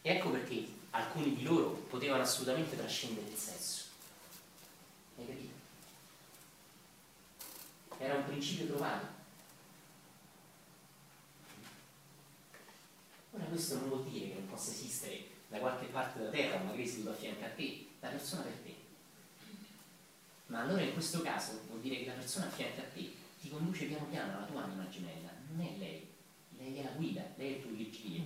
E 0.02 0.10
ecco 0.10 0.30
perché 0.30 0.66
alcuni 0.90 1.36
di 1.36 1.44
loro 1.44 1.70
potevano 1.70 2.22
assolutamente 2.22 2.76
trascendere 2.76 3.28
il 3.28 3.36
sesso. 3.36 3.84
Hai 5.16 5.26
capito? 5.26 5.51
Era 8.02 8.14
un 8.14 8.24
principio 8.24 8.66
trovato. 8.66 9.06
Ora 13.30 13.44
questo 13.44 13.78
non 13.78 13.88
vuol 13.88 14.04
dire 14.10 14.28
che 14.28 14.34
non 14.34 14.48
possa 14.48 14.72
esistere 14.72 15.24
da 15.46 15.58
qualche 15.58 15.86
parte 15.86 16.18
della 16.18 16.30
terra, 16.30 16.62
magari 16.64 16.86
seduto 16.86 17.10
a 17.10 17.14
fianco 17.14 17.44
a 17.44 17.48
te, 17.50 17.86
la 18.00 18.08
persona 18.08 18.42
per 18.42 18.52
te. 18.64 18.74
Ma 20.46 20.62
allora 20.62 20.82
in 20.82 20.92
questo 20.92 21.22
caso 21.22 21.60
vuol 21.68 21.80
dire 21.80 21.98
che 21.98 22.06
la 22.06 22.14
persona 22.14 22.46
a 22.46 22.48
a 22.48 22.52
te 22.52 23.14
ti 23.40 23.48
conduce 23.48 23.86
piano 23.86 24.06
piano 24.06 24.36
alla 24.36 24.46
tua 24.46 24.64
anima 24.64 24.88
gemella, 24.88 25.30
non 25.48 25.64
è 25.64 25.78
lei, 25.78 26.06
lei 26.58 26.76
è 26.78 26.82
la 26.82 26.90
guida, 26.90 27.22
lei 27.36 27.54
è 27.54 27.56
il 27.56 27.62
tuo 27.62 27.70
vigile, 27.70 28.24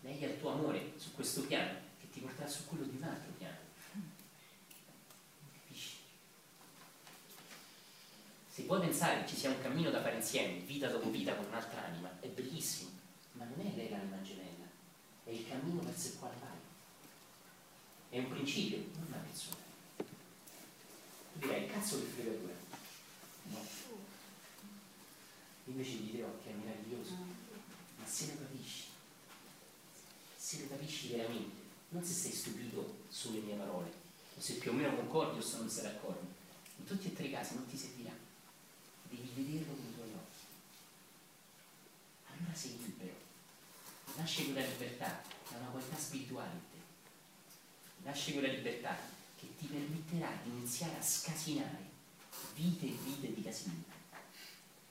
lei 0.00 0.18
è 0.18 0.26
il 0.26 0.40
tuo 0.40 0.52
amore 0.52 0.94
su 0.96 1.12
questo 1.12 1.42
piano 1.42 1.78
che 2.00 2.08
ti 2.10 2.20
porterà 2.20 2.48
su 2.48 2.64
quello 2.64 2.84
di 2.84 2.96
un 2.96 3.02
altro 3.02 3.32
piano. 3.36 3.58
Capisci? 5.52 5.96
Se 8.56 8.62
puoi 8.62 8.80
pensare 8.80 9.20
che 9.20 9.28
ci 9.28 9.36
sia 9.36 9.50
un 9.50 9.60
cammino 9.60 9.90
da 9.90 10.00
fare 10.00 10.16
insieme, 10.16 10.60
vita 10.60 10.88
dopo 10.88 11.10
vita 11.10 11.34
con 11.34 11.44
un'altra 11.44 11.84
anima, 11.84 12.10
è 12.20 12.26
bellissimo, 12.28 12.88
ma 13.32 13.44
non 13.44 13.66
è 13.66 13.76
lei 13.76 13.90
l'anima 13.90 14.22
gemella, 14.22 14.64
è 15.24 15.28
il 15.28 15.46
cammino 15.46 15.82
verso 15.82 16.06
il 16.06 16.18
quale 16.18 16.36
vai. 16.40 16.56
È 18.08 18.18
un 18.18 18.30
principio, 18.30 18.78
non 18.94 19.08
una 19.08 19.18
persona. 19.18 19.56
Tu 19.98 21.38
direi, 21.38 21.66
cazzo 21.66 21.98
che 21.98 22.06
fregatura. 22.06 22.54
No. 23.42 23.60
Invece 25.64 25.90
gli 25.90 26.12
dirò 26.12 26.28
che 26.42 26.50
è 26.50 26.54
meraviglioso, 26.54 27.12
ma 27.12 28.06
se 28.06 28.26
lo 28.28 28.38
capisci, 28.38 28.84
se 30.34 30.60
lo 30.60 30.68
capisci 30.68 31.08
veramente, 31.08 31.60
non 31.90 32.02
se 32.02 32.14
sei 32.14 32.32
stupito 32.32 33.00
sulle 33.10 33.40
mie 33.40 33.56
parole, 33.56 33.92
o 34.34 34.40
se 34.40 34.54
più 34.54 34.70
o 34.70 34.74
meno 34.74 34.96
concordi 34.96 35.40
o 35.40 35.42
se 35.42 35.58
non 35.58 35.68
sei 35.68 35.82
d'accordo, 35.82 36.26
in 36.78 36.86
tutti 36.86 37.08
e 37.08 37.12
tre 37.12 37.26
i 37.26 37.30
casi 37.30 37.54
non 37.56 37.66
ti 37.66 37.76
servirà, 37.76 38.15
devi 39.08 39.30
vederlo 39.34 39.74
con 39.74 39.84
i 39.84 39.94
tuoi 39.94 40.10
occhi. 40.10 40.44
Allora 42.30 42.54
sei 42.54 42.78
libero, 42.78 43.14
nasce 44.16 44.44
quella 44.44 44.66
libertà, 44.66 45.22
è 45.50 45.56
una 45.56 45.68
qualità 45.68 45.96
spirituale 45.96 46.52
in 46.52 46.60
te, 46.70 48.04
nasce 48.04 48.32
quella 48.32 48.48
libertà 48.48 48.96
che 49.36 49.54
ti 49.58 49.66
permetterà 49.66 50.30
di 50.42 50.50
iniziare 50.50 50.96
a 50.96 51.02
scasinare 51.02 51.94
vite 52.54 52.86
e 52.86 52.98
vite 53.02 53.34
di 53.34 53.42
casino. 53.42 53.84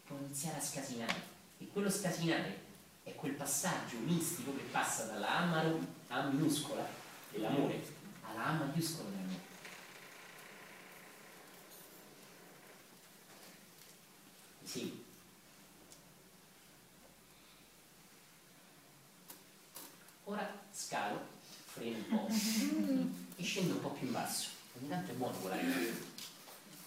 Puoi 0.05 0.19
iniziare 0.23 0.57
a 0.57 0.61
scasinare 0.61 1.33
e 1.57 1.67
quello 1.67 1.89
scasinare 1.89 2.63
è 3.03 3.15
quel 3.15 3.33
passaggio 3.33 3.97
mistico 3.99 4.55
che 4.55 4.63
passa 4.63 5.05
dalla 5.05 5.39
a 6.07 6.23
minuscola 6.29 6.87
dell'amore 7.31 7.83
ha 8.21 8.33
la 8.33 8.45
A 8.45 8.51
maiuscola 8.53 9.09
nell'amore. 9.09 9.44
Sì. 14.75 15.03
Ora 20.25 20.65
scalo, 20.69 21.27
freno 21.67 21.95
un 21.95 22.07
po' 22.09 22.27
e 23.41 23.41
scendo 23.41 23.75
un 23.75 23.79
po' 23.79 23.91
più 23.91 24.07
in 24.07 24.11
basso. 24.11 24.49
Ogni 24.77 24.89
tanto 24.89 25.11
è 25.11 25.15
buono 25.15 25.39
volare. 25.39 25.93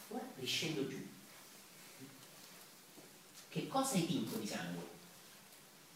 Ora 0.09 0.23
riscendo 0.37 0.87
giù. 0.87 1.03
Che 3.49 3.67
cosa 3.69 3.95
hai 3.95 4.07
tinto 4.07 4.37
di 4.37 4.47
sangue? 4.47 4.87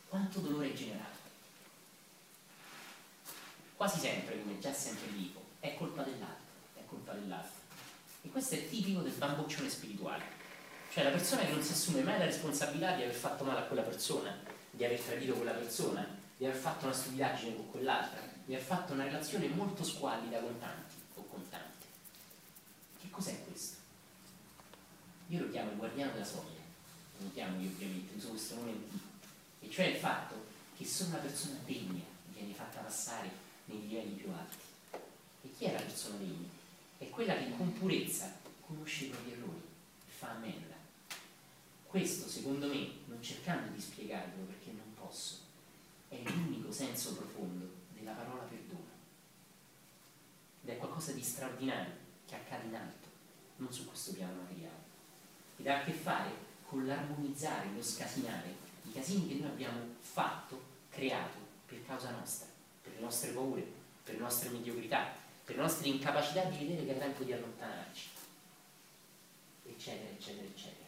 Quanto 0.09 0.41
dolore 0.41 0.69
hai 0.69 0.75
generato? 0.75 1.19
Quasi 3.77 3.99
sempre, 3.99 4.41
come 4.41 4.59
già 4.61 4.73
sempre 4.73 5.13
dico, 5.13 5.43
è 5.61 5.75
colpa 5.75 6.05
dell'altro, 6.05 6.47
è 6.73 6.87
colpa 6.87 7.13
dell'altro. 7.13 7.61
E 8.23 8.31
questo 8.31 8.55
è 8.55 8.67
tipico 8.67 9.03
del 9.03 9.13
bamboccione 9.13 9.69
spirituale. 9.69 10.42
Cioè 10.93 11.05
la 11.05 11.11
persona 11.11 11.43
che 11.47 11.53
non 11.53 11.63
si 11.63 11.73
assume 11.73 12.03
mai 12.03 12.19
la 12.19 12.27
responsabilità 12.27 12.95
di 12.97 13.03
aver 13.05 13.15
fatto 13.15 13.45
male 13.45 13.61
a 13.61 13.63
quella 13.63 13.81
persona, 13.81 14.39
di 14.71 14.85
aver 14.85 15.01
tradito 15.01 15.33
quella 15.33 15.53
persona, 15.53 16.07
di 16.37 16.45
aver 16.45 16.59
fatto 16.59 16.85
una 16.85 16.93
stupidaggine 16.93 17.57
con 17.57 17.71
quell'altra, 17.71 18.21
di 18.45 18.53
aver 18.55 18.67
fatto 18.67 18.93
una 18.93 19.05
relazione 19.05 19.49
molto 19.49 19.85
squallida 19.85 20.39
con 20.41 20.59
tanti 20.59 20.95
o 21.15 21.25
con 21.29 21.49
tante. 21.49 21.87
Che 23.01 23.09
cos'è 23.09 23.43
questo? 23.43 23.77
Io 25.29 25.41
lo 25.41 25.51
chiamo 25.51 25.71
il 25.71 25.79
guardiano 25.79 26.13
della 26.13 26.27
soglia, 26.27 26.61
non 27.17 27.29
lo 27.29 27.33
chiamo 27.33 27.59
io 27.59 27.71
ovviamente, 27.71 28.15
uso 28.15 28.29
questo 28.29 28.57
nome 28.57 28.73
antico, 28.73 29.05
e 29.61 29.71
cioè 29.71 29.87
il 29.87 29.97
fatto 29.97 30.45
che 30.77 30.85
solo 30.85 31.09
una 31.09 31.19
persona 31.21 31.57
degna 31.65 32.03
viene 32.35 32.53
fatta 32.53 32.81
passare 32.81 33.31
nei 33.65 33.81
livelli 33.89 34.13
più 34.13 34.31
alti. 34.31 34.57
E 35.41 35.51
chi 35.57 35.65
è 35.65 35.73
la 35.73 35.81
persona 35.81 36.17
degna? 36.17 36.49
È 36.99 37.09
quella 37.09 37.35
che 37.35 37.51
con 37.57 37.73
purezza 37.73 38.31
conosce 38.67 39.05
i 39.05 39.09
propri 39.09 39.33
errori 39.33 39.63
e 40.07 40.11
fa 40.11 40.33
ammenda. 40.33 40.72
Questo, 41.93 42.27
secondo 42.27 42.69
me, 42.69 42.91
non 43.05 43.23
cercando 43.23 43.71
di 43.71 43.79
spiegarlo 43.79 44.45
perché 44.45 44.71
non 44.71 44.95
posso, 44.95 45.41
è 46.09 46.19
l'unico 46.23 46.73
senso 46.73 47.15
profondo 47.17 47.71
della 47.93 48.13
parola 48.13 48.45
perdono. 48.45 48.89
Ed 50.63 50.71
è 50.71 50.79
qualcosa 50.79 51.13
di 51.13 51.21
straordinario 51.21 51.93
che 52.25 52.35
accade 52.35 52.69
in 52.69 52.77
alto, 52.77 53.09
non 53.57 53.71
su 53.71 53.85
questo 53.85 54.15
piano 54.15 54.41
materiale. 54.41 54.81
Ed 55.59 55.67
ha 55.67 55.81
a 55.81 55.85
che 55.85 55.93
fare 55.93 56.31
con 56.67 56.87
l'armonizzare, 56.87 57.69
lo 57.75 57.83
scasinare 57.83 58.55
i 58.85 58.93
casini 58.93 59.29
che 59.29 59.35
noi 59.35 59.51
abbiamo 59.51 59.97
fatto, 60.01 60.63
creato 60.89 61.37
per 61.67 61.85
causa 61.85 62.11
nostra, 62.13 62.47
per 62.81 62.95
le 62.95 63.01
nostre 63.01 63.33
paure, 63.33 63.71
per 64.03 64.15
le 64.15 64.21
nostre 64.21 64.49
mediocrità, 64.49 65.15
per 65.45 65.57
le 65.57 65.61
nostre 65.61 65.89
incapacità 65.89 66.45
di 66.45 66.57
vedere 66.57 66.87
che 66.87 66.97
è 66.97 66.99
tempo 66.99 67.23
di 67.23 67.35
allontanarci, 67.35 68.09
eccetera, 69.67 70.09
eccetera, 70.09 70.47
eccetera. 70.47 70.82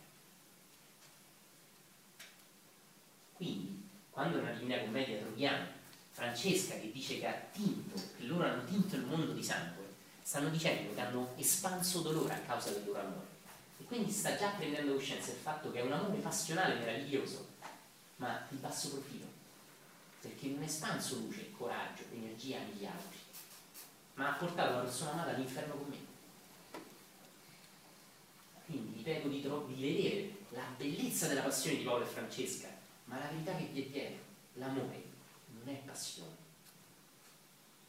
Quindi, 3.45 3.89
quando 4.09 4.41
nella 4.41 4.57
Divina 4.57 4.81
Commedia 4.81 5.19
troviamo 5.19 5.67
Francesca 6.13 6.77
che 6.77 6.91
dice 6.91 7.19
che 7.19 7.27
ha 7.27 7.35
tinto, 7.53 8.01
che 8.17 8.25
loro 8.25 8.45
hanno 8.45 8.65
tinto 8.65 8.97
il 8.97 9.05
mondo 9.05 9.33
di 9.33 9.43
sangue, 9.43 9.85
stanno 10.23 10.49
dicendo 10.49 10.95
che 10.95 11.01
hanno 11.03 11.35
espanso 11.37 12.01
dolore 12.01 12.33
a 12.33 12.39
causa 12.39 12.71
del 12.71 12.87
loro 12.87 13.01
amore. 13.01 13.27
E 13.79 13.85
quindi 13.85 14.11
sta 14.11 14.35
già 14.37 14.51
prendendo 14.51 14.95
coscienza 14.95 15.31
del 15.31 15.41
fatto 15.41 15.71
che 15.71 15.81
è 15.81 15.83
un 15.83 15.93
amore 15.93 16.21
passionale 16.21 16.79
meraviglioso, 16.79 17.49
ma 18.17 18.47
di 18.49 18.57
basso 18.57 18.89
profilo, 18.89 19.27
perché 20.21 20.47
non 20.47 20.63
ha 20.63 20.65
espanso 20.65 21.17
luce, 21.17 21.51
coraggio, 21.51 22.05
energia 22.15 22.61
negli 22.61 22.87
altri, 22.87 23.19
ma 24.15 24.31
ha 24.31 24.39
portato 24.39 24.77
la 24.77 24.81
persona 24.81 25.13
amata 25.13 25.35
all'inferno 25.35 25.75
con 25.75 25.89
me. 25.89 26.13
Quindi 28.65 28.97
vi 28.97 29.03
prego 29.03 29.29
di, 29.29 29.43
di 29.43 29.83
vedere 29.83 30.37
la 30.51 30.65
bellezza 30.79 31.27
della 31.27 31.43
passione 31.43 31.77
di 31.77 31.85
Paolo 31.85 32.05
e 32.05 32.09
Francesca, 32.09 32.74
ma 33.15 33.21
la 33.21 33.29
verità 33.29 33.55
che 33.55 33.67
vi 33.67 33.83
è 33.83 33.87
dietro, 33.87 34.25
l'amore 34.55 35.03
non 35.53 35.73
è 35.73 35.79
passione. 35.85 36.37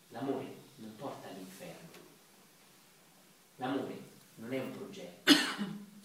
L'amore 0.10 0.54
non 0.76 0.96
porta 0.96 1.28
all'inferno. 1.28 1.90
L'amore 3.56 4.00
non 4.36 4.54
è 4.54 4.60
un 4.60 4.72
progetto. 4.72 5.34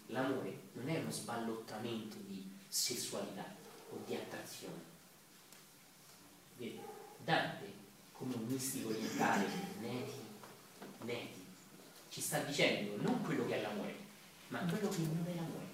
L'amore 0.07 0.59
non 0.73 0.89
è 0.89 0.99
uno 0.99 1.11
sballottamento 1.11 2.17
di 2.27 2.51
sessualità 2.67 3.45
o 3.91 4.03
di 4.07 4.15
attrazione. 4.15 4.89
Vedete, 6.57 6.83
Dante, 7.23 7.73
come 8.13 8.35
un 8.35 8.47
mistico 8.47 8.89
orientale, 8.89 9.47
neti, 9.81 10.19
neti, 11.03 11.45
ci 12.09 12.23
sta 12.23 12.39
dicendo 12.39 13.03
non 13.03 13.23
quello 13.23 13.47
che 13.47 13.59
è 13.59 13.61
l'amore, 13.61 13.95
ma 14.49 14.61
quello 14.61 14.89
che 14.89 14.99
non 14.99 15.27
è 15.29 15.35
l'amore. 15.35 15.69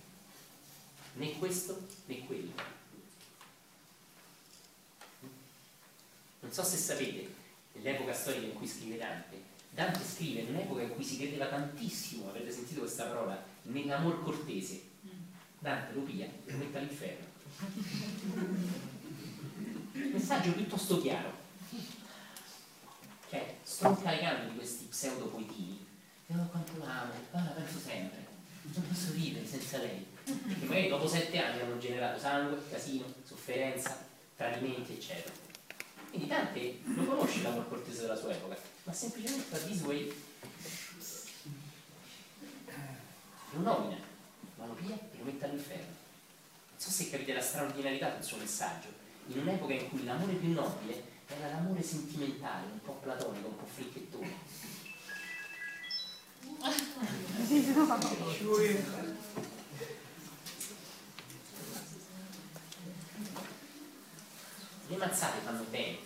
Né 1.15 1.39
questo 1.39 1.87
né 2.07 2.27
quello. 2.27 2.76
Non 6.47 6.55
so 6.55 6.63
se 6.63 6.77
sapete, 6.77 7.29
nell'epoca 7.73 8.15
storica 8.15 8.47
in 8.47 8.55
cui 8.55 8.69
scrive 8.69 8.99
Dante, 8.99 9.43
Dante 9.71 9.99
scrive 10.05 10.43
in 10.43 10.55
un'epoca 10.55 10.83
in 10.83 10.95
cui 10.95 11.03
si 11.03 11.17
credeva 11.17 11.47
tantissimo, 11.47 12.29
avete 12.29 12.53
sentito 12.53 12.83
questa 12.83 13.07
parola, 13.07 13.45
nell'amor 13.63 14.23
cortese. 14.23 14.81
Dante 15.59 15.93
lo 15.93 16.03
piglia 16.03 16.27
e 16.27 16.53
lo 16.53 16.59
mette 16.59 16.79
all'inferno. 16.79 17.25
Messaggio 19.91 20.53
piuttosto 20.53 21.01
chiaro. 21.01 21.33
Cioè, 23.29 23.57
le 23.81 24.19
gambe 24.21 24.51
di 24.51 24.57
questi 24.57 24.85
pseudo 24.85 25.27
poetini. 25.27 25.85
Oh, 26.29 26.47
quanto 26.47 26.79
l'amo, 26.79 27.13
ah, 27.33 27.43
la 27.43 27.51
penso 27.51 27.81
sempre. 27.81 28.25
Non 28.73 28.87
posso 28.87 29.11
vivere 29.15 29.45
senza 29.45 29.79
lei. 29.79 30.07
Perché 30.23 30.65
magari 30.65 30.89
dopo 30.89 31.09
sette 31.09 31.39
anni 31.39 31.61
hanno 31.61 31.79
generato 31.79 32.21
sangue, 32.21 32.63
casino, 32.71 33.05
sofferenza, 33.25 34.07
tradimenti, 34.37 34.93
eccetera. 34.93 35.46
Quindi 36.11 36.27
Dante 36.29 36.81
lo 36.85 37.05
conosce 37.05 37.43
l'amor 37.43 37.69
cortese 37.69 38.03
della 38.03 38.17
sua 38.17 38.33
epoca, 38.33 38.57
ma 38.85 38.93
semplicemente 38.93 39.45
fa 39.45 39.59
this 39.59 39.81
way 39.83 40.13
lo 43.53 43.61
nomina, 43.61 43.97
ma 44.57 44.67
lo 44.67 44.73
pia 44.75 44.95
e 44.95 45.19
lo 45.19 45.25
mette 45.25 45.45
all'inferno. 45.45 45.85
Non 45.85 46.79
so 46.79 46.91
se 46.91 47.11
capite 47.11 47.33
la 47.33 47.41
straordinarietà 47.41 48.11
del 48.11 48.25
suo 48.25 48.39
messaggio, 48.39 48.89
in 49.27 49.41
un'epoca 49.41 49.73
in 49.75 49.89
cui 49.89 50.05
l'amore 50.05 50.35
più 50.35 50.53
nobile 50.53 51.15
era 51.27 51.49
l'amore 51.49 51.83
sentimentale, 51.83 52.67
un 52.71 52.81
po' 52.83 52.93
platonico, 52.95 53.49
un 53.49 53.57
po' 53.57 53.67
fricchettone. 53.67 54.35
Le 64.89 64.97
mazzate 64.97 65.41
fanno 65.43 65.65
bene, 65.71 65.99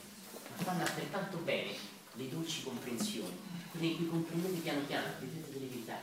ma 0.57 0.63
fanno 0.65 0.83
altrettanto 0.83 1.37
bene 1.39 1.73
le 2.15 2.29
dolci 2.29 2.63
comprensioni, 2.63 3.39
quelle 3.71 3.87
in 3.87 3.97
cui 3.97 4.09
comprendete 4.09 4.59
piano 4.61 4.81
piano, 4.81 5.07
vedete 5.19 5.53
delle 5.53 5.67
verità. 5.67 5.99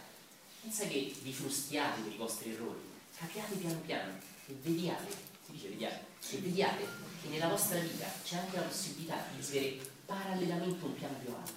Senza 0.61 0.85
che 0.85 1.15
vi 1.21 1.33
frustiate 1.33 2.01
per 2.01 2.11
i 2.11 2.17
vostri 2.17 2.53
errori, 2.53 2.79
capiate 3.17 3.55
piano 3.55 3.79
piano 3.79 4.13
e 4.47 4.55
vediate, 4.61 5.09
si 5.45 5.51
dice 5.53 5.69
vediate, 5.69 6.05
e 6.29 6.37
vediate 6.37 6.87
che 7.21 7.29
nella 7.29 7.47
vostra 7.47 7.79
vita 7.79 8.05
c'è 8.23 8.37
anche 8.37 8.57
la 8.57 8.63
possibilità 8.63 9.23
di 9.33 9.45
vivere 9.45 9.89
parallelamente 10.05 10.85
un 10.85 10.93
piano 10.95 11.17
più 11.17 11.33
alto. 11.33 11.53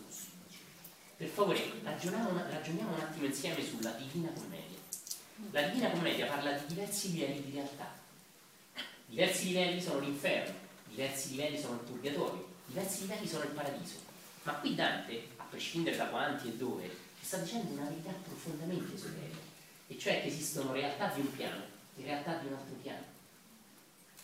Per 1.17 1.29
favore, 1.29 1.71
ragioniamo, 1.83 2.33
ragioniamo 2.49 2.95
un 2.95 3.01
attimo 3.01 3.27
insieme 3.27 3.63
sulla 3.63 3.91
Divina 3.91 4.31
Commedia. 4.31 4.79
La 5.51 5.69
Divina 5.69 5.91
Commedia 5.91 6.27
parla 6.27 6.53
di 6.53 6.67
diversi 6.67 7.13
livelli 7.13 7.45
di 7.45 7.51
realtà. 7.53 7.95
Diversi 9.05 9.49
livelli 9.49 9.83
sono 9.83 9.99
l'inferno, 9.99 10.55
diversi 10.91 11.31
livelli 11.31 11.59
sono 11.59 11.75
il 11.75 11.81
purgatorio, 11.81 12.49
diversi 12.67 13.01
livelli 13.03 13.27
sono 13.27 13.45
il 13.45 13.51
paradiso. 13.51 13.95
Ma 14.43 14.55
qui 14.55 14.75
Dante, 14.75 15.29
a 15.37 15.45
prescindere 15.45 15.97
da 15.97 16.07
quanti 16.07 16.49
e 16.49 16.53
dove, 16.57 16.89
ci 17.19 17.25
sta 17.25 17.39
dicendo 17.39 17.73
una 17.73 17.89
verità 17.89 18.11
profondamente 18.11 18.95
esoterica, 18.95 19.39
e 19.87 19.99
cioè 19.99 20.21
che 20.21 20.29
esistono 20.29 20.73
realtà 20.73 21.09
di 21.09 21.21
un 21.21 21.35
piano 21.35 21.63
e 21.97 22.03
realtà 22.03 22.37
di 22.39 22.47
un 22.47 22.55
altro 22.55 22.75
piano. 22.83 23.05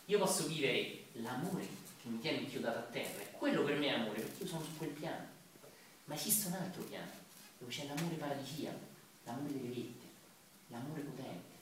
Io 0.05 0.19
posso 0.19 0.47
vivere 0.47 1.03
l'amore 1.13 1.67
che 2.01 2.07
mi 2.07 2.19
tiene 2.19 2.39
inchiodato 2.39 2.77
a 2.79 2.83
terra, 2.83 3.21
e 3.21 3.31
quello 3.31 3.63
per 3.63 3.77
me 3.77 3.87
è 3.87 3.99
amore, 3.99 4.21
perché 4.21 4.43
io 4.43 4.49
sono 4.49 4.63
su 4.63 4.77
quel 4.77 4.89
piano. 4.89 5.25
Ma 6.05 6.15
esiste 6.15 6.47
un 6.47 6.53
altro 6.53 6.83
piano, 6.83 7.11
dove 7.57 7.71
c'è 7.71 7.85
l'amore 7.85 8.15
paradisiaco, 8.15 8.79
l'amore 9.25 9.53
delle 9.53 9.73
vette, 9.73 10.05
l'amore 10.67 11.01
potente. 11.01 11.55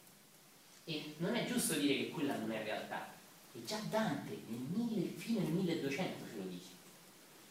E 0.86 1.16
non 1.18 1.36
è 1.36 1.46
giusto 1.46 1.74
dire 1.74 1.96
che 1.96 2.10
quella 2.10 2.36
non 2.36 2.52
è 2.52 2.64
realtà, 2.64 3.15
e 3.56 3.64
già 3.66 3.80
Dante 3.90 4.38
nel 4.48 4.60
mille, 4.60 5.12
fino 5.16 5.40
al 5.40 5.46
1200 5.46 6.26
ce 6.28 6.38
lo 6.38 6.44
dice. 6.44 6.70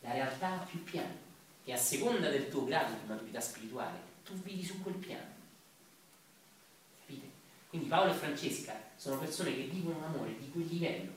La 0.01 0.13
realtà 0.13 0.61
ha 0.61 0.65
più 0.65 0.83
piani, 0.85 1.17
e 1.65 1.73
a 1.73 1.79
seconda 1.79 2.29
del 2.29 2.51
tuo 2.51 2.65
grado 2.65 2.93
di 2.93 3.07
maturità 3.07 3.41
spirituale, 3.41 3.99
tu 4.25 4.35
vivi 4.35 4.63
su 4.63 4.83
quel 4.83 4.97
piano. 4.97 5.33
Capite? 7.01 7.27
Quindi 7.69 7.89
Paolo 7.89 8.13
e 8.13 8.17
Francesca 8.17 8.79
sono 8.97 9.19
persone 9.19 9.55
che 9.55 9.65
vivono 9.65 9.97
un 9.97 10.05
amore 10.05 10.37
di 10.39 10.51
quel 10.51 10.67
livello, 10.67 11.13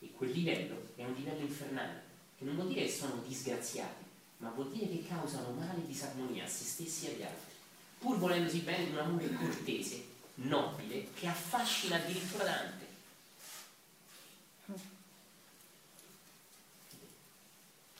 e 0.00 0.10
quel 0.10 0.32
livello 0.32 0.88
è 0.96 1.04
un 1.04 1.14
livello 1.14 1.40
infernale, 1.40 2.02
che 2.36 2.44
non 2.44 2.56
vuol 2.56 2.68
dire 2.68 2.82
che 2.82 2.90
sono 2.90 3.22
disgraziati, 3.24 4.02
ma 4.38 4.50
vuol 4.50 4.72
dire 4.72 4.88
che 4.88 5.06
causano 5.06 5.52
male 5.52 5.78
e 5.78 5.86
disarmonia 5.86 6.44
a 6.44 6.48
se 6.48 6.64
stessi 6.64 7.06
e 7.06 7.14
agli 7.14 7.22
altri, 7.22 7.52
pur 7.98 8.18
volendosi 8.18 8.58
bene 8.58 8.86
di 8.86 8.90
un 8.90 8.98
amore 8.98 9.32
cortese, 9.32 10.04
nobile, 10.34 11.06
che 11.14 11.28
affascina 11.28 11.96
addirittura 11.96 12.42
Dante. 12.44 12.90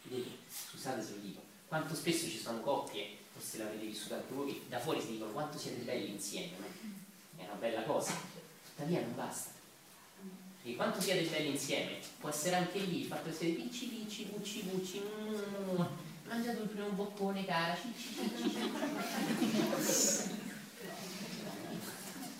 Vedete? 0.03 0.41
Scusate 0.83 1.01
se 1.01 1.11
lo 1.13 1.19
dico, 1.21 1.41
quanto 1.69 1.95
spesso 1.95 2.27
ci 2.29 2.41
sono 2.41 2.59
coppie, 2.59 3.17
forse 3.33 3.59
l'avete 3.59 3.87
vissuto 3.87 4.15
anche 4.15 4.35
voi, 4.35 4.63
da 4.69 4.81
fuori 4.81 5.01
si 5.01 5.13
dicono 5.13 5.31
quanto 5.31 5.57
siete 5.57 5.81
belli 5.83 6.11
insieme? 6.11 6.57
È 7.37 7.45
una 7.45 7.55
bella 7.55 7.85
cosa, 7.85 8.13
tuttavia 8.65 9.01
non 9.01 9.15
basta. 9.15 9.51
E 10.65 10.75
quanto 10.75 11.01
siete 11.01 11.31
belli 11.31 11.51
insieme, 11.51 12.01
può 12.19 12.31
essere 12.31 12.57
anche 12.57 12.81
lì 12.81 13.03
il 13.03 13.07
fatto 13.07 13.31
che 13.31 13.37
siete 13.37 13.63
picci 13.63 13.87
picci, 13.87 14.25
pucci 14.25 14.59
pucci, 14.65 15.01
mm, 15.01 15.83
mangiato 16.27 16.63
il 16.63 16.69
primo 16.69 16.89
boccone, 16.89 17.45
cara, 17.45 17.77
cicci, 17.77 18.15
cicci. 18.37 18.61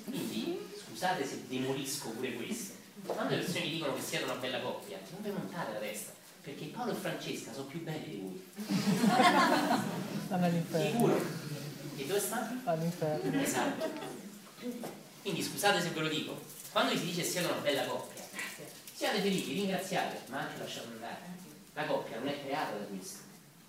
Quindi, 0.03 0.59
scusate 0.85 1.25
se 1.25 1.47
demolisco 1.47 2.09
pure 2.09 2.35
questo, 2.35 2.75
quando 3.07 3.37
le 3.37 3.43
persone 3.43 3.67
mi 3.67 3.71
dicono 3.71 3.95
che 3.95 4.03
siete 4.03 4.25
una 4.25 4.35
bella 4.35 4.61
coppia, 4.61 4.99
non 5.13 5.23
vi 5.23 5.31
montate 5.31 5.75
la 5.75 5.79
testa, 5.79 6.21
perché 6.43 6.65
Paolo 6.67 6.91
e 6.91 6.95
Francesca 6.95 7.53
sono 7.53 7.67
più 7.67 7.83
belli 7.83 8.05
di 8.05 8.21
voi. 8.21 8.43
Stanno 10.25 10.45
all'inferno. 10.45 10.91
Sicuro. 10.91 11.21
E 11.97 12.05
dove 12.05 12.21
stanno? 12.21 12.61
All'inferno. 12.65 13.41
Esatto. 13.41 13.91
Quindi 15.23 15.43
scusate 15.43 15.81
se 15.81 15.91
ve 15.91 16.01
lo 16.01 16.09
dico, 16.09 16.41
quando 16.73 16.97
si 16.97 17.05
dice 17.05 17.23
siete 17.23 17.47
una 17.47 17.61
bella 17.61 17.85
coppia, 17.85 18.25
siate 18.93 19.21
felici, 19.21 19.53
ringraziate, 19.53 20.23
ma 20.31 20.41
anche 20.41 20.59
lasciate 20.59 20.89
andare. 20.89 21.31
La 21.75 21.85
coppia 21.85 22.19
non 22.19 22.27
è 22.27 22.45
creata 22.45 22.77
da 22.77 22.85
questo. 22.87 23.21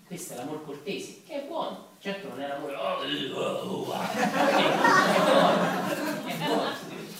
Questo 0.04 0.32
è 0.32 0.36
l'amore 0.36 0.64
cortese, 0.64 1.22
che 1.24 1.44
è 1.44 1.46
buono. 1.46 1.90
Certo 2.00 2.28
non 2.28 2.42
è 2.42 2.48
l'amore. 2.48 2.74
oh, 2.74 3.38
oh, 3.38 3.92
ah. 3.92 4.10
È 4.10 4.28
buono, 5.24 6.26
è 6.26 6.36
buono. 6.44 6.72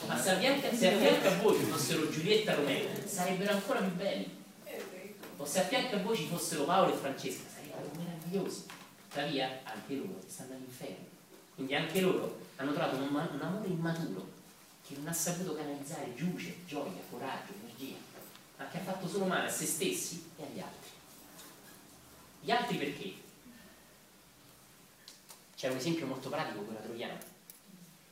Ma 0.06 0.18
se 0.18 0.30
a 0.30 0.36
fianco, 0.36 0.76
se 0.76 1.26
a 1.26 1.36
voi 1.40 1.54
fossero 1.62 2.10
Giulietta 2.10 2.52
e 2.52 2.54
Romeo, 2.56 2.88
sarebbero 3.06 3.52
ancora 3.52 3.78
più 3.80 3.94
belli. 3.94 4.42
O 5.36 5.44
se 5.44 5.60
a 5.60 5.64
fianco 5.64 5.96
a 5.96 6.02
voi 6.02 6.16
ci 6.16 6.26
fossero 6.26 6.64
Paolo 6.64 6.94
e 6.94 6.96
Francesca, 6.96 7.48
sarebbero 7.52 7.90
meravigliosi. 7.96 8.64
Tuttavia, 9.08 9.60
anche 9.64 9.94
loro 9.96 10.20
stanno 10.26 10.54
all'inferno. 10.54 11.06
Quindi 11.54 11.74
anche 11.74 12.00
loro 12.00 12.38
hanno 12.56 12.72
trovato 12.72 12.96
un, 12.96 13.08
un 13.08 13.40
amore 13.40 13.68
immaturo 13.68 14.28
che 14.86 14.96
non 14.96 15.08
ha 15.08 15.12
saputo 15.12 15.54
canalizzare 15.54 16.12
luce, 16.16 16.56
gioia, 16.66 17.00
coraggio, 17.10 17.52
energia, 17.62 17.96
ma 18.58 18.68
che 18.68 18.78
ha 18.78 18.82
fatto 18.82 19.08
solo 19.08 19.24
male 19.24 19.46
a 19.46 19.50
se 19.50 19.64
stessi 19.64 20.30
e 20.36 20.42
agli 20.42 20.60
altri. 20.60 20.90
Gli 22.40 22.50
altri 22.50 22.76
perché? 22.76 23.12
C'è 25.56 25.68
un 25.68 25.76
esempio 25.76 26.06
molto 26.06 26.28
pratico 26.28 26.66
ora 26.68 26.80
troviamo. 26.80 27.18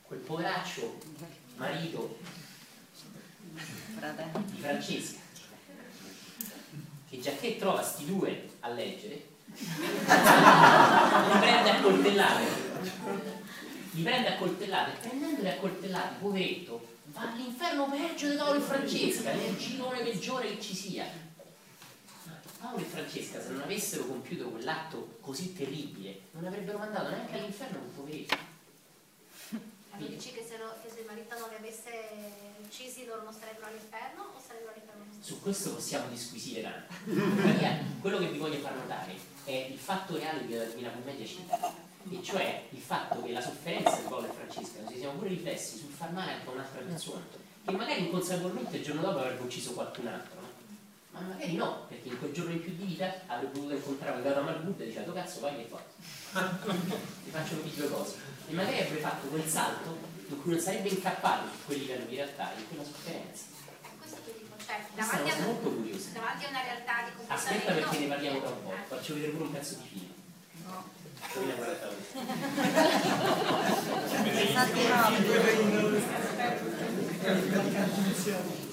Quel 0.01 0.19
poveraccio 0.19 0.97
marito 1.55 2.17
di 4.45 4.59
Francesca, 4.59 5.19
che 7.13 7.19
già 7.19 7.31
che 7.35 7.57
trova 7.57 7.83
sti 7.83 8.05
due 8.07 8.49
a 8.61 8.69
leggere, 8.69 9.21
li 9.53 9.61
prende 11.39 11.69
a 11.69 11.79
coltellate. 11.79 12.43
Li 13.91 14.01
prende 14.01 14.29
a 14.29 14.37
coltellate, 14.37 14.91
e 14.91 15.07
prendendoli 15.07 15.47
a 15.47 15.57
coltellate, 15.57 16.15
poveretto, 16.19 16.87
va 17.05 17.31
all'inferno 17.31 17.87
peggio 17.87 18.29
di 18.29 18.35
Paolo 18.35 18.57
e 18.57 18.61
Francesca, 18.61 19.31
nel 19.31 19.55
girone 19.55 20.01
peggiore 20.01 20.55
che 20.55 20.59
ci 20.59 20.73
sia. 20.73 21.05
Ma 22.23 22.33
Paolo 22.59 22.77
e 22.77 22.83
Francesca, 22.83 23.39
se 23.39 23.51
non 23.51 23.61
avessero 23.61 24.07
compiuto 24.07 24.49
quell'atto 24.49 25.17
così 25.21 25.53
terribile, 25.53 26.21
non 26.31 26.45
avrebbero 26.45 26.79
mandato 26.79 27.09
neanche 27.09 27.37
all'inferno 27.37 27.77
quel 27.77 27.91
poveretto. 27.91 28.52
Tu 29.97 30.07
dici 30.07 30.31
che 30.31 30.43
se, 30.47 30.57
lo- 30.57 30.73
che 30.81 30.89
se 30.89 31.01
il 31.01 31.05
marito 31.05 31.37
non 31.37 31.49
li 31.49 31.55
avesse 31.55 31.89
uccisi 32.63 33.05
loro 33.05 33.23
non 33.23 33.33
sarebbero 33.33 33.67
all'inferno 33.67 34.23
o 34.35 34.41
sarebbero 34.45 34.71
all'inferno? 34.71 35.03
Su 35.21 35.39
questo 35.41 35.73
possiamo 35.75 36.07
disquisire 36.09 36.61
tanto. 36.63 36.93
Tuttavia, 37.05 37.77
quello 38.01 38.17
che 38.17 38.27
vi 38.27 38.37
voglio 38.37 38.59
far 38.59 38.73
notare 38.75 39.15
è 39.45 39.51
il 39.71 39.77
fatto 39.77 40.15
reale 40.17 40.47
che 40.47 40.57
la 40.57 40.63
Divina 40.65 40.89
Commedia 40.91 41.25
cita, 41.25 41.73
e 42.09 42.21
cioè 42.23 42.65
il 42.71 42.81
fatto 42.81 43.21
che 43.21 43.31
la 43.31 43.41
sofferenza 43.41 43.95
di 43.95 44.07
Paolo 44.07 44.27
e 44.27 44.33
Francesca 44.33 44.81
non 44.81 44.91
si 44.91 44.97
siano 44.97 45.17
pure 45.17 45.29
riflessi 45.29 45.77
sul 45.77 45.91
far 45.91 46.11
male 46.11 46.31
anche 46.33 46.47
a 46.49 46.51
un'altra 46.51 46.81
persona, 46.81 47.21
che 47.63 47.71
magari 47.71 48.05
inconsapevolmente 48.05 48.77
il 48.77 48.83
giorno 48.83 49.01
dopo 49.01 49.19
avrebbe 49.19 49.43
ucciso 49.43 49.73
qualcun 49.73 50.07
altro? 50.07 50.41
Ma 51.13 51.19
magari 51.21 51.55
no, 51.55 51.85
perché 51.87 52.07
in 52.09 52.17
quel 52.17 52.31
giorno 52.33 52.51
in 52.53 52.61
più 52.61 52.73
di 52.75 52.85
vita 52.85 53.13
avrebbe 53.27 53.51
potuto 53.53 53.75
incontrare 53.75 54.15
un 54.17 54.23
Gata 54.23 54.41
Malbud 54.41 54.81
e 54.81 54.85
dicendo 54.85 55.13
cazzo 55.13 55.41
vai 55.41 55.55
che 55.55 55.69
fai? 55.69 55.83
Ti 57.23 57.29
faccio 57.29 57.55
capire 57.57 57.75
due 57.75 57.89
cose. 57.89 58.15
E 58.47 58.53
magari 58.53 58.79
avrebbe 58.79 58.99
fatto 58.99 59.27
quel 59.27 59.47
salto 59.47 59.95
in 60.27 60.41
cui 60.41 60.51
non 60.51 60.59
sarebbe 60.59 60.89
incappato 60.89 61.47
su 61.51 61.65
quelli 61.65 61.85
che 61.85 61.93
erano 61.93 62.09
in 62.09 62.15
realtà 62.15 62.51
in 62.57 62.67
quella 62.67 62.83
sofferenza. 62.83 63.43
Questo 63.99 64.17
dico, 64.25 64.55
cioè 64.65 64.81
davanti 64.95 65.29
a, 65.29 65.37
molto 65.45 65.69
curiosa. 65.69 66.09
davanti 66.13 66.45
a 66.45 66.49
una 66.49 66.61
realtà 66.63 66.93
di 67.05 67.11
comportamento... 67.15 67.53
Aspetta 67.53 67.73
perché 67.73 67.97
ne 67.99 68.07
parliamo 68.07 68.39
tra 68.39 68.49
un 68.49 68.63
po', 68.63 68.71
Eh. 68.73 68.83
faccio 68.87 69.13
vedere 69.13 69.31
pure 69.33 69.43
un 69.43 69.51
pezzo 69.51 69.75
di 69.75 69.87
film. 69.87 70.11
No. 70.65 70.89
Poi 71.31 71.45
ne 71.45 71.53
guardate 71.53 71.85
voi. 71.85 71.97
Infatti 74.41 74.81
no. 78.31 78.72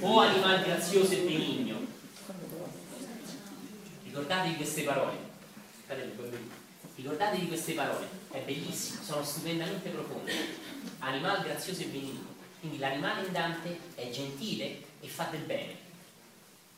O 0.00 0.20
animal 0.20 0.62
grazioso 0.64 1.12
e 1.12 1.18
benigno. 1.18 1.78
Ricordatevi 4.02 4.56
queste 4.56 4.82
parole. 4.82 5.28
Ricordatevi 6.96 7.46
queste 7.46 7.72
parole, 7.74 8.08
è 8.30 8.40
bellissimo, 8.40 9.02
sono 9.02 9.24
stupendamente 9.24 9.88
profonde. 9.88 10.32
Animal 10.98 11.42
grazioso 11.42 11.82
e 11.82 11.86
benigno. 11.86 12.34
Quindi 12.58 12.78
l'animale 12.78 13.26
in 13.26 13.32
Dante 13.32 13.78
è 13.94 14.10
gentile 14.10 14.82
e 15.00 15.06
fa 15.06 15.28
del 15.30 15.42
bene. 15.42 15.76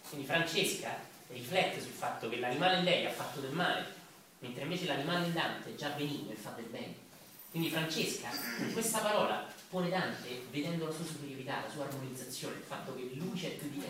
Quindi 0.08 0.26
Francesca 0.26 0.96
riflette 1.28 1.80
sul 1.80 1.92
fatto 1.92 2.28
che 2.28 2.38
l'animale 2.38 2.78
in 2.78 2.84
lei 2.84 3.06
ha 3.06 3.10
fatto 3.10 3.40
del 3.40 3.52
male, 3.52 3.84
mentre 4.40 4.62
invece 4.62 4.84
l'animale 4.84 5.26
in 5.26 5.32
Dante 5.32 5.70
è 5.70 5.74
già 5.74 5.88
benigno 5.88 6.30
e 6.30 6.36
fa 6.36 6.50
del 6.50 6.66
bene. 6.66 6.94
Quindi 7.50 7.70
Francesca, 7.70 8.28
con 8.58 8.72
questa 8.72 8.98
parola, 8.98 9.46
pone 9.73 9.89
Dante 9.89 10.44
vedendo 10.51 10.85
la 10.85 10.93
sua 10.93 11.07
superiorità, 11.07 11.62
la 11.62 11.70
sua 11.73 11.85
armonizzazione, 11.85 12.57
il 12.57 12.62
fatto 12.62 12.94
che 12.94 13.11
luce 13.15 13.55
è 13.55 13.57
più 13.57 13.70
di 13.70 13.81
te. 13.81 13.89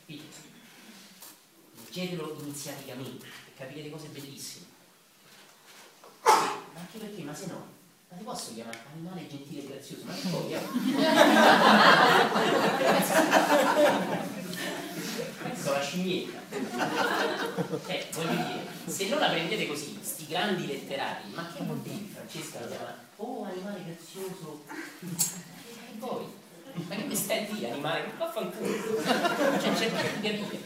Capite? 0.00 0.24
Leggetelo 1.84 2.36
iniziaticamente 2.40 3.24
e 3.24 3.54
capirete 3.56 3.88
cose 3.88 4.08
bellissime. 4.08 4.66
Ma 6.24 6.80
anche 6.80 6.98
perché, 6.98 7.22
ma 7.22 7.32
se 7.32 7.46
no, 7.46 7.66
ma 8.08 8.16
ti 8.16 8.24
posso 8.24 8.52
chiamare 8.52 8.80
animale 8.92 9.28
gentile 9.28 9.62
e 9.62 9.66
grazioso? 9.68 10.04
Ma 10.06 10.14
che 10.14 10.20
Questa 15.40 15.70
è 15.70 15.72
la 15.72 15.82
scimmietta. 15.82 16.40
Eh, 17.86 18.08
voglio 18.12 18.34
dire, 18.34 18.66
se 18.86 19.08
non 19.08 19.20
la 19.20 19.28
prendete 19.28 19.68
così, 19.68 19.96
sti 20.02 20.26
grandi 20.26 20.66
letterati, 20.66 21.28
ma 21.32 21.46
che 21.46 21.62
vuol 21.62 21.78
dire 21.78 22.06
Francesca 22.12 22.58
lo 22.58 22.66
chiama? 22.66 23.07
Oh, 23.20 23.44
animale 23.44 23.84
grazioso. 23.84 24.64
E 24.70 25.96
poi? 25.98 26.26
Ma 26.86 26.94
che 26.94 27.02
mi 27.04 27.16
stai 27.16 27.44
a 27.44 27.52
dire, 27.52 27.70
animale? 27.72 28.06
Ma 28.06 28.26
vaffanculo. 28.26 29.02
Cioè, 29.02 29.76
cercate 29.76 30.20
di 30.20 30.28
capire. 30.28 30.60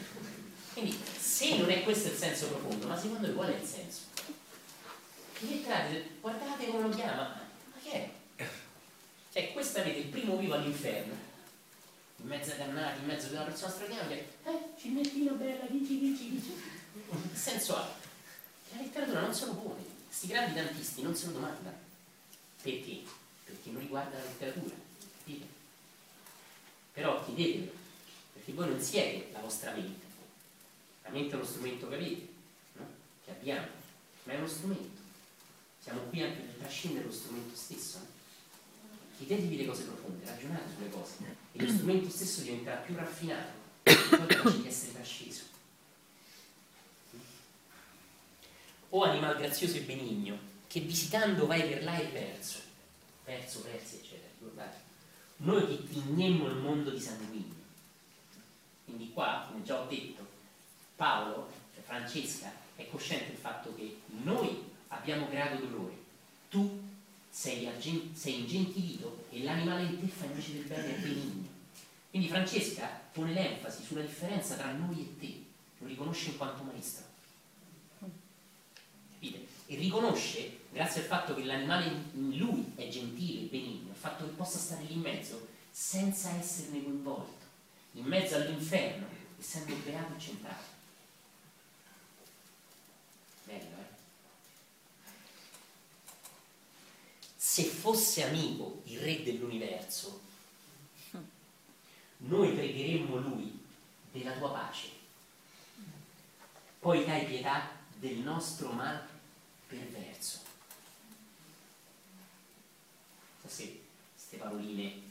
Quindi, 0.73 0.99
se 1.19 1.57
non 1.57 1.69
è 1.71 1.83
questo 1.83 2.09
il 2.09 2.15
senso 2.15 2.47
profondo, 2.47 2.87
ma 2.87 2.97
secondo 2.97 3.25
voi 3.25 3.35
qual 3.35 3.49
è 3.49 3.59
il 3.59 3.67
senso? 3.67 4.01
I 5.39 5.49
letterati, 5.49 6.17
guardate 6.21 6.67
come 6.67 6.87
lo 6.87 6.89
chiama, 6.89 7.41
ma 7.71 7.79
che 7.81 7.91
è? 7.91 8.09
Cioè, 9.31 9.51
questo 9.51 9.79
avete 9.79 9.97
il 9.97 10.05
primo 10.05 10.37
vivo 10.37 10.53
all'inferno, 10.53 11.13
in 12.17 12.27
mezzo 12.27 12.51
ai 12.51 12.57
dannati, 12.57 12.99
in 12.99 13.05
mezzo 13.07 13.25
ad 13.27 13.31
una 13.33 13.43
persona 13.43 13.71
straordinaria, 13.71 14.15
che 14.15 14.27
eh, 14.45 14.59
cinettino 14.77 15.33
bella, 15.33 15.65
dici, 15.67 15.99
dici, 15.99 16.29
dici. 16.29 16.61
Che 17.09 17.35
senso 17.37 17.75
ha? 17.75 17.91
La 18.73 18.81
letteratura 18.81 19.21
non 19.21 19.33
se 19.33 19.47
lo 19.47 19.53
pone, 19.55 19.81
questi 20.05 20.27
grandi 20.27 20.53
dantisti 20.53 21.01
non 21.01 21.15
se 21.15 21.25
lo 21.25 21.31
domandano. 21.31 21.82
Perché? 22.63 23.01
Perché 23.43 23.71
non 23.71 23.81
riguarda 23.81 24.17
la 24.17 24.23
letteratura, 24.23 24.73
capite? 25.17 25.45
Però 26.93 27.25
chiedetelo, 27.25 27.71
perché 28.31 28.53
voi 28.53 28.69
non 28.69 28.79
siete 28.79 29.31
la 29.33 29.39
vostra 29.39 29.73
mente. 29.73 30.05
La 31.03 31.09
mente 31.09 31.33
è 31.33 31.35
uno 31.35 31.45
strumento 31.45 31.89
che 31.89 31.95
avete, 31.95 32.27
no? 32.77 32.87
che 33.25 33.31
abbiamo, 33.31 33.67
ma 34.23 34.33
è 34.33 34.37
uno 34.37 34.47
strumento. 34.47 35.01
Siamo 35.77 35.99
qui 36.03 36.21
anche 36.21 36.39
per 36.39 36.55
trascendere 36.59 37.05
lo 37.05 37.11
strumento 37.11 37.53
stesso. 37.53 37.99
Chiedetevi 39.17 39.57
le 39.57 39.65
cose 39.65 39.83
profonde, 39.83 40.25
ragionate 40.25 40.73
sulle 40.73 40.89
cose 40.89 41.15
e 41.51 41.65
lo 41.65 41.69
strumento 41.69 42.09
stesso 42.09 42.41
diventerà 42.43 42.77
più 42.77 42.95
raffinato 42.95 43.51
e 43.83 43.93
poi 43.93 44.25
capace 44.25 44.61
di 44.61 44.67
essere 44.67 44.93
trasceso. 44.93 45.41
O 48.89 49.03
animal 49.03 49.35
grazioso 49.35 49.75
e 49.75 49.81
benigno, 49.81 50.51
che 50.73 50.79
visitando 50.79 51.45
vai 51.45 51.69
per 51.69 51.83
là 51.83 51.95
e 51.99 52.05
perso, 52.05 52.57
perso, 53.23 53.59
persi, 53.59 53.97
eccetera, 53.97 54.27
ricordate? 54.39 54.77
Noi 55.37 55.67
che 55.67 55.87
tignemmo 55.87 56.47
il 56.47 56.55
mondo 56.55 56.89
di 56.89 56.99
sanguigno. 56.99 57.53
Quindi 58.83 59.11
qua, 59.13 59.45
come 59.47 59.63
già 59.63 59.79
ho 59.79 59.85
detto, 59.85 60.25
Paolo, 60.95 61.51
cioè 61.75 61.83
Francesca, 61.83 62.51
è 62.75 62.89
cosciente 62.89 63.27
del 63.27 63.37
fatto 63.37 63.75
che 63.75 63.99
noi 64.23 64.63
abbiamo 64.87 65.27
creato 65.27 65.63
dolore, 65.63 65.93
tu 66.49 66.81
sei, 67.29 67.69
sei 68.15 68.39
ingentilito 68.39 69.25
e 69.29 69.43
l'animale 69.43 69.83
in 69.83 69.99
te 69.99 70.07
fa 70.07 70.25
invece 70.25 70.53
del 70.53 70.63
bene 70.63 70.95
e 70.95 70.99
benigno. 70.99 71.47
Quindi 72.09 72.27
Francesca 72.29 72.87
pone 73.11 73.31
l'enfasi 73.31 73.83
sulla 73.83 74.01
differenza 74.01 74.55
tra 74.55 74.71
noi 74.71 75.01
e 75.01 75.19
te, 75.19 75.43
lo 75.77 75.85
riconosce 75.85 76.29
in 76.29 76.37
quanto 76.37 76.63
maestro. 76.63 77.05
Capite? 77.99 79.45
E 79.67 79.75
riconosce, 79.75 80.61
grazie 80.73 81.01
al 81.01 81.07
fatto 81.07 81.35
che 81.35 81.43
l'animale 81.43 81.85
in 81.85 82.35
lui 82.35 82.73
è 82.75 82.87
gentile 82.89 83.41
e 83.41 83.49
benigno, 83.49 83.91
il 83.91 83.95
fatto 83.95 84.25
che 84.25 84.31
possa 84.31 84.57
stare 84.57 84.83
lì 84.83 84.93
in 84.93 85.01
mezzo 85.01 85.47
senza 85.69 86.31
esserne 86.31 86.83
coinvolto, 86.83 87.45
in 87.93 88.05
mezzo 88.05 88.35
all'inferno, 88.35 89.05
essendo 89.39 89.75
beato 89.75 90.15
e 90.15 90.19
centrato. 90.19 90.63
Bello, 93.45 93.59
eh? 93.59 93.91
Se 97.35 97.63
fosse 97.65 98.23
amico 98.23 98.81
il 98.85 98.99
re 98.99 99.21
dell'universo, 99.21 100.21
noi 102.17 102.53
pregheremmo 102.53 103.17
lui 103.17 103.63
della 104.11 104.31
tua 104.31 104.51
pace. 104.51 104.89
Poi 106.79 107.05
dai 107.05 107.25
pietà 107.25 107.69
del 107.95 108.17
nostro 108.17 108.71
mal 108.71 109.07
perverso. 109.67 110.42
Se 113.45 113.81
queste 114.13 114.37
paroline 114.37 115.01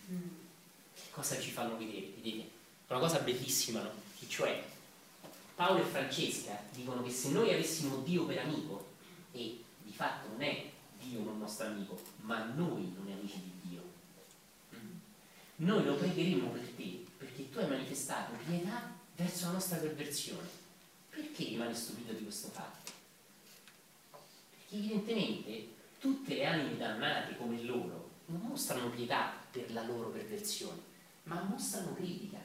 che 0.94 1.10
cosa 1.10 1.38
ci 1.40 1.50
fanno 1.50 1.76
vedere, 1.76 2.12
vedete? 2.16 2.50
Una 2.88 2.98
cosa 2.98 3.18
bellissima, 3.20 3.80
no? 3.82 3.90
Che 4.18 4.28
cioè 4.28 4.62
Paolo 5.54 5.80
e 5.80 5.86
Francesca 5.86 6.60
dicono 6.72 7.02
che 7.02 7.10
se 7.10 7.30
noi 7.30 7.52
avessimo 7.52 7.98
Dio 7.98 8.26
per 8.26 8.38
amico, 8.38 8.90
e 9.32 9.62
di 9.82 9.92
fatto 9.92 10.28
non 10.28 10.42
è 10.42 10.70
Dio 11.00 11.20
non 11.20 11.38
nostro 11.38 11.66
amico, 11.66 12.00
ma 12.22 12.44
noi 12.44 12.92
non 12.96 13.12
amici 13.12 13.40
di 13.40 13.68
Dio, 13.68 13.82
mm, 14.74 14.98
noi 15.56 15.84
lo 15.84 15.94
pregheremo 15.94 16.48
per 16.48 16.68
te, 16.76 17.04
perché 17.16 17.50
tu 17.50 17.58
hai 17.58 17.68
manifestato 17.68 18.32
pietà 18.46 18.92
verso 19.16 19.46
la 19.46 19.52
nostra 19.52 19.76
perversione. 19.78 20.60
Perché 21.10 21.44
rimane 21.44 21.74
stupito 21.74 22.12
di 22.12 22.22
questo 22.22 22.48
fatto? 22.48 22.90
Perché 24.50 24.76
evidentemente 24.76 25.68
tutte 25.98 26.34
le 26.34 26.46
anime 26.46 26.76
dannate 26.76 27.36
come 27.36 27.62
loro 27.62 28.11
non 28.32 28.48
mostrano 28.48 28.88
pietà 28.88 29.34
per 29.50 29.72
la 29.72 29.82
loro 29.82 30.08
perversione, 30.08 30.80
ma 31.24 31.42
mostrano 31.42 31.94
critica. 31.94 32.38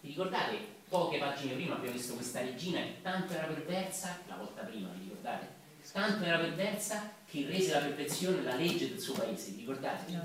Vi 0.00 0.08
ricordate, 0.08 0.58
poche 0.88 1.18
pagine 1.18 1.54
prima 1.54 1.74
abbiamo 1.74 1.96
visto 1.96 2.14
questa 2.14 2.40
regina 2.40 2.80
che 2.80 3.02
tanto 3.02 3.32
era 3.32 3.46
perversa, 3.46 4.18
la 4.28 4.36
volta 4.36 4.62
prima, 4.62 4.88
vi 4.90 5.04
ricordate? 5.04 5.60
Tanto 5.90 6.24
era 6.24 6.38
perversa 6.38 7.12
che 7.26 7.46
rese 7.46 7.72
la 7.72 7.80
perversione 7.80 8.42
la 8.42 8.54
legge 8.54 8.88
del 8.88 9.00
suo 9.00 9.14
paese, 9.14 9.50
vi 9.50 9.60
ricordate? 9.60 10.20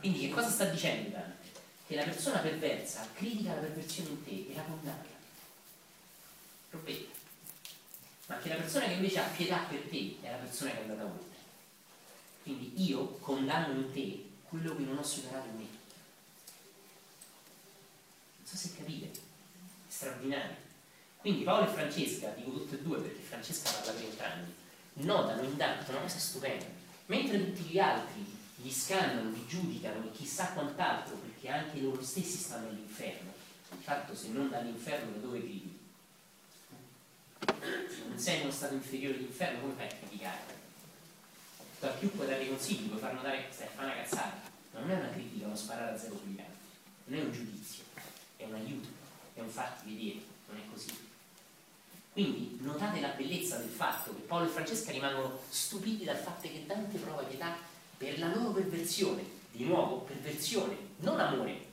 Quindi 0.00 0.20
che 0.20 0.28
cosa 0.30 0.48
sta 0.48 0.64
dicendo 0.64 1.10
Dante? 1.10 1.46
Che 1.86 1.94
la 1.94 2.04
persona 2.04 2.38
perversa 2.38 3.06
critica 3.14 3.54
la 3.54 3.60
perversione 3.60 4.10
in 4.10 4.24
te 4.24 4.30
e 4.50 4.52
la 4.54 4.62
condanna. 4.62 5.16
Rompete. 6.70 7.06
Ma 8.26 8.38
che 8.38 8.48
la 8.50 8.54
persona 8.56 8.86
che 8.86 8.92
invece 8.92 9.20
ha 9.20 9.24
pietà 9.24 9.58
per 9.68 9.80
te 9.88 10.16
è 10.20 10.30
la 10.30 10.36
persona 10.36 10.70
che 10.70 10.78
è 10.78 10.82
andata 10.82 11.04
oltre. 11.04 11.27
Quindi 12.48 12.82
io 12.82 13.18
condanno 13.18 13.78
in 13.78 13.92
te 13.92 14.24
quello 14.48 14.74
che 14.74 14.82
non 14.82 14.96
ho 14.96 15.02
superato 15.02 15.48
in 15.48 15.56
me. 15.56 15.66
Non 18.38 18.46
so 18.46 18.56
se 18.56 18.74
capite, 18.74 19.10
è 19.10 19.20
straordinario. 19.86 20.56
Quindi 21.18 21.44
Paolo 21.44 21.68
e 21.68 21.74
Francesca, 21.74 22.30
dico 22.30 22.52
tutte 22.52 22.76
e 22.76 22.80
due 22.80 23.00
perché 23.00 23.20
Francesca 23.20 23.70
parla 23.70 23.92
per 23.92 24.02
entrambi, 24.02 24.54
notano 24.94 25.42
in 25.42 25.58
Dante 25.58 25.90
una 25.90 26.00
cosa 26.00 26.18
stupenda. 26.18 26.64
Mentre 27.04 27.52
tutti 27.52 27.68
gli 27.68 27.78
altri 27.78 28.24
li 28.62 28.72
scannano, 28.72 29.30
li 29.30 29.46
giudicano 29.46 30.06
e 30.06 30.12
chissà 30.12 30.52
quant'altro, 30.52 31.16
perché 31.16 31.50
anche 31.50 31.80
loro 31.80 32.02
stessi 32.02 32.38
stanno 32.38 32.68
all'inferno. 32.68 33.30
Di 33.68 33.82
fatto 33.82 34.14
se 34.14 34.28
non 34.28 34.48
dall'inferno 34.48 35.12
da 35.12 35.18
dove 35.18 35.40
gridi? 35.40 35.78
Se 37.44 38.04
non 38.08 38.18
sei 38.18 38.36
in 38.36 38.42
uno 38.44 38.52
stato 38.52 38.72
inferiore 38.72 39.18
d'inferno, 39.18 39.60
come 39.60 39.74
fai 39.74 39.86
a 39.86 39.94
criticare? 39.96 40.57
Da 41.80 41.88
più 41.88 42.10
puoi 42.10 42.26
dare 42.26 42.48
consigli, 42.48 42.88
puoi 42.88 42.98
far 42.98 43.12
notare 43.14 43.46
che 43.46 43.52
stai 43.52 43.66
a 43.68 43.70
fare 43.70 43.86
una 43.86 43.96
cazzata, 44.02 44.40
ma 44.72 44.80
non 44.80 44.90
è 44.90 44.94
una 44.94 45.10
critica, 45.10 45.46
uno 45.46 45.54
sparare 45.54 45.94
a 45.94 45.98
zero 45.98 46.16
sugli 46.16 46.40
altri, 46.40 46.66
non 47.04 47.18
è 47.20 47.22
un 47.22 47.32
giudizio, 47.32 47.84
è 48.36 48.44
un 48.44 48.54
aiuto, 48.54 48.88
è 49.34 49.40
un 49.40 49.48
farti 49.48 49.94
vedere, 49.94 50.24
non 50.48 50.56
è 50.56 50.62
così. 50.72 51.06
Quindi 52.12 52.58
notate 52.62 53.00
la 53.00 53.10
bellezza 53.10 53.58
del 53.58 53.68
fatto 53.68 54.12
che 54.12 54.22
Paolo 54.22 54.46
e 54.46 54.48
Francesca 54.48 54.90
rimangono 54.90 55.38
stupiti 55.50 56.02
dal 56.02 56.16
fatto 56.16 56.48
che 56.48 56.64
Dante 56.66 56.98
prova 56.98 57.22
pietà 57.22 57.56
per 57.96 58.18
la 58.18 58.34
loro 58.34 58.50
perversione, 58.50 59.22
di 59.52 59.64
nuovo 59.64 59.98
perversione, 59.98 60.76
non 60.96 61.20
amore. 61.20 61.64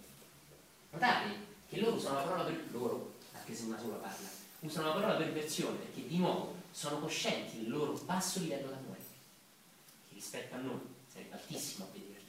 Notate 0.91 1.29
che 1.67 1.79
loro 1.79 1.95
usano 1.95 2.15
la 2.17 2.21
parola 2.21 2.43
per 2.43 2.63
loro, 2.69 3.13
anche 3.33 3.55
se 3.55 3.63
una 3.63 3.79
sola 3.79 3.95
parla, 3.95 4.29
usano 4.59 4.87
la 4.89 4.93
parola 4.93 5.15
perversione 5.15 5.77
perché 5.77 6.07
di 6.07 6.17
nuovo 6.17 6.53
sono 6.71 6.99
coscienti 6.99 7.61
del 7.61 7.69
loro 7.71 7.93
basso 8.05 8.39
livello 8.39 8.69
d'amore, 8.69 8.84
rispetto 10.25 10.55
a 10.55 10.57
noi 10.57 10.81
sarebbe 11.07 11.35
altissimo 11.35 11.85
a 11.85 11.87
vederli. 11.91 12.23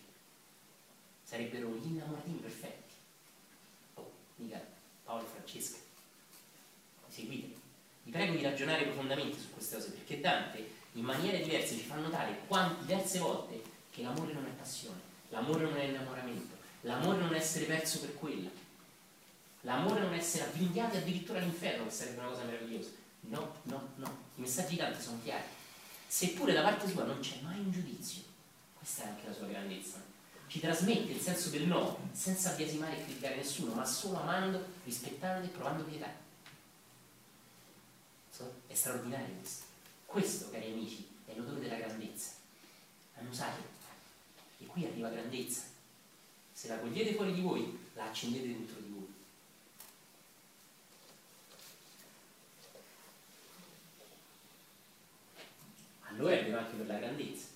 Sarebbero 1.25 1.69
gli 1.77 1.87
innamoratini 1.87 2.39
perfetti. 2.39 2.93
Oh, 3.95 4.13
mica 4.37 4.63
Paolo 5.03 5.25
e 5.25 5.29
Francesca. 5.29 5.79
Mi 7.07 7.15
seguite? 7.15 7.55
Vi 8.03 8.11
prego 8.11 8.35
di 8.35 8.43
ragionare 8.43 8.85
profondamente 8.85 9.39
su 9.39 9.51
queste 9.51 9.77
cose 9.77 9.91
perché 9.91 10.21
Dante 10.21 10.75
in 10.93 11.05
maniere 11.05 11.43
diverse 11.43 11.75
ci 11.75 11.85
fa 11.85 11.97
notare 11.97 12.43
quante 12.47 12.85
diverse 12.85 13.19
volte 13.19 13.63
che 13.91 14.03
l'amore 14.03 14.33
non 14.33 14.47
è 14.47 14.51
passione, 14.51 15.01
l'amore 15.31 15.65
non 15.65 15.77
è 15.77 15.85
innamoramento, 15.85 16.55
l'amore 16.83 17.19
non 17.19 17.35
è 17.35 17.39
essere 17.39 17.65
perso 17.65 18.01
per 18.01 18.15
quella, 18.15 18.49
l'amore 19.63 20.01
non 20.01 20.13
è 20.13 20.19
essere 20.19 20.45
avvinghiati 20.45 20.99
addirittura 20.99 21.39
all'inferno, 21.39 21.85
che 21.85 21.91
sarebbe 21.91 22.21
una 22.21 22.29
cosa 22.29 22.45
meravigliosa. 22.45 22.91
No, 23.21 23.57
no, 23.63 23.89
no, 23.97 24.19
i 24.37 24.43
messaggi 24.43 24.71
di 24.71 24.77
Dante 24.77 25.03
sono 25.03 25.19
chiari. 25.23 25.56
Seppure 26.07 26.53
da 26.53 26.63
parte 26.63 26.89
sua 26.89 27.05
non 27.05 27.21
c'è 27.21 27.41
mai 27.43 27.59
un 27.59 27.71
giudizio, 27.71 28.23
questa 28.79 29.05
è 29.05 29.09
anche 29.09 29.27
la 29.27 29.35
sua 29.35 29.47
grandezza. 29.47 30.03
Ci 30.47 30.61
trasmette 30.61 31.13
il 31.13 31.21
senso 31.21 31.51
del 31.51 31.67
no, 31.67 32.09
senza 32.13 32.53
biasimare 32.53 32.99
e 32.99 33.05
criticare 33.05 33.37
nessuno, 33.37 33.75
ma 33.75 33.85
solo 33.85 34.21
amando, 34.21 34.65
rispettando 34.85 35.47
e 35.47 35.51
provando 35.51 35.85
pietà. 35.85 36.25
È 38.67 38.75
straordinario 38.75 39.35
questo. 39.39 39.65
Questo, 40.05 40.51
cari 40.51 40.71
amici, 40.71 41.09
è 41.27 41.35
l'odore 41.35 41.61
della 41.61 41.77
grandezza. 41.77 42.33
Annusate. 43.19 43.61
E 44.59 44.67
qui 44.67 44.85
arriva 44.85 45.09
grandezza. 45.09 45.63
Se 46.53 46.69
la 46.69 46.79
cogliete 46.79 47.15
fuori 47.15 47.35
di 47.35 47.41
voi, 47.41 47.79
la 47.95 48.05
accendete 48.05 48.47
dentro 48.47 48.81
di 48.81 48.83
voi. 48.83 48.86
È 56.17 56.45
vero 56.45 56.59
anche 56.59 56.77
per 56.77 56.87
la 56.87 56.99
grandezza. 56.99 57.47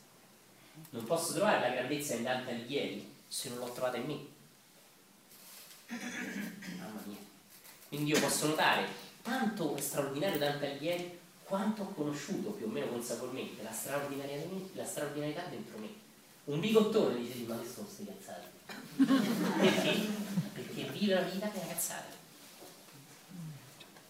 Non 0.91 1.05
posso 1.05 1.32
trovare 1.32 1.61
la 1.61 1.74
grandezza 1.74 2.15
in 2.15 2.23
Dante 2.23 2.51
Alighieri 2.51 3.15
se 3.27 3.49
non 3.49 3.59
l'ho 3.59 3.73
trovata 3.73 3.97
in 3.97 4.07
me. 4.07 4.27
Mamma 6.78 7.03
mia. 7.07 7.16
Quindi 7.89 8.11
io 8.12 8.20
posso 8.20 8.47
notare 8.49 8.87
tanto 9.23 9.74
è 9.77 9.81
straordinario 9.81 10.39
Dante 10.39 10.66
Alighieri 10.66 11.19
quanto 11.45 11.82
ho 11.82 11.93
conosciuto 11.95 12.51
più 12.51 12.66
o 12.66 12.69
meno 12.69 12.87
consapevolmente 12.87 13.62
la, 13.62 13.70
la 13.70 14.85
straordinarietà 14.85 15.43
dentro 15.47 15.78
me. 15.78 15.89
Un 16.45 16.61
bigottone 16.61 17.19
dice 17.19 17.39
di 17.39 17.45
ma 17.45 17.59
che 17.59 17.69
sono 17.69 17.87
queste 17.87 18.07
cazzate? 18.07 18.49
Perché? 19.61 20.07
Perché 20.53 20.82
vive 20.91 21.15
la 21.15 21.23
vita 21.23 21.51
che 21.51 21.62
è 21.62 21.66
cazzata. 21.66 22.19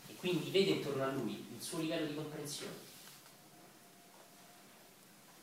E 0.07 0.15
quindi 0.17 0.51
vede 0.51 0.71
intorno 0.71 1.05
a 1.05 1.13
lui 1.13 1.33
il 1.33 1.63
suo 1.63 1.79
livello 1.81 2.07
di 2.07 2.15
comprensione. 2.15 2.89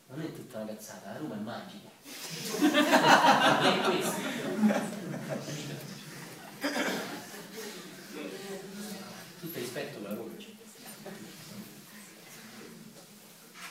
Non 0.08 0.20
è 0.22 0.32
tutta 0.32 0.58
una 0.58 0.72
cazzata, 0.72 1.12
la 1.12 1.18
Roma 1.18 1.34
è 1.34 1.38
magica. 1.38 1.88
Non 2.60 3.66
è 3.66 3.80
questo. 3.82 4.16
Tutto 9.40 9.58
rispetto 9.58 9.98
alla 9.98 10.14
Roma. 10.14 10.32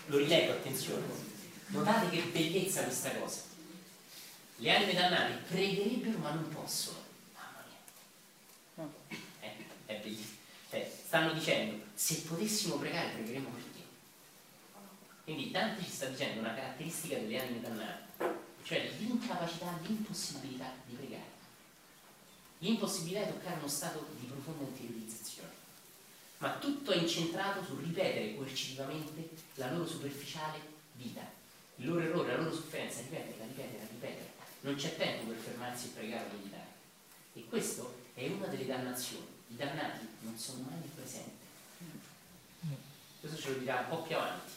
Lo 0.06 0.18
rileggo, 0.18 0.52
attenzione. 0.54 1.06
Notate 1.68 2.10
che 2.10 2.22
bellezza 2.32 2.84
questa 2.84 3.12
cosa. 3.16 3.42
Le 4.58 4.76
anime 4.76 4.94
dannate 4.94 5.34
pregherebbero 5.48 6.18
ma 6.20 6.32
non 6.32 6.48
possono. 6.50 6.98
Mamma 7.34 7.64
mia. 7.68 8.88
Eh, 9.42 9.66
è 9.86 10.00
bellissimo. 10.02 10.38
Cioè, 10.70 10.92
stanno 11.06 11.34
dicendo, 11.34 11.84
se 11.94 12.22
potessimo 12.22 12.76
pregare, 12.76 13.10
pregheremmo 13.10 13.50
per 13.50 13.64
te. 13.64 13.80
Quindi 15.28 15.52
Dante 15.52 15.84
ci 15.84 15.92
sta 15.92 16.06
dicendo 16.06 16.40
una 16.40 16.54
caratteristica 16.54 17.18
delle 17.18 17.38
anime 17.38 17.60
dannate, 17.60 18.40
cioè 18.64 18.90
l'incapacità, 18.98 19.78
l'impossibilità 19.82 20.72
di 20.86 20.96
pregare. 20.96 21.32
L'impossibilità 22.60 23.24
di 23.26 23.32
toccare 23.34 23.58
uno 23.58 23.68
stato 23.68 24.08
di 24.18 24.26
profonda 24.26 24.64
interiorizzazione. 24.64 25.52
ma 26.38 26.58
tutto 26.60 26.92
è 26.92 26.96
incentrato 26.96 27.62
sul 27.62 27.84
ripetere 27.84 28.36
coercitivamente 28.36 29.30
la 29.56 29.70
loro 29.70 29.86
superficiale 29.86 30.60
vita, 30.94 31.30
il 31.76 31.88
loro 31.88 32.00
errore, 32.00 32.32
la 32.32 32.44
loro 32.44 32.54
sofferenza, 32.54 33.02
ripetere, 33.02 33.48
ripetere, 33.48 33.88
ripetere. 33.92 34.32
Non 34.62 34.76
c'è 34.76 34.96
tempo 34.96 35.26
per 35.30 35.40
fermarsi 35.40 35.88
e 35.88 35.90
pregare 35.90 36.30
o 36.30 36.38
meditare. 36.38 36.68
E 37.34 37.46
questo 37.50 38.04
è 38.14 38.26
una 38.28 38.48
delle 38.48 38.66
dannazioni. 38.66 39.28
I 39.50 39.58
dannati 39.58 40.08
non 40.22 40.38
sono 40.38 40.68
mai 40.70 40.80
nel 40.80 40.90
presente. 40.96 41.46
Questo 43.20 43.38
ce 43.38 43.50
lo 43.50 43.58
dirà 43.58 43.80
un 43.80 43.90
po' 43.90 44.04
più 44.04 44.16
avanti, 44.16 44.54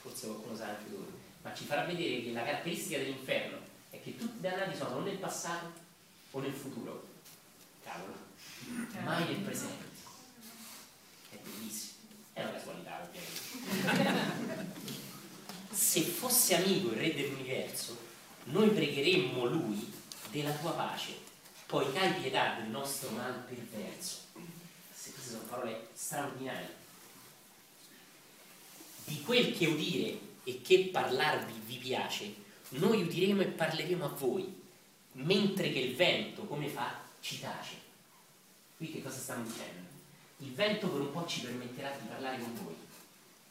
forse 0.00 0.26
qualcuno 0.26 0.56
sa 0.56 0.68
anche 0.68 0.90
loro, 0.90 1.12
ma 1.42 1.54
ci 1.54 1.64
farà 1.64 1.84
vedere 1.84 2.22
che 2.22 2.32
la 2.32 2.44
caratteristica 2.44 2.98
dell'inferno 2.98 3.58
è 3.90 4.00
che 4.02 4.16
tutti 4.16 4.38
i 4.38 4.40
dannati 4.40 4.76
sono 4.76 4.96
o 4.96 5.00
nel 5.00 5.16
passato 5.16 5.72
o 6.30 6.40
nel 6.40 6.52
futuro. 6.52 7.08
Cavolo, 7.82 8.14
mai 9.02 9.24
nel 9.24 9.42
presente. 9.42 9.84
È 11.30 11.36
bellissimo. 11.36 11.92
È 12.32 12.42
una 12.42 12.52
casualità, 12.52 13.06
ovviamente. 13.06 14.78
Se 15.72 16.02
fosse 16.02 16.56
amico 16.56 16.88
il 16.88 16.98
re 16.98 17.14
dell'universo, 17.14 17.98
noi 18.44 18.70
pregheremmo 18.70 19.44
lui 19.46 19.92
della 20.30 20.52
tua 20.52 20.72
pace, 20.72 21.14
poi 21.66 21.96
hai 21.96 22.12
pietà 22.14 22.56
del 22.58 22.68
nostro 22.68 23.10
mal 23.10 23.44
perverso. 23.46 24.18
Se 24.92 25.12
queste 25.12 25.30
sono 25.30 25.44
parole 25.44 25.88
straordinarie. 25.92 26.79
Di 29.10 29.22
quel 29.22 29.58
che 29.58 29.66
udire 29.66 30.20
e 30.44 30.62
che 30.62 30.88
parlarvi 30.92 31.52
vi 31.66 31.78
piace, 31.78 32.32
noi 32.68 33.02
udiremo 33.02 33.42
e 33.42 33.46
parleremo 33.46 34.04
a 34.04 34.08
voi, 34.10 34.62
mentre 35.14 35.72
che 35.72 35.80
il 35.80 35.96
vento, 35.96 36.44
come 36.44 36.68
fa, 36.68 37.02
ci 37.18 37.40
tace. 37.40 37.74
Qui 38.76 38.92
che 38.92 39.02
cosa 39.02 39.18
stiamo 39.18 39.42
dicendo? 39.42 39.88
Il 40.36 40.52
vento 40.52 40.88
per 40.88 41.00
un 41.00 41.10
po' 41.10 41.26
ci 41.26 41.40
permetterà 41.40 41.90
di 41.90 42.06
parlare 42.06 42.38
con 42.38 42.54
voi. 42.62 42.76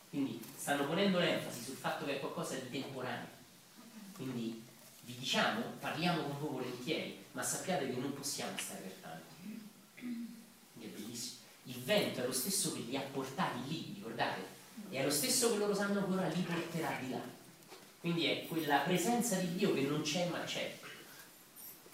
Quindi 0.09 0.41
stanno 0.55 0.87
ponendo 0.87 1.19
l'enfasi 1.19 1.61
sul 1.61 1.75
fatto 1.75 2.05
che 2.05 2.15
è 2.15 2.19
qualcosa 2.21 2.55
di 2.55 2.69
temporaneo. 2.69 3.27
Quindi 4.15 4.63
vi 5.01 5.15
diciamo, 5.17 5.61
parliamo 5.81 6.21
con 6.21 6.39
voi 6.39 6.63
volentieri, 6.63 7.17
ma 7.33 7.43
sappiate 7.43 7.93
che 7.93 7.99
non 7.99 8.13
possiamo 8.13 8.57
stare 8.57 8.79
per 8.79 8.93
tanto. 9.01 9.33
Quindi 9.97 10.39
è 10.79 10.87
bellissimo. 10.87 11.39
Il 11.63 11.83
vento 11.83 12.23
è 12.23 12.25
lo 12.25 12.31
stesso 12.31 12.71
che 12.71 12.79
li 12.79 12.95
ha 12.95 13.01
portati 13.01 13.67
lì, 13.67 13.91
ricordate? 13.95 14.58
E 14.89 14.97
è 14.97 15.03
lo 15.03 15.09
stesso 15.09 15.51
che 15.51 15.57
loro 15.57 15.75
sanno 15.75 16.05
che 16.05 16.13
ora 16.13 16.27
li 16.27 16.41
porterà 16.41 16.97
di 16.99 17.11
là. 17.11 17.21
Quindi 17.99 18.25
è 18.25 18.47
quella 18.47 18.79
presenza 18.79 19.35
di 19.35 19.55
Dio 19.55 19.73
che 19.73 19.81
non 19.81 20.01
c'è 20.01 20.27
ma 20.29 20.43
c'è. 20.43 20.77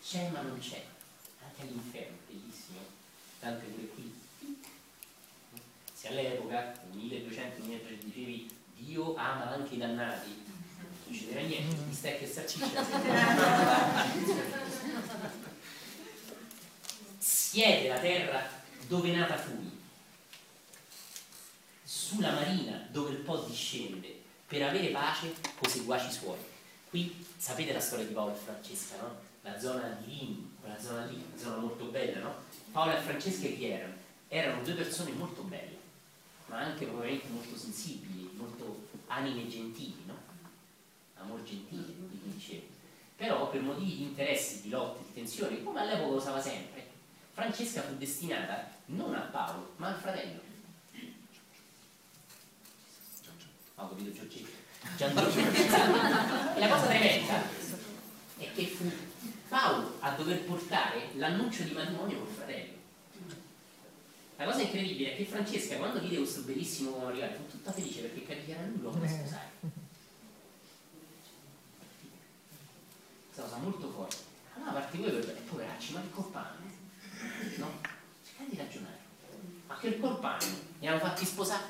C'è 0.02 0.30
ma 0.30 0.42
non 0.42 0.58
c'è. 0.60 0.84
Anche 1.44 1.62
all'inferno, 1.62 2.18
bellissimo. 2.28 2.80
Tanto 3.40 3.66
pure 3.66 3.88
qui. 3.88 4.14
Se 5.94 6.08
all'epoca, 6.08 6.80
nel 6.90 6.98
1200 6.98 7.62
dicevi 8.04 8.50
Dio 8.78 9.16
ama 9.16 9.52
anche 9.52 9.76
i 9.76 9.78
dannati, 9.78 10.44
non 10.78 10.90
succederà 11.08 11.42
niente, 11.42 11.76
mi 11.76 11.94
stai 11.94 12.20
che 12.20 12.28
salsiccia. 12.28 12.84
Siete 17.18 17.88
la 17.88 18.00
terra 18.00 18.48
dove 18.88 19.16
nata 19.16 19.38
fui, 19.38 19.75
sulla 22.06 22.34
marina 22.34 22.88
dove 22.92 23.14
il 23.14 23.18
Po 23.18 23.38
discende, 23.38 24.22
per 24.46 24.62
avere 24.62 24.90
pace 24.90 25.34
con 25.58 25.68
seguaci 25.68 26.12
suoi. 26.12 26.38
Qui 26.88 27.26
sapete 27.36 27.74
la 27.74 27.80
storia 27.80 28.06
di 28.06 28.14
Paolo 28.14 28.34
e 28.34 28.38
Francesca, 28.38 28.98
no? 29.02 29.16
La 29.42 29.60
zona 29.60 29.88
di 29.88 30.06
Rimini, 30.06 30.56
quella 30.60 30.80
zona 30.80 31.06
lì, 31.06 31.16
una 31.16 31.42
zona 31.42 31.58
molto 31.58 31.86
bella, 31.86 32.20
no? 32.20 32.36
Paolo 32.72 32.96
e 32.96 33.02
Francesca 33.02 33.48
chi 33.48 33.66
erano? 33.66 33.94
Erano 34.28 34.62
due 34.62 34.76
persone 34.76 35.12
molto 35.14 35.42
belle, 35.42 35.78
ma 36.46 36.60
anche 36.60 36.86
probabilmente 36.86 37.28
molto 37.30 37.58
sensibili, 37.58 38.30
molto 38.36 38.88
anime 39.08 39.48
gentili, 39.48 40.04
no? 40.06 40.16
Amor 41.16 41.42
gentile, 41.42 41.86
cui 41.86 42.20
dicevo. 42.22 42.68
Però 43.16 43.50
per 43.50 43.62
motivi 43.62 43.96
di 43.96 44.04
interessi, 44.04 44.62
di 44.62 44.70
lotte, 44.70 45.06
di 45.08 45.14
tensioni, 45.16 45.64
come 45.64 45.80
all'epoca 45.80 46.18
usava 46.18 46.40
sempre, 46.40 46.88
Francesca 47.34 47.82
fu 47.82 47.96
destinata 47.96 48.70
non 48.88 49.16
a 49.16 49.22
Paolo, 49.22 49.74
ma 49.78 49.88
al 49.88 50.00
fratello. 50.00 50.45
Ho 53.76 53.90
capito 53.90 54.12
Giorgetto. 54.12 54.64
E 56.56 56.60
la 56.60 56.68
cosa 56.70 56.86
tremenda 56.86 57.44
è 58.38 58.52
che 58.54 58.68
fu 58.68 58.90
Paolo 59.50 59.98
a 60.00 60.12
dover 60.12 60.44
portare 60.44 61.10
l'annuncio 61.16 61.64
di 61.64 61.72
matrimonio 61.72 62.20
col 62.20 62.28
fratello. 62.28 62.74
La 64.38 64.46
cosa 64.46 64.62
incredibile 64.62 65.14
è 65.14 65.18
che 65.18 65.26
Francesca, 65.26 65.78
quando 65.78 66.00
vide 66.00 66.18
questo 66.18 66.42
bellissimo 66.42 66.92
uomo 66.92 67.08
arrivare, 67.08 67.36
fu 67.36 67.48
tutta 67.48 67.72
felice 67.72 68.02
perché 68.02 68.26
capì 68.26 68.46
che 68.46 68.52
era 68.52 68.66
lui 68.66 68.80
l'uomo 68.80 69.00
da 69.00 69.08
sposare. 69.08 69.50
Questa 73.26 73.44
cosa 73.44 73.58
molto 73.58 73.90
forte. 73.92 74.18
Allora 74.56 74.72
parte 74.72 74.98
voi 74.98 75.12
per 75.12 75.42
poveracci, 75.50 75.94
ma 75.94 76.02
che 76.02 76.12
colpa 76.12 76.40
hanno? 76.40 76.72
No? 77.58 77.80
Cercate 78.26 78.50
di 78.50 78.58
ragionare. 78.58 79.00
Ma 79.68 79.78
che 79.78 80.00
colpa 80.00 80.38
hanno? 80.38 80.54
Li 80.80 80.88
hanno 80.88 81.00
fatti 81.00 81.26
sposare? 81.26 81.64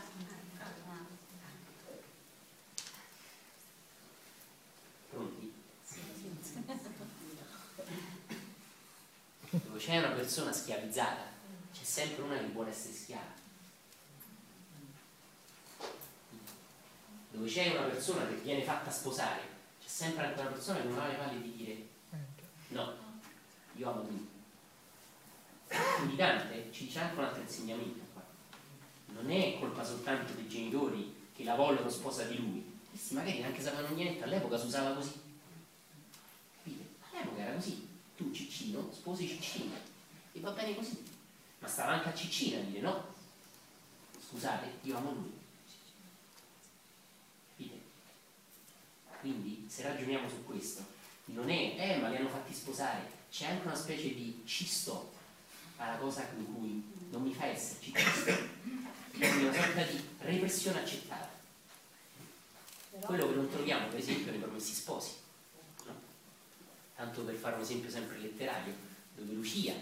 Dove 9.64 9.80
c'è 9.80 9.98
una 9.98 10.10
persona 10.10 10.52
schiavizzata, 10.52 11.23
c'è 11.72 11.84
sempre 11.84 12.23
una 12.23 12.38
che 12.38 12.48
vuole 12.48 12.72
essere 12.72 12.94
schiava. 12.94 13.34
Dove 17.32 17.49
c'è 17.49 17.77
una 17.77 17.88
persona 17.88 18.27
che 18.27 18.36
viene 18.36 18.64
fatta 18.64 18.91
sposare, 18.91 19.41
c'è 19.82 19.88
sempre 19.88 20.34
una 20.38 20.48
persona 20.48 20.82
che 20.82 20.88
non 20.88 20.99
ha 20.99 21.07
le 21.07 21.15
palle 21.15 21.41
di 21.41 21.56
dire 21.56 21.88
no, 22.69 22.94
io 23.73 23.90
amo 23.90 24.02
lui. 24.02 24.30
Quindi 25.68 26.15
Dante 26.15 26.69
ci 26.72 26.86
dice 26.86 26.99
anche 26.99 27.18
un 27.18 27.23
altro 27.23 27.41
insegnamento 27.41 28.03
qua. 28.14 28.23
Non 29.07 29.32
è 29.32 29.57
colpa 29.60 29.84
soltanto 29.84 30.34
dei 30.34 30.48
genitori 30.49 31.30
che 31.34 31.44
la 31.44 31.56
vogliono 31.56 31.90
sposa 31.90 32.23
di 32.23 32.38
lui. 32.38 32.80
Questi 32.90 33.14
magari 33.14 33.40
neanche 33.40 33.61
sapevano 33.61 33.95
niente, 33.95 34.23
all'epoca 34.23 34.57
si 34.57 34.65
usava 34.65 34.95
così. 34.95 35.14
Capite? 36.57 36.86
All'epoca 37.11 37.41
era 37.41 37.53
così. 37.53 37.94
Tu 38.16 38.32
Ciccino, 38.32 38.90
sposi 38.92 39.28
Ciccino. 39.28 39.74
E 40.32 40.40
va 40.40 40.52
bene 40.52 40.76
così. 40.76 41.04
Ma 41.60 41.68
stava 41.68 41.94
anche 41.94 42.10
a 42.10 42.14
Ciccina 42.14 42.60
a 42.60 42.64
dire 42.64 42.82
no. 42.82 43.14
Scusate, 44.30 44.80
io 44.82 44.98
amo 44.98 45.12
lui. 45.12 45.34
Capite? 47.56 47.82
Quindi 49.20 49.66
se 49.68 49.84
ragioniamo 49.84 50.30
su 50.30 50.44
questo, 50.46 50.86
non 51.26 51.50
è, 51.50 51.76
eh 51.78 51.98
ma 51.98 52.10
li 52.10 52.18
hanno 52.18 52.30
fatti 52.30 52.54
sposare, 52.54 53.12
c'è 53.32 53.48
anche 53.48 53.66
una 53.66 53.76
specie 53.76 54.14
di 54.14 54.44
ci 54.46 54.66
sto 54.66 55.12
alla 55.78 55.98
cosa 55.98 56.26
con 56.28 56.46
cui 56.54 56.84
non 57.10 57.24
mi 57.24 57.34
fa 57.34 57.46
esserci, 57.46 57.94
ci 57.94 58.10
sto. 58.22 58.34
Quindi 59.12 59.44
una 59.44 59.54
sorta 59.54 59.84
di 59.84 60.04
repressione 60.20 60.82
accettata. 60.82 61.34
Quello 63.02 63.28
che 63.28 63.36
non 63.36 63.50
troviamo 63.50 63.88
per 63.88 64.00
esempio 64.00 64.32
nei 64.32 64.40
promessi 64.40 64.74
sposi. 64.74 65.12
Tanto 67.06 67.22
per 67.22 67.36
fare 67.36 67.56
un 67.56 67.61
esempio 67.61 67.88
sempre 67.88 68.18
letterario, 68.18 68.73
dove 69.14 69.32
Lucia 69.32 69.73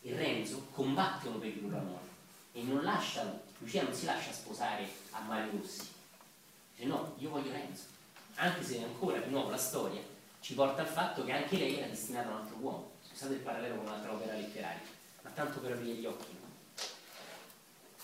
e 0.00 0.14
Renzo 0.14 0.68
combattono 0.70 1.38
per 1.38 1.48
il 1.48 1.60
loro 1.60 1.78
amore 1.78 2.06
e 2.52 2.62
non 2.62 2.84
lasciano, 2.84 3.40
Lucia 3.58 3.82
non 3.82 3.92
si 3.92 4.04
lascia 4.04 4.30
sposare 4.30 4.88
a 5.10 5.20
mari 5.22 5.50
rossi. 5.50 5.88
Dice 6.76 6.86
no, 6.86 7.16
io 7.18 7.30
voglio 7.30 7.50
Renzo. 7.50 7.82
Anche 8.36 8.62
se 8.62 8.80
ancora 8.80 9.18
di 9.18 9.28
nuovo 9.28 9.50
la 9.50 9.56
storia 9.56 10.00
ci 10.40 10.54
porta 10.54 10.82
al 10.82 10.86
fatto 10.86 11.24
che 11.24 11.32
anche 11.32 11.58
lei 11.58 11.78
era 11.78 11.88
destinata 11.88 12.28
a 12.28 12.34
un 12.34 12.40
altro 12.42 12.56
uomo. 12.60 12.90
Scusate 13.10 13.34
il 13.34 13.40
parallelo 13.40 13.74
con 13.74 13.86
un'altra 13.86 14.12
opera 14.12 14.34
letteraria, 14.34 14.86
ma 15.22 15.30
tanto 15.30 15.58
per 15.58 15.72
aprire 15.72 15.94
gli 15.94 16.06
occhi. 16.06 16.36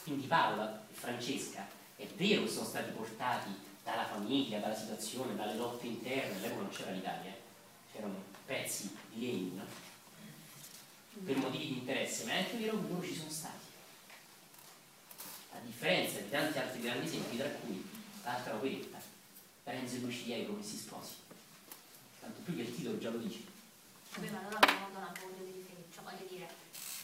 Quindi 0.03 0.27
Paola 0.27 0.83
e 0.91 0.95
Francesca 0.95 1.65
è 1.95 2.07
vero 2.17 2.43
che 2.43 2.51
sono 2.51 2.67
stati 2.67 2.91
portati 2.91 3.51
dalla 3.85 4.05
famiglia, 4.05 4.59
dalla 4.59 4.75
situazione, 4.75 5.37
dalle 5.37 5.55
lotte 5.55 5.87
interne, 5.87 6.35
all'epoca 6.35 6.63
non 6.63 6.71
c'era 6.71 6.91
l'Italia, 6.91 7.31
eh? 7.31 7.41
c'erano 7.93 8.32
pezzi 8.47 8.97
di 9.13 9.21
legno, 9.21 9.63
no? 9.63 9.91
per 11.25 11.37
motivi 11.37 11.67
di 11.67 11.79
interesse, 11.79 12.25
ma 12.25 12.33
è 12.33 12.39
anche 12.39 12.57
vero 12.57 12.81
che 12.81 12.89
loro 12.89 13.03
ci 13.03 13.15
sono 13.15 13.31
stati. 13.31 13.71
A 15.53 15.59
differenza 15.65 16.19
di 16.19 16.31
tanti 16.31 16.59
altri 16.59 16.81
grandi 16.81 17.07
esempi, 17.07 17.37
tra 17.37 17.49
cui 17.49 17.89
l'altra 18.25 18.55
operetta, 18.55 19.01
Renzo 19.65 19.97
e 19.97 19.99
Lucia 19.99 20.37
i 20.37 20.45
promessi 20.45 20.77
sposi. 20.77 21.15
Tanto 22.21 22.41
più 22.41 22.57
che 22.57 22.63
il 22.63 22.75
titolo 22.75 22.99
già 22.99 23.11
lo 23.11 23.19
dice. 23.19 23.41
Vabbè, 24.15 24.31
ma 24.31 24.39
allora 24.41 24.59
abbiamo 24.59 24.89
donato 24.93 25.21
voglio 25.23 25.45
di 25.45 25.63
cioè 25.93 26.03
voglio 26.05 26.27
dire, 26.29 26.49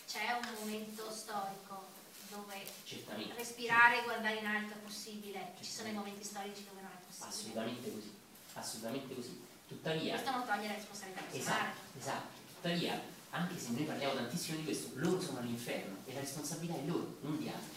c'è 0.07 0.33
un 0.33 0.59
momento 0.59 1.11
storico 1.11 1.87
dove 2.31 2.65
Certamente. 2.85 3.35
respirare 3.35 4.01
e 4.01 4.05
guardare 4.05 4.37
in 4.37 4.47
alto 4.47 4.75
è 4.75 4.77
possibile, 4.77 5.55
ci 5.61 5.71
sono 5.71 5.89
i 5.89 5.93
momenti 5.93 6.25
storici 6.25 6.65
dove 6.65 6.81
non 6.81 6.91
è 6.91 7.05
possibile. 7.05 7.29
Assolutamente 7.29 7.93
così, 7.93 8.15
assolutamente 8.55 9.15
così. 9.15 9.47
Tuttavia, 9.69 10.13
Questo 10.15 10.31
non 10.31 10.47
toglie 10.47 10.67
la 10.69 10.75
responsabilità 10.75 11.21
personale. 11.23 11.59
esatto, 11.61 11.99
esatto. 11.99 12.37
Tuttavia, 12.55 13.01
anche 13.31 13.59
se 13.59 13.71
noi 13.71 13.85
parliamo 13.85 14.15
tantissimo 14.15 14.57
di 14.57 14.65
questo, 14.65 14.91
loro 14.95 15.21
sono 15.21 15.39
all'inferno 15.41 15.97
e 16.07 16.15
la 16.15 16.21
responsabilità 16.21 16.79
è 16.79 16.85
loro, 16.87 17.19
non 17.21 17.39
di 17.39 17.49
altri. 17.49 17.77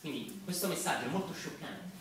Quindi 0.00 0.40
questo 0.44 0.68
messaggio 0.68 1.06
è 1.06 1.08
molto 1.08 1.32
scioccante. 1.32 1.92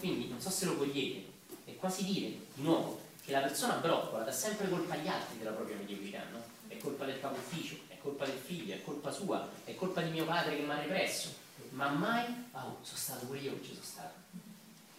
Quindi 0.00 0.28
non 0.28 0.40
so 0.40 0.50
se 0.50 0.64
lo 0.64 0.76
cogliete, 0.76 1.30
è 1.64 1.76
quasi 1.76 2.04
dire 2.04 2.28
di 2.54 2.62
nuovo 2.62 3.00
che 3.24 3.30
la 3.30 3.40
persona 3.40 3.74
broccola 3.74 4.24
dà 4.24 4.32
sempre 4.32 4.68
colpa 4.68 4.94
agli 4.94 5.06
altri 5.06 5.38
della 5.38 5.52
propria 5.52 5.76
mediocrità, 5.76 6.24
no? 6.32 6.42
È 6.66 6.76
colpa 6.78 7.04
del 7.04 7.20
capo 7.20 7.36
ufficio, 7.36 7.76
è 7.86 7.96
colpa 7.98 8.24
del 8.24 8.38
figlio, 8.38 8.74
è 8.74 8.82
colpa 8.82 9.12
sua, 9.12 9.48
è 9.64 9.74
colpa 9.76 10.00
di 10.02 10.10
mio 10.10 10.24
padre 10.24 10.56
che 10.56 10.62
mi 10.62 10.70
ha 10.70 10.80
represso, 10.80 11.32
ma 11.70 11.88
mai, 11.90 12.24
oh, 12.52 12.78
sono 12.82 12.98
stato 12.98 13.26
pure 13.26 13.38
io 13.38 13.56
che 13.60 13.64
ci 13.66 13.72
sono 13.72 13.84
stato. 13.84 14.14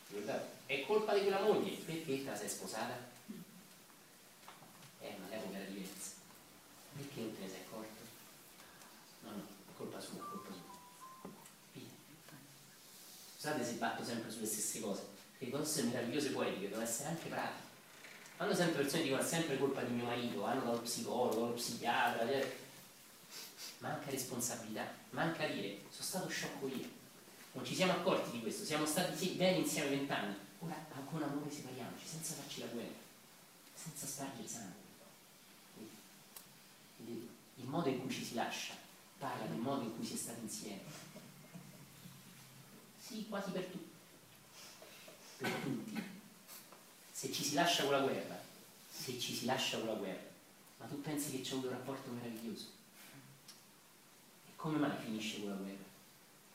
Ricordate? 0.08 0.58
È 0.70 0.86
colpa 0.86 1.16
di 1.16 1.22
quella 1.22 1.42
moglie, 1.42 1.72
perché 1.78 2.24
te 2.24 2.30
la 2.30 2.36
sei 2.36 2.48
sposata? 2.48 2.96
Eh, 5.02 5.16
ma 5.20 5.28
l'epoca 5.28 5.58
era 5.58 5.66
diversa. 5.66 6.12
Perché 6.96 7.22
non 7.22 7.34
te 7.36 7.42
ne 7.42 7.50
sei 7.50 7.62
accorto? 7.62 8.02
No, 9.22 9.32
no, 9.32 9.44
è 9.68 9.76
colpa 9.76 10.00
sua, 10.00 10.20
è 10.20 10.30
colpa 10.30 10.52
sua. 10.52 11.32
Via. 11.72 11.88
Scusate 13.36 13.66
se 13.66 13.72
batto 13.74 14.04
sempre 14.04 14.30
sulle 14.30 14.46
stesse 14.46 14.80
cose, 14.80 15.08
perché 15.40 15.52
cose 15.52 15.82
meravigliose 15.82 16.30
poetiche 16.30 16.68
devono 16.68 16.84
essere 16.84 17.10
anche 17.10 17.30
pratiche. 17.30 17.68
Quando 18.38 18.54
sempre 18.54 18.84
persone 18.84 19.02
dicono 19.02 19.24
è 19.24 19.26
sempre 19.26 19.58
colpa 19.58 19.82
di 19.82 19.94
mio 19.94 20.06
marito, 20.06 20.42
vanno 20.42 20.66
dallo 20.66 20.82
psicologo, 20.82 21.40
dallo 21.40 21.54
psichiatra, 21.54 22.30
eh, 22.30 22.58
manca 23.80 24.12
responsabilità, 24.12 24.88
manca 25.10 25.48
dire 25.48 25.80
sono 25.90 26.06
stato 26.06 26.30
sciocco 26.30 26.68
io. 26.68 26.88
Non 27.54 27.66
ci 27.66 27.74
siamo 27.74 27.94
accorti 27.94 28.30
di 28.30 28.42
questo, 28.42 28.64
siamo 28.64 28.86
stati 28.86 29.18
sì, 29.18 29.30
bene 29.32 29.58
insieme 29.58 29.90
vent'anni, 29.90 30.48
ora 30.60 30.76
con 31.10 31.24
amore 31.24 31.52
separiamoci, 31.52 32.06
senza 32.06 32.36
farci 32.36 32.60
la 32.60 32.68
guerra, 32.68 32.98
senza 33.74 34.06
spargere 34.06 34.48
sangue. 34.48 34.88
Quindi, 36.98 37.30
il 37.56 37.66
modo 37.66 37.90
in 37.90 38.00
cui 38.02 38.12
ci 38.12 38.24
si 38.24 38.36
lascia 38.36 38.88
parla 39.20 39.46
del 39.46 39.60
modo 39.60 39.84
in 39.84 39.96
cui 39.96 40.06
si 40.06 40.14
è 40.14 40.18
stati 40.18 40.40
insieme. 40.42 40.82
Sì, 43.00 43.26
quasi 43.28 43.52
per 43.52 43.66
tutti. 43.66 43.92
Per 45.38 45.52
tutti. 45.52 46.04
Se 47.12 47.32
ci 47.32 47.44
si 47.44 47.54
lascia 47.54 47.84
con 47.84 47.92
la 47.92 48.00
guerra, 48.00 48.42
se 48.90 49.20
ci 49.20 49.36
si 49.36 49.46
lascia 49.46 49.78
con 49.78 49.88
la 49.88 49.96
guerra, 49.96 50.28
ma 50.78 50.86
tu 50.86 51.02
pensi 51.02 51.32
che 51.32 51.42
c'è 51.42 51.54
un 51.56 51.70
rapporto 51.70 52.10
meraviglioso? 52.12 52.68
E 54.48 54.56
come 54.56 54.78
mai 54.78 54.98
finisce 55.04 55.42
con 55.42 55.50
la 55.50 55.56
guerra? 55.56 55.84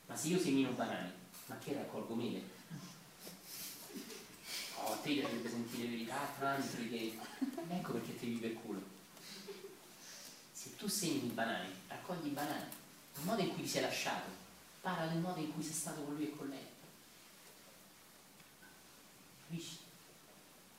Ma 0.07 0.17
se 0.17 0.29
io 0.29 0.39
semino 0.39 0.71
banani, 0.71 1.13
ma 1.47 1.59
che 1.59 1.75
raccolgo 1.75 2.15
mele? 2.15 2.54
Oh, 4.87 4.93
a 4.93 4.97
te 4.97 5.21
dovrebbe 5.21 5.49
sentire 5.49 5.89
verità, 5.89 6.29
che... 6.89 7.19
Ecco 7.69 7.93
perché 7.93 8.19
ti 8.19 8.27
vivi 8.27 8.41
per 8.41 8.63
culo. 8.63 8.83
Se 10.53 10.77
tu 10.77 10.87
semini 10.87 11.29
banani, 11.31 11.71
raccogli 11.89 12.27
i 12.27 12.31
banani. 12.31 12.69
Il 13.17 13.25
modo 13.25 13.41
in 13.41 13.53
cui 13.53 13.63
ti 13.63 13.69
sei 13.69 13.83
lasciato 13.83 14.43
parla 14.85 15.07
del 15.07 15.21
modo 15.21 15.41
in 15.41 15.53
cui 15.55 15.63
sei 15.63 15.73
stato 15.73 16.03
con 16.03 16.15
lui 16.15 16.25
e 16.25 16.37
con 16.37 16.49
lei. 16.49 16.67
Capisci? 19.47 19.79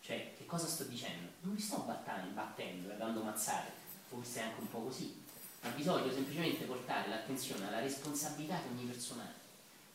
Cioè, 0.02 0.36
che 0.38 0.45
cosa 0.45 0.68
sto 0.68 0.84
dicendo? 0.84 1.32
Non 1.41 1.56
vi 1.56 1.61
sto 1.61 1.77
battendo, 1.77 2.30
battendo, 2.34 2.94
dando 2.94 3.23
mazzate, 3.23 3.72
forse 4.07 4.40
è 4.40 4.44
anche 4.44 4.61
un 4.61 4.69
po' 4.69 4.82
così, 4.82 5.23
ma 5.61 5.69
bisogna 5.69 6.14
semplicemente 6.14 6.65
portare 6.65 7.10
l'attenzione 7.10 7.68
alla 7.68 7.80
responsabilità 7.80 8.60
di 8.60 8.77
ogni 8.77 8.86
personaggio, 8.86 9.40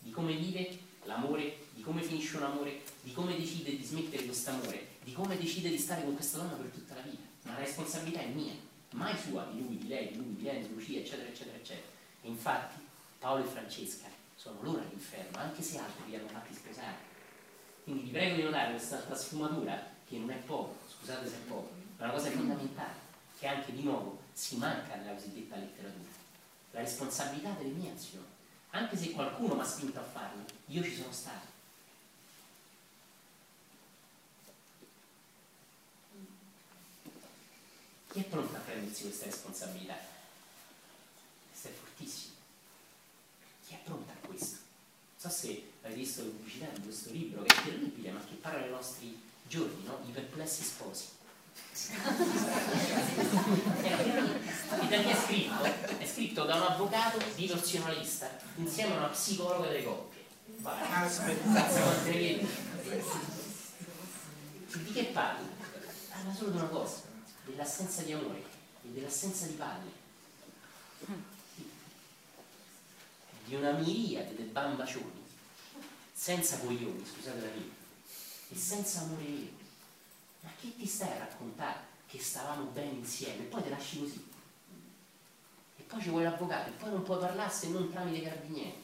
di 0.00 0.10
come 0.10 0.34
vive 0.34 0.76
l'amore, 1.04 1.56
di 1.72 1.82
come 1.82 2.02
finisce 2.02 2.36
un 2.36 2.44
amore, 2.44 2.82
di 3.02 3.12
come 3.12 3.36
decide 3.36 3.76
di 3.76 3.84
smettere 3.84 4.24
questo 4.24 4.50
amore, 4.50 4.86
di 5.02 5.12
come 5.12 5.38
decide 5.38 5.70
di 5.70 5.78
stare 5.78 6.02
con 6.02 6.14
questa 6.14 6.38
donna 6.38 6.52
per 6.54 6.70
tutta 6.70 6.94
la 6.94 7.00
vita. 7.02 7.22
Ma 7.42 7.52
la 7.52 7.58
responsabilità 7.60 8.20
è 8.20 8.26
mia, 8.26 8.54
mai 8.90 9.16
sua, 9.16 9.48
di 9.52 9.60
lui, 9.60 9.78
di 9.78 9.88
lei, 9.88 10.10
di 10.10 10.16
lui, 10.16 10.34
di 10.36 10.42
lei, 10.42 10.62
di 10.62 10.74
Lucia, 10.74 10.98
eccetera, 10.98 11.28
eccetera, 11.28 11.56
eccetera. 11.56 11.86
E 12.22 12.28
infatti 12.28 12.80
Paolo 13.18 13.44
e 13.44 13.48
Francesca 13.48 14.08
sono 14.34 14.62
loro 14.62 14.80
all'inferno, 14.80 15.38
anche 15.38 15.62
se 15.62 15.78
altri 15.78 16.08
li 16.08 16.16
hanno 16.16 16.28
fatti 16.28 16.54
sposare. 16.54 17.08
Quindi 17.84 18.04
vi 18.04 18.10
prego 18.10 18.36
di 18.36 18.42
notare 18.42 18.70
questa 18.72 19.14
sfumatura 19.14 19.88
che 20.06 20.18
non 20.18 20.30
è 20.30 20.36
poco, 20.36 20.76
scusate 20.88 21.28
se 21.28 21.36
è 21.36 21.48
poco, 21.48 21.70
ma 21.96 22.04
è 22.04 22.08
una 22.08 22.12
cosa 22.12 22.30
fondamentale, 22.30 22.94
che 23.38 23.46
anche 23.46 23.72
di 23.72 23.82
nuovo 23.82 24.20
si 24.32 24.56
manca 24.56 24.96
nella 24.96 25.14
cosiddetta 25.14 25.56
letteratura. 25.56 26.08
La 26.72 26.80
responsabilità 26.80 27.50
delle 27.52 27.70
mie 27.70 27.90
azioni. 27.90 28.29
Anche 28.70 28.96
se 28.96 29.10
qualcuno 29.10 29.54
mi 29.54 29.60
ha 29.60 29.64
spinto 29.64 29.98
a 29.98 30.02
farlo, 30.02 30.44
io 30.66 30.82
ci 30.82 30.94
sono 30.94 31.12
stato. 31.12 31.48
Chi 38.08 38.20
è 38.20 38.24
pronto 38.24 38.56
a 38.56 38.60
prendersi 38.60 39.02
questa 39.02 39.26
responsabilità? 39.26 39.96
Questo 41.48 41.68
è 41.68 41.70
fortissimo. 41.72 42.34
Chi 43.66 43.74
è 43.74 43.78
pronto 43.84 44.10
a 44.10 44.26
questo? 44.26 44.56
Non 44.56 45.16
so 45.16 45.28
se 45.28 45.70
avete 45.82 46.00
visto 46.00 46.22
le 46.22 46.30
pubblicità 46.30 46.66
di 46.66 46.82
questo 46.82 47.10
libro 47.10 47.42
che 47.42 47.54
è 47.54 47.62
terribile, 47.62 48.10
ma 48.10 48.24
che 48.24 48.34
parla 48.34 48.60
dei 48.60 48.70
nostri 48.70 49.20
giorni, 49.46 49.84
no? 49.84 50.00
I 50.06 50.10
perplessi 50.10 50.62
sposi. 50.62 51.06
E 54.80 54.88
da 54.88 54.96
chi 55.02 55.08
è 55.08 55.16
scritto? 55.16 55.64
È 55.98 56.06
scritto 56.06 56.44
da 56.44 56.54
un 56.56 56.62
avvocato 56.62 57.18
divorzionalista 57.34 58.30
insieme 58.56 58.94
a 58.94 58.98
una 58.98 59.08
psicologa 59.08 59.68
delle 59.68 59.84
coppie. 59.84 60.24
Aspetta, 60.62 61.68
di 64.72 64.92
che 64.92 65.04
parla? 65.04 65.48
Parla 66.08 66.34
solo 66.34 66.50
di 66.50 66.56
una 66.58 66.66
cosa, 66.66 67.02
dell'assenza 67.44 68.02
di 68.02 68.12
amore 68.12 68.44
e 68.84 68.88
dell'assenza 68.88 69.46
di 69.46 69.54
padre. 69.54 69.98
Di 73.44 73.54
una 73.54 73.72
miriade 73.72 74.36
di 74.36 74.42
bambacioni, 74.42 75.26
senza 76.12 76.58
coglioni, 76.58 77.04
scusate 77.04 77.40
la 77.40 77.50
mia, 77.54 77.72
e 78.50 78.56
senza 78.56 79.00
amore 79.00 79.24
vero. 79.24 79.59
Ma 80.40 80.50
che 80.60 80.76
ti 80.76 80.86
stai 80.86 81.12
a 81.12 81.18
raccontare 81.18 81.78
che 82.06 82.18
stavamo 82.18 82.64
bene 82.70 82.90
insieme 82.90 83.44
e 83.44 83.46
poi 83.46 83.62
te 83.62 83.68
lasci 83.70 84.00
così? 84.00 84.28
E 85.76 85.82
poi 85.82 86.00
ci 86.02 86.08
vuoi 86.08 86.24
l'avvocato 86.24 86.70
e 86.70 86.72
poi 86.72 86.90
non 86.90 87.02
puoi 87.02 87.18
parlare 87.18 87.50
se 87.50 87.68
non 87.68 87.90
tramite 87.90 88.22
carabinieri. 88.22 88.82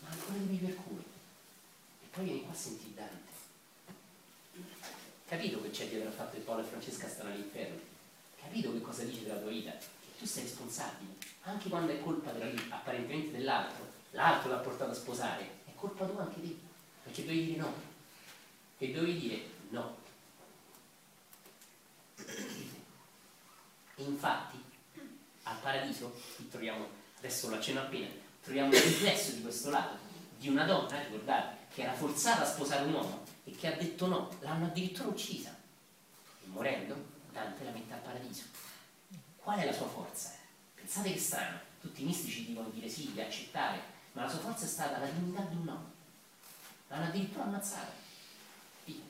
Ma 0.00 0.08
ancora 0.10 0.38
devi 0.38 0.56
per 0.56 0.74
culo. 0.76 1.02
E 2.02 2.06
poi 2.10 2.24
vieni 2.24 2.42
qua 2.42 2.52
a 2.52 2.56
sentire 2.56 2.94
Dante. 2.94 3.28
Capito 5.28 5.60
che 5.60 5.70
c'è 5.70 5.88
dietro 5.88 6.08
al 6.08 6.14
fatto 6.14 6.36
che 6.36 6.42
Paolo 6.42 6.62
e 6.62 6.64
Francesca 6.64 7.06
stanno 7.06 7.30
all'inferno? 7.30 7.78
Capito 8.40 8.72
che 8.72 8.80
cosa 8.80 9.02
dice 9.02 9.24
della 9.24 9.38
tua 9.38 9.50
vita? 9.50 9.72
Che 9.72 10.16
tu 10.18 10.24
sei 10.24 10.44
responsabile, 10.44 11.16
anche 11.42 11.68
quando 11.68 11.92
è 11.92 12.00
colpa 12.00 12.32
della, 12.32 12.50
apparentemente 12.70 13.32
dell'altro, 13.32 13.86
l'altro 14.12 14.50
l'ha 14.50 14.56
portato 14.56 14.90
a 14.90 14.94
sposare, 14.94 15.42
è 15.66 15.74
colpa 15.74 16.06
tua 16.06 16.22
anche 16.22 16.40
te, 16.40 16.56
perché 17.02 17.26
devi 17.26 17.44
dire 17.44 17.58
no. 17.58 17.74
E 18.78 18.90
devi 18.90 19.18
dire 19.18 19.44
no. 19.68 19.97
Infatti 23.96 24.62
al 25.44 25.58
paradiso, 25.60 26.20
qui 26.36 26.48
troviamo, 26.48 26.86
adesso 27.18 27.48
lo 27.48 27.56
accenno 27.56 27.80
appena, 27.80 28.08
troviamo 28.42 28.72
il 28.72 28.80
riflesso 28.80 29.32
di 29.32 29.42
questo 29.42 29.70
lato, 29.70 29.96
di 30.36 30.48
una 30.48 30.64
donna, 30.64 31.02
ricordate, 31.02 31.66
che 31.72 31.82
era 31.82 31.94
forzata 31.94 32.42
a 32.42 32.46
sposare 32.46 32.86
un 32.86 32.92
uomo 32.92 33.24
e 33.44 33.52
che 33.52 33.72
ha 33.72 33.76
detto 33.76 34.06
no, 34.06 34.36
l'hanno 34.40 34.66
addirittura 34.66 35.08
uccisa. 35.08 35.56
E 36.42 36.46
morendo, 36.46 37.16
Dante 37.32 37.64
la 37.64 37.70
mette 37.70 37.92
al 37.92 38.00
paradiso. 38.00 38.42
Qual 39.36 39.58
è 39.58 39.64
la 39.64 39.72
sua 39.72 39.88
forza? 39.88 40.34
Pensate 40.74 41.12
che 41.12 41.18
strano, 41.18 41.58
tutti 41.80 42.02
i 42.02 42.04
mistici 42.04 42.44
dicono 42.46 42.68
dire 42.70 42.88
sì, 42.88 43.12
di 43.12 43.20
accettare, 43.20 43.80
ma 44.12 44.22
la 44.22 44.28
sua 44.28 44.40
forza 44.40 44.64
è 44.64 44.68
stata 44.68 44.98
la 44.98 45.06
dignità 45.06 45.42
di 45.42 45.56
un 45.56 45.66
uomo. 45.66 45.92
L'hanno 46.88 47.06
addirittura 47.06 47.44
ammazzata. 47.44 47.92
Via. 48.84 49.02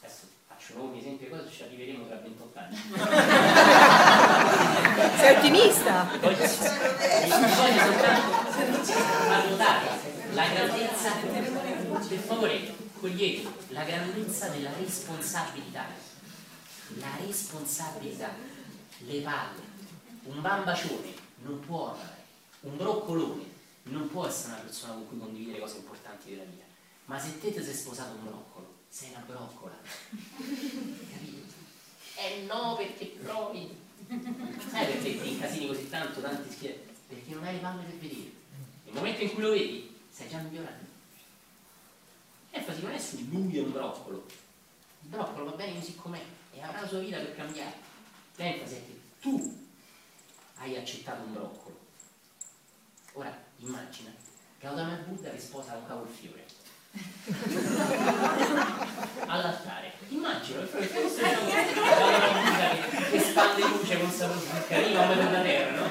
Adesso 0.00 0.28
faccio 0.62 0.78
nomi, 0.78 1.00
esempi 1.00 1.24
e 1.24 1.28
cose, 1.28 1.50
ci 1.50 1.64
arriveremo 1.64 2.06
tra 2.06 2.18
28 2.18 2.58
anni. 2.58 2.76
Sei 5.18 5.36
ottimista? 5.36 6.08
Voglio, 6.20 6.36
voglio 6.36 7.80
soltanto 7.80 8.84
far 8.84 9.48
notare 9.48 9.88
la 10.32 10.48
grandezza, 10.48 11.10
per 12.08 12.18
favore, 12.18 12.74
cogliete 13.00 13.48
la 13.68 13.82
grandezza 13.82 14.48
della 14.48 14.70
responsabilità. 14.78 15.86
La 16.98 17.16
responsabilità, 17.24 18.34
le 18.98 19.20
palle. 19.20 19.70
Un 20.24 20.40
bambacione 20.40 21.12
non 21.42 21.58
può 21.60 21.94
amare, 21.94 22.24
un 22.60 22.76
broccolone 22.76 23.50
non 23.84 24.08
può 24.08 24.26
essere 24.26 24.52
una 24.52 24.62
persona 24.62 24.92
con 24.92 25.08
cui 25.08 25.18
condividere 25.18 25.58
cose 25.58 25.78
importanti 25.78 26.30
della 26.30 26.44
vita. 26.44 26.62
Ma 27.06 27.18
se 27.18 27.40
te 27.40 27.52
ti 27.52 27.60
sei 27.60 27.74
sposato 27.74 28.14
un 28.14 28.22
broccolo, 28.24 28.71
sei 28.92 29.08
una 29.08 29.24
broccola. 29.26 29.74
Capito? 30.12 31.54
Eh 32.16 32.44
no, 32.46 32.76
perché 32.76 33.06
provi. 33.06 33.74
Sai 34.68 34.86
perché 34.86 35.18
ti 35.18 35.28
incasini 35.30 35.66
così 35.66 35.88
tanto, 35.88 36.20
tanti 36.20 36.52
schier? 36.52 36.78
Perché 37.08 37.32
non 37.32 37.44
hai 37.44 37.54
le 37.54 37.60
palle 37.60 37.84
per 37.84 37.96
vedere. 37.96 38.30
Nel 38.84 38.94
momento 38.94 39.22
in 39.22 39.32
cui 39.32 39.42
lo 39.42 39.50
vedi, 39.50 39.98
stai 40.10 40.28
già 40.28 40.38
migliorando. 40.40 40.90
L'enfasi 42.50 42.82
non 42.82 42.92
è 42.92 42.98
su 42.98 43.26
lui 43.30 43.56
è 43.56 43.62
un 43.62 43.72
broccolo. 43.72 44.26
Il 45.00 45.08
broccolo 45.08 45.46
va 45.46 45.52
bene 45.52 45.78
così 45.78 45.96
com'è 45.96 46.22
e 46.52 46.60
avrà 46.60 46.82
la 46.82 46.86
sua 46.86 46.98
vita 46.98 47.16
per 47.16 47.34
cambiare. 47.34 47.74
L'enfasi 48.36 48.74
è 48.74 48.84
che 48.84 49.00
tu 49.20 49.68
hai 50.56 50.76
accettato 50.76 51.22
un 51.22 51.32
broccolo. 51.32 51.80
Ora 53.14 53.42
immagina 53.56 54.12
Gautama 54.60 54.96
Buddha 54.96 55.30
che 55.30 55.40
sposa 55.40 55.76
un 55.76 55.86
cavolfiore 55.86 56.41
all'altare 59.26 59.92
immagino 60.08 60.60
che 60.70 60.78
è 60.78 60.88
Gautama 61.72 62.42
Buddha 62.42 62.68
che, 63.10 63.20
spande 63.20 63.62
luce 63.68 63.98
con 63.98 64.10
sapore 64.10 64.40
che 64.68 64.74
arriva 64.74 65.00
come 65.02 65.14
della 65.14 65.40
terra 65.40 65.80
no? 65.80 65.86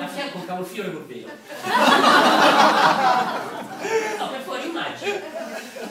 a 0.00 0.06
fianco 0.06 0.38
un 0.38 0.46
cavolfiore 0.46 0.92
col 0.92 1.04
velo 1.06 1.28
no 4.18 4.28
per 4.30 4.40
fuori 4.40 4.68
immagino 4.68 5.20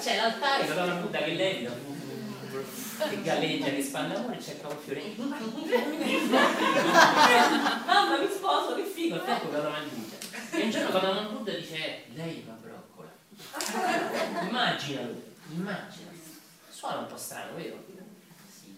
c'è 0.01 0.15
l'altare 0.15 0.65
Gautama 0.65 0.93
Buddha 0.93 1.19
che 1.19 1.33
levita 1.33 1.89
che 3.09 3.21
galleggia, 3.23 3.71
che 3.71 3.81
spande 3.81 4.15
amore, 4.15 4.37
c'è 4.37 4.51
il 4.51 4.61
cavolfiore. 4.61 5.01
Mamma 7.85 8.17
mi 8.19 8.27
sposo, 8.29 8.75
che 8.75 8.83
figo, 8.83 9.15
il 9.15 9.21
fianco 9.21 9.49
Gautama 9.49 9.79
Buddha. 9.89 10.17
E 10.51 10.63
un 10.63 10.69
giorno 10.69 10.91
Gautama 10.91 11.21
Buddha 11.21 11.51
dice, 11.53 12.03
lei 12.13 12.39
è 12.39 12.43
una 12.45 12.57
Immaginalo, 14.47 15.21
immagina. 15.49 16.11
Suona 16.69 16.99
un 16.99 17.07
po' 17.07 17.17
strano, 17.17 17.55
vero? 17.55 17.83
Sì. 18.49 18.75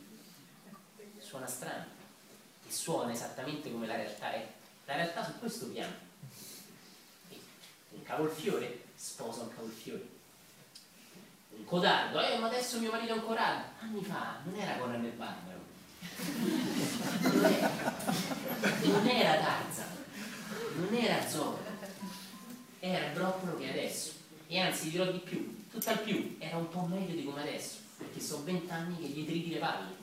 Suona 1.20 1.48
strano. 1.48 1.86
E 2.68 2.72
suona 2.72 3.12
esattamente 3.12 3.72
come 3.72 3.88
la 3.88 3.96
realtà 3.96 4.34
è. 4.34 4.48
La 4.86 4.96
realtà 4.96 5.24
su 5.24 5.40
questo 5.40 5.68
piano. 5.68 5.94
Un 7.90 8.04
cavolfiore 8.04 8.86
sposa 8.96 9.42
un 9.42 9.54
cavolfiore 9.54 10.14
un 11.58 11.66
codardo, 11.66 12.20
eh 12.20 12.38
ma 12.38 12.48
adesso 12.48 12.80
mio 12.80 12.92
marito 12.92 13.14
è 13.14 13.18
un 13.18 13.26
codardo. 13.26 13.66
Anni 13.82 14.04
fa 14.04 14.40
non 14.44 14.60
era 14.60 14.78
Conan 14.78 15.04
il 15.04 15.12
Barbaro. 15.12 15.62
Non 18.82 19.08
era, 19.08 19.34
non 19.36 19.44
Tarzan, 19.44 20.06
non 20.76 20.94
era 20.94 21.28
Zorro, 21.28 21.64
era 22.80 23.08
broccolo 23.14 23.58
che 23.58 23.70
adesso. 23.70 24.13
E 24.48 24.60
anzi 24.60 24.90
dirò 24.90 25.06
di 25.06 25.20
più, 25.20 25.66
tutt'al 25.72 26.00
più 26.00 26.36
era 26.40 26.58
un 26.58 26.70
po' 26.70 26.88
meglio 26.90 27.16
di 27.16 27.24
come 27.24 27.42
adesso, 27.42 27.78
perché 27.98 28.20
sono 28.20 28.44
vent'anni 28.44 28.98
che 29.00 29.08
gli 29.08 29.26
triti 29.26 29.54
le 29.54 29.60
palle. 29.60 29.96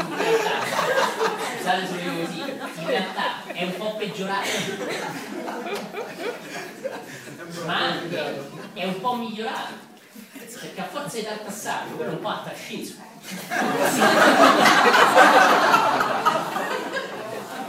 In 0.00 0.16
realtà, 0.16 0.64
scusate 1.56 1.86
se 1.86 1.96
dico 1.96 2.14
così, 2.24 2.40
in 2.80 2.86
realtà 2.86 3.44
è 3.46 3.64
un 3.64 3.76
po' 3.76 3.96
peggiorato. 3.96 4.48
Ma 7.64 7.76
anche 7.76 8.48
è 8.74 8.84
un 8.84 9.00
po' 9.00 9.14
migliorato 9.16 9.88
perché 10.60 10.80
a 10.80 10.84
forza 10.84 11.16
di 11.16 11.24
tartassato 11.24 11.94
quello 11.96 12.12
un 12.12 12.20
po' 12.20 12.28
ha 12.28 12.42
trasceso 12.44 12.94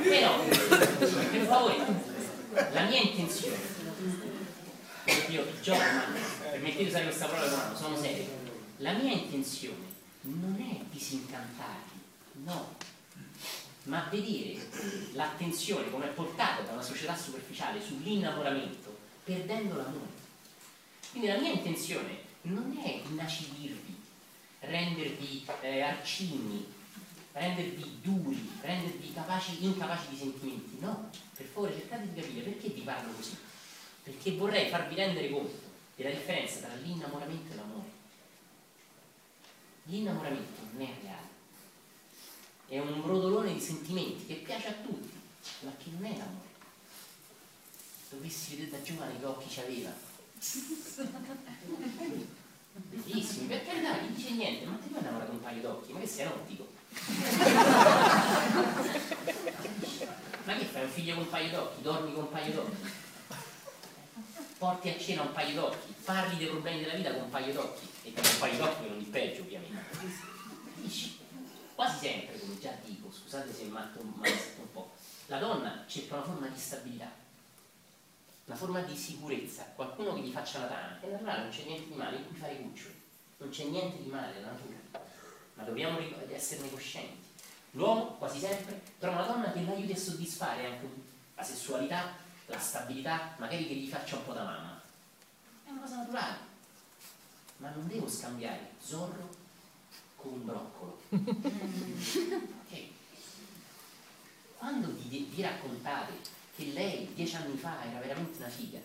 però 0.03 0.39
per 0.39 1.45
favore 1.47 1.77
la 2.73 2.81
mia 2.81 2.99
intenzione 2.99 3.80
io 5.29 5.45
gioco 5.61 5.79
ma 5.79 6.05
permettete 6.49 6.83
di 6.83 6.89
usare 6.89 7.03
questa 7.05 7.27
parola 7.27 7.47
domanda 7.47 7.77
sono 7.77 7.97
serio. 7.97 8.25
La 8.77 8.93
mia 8.93 9.13
intenzione 9.13 9.89
non 10.21 10.55
è 10.59 10.83
disincantarvi 10.91 11.99
no. 12.43 12.75
Ma 13.83 14.07
vedere 14.11 14.63
l'attenzione 15.13 15.89
come 15.89 16.05
è 16.05 16.09
portata 16.09 16.61
da 16.61 16.73
una 16.73 16.81
società 16.81 17.15
superficiale 17.15 17.81
sull'innamoramento 17.81 18.97
perdendo 19.23 19.75
l'amore. 19.75 20.19
Quindi 21.09 21.27
la 21.27 21.37
mia 21.37 21.51
intenzione 21.51 22.19
non 22.43 22.79
è 22.83 23.01
inacidirvi, 23.09 23.95
rendervi 24.59 25.45
eh, 25.61 25.81
arcigni, 25.81 26.65
rendervi 27.33 27.99
duri, 28.01 28.51
rendervi 28.61 29.13
capaci, 29.13 29.63
incapaci 29.63 30.09
di 30.09 30.17
sentimenti. 30.17 30.77
No, 30.79 31.09
per 31.35 31.45
favore 31.47 31.73
cercate 31.73 32.13
di 32.13 32.21
capire 32.21 32.49
perché 32.49 32.69
vi 32.69 32.81
parlo 32.81 33.11
così. 33.13 33.35
Perché 34.03 34.31
vorrei 34.35 34.69
farvi 34.69 34.95
rendere 34.95 35.29
conto 35.29 35.69
della 35.95 36.09
differenza 36.09 36.59
tra 36.59 36.73
l'innamoramento 36.75 37.53
e 37.53 37.55
l'amore. 37.55 37.89
L'innamoramento 39.83 40.61
non 40.71 40.81
è 40.81 40.93
reale, 41.01 41.29
è 42.67 42.79
un 42.79 43.01
brodolone 43.01 43.53
di 43.53 43.59
sentimenti 43.59 44.25
che 44.25 44.35
piace 44.35 44.67
a 44.67 44.73
tutti, 44.73 45.19
ma 45.61 45.71
che 45.77 45.89
non 45.91 46.05
è 46.05 46.17
l'amore. 46.17 46.49
Dovessi 48.09 48.55
vedere 48.55 48.77
da 48.77 48.81
giovane 48.81 49.19
che 49.19 49.25
occhi 49.25 49.49
ci 49.49 49.59
aveva, 49.59 49.93
Bellissimi, 52.73 53.47
per 53.47 53.65
carità, 53.65 53.97
gli 53.97 54.15
dice 54.15 54.31
niente, 54.31 54.65
ma 54.65 54.77
ti 54.77 54.87
puoi 54.87 55.01
innamorare 55.01 55.29
un 55.29 55.41
paio 55.41 55.61
d'occhi? 55.61 55.91
Ma 55.91 55.99
che 55.99 56.07
sei 56.07 56.25
ottico? 56.25 56.67
ma 60.45 60.55
che 60.55 60.65
fai 60.65 60.83
un 60.83 60.89
figlio 60.89 61.13
con 61.15 61.23
un 61.23 61.29
paio 61.29 61.51
d'occhi? 61.51 61.81
Dormi 61.81 62.13
con 62.13 62.23
un 62.23 62.31
paio 62.31 62.53
d'occhi? 62.53 62.75
Porti 64.61 64.89
a 64.89 64.99
cena 64.99 65.23
un 65.23 65.31
paio 65.31 65.59
d'occhi? 65.59 65.91
Parli 66.05 66.37
dei 66.37 66.45
problemi 66.45 66.81
della 66.81 66.93
vita 66.93 67.11
con 67.11 67.23
un 67.23 67.29
paio 67.31 67.51
d'occhi? 67.51 67.87
E 68.03 68.13
con 68.13 68.23
un 68.23 68.37
paio 68.37 68.57
d'occhi 68.57 68.87
non 68.89 68.99
il 68.99 69.07
peggio, 69.07 69.41
ovviamente. 69.41 69.97
Dici, 70.75 71.17
quasi 71.73 72.05
sempre, 72.05 72.39
come 72.39 72.59
già 72.59 72.71
dico, 72.85 73.11
scusate 73.11 73.51
se 73.51 73.63
matto 73.63 73.99
un 73.99 74.71
po', 74.71 74.91
la 75.25 75.39
donna 75.39 75.83
cerca 75.87 76.13
una 76.13 76.25
forma 76.25 76.47
di 76.47 76.59
stabilità 76.59 77.11
una 78.45 78.55
forma 78.55 78.81
di 78.81 78.95
sicurezza, 78.95 79.63
qualcuno 79.73 80.13
che 80.13 80.21
gli 80.21 80.31
faccia 80.31 80.59
la 80.59 80.65
tana. 80.65 80.99
È 80.99 81.07
naturale, 81.07 81.41
non 81.41 81.49
c'è 81.49 81.63
niente 81.63 81.87
di 81.87 81.95
male 81.95 82.17
in 82.17 82.27
cui 82.27 82.35
fare 82.35 82.57
cuccioli, 82.57 83.01
non 83.37 83.49
c'è 83.49 83.63
niente 83.63 84.03
di 84.03 84.09
male 84.09 84.33
nella 84.33 84.51
natura, 84.51 84.77
ma 85.55 85.63
dobbiamo 85.63 85.97
esserne 86.29 86.69
coscienti. 86.69 87.29
L'uomo 87.71 88.17
quasi 88.17 88.39
sempre 88.39 88.79
trova 88.99 89.23
una 89.23 89.25
donna 89.25 89.51
che 89.53 89.63
l'aiuti 89.63 89.93
a 89.93 89.97
soddisfare 89.97 90.65
anche 90.65 90.87
la 91.33 91.43
sessualità, 91.43 92.13
la 92.51 92.59
stabilità, 92.59 93.33
magari 93.37 93.67
che 93.67 93.73
gli 93.73 93.87
faccia 93.87 94.17
un 94.17 94.25
po' 94.25 94.33
da 94.33 94.43
mamma. 94.43 94.81
È 95.65 95.69
una 95.69 95.81
cosa 95.81 95.95
naturale, 95.95 96.37
ma 97.57 97.69
non 97.69 97.87
devo 97.87 98.09
scambiare 98.09 98.71
Zorro 98.79 99.29
con 100.17 100.33
un 100.33 100.45
broccolo. 100.45 101.01
ok? 101.09 102.83
Quando 104.57 104.93
vi, 104.93 105.29
vi 105.33 105.41
raccontate 105.41 106.13
che 106.55 106.65
lei 106.65 107.11
dieci 107.13 107.35
anni 107.35 107.57
fa 107.57 107.83
era 107.83 107.99
veramente 107.99 108.37
una 108.37 108.49
figa. 108.49 108.79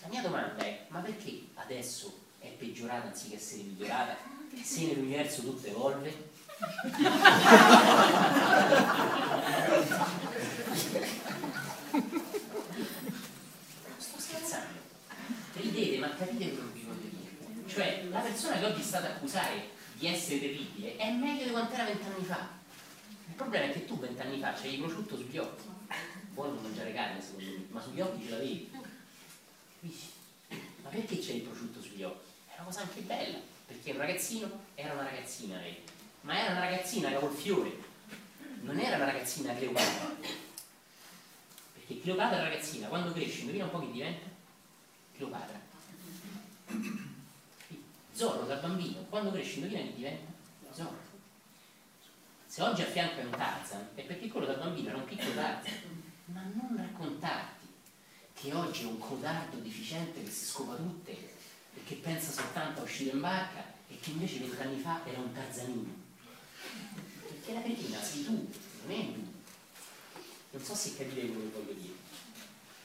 La 0.00 0.08
mia 0.08 0.22
domanda 0.22 0.64
è, 0.64 0.86
ma 0.88 1.00
perché 1.00 1.48
adesso 1.54 2.20
è 2.38 2.48
peggiorata 2.48 3.08
anziché 3.08 3.36
essere 3.36 3.62
migliorata? 3.62 4.16
Se 4.62 4.86
nell'universo 4.86 5.42
tutto 5.42 5.66
evolve? 5.66 6.30
Sto 13.98 14.18
scherzando. 14.18 14.80
Ma 16.02 16.14
capite 16.16 16.50
quello 16.50 16.72
che 16.72 16.80
voglio 16.80 17.08
dire. 17.08 17.68
Cioè, 17.68 18.04
la 18.10 18.20
persona 18.20 18.58
che 18.58 18.64
oggi 18.66 18.80
è 18.80 18.84
stata 18.84 19.08
accusare 19.08 19.70
di 19.94 20.06
essere 20.06 20.40
terribile 20.40 20.96
è 20.96 21.10
meglio 21.12 21.44
di 21.44 21.50
quanto 21.50 21.74
era 21.74 21.84
vent'anni 21.84 22.24
fa. 22.24 22.48
Il 23.28 23.34
problema 23.34 23.66
è 23.66 23.72
che 23.72 23.84
tu 23.84 23.98
vent'anni 23.98 24.40
fa 24.40 24.52
c'avevi 24.52 24.78
prosciutto 24.78 25.16
sugli 25.16 25.38
occhi 25.38 25.70
vuoi 26.34 26.48
non 26.48 26.62
mangiare 26.62 26.92
carne 26.92 27.20
secondo 27.20 27.50
me, 27.50 27.66
ma 27.70 27.80
sugli 27.80 28.00
occhi 28.00 28.24
ce 28.24 28.30
l'avevi. 28.30 28.70
Dici, 29.80 30.10
ma 30.82 30.88
perché 30.88 31.18
c'è 31.18 31.32
il 31.32 31.42
prosciutto 31.42 31.80
sugli 31.80 32.02
occhi? 32.02 32.30
È 32.48 32.54
una 32.56 32.64
cosa 32.64 32.80
anche 32.80 33.00
bella, 33.00 33.38
perché 33.66 33.90
un 33.92 33.98
ragazzino 33.98 34.64
era 34.74 34.92
una 34.92 35.04
ragazzina 35.04 35.58
lei, 35.58 35.78
ma 36.22 36.38
era 36.38 36.52
una 36.52 36.60
ragazzina 36.60 37.08
che 37.08 37.18
col 37.18 37.34
fiore, 37.34 37.76
non 38.60 38.78
era 38.78 38.96
una 38.96 39.06
ragazzina 39.06 39.54
Cleopatra. 39.54 40.16
Perché 41.74 42.00
Cleopatra 42.00 42.42
ragazzina, 42.42 42.88
quando 42.88 43.12
cresce, 43.12 43.40
indovina 43.40 43.64
un 43.64 43.70
po' 43.70 43.80
che 43.80 43.90
diventa? 43.90 44.26
Cleopatra. 45.16 45.61
Zorro 48.12 48.44
da 48.44 48.56
bambino, 48.56 49.04
quando 49.08 49.32
cresce, 49.32 49.60
indovina 49.60 49.80
che 49.80 49.94
diventa? 49.94 50.32
Zorro. 50.72 51.10
Se 52.46 52.62
oggi 52.62 52.82
a 52.82 52.86
fianco 52.86 53.20
è 53.20 53.24
un 53.24 53.30
Tarzan, 53.30 53.88
è 53.94 54.02
perché 54.02 54.28
quello 54.28 54.46
da 54.46 54.54
bambino 54.54 54.90
era 54.90 54.98
un 54.98 55.04
piccolo 55.04 55.32
Tarzan 55.32 56.00
ma 56.26 56.42
non 56.54 56.76
raccontarti 56.76 57.66
che 58.34 58.52
oggi 58.54 58.82
è 58.82 58.86
un 58.86 58.98
codardo 58.98 59.58
deficiente 59.58 60.22
che 60.22 60.30
si 60.30 60.46
scopa 60.46 60.74
tutte 60.74 61.12
e 61.12 61.84
che 61.84 61.94
pensa 61.96 62.30
soltanto 62.30 62.80
a 62.80 62.84
uscire 62.84 63.10
in 63.10 63.20
barca 63.20 63.64
e 63.88 63.98
che 64.00 64.10
invece 64.10 64.38
vent'anni 64.38 64.80
fa 64.80 65.04
era 65.06 65.20
un 65.20 65.32
tarzanino. 65.32 66.00
Perché 67.28 67.52
la 67.52 67.62
cretina 67.62 68.00
sei 68.00 68.24
tu, 68.24 68.50
non 68.86 68.96
è 68.96 69.04
tu. 69.12 69.30
Non 70.50 70.62
so 70.62 70.74
se 70.74 70.96
capite 70.96 71.26
quello 71.26 71.50
che 71.50 71.58
voglio 71.58 71.80
dire. 71.80 71.94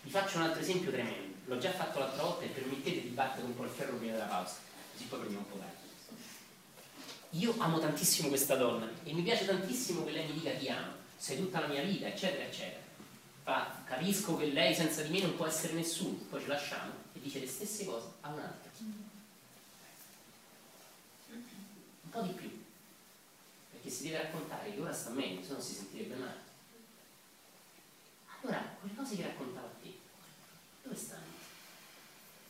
Vi 0.04 0.10
faccio 0.10 0.38
un 0.38 0.44
altro 0.44 0.62
esempio 0.62 0.92
tremendo. 0.92 1.27
L'ho 1.48 1.58
già 1.58 1.72
fatto 1.72 2.00
l'altra 2.00 2.24
volta 2.24 2.46
e 2.46 2.50
permettete 2.50 3.02
di 3.02 3.10
battere 3.10 3.46
un 3.46 3.56
po' 3.56 3.64
il 3.64 3.70
ferro 3.70 3.98
prima 3.98 4.14
della 4.14 4.26
pausa, 4.26 4.56
così 4.94 5.04
poi 5.06 5.20
prendiamo 5.20 5.46
un 5.46 5.52
po' 5.52 5.58
d'acqua. 5.58 5.86
Io 7.32 7.56
amo 7.58 7.80
tantissimo 7.80 8.30
questa 8.30 8.56
donna 8.56 8.90
e 9.04 9.12
mi 9.12 9.22
piace 9.22 9.46
tantissimo 9.46 10.06
che 10.06 10.12
lei 10.12 10.28
mi 10.28 10.34
dica 10.34 10.52
ti 10.56 10.70
amo, 10.70 10.94
sei 11.18 11.38
tutta 11.38 11.60
la 11.60 11.68
mia 11.68 11.82
vita, 11.82 12.08
eccetera, 12.08 12.44
eccetera 12.44 12.86
fa, 13.48 13.82
capisco 13.86 14.36
che 14.36 14.48
lei 14.48 14.76
senza 14.76 15.02
di 15.04 15.10
me 15.10 15.22
non 15.22 15.38
può 15.38 15.46
essere 15.46 15.72
nessuno, 15.72 16.18
poi 16.30 16.42
ci 16.42 16.48
lasciamo 16.48 16.92
e 17.14 17.22
dice 17.22 17.40
le 17.40 17.48
stesse 17.48 17.86
cose 17.86 18.08
a 18.20 18.28
un'altra. 18.28 18.70
Un 21.30 22.10
po' 22.10 22.22
di 22.24 22.34
più, 22.34 22.66
perché 23.72 23.90
si 23.90 24.04
deve 24.04 24.24
raccontare 24.24 24.74
che 24.74 24.82
ora 24.82 24.92
sta 24.92 25.12
meglio, 25.12 25.42
se 25.42 25.54
no 25.54 25.62
si 25.62 25.76
sentirebbe 25.76 26.16
male. 26.16 26.42
Allora, 28.42 28.76
quelle 28.82 28.96
cose 28.96 29.16
che 29.16 29.24
raccontava 29.24 29.68
a 29.68 29.82
te, 29.82 29.96
Dove 30.84 30.96
stanno? 30.96 31.36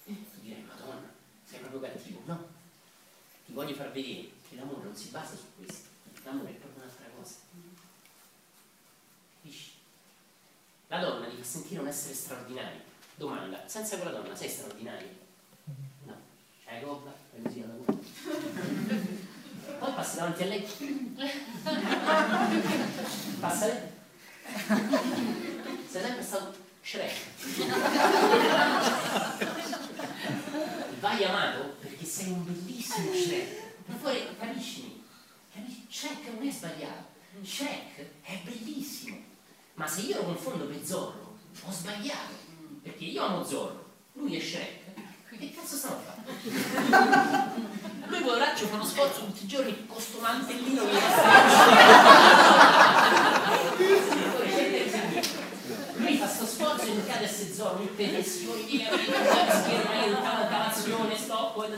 Eh, 0.06 0.32
tu 0.32 0.40
direi, 0.42 0.64
Madonna, 0.64 1.14
cattivo. 1.70 2.22
No, 2.26 2.48
ti 3.46 3.54
voglio 3.54 3.76
far 3.76 3.92
vedere 3.92 4.30
che 4.48 4.56
l'amore 4.56 4.84
non 4.84 4.96
si 4.96 5.10
basa 5.10 5.36
su 5.36 5.46
questo. 5.56 5.88
L'amore 6.24 6.50
è 6.50 6.54
proprio 6.54 6.84
un'altra 6.84 7.06
cosa. 7.18 7.36
Capisci? 9.42 9.72
La 10.88 11.00
donna 11.00 11.28
ti 11.28 11.38
fa 11.38 11.44
sentire 11.44 11.82
un 11.82 11.88
essere 11.88 12.14
straordinario. 12.14 12.82
Domanda, 13.16 13.68
senza 13.68 13.98
quella 13.98 14.20
donna 14.20 14.36
sei 14.36 14.50
straordinario? 14.50 15.10
No. 16.04 16.16
C'hai 16.66 16.82
la 16.82 16.88
gobba, 16.88 17.14
fai 17.32 17.42
così 17.42 17.62
alla 17.62 17.74
gola. 17.74 17.98
Poi 19.80 19.94
passi 19.94 20.16
davanti 20.16 20.44
a 20.44 20.46
lei. 20.46 20.68
Passa 23.40 23.66
lei. 23.68 23.82
Sei 25.90 26.02
sempre 26.02 26.24
stato 26.24 26.66
Shrek. 26.88 27.12
Vai 31.02 31.24
amato 31.26 31.76
perché 31.82 32.06
sei 32.06 32.30
un 32.30 32.46
bellissimo 32.46 33.14
Shrek. 33.14 33.62
Ma 33.88 33.96
poi 33.96 34.26
capisci? 34.40 35.04
Shrek 35.90 36.28
non 36.34 36.48
è 36.48 36.52
sbagliato. 36.52 37.08
Shrek 37.44 38.24
è 38.24 38.40
bellissimo. 38.46 39.18
Ma 39.74 39.86
se 39.86 40.00
io 40.00 40.16
lo 40.16 40.24
confondo 40.24 40.64
per 40.64 40.80
Zorro, 40.86 41.38
ho 41.62 41.72
sbagliato. 41.72 42.46
Perché 42.82 43.04
io 43.04 43.22
amo 43.22 43.44
Zorro, 43.44 43.96
lui 44.14 44.38
è 44.38 44.40
Shrek. 44.40 44.86
Che 45.38 45.54
cazzo 45.54 45.76
a 45.88 46.00
fare? 46.00 46.22
Lui 48.08 48.22
poveraccio 48.22 48.66
fa 48.66 48.76
uno 48.76 48.86
sforzo 48.86 49.26
tutti 49.26 49.44
i 49.44 49.48
giorni 49.48 49.86
con 49.86 50.02
sto 50.02 50.20
mantellino 50.20 50.84
che 50.86 51.00
Lui 55.98 56.18
fa 56.18 56.28
sto 56.28 56.46
sforzo 56.46 56.86
e 56.86 56.88
non 56.88 57.06
Zorro, 57.58 57.88
tutte 57.88 58.06
le 58.06 58.12
tensioni, 58.12 58.66
di 58.66 58.84
cavazione, 60.48 61.18
stop, 61.18 61.56
quello 61.56 61.74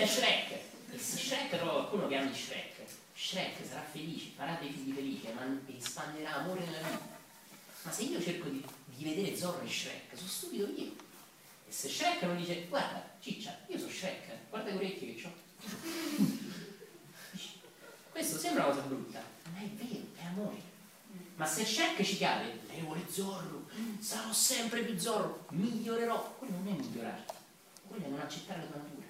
è 0.00 0.06
Shrek. 0.06 0.50
E 0.92 0.98
se 0.98 1.16
Shrek 1.16 1.56
trova 1.56 1.72
qualcuno 1.72 2.06
che 2.06 2.14
ami 2.14 2.32
Shrek, 2.32 2.76
Shrek 3.12 3.56
sarà 3.68 3.82
felice, 3.90 4.30
farà 4.36 4.56
dei 4.60 4.70
figli 4.70 4.94
felici 4.94 5.26
e 5.26 5.76
espanderà 5.76 6.36
amore 6.36 6.60
nella 6.60 6.78
vita. 6.78 7.18
Ma 7.82 7.90
se 7.90 8.02
io 8.04 8.22
cerco 8.22 8.48
di, 8.50 8.64
di 8.94 9.02
vedere 9.02 9.36
Zorro 9.36 9.64
e 9.64 9.68
Shrek, 9.68 10.14
sono 10.16 10.28
stupido 10.28 10.68
io. 10.76 10.94
E 11.66 11.72
se 11.72 11.88
Shrek 11.88 12.22
non 12.22 12.36
dice, 12.36 12.66
guarda, 12.68 13.04
ciccia, 13.18 13.58
io 13.66 13.78
sono 13.78 13.90
Shrek, 13.90 14.48
guarda 14.48 14.70
le 14.70 14.76
orecchie 14.76 15.12
che 15.16 15.26
ho. 15.26 15.32
Questo 18.10 18.38
sembra 18.38 18.66
una 18.66 18.74
cosa 18.74 18.86
brutta, 18.86 19.20
ma 19.52 19.58
è 19.58 19.66
vero, 19.70 20.04
è 20.16 20.24
amore. 20.24 20.71
Ma 21.42 21.48
se 21.48 21.64
Shrek 21.64 22.00
ci 22.04 22.18
cade, 22.18 22.60
lei 22.68 22.82
vuole 22.82 23.04
Zorro, 23.10 23.66
sarò 23.98 24.32
sempre 24.32 24.84
più 24.84 24.96
Zorro, 24.96 25.44
migliorerò. 25.50 26.36
Quello 26.38 26.52
non 26.58 26.68
è 26.68 26.70
migliorare, 26.70 27.24
quello 27.88 28.04
è 28.04 28.08
non 28.10 28.20
accettare 28.20 28.60
la 28.60 28.66
tua 28.66 28.76
natura. 28.76 29.06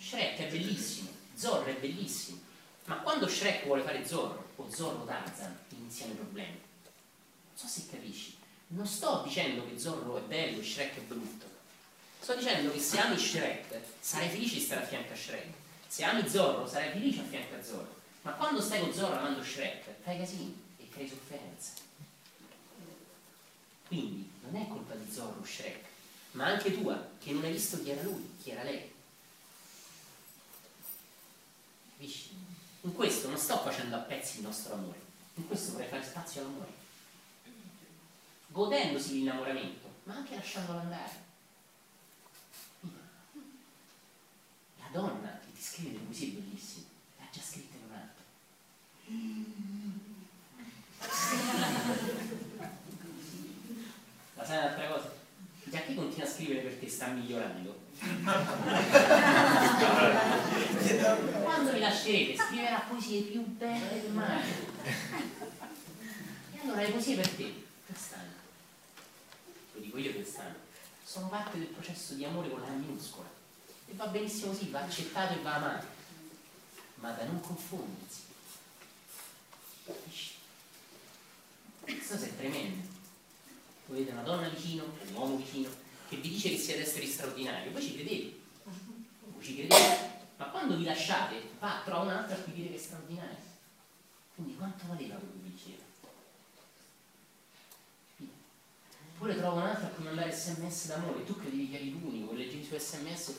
Shrek 0.00 0.38
è 0.38 0.50
bellissimo, 0.50 1.10
Zorro 1.36 1.66
è 1.66 1.74
bellissimo, 1.74 2.40
ma 2.86 2.96
quando 2.96 3.28
Shrek 3.28 3.66
vuole 3.66 3.84
fare 3.84 4.04
Zorro 4.04 4.48
o 4.56 4.68
Zorro 4.68 5.04
Tarzan, 5.04 5.56
iniziano 5.68 6.14
i 6.14 6.16
problemi. 6.16 6.58
Non 6.58 7.54
so 7.54 7.68
se 7.68 7.86
capisci. 7.88 8.36
Non 8.66 8.84
sto 8.84 9.22
dicendo 9.24 9.64
che 9.68 9.78
Zorro 9.78 10.18
è 10.18 10.22
bello 10.22 10.60
e 10.60 10.64
Shrek 10.64 10.96
è 10.96 11.00
brutto. 11.02 11.46
Sto 12.18 12.34
dicendo 12.34 12.72
che 12.72 12.80
se 12.80 12.98
ami 12.98 13.16
Shrek, 13.16 13.78
sarai 14.00 14.28
felice 14.28 14.54
di 14.54 14.60
stare 14.60 14.82
a 14.82 14.86
fianco 14.88 15.12
a 15.12 15.16
Shrek. 15.16 15.52
Se 15.86 16.02
ami 16.02 16.28
Zorro, 16.28 16.66
sarai 16.66 16.90
felice 16.90 17.20
a 17.20 17.24
fianco 17.26 17.54
a 17.54 17.62
Zorro. 17.62 18.00
Ma 18.22 18.32
quando 18.34 18.60
stai 18.60 18.80
con 18.80 18.92
Zorro 18.92 19.16
amando 19.16 19.42
Shrek, 19.42 20.02
fai 20.02 20.16
casini 20.18 20.56
e 20.78 20.88
crei 20.88 21.08
sofferenza. 21.08 21.72
Quindi 23.88 24.30
non 24.42 24.54
è 24.56 24.68
colpa 24.68 24.94
di 24.94 25.10
Zorro 25.12 25.44
Shrek, 25.44 25.84
ma 26.32 26.46
anche 26.46 26.72
tua, 26.72 27.10
che 27.18 27.32
non 27.32 27.42
hai 27.44 27.52
visto 27.52 27.82
chi 27.82 27.90
era 27.90 28.02
lui, 28.02 28.36
chi 28.40 28.50
era 28.50 28.62
lei. 28.62 28.90
Capisci? 31.90 32.30
In 32.82 32.94
questo 32.94 33.28
non 33.28 33.38
sto 33.38 33.58
facendo 33.58 33.96
a 33.96 34.00
pezzi 34.00 34.38
il 34.38 34.44
nostro 34.44 34.74
amore, 34.74 35.00
in 35.34 35.46
questo 35.46 35.72
vorrei 35.72 35.88
fare 35.88 36.04
spazio 36.04 36.40
all'amore. 36.42 36.80
Godendosi 38.48 39.14
l'innamoramento, 39.14 39.88
ma 40.04 40.14
anche 40.14 40.34
lasciandolo 40.36 40.78
andare. 40.78 41.30
La 44.78 44.88
donna 44.92 45.40
che 45.44 45.52
ti 45.52 45.62
scrive 45.62 45.90
delle 45.92 46.04
poesie 46.04 46.28
bellissime, 46.28 46.86
le 47.18 47.24
ha 47.24 47.28
già 47.32 47.40
altro. 47.40 47.71
La 54.34 54.44
sai 54.44 54.58
un'altra 54.58 54.88
cosa? 54.88 55.10
Già 55.64 55.80
chi 55.80 55.94
continua 55.94 56.26
a 56.26 56.30
scrivere 56.30 56.60
perché 56.60 56.88
sta 56.88 57.06
migliorando? 57.08 57.80
Quando 61.42 61.72
vi 61.72 61.78
lascerete 61.78 62.42
scriverà 62.42 62.84
poesie 62.88 63.20
più 63.22 63.40
belle 63.42 64.02
del 64.02 64.10
mare. 64.10 64.44
E 66.52 66.58
allora 66.62 66.82
le 66.82 66.90
poesie 66.90 67.16
per 67.16 67.28
te, 67.28 67.64
che 67.86 67.94
stanno? 67.94 68.30
Lo 69.74 69.80
dico 69.80 69.98
io 69.98 70.12
che 70.12 70.24
stanno. 70.24 70.56
Sono 71.04 71.28
parte 71.28 71.58
del 71.58 71.68
processo 71.68 72.14
di 72.14 72.24
amore 72.24 72.50
con 72.50 72.60
la 72.60 72.68
minuscola. 72.68 73.28
E 73.86 73.92
va 73.94 74.06
benissimo 74.06 74.52
così, 74.52 74.70
va 74.70 74.80
accettato 74.80 75.34
e 75.34 75.42
va 75.42 75.54
amato. 75.54 75.86
Ma 76.96 77.10
da 77.12 77.24
non 77.24 77.40
confondersi. 77.40 78.30
Questo 81.80 82.14
è 82.14 82.36
tremendo. 82.36 82.88
Voi 83.86 83.98
vedete 83.98 84.12
una 84.12 84.22
donna 84.22 84.48
vicino, 84.48 84.84
un 84.84 85.14
uomo 85.14 85.36
vicino, 85.36 85.68
che 86.08 86.16
vi 86.16 86.28
dice 86.28 86.50
che 86.50 86.58
siete 86.58 86.82
esseri 86.82 87.06
straordinari, 87.06 87.70
voi 87.70 87.82
ci 87.82 87.94
credete. 87.94 88.40
Voi 88.64 89.42
ci 89.42 89.54
credete. 89.54 90.10
Ma 90.36 90.46
quando 90.46 90.76
vi 90.76 90.84
lasciate, 90.84 91.50
va, 91.58 91.82
trova 91.84 92.02
un'altra 92.02 92.36
a 92.36 92.38
cui 92.38 92.52
dire 92.52 92.68
che 92.70 92.76
è 92.76 92.78
straordinario. 92.78 93.36
Quindi 94.34 94.56
quanto 94.56 94.86
valeva 94.86 95.16
quello 95.16 95.32
che 95.32 95.38
vi 95.42 95.50
diceva? 95.50 95.90
Oppure 99.14 99.36
trova 99.36 99.60
un'altra 99.60 99.86
a 99.86 99.90
cui 99.90 100.04
mandare 100.04 100.32
sms 100.32 100.86
d'amore, 100.86 101.24
tu 101.24 101.36
credevi 101.36 101.70
che 101.70 101.76
eri 101.76 101.92
l'unico, 101.92 102.32
leggevi 102.32 102.64
su 102.64 102.76
sms, 102.76 103.32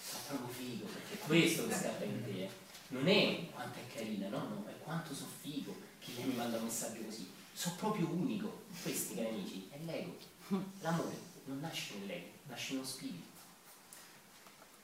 fa 0.00 0.18
proprio 0.28 0.48
figo, 0.48 0.86
perché 0.86 1.16
questo 1.18 1.66
che 1.66 1.74
scatta 1.74 2.04
in 2.04 2.22
te. 2.24 2.50
Non 2.88 3.08
è 3.08 3.48
quanto 3.50 3.78
è 3.78 3.86
carina, 3.92 4.28
no, 4.28 4.38
no, 4.38 4.64
quanto 4.86 5.12
so 5.12 5.26
figo 5.40 5.74
che 5.98 6.12
lei 6.14 6.26
mi 6.26 6.34
manda 6.34 6.58
un 6.58 6.64
messaggio 6.64 7.02
così. 7.02 7.28
So 7.52 7.72
proprio 7.76 8.06
unico. 8.06 8.62
Questi, 8.80 9.16
cari 9.16 9.28
amici, 9.28 9.68
è 9.70 9.78
l'ego. 9.84 10.16
L'amore 10.80 11.18
non 11.46 11.58
nasce 11.58 11.98
nell'ego, 11.98 12.28
nasce 12.46 12.74
nello 12.74 12.86
spirito. 12.86 13.34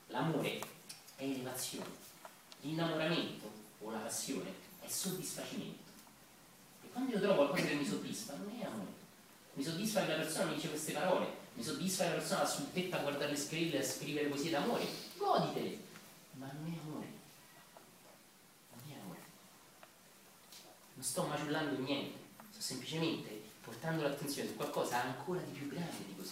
L'amore 0.08 0.58
è 1.16 1.22
elevazione. 1.22 2.10
L'innamoramento 2.62 3.50
o 3.78 3.90
la 3.92 3.98
passione 3.98 4.52
è 4.80 4.88
soddisfacimento. 4.88 5.90
E 6.82 6.88
quando 6.90 7.12
io 7.12 7.20
trovo 7.20 7.36
qualcosa 7.36 7.68
che 7.68 7.74
mi 7.74 7.86
soddisfa, 7.86 8.34
non 8.34 8.52
è 8.58 8.64
amore. 8.64 9.00
Mi 9.54 9.62
soddisfa 9.62 10.04
che 10.04 10.16
la 10.16 10.22
persona 10.22 10.46
mi 10.46 10.54
dice 10.56 10.68
queste 10.68 10.92
parole, 10.92 11.26
mi 11.54 11.62
soddisfa 11.62 12.04
che 12.04 12.10
la 12.10 12.16
persona 12.16 12.42
va 12.42 12.48
sul 12.48 12.72
tetto 12.72 12.96
a 12.96 13.00
guardare 13.00 13.30
le 13.30 13.36
scritte 13.36 13.76
e 13.76 13.80
a 13.80 13.84
scrivere 13.84 14.28
poesie 14.28 14.50
d'amore. 14.50 14.84
Goditele! 15.16 15.78
Ma 16.32 16.50
Non 16.52 16.72
è 16.72 16.78
amore. 16.82 17.20
Non 21.02 21.10
sto 21.10 21.24
maciullando 21.24 21.80
niente, 21.80 22.16
sto 22.52 22.60
semplicemente 22.60 23.42
portando 23.60 24.02
l'attenzione 24.02 24.48
su 24.48 24.54
qualcosa 24.54 25.02
ancora 25.02 25.40
di 25.40 25.50
più 25.50 25.66
grande 25.66 25.96
di 26.06 26.14
così. 26.14 26.30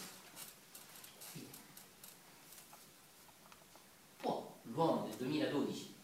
Può 4.20 4.54
l'uomo 4.62 5.08
del 5.08 5.16
2012, 5.16 5.94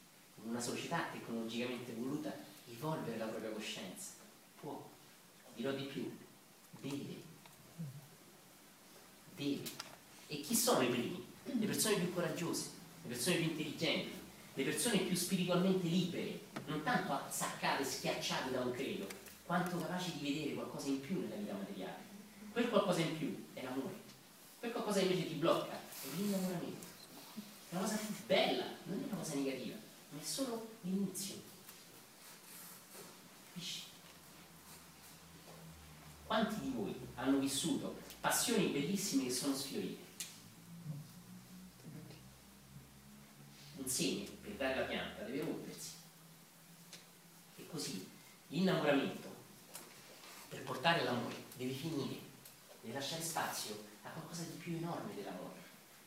in 0.42 0.50
una 0.50 0.60
società 0.60 1.06
tecnologicamente 1.12 1.92
evoluta, 1.92 2.36
evolvere 2.68 3.16
la 3.18 3.26
propria 3.26 3.52
coscienza? 3.52 4.14
Può. 4.58 4.84
Dirò 5.54 5.70
di 5.70 5.84
più, 5.84 6.18
deve. 6.80 7.22
Deve. 9.36 9.70
E 10.26 10.40
chi 10.40 10.56
sono 10.56 10.82
i 10.82 10.88
primi? 10.88 11.24
Le 11.44 11.66
persone 11.66 12.00
più 12.00 12.12
coraggiose, 12.12 12.70
le 13.02 13.10
persone 13.10 13.36
più 13.36 13.44
intelligenti, 13.44 14.10
le 14.54 14.64
persone 14.64 14.98
più 15.02 15.14
spiritualmente 15.14 15.86
libere, 15.86 16.45
non 16.66 16.82
tanto 16.82 17.12
azzaccate, 17.12 17.84
schiacciate 17.84 18.50
da 18.50 18.60
un 18.60 18.72
credo, 18.72 19.06
quanto 19.44 19.78
capaci 19.78 20.18
di 20.18 20.32
vedere 20.32 20.54
qualcosa 20.54 20.88
in 20.88 21.00
più 21.00 21.20
nella 21.20 21.36
vita 21.36 21.52
materiale. 21.54 22.04
Quel 22.52 22.68
qualcosa 22.68 23.00
in 23.00 23.16
più 23.16 23.46
è 23.54 23.62
l'amore. 23.62 23.94
Quel 24.58 24.72
qualcosa 24.72 25.00
invece 25.00 25.28
ti 25.28 25.34
blocca 25.34 25.74
è 25.74 26.06
l'innamoramento. 26.16 26.86
È 27.68 27.76
una 27.76 27.80
cosa 27.80 27.98
bella, 28.26 28.64
non 28.84 29.00
è 29.00 29.06
una 29.06 29.16
cosa 29.16 29.34
negativa, 29.34 29.76
ma 30.10 30.20
è 30.20 30.24
solo 30.24 30.68
l'inizio. 30.82 31.34
Capisci? 33.52 33.82
Quanti 36.26 36.60
di 36.60 36.70
voi 36.74 36.94
hanno 37.14 37.38
vissuto 37.38 37.98
passioni 38.20 38.68
bellissime 38.68 39.24
che 39.24 39.32
sono 39.32 39.54
sfiorite? 39.54 40.04
Un 43.76 43.86
seme 43.86 44.24
per 44.42 44.52
dare 44.52 44.80
la 44.80 44.86
pianta 44.86 45.22
deve 45.22 45.40
rompersi. 45.40 45.95
Così 47.76 48.08
l'innamoramento 48.46 49.28
per 50.48 50.62
portare 50.62 51.04
l'amore 51.04 51.34
deve 51.56 51.74
finire. 51.74 52.16
deve 52.80 52.94
lasciare 52.94 53.20
spazio 53.20 53.76
a 54.02 54.08
qualcosa 54.08 54.44
di 54.44 54.56
più 54.56 54.76
enorme 54.76 55.14
dell'amore. 55.14 55.60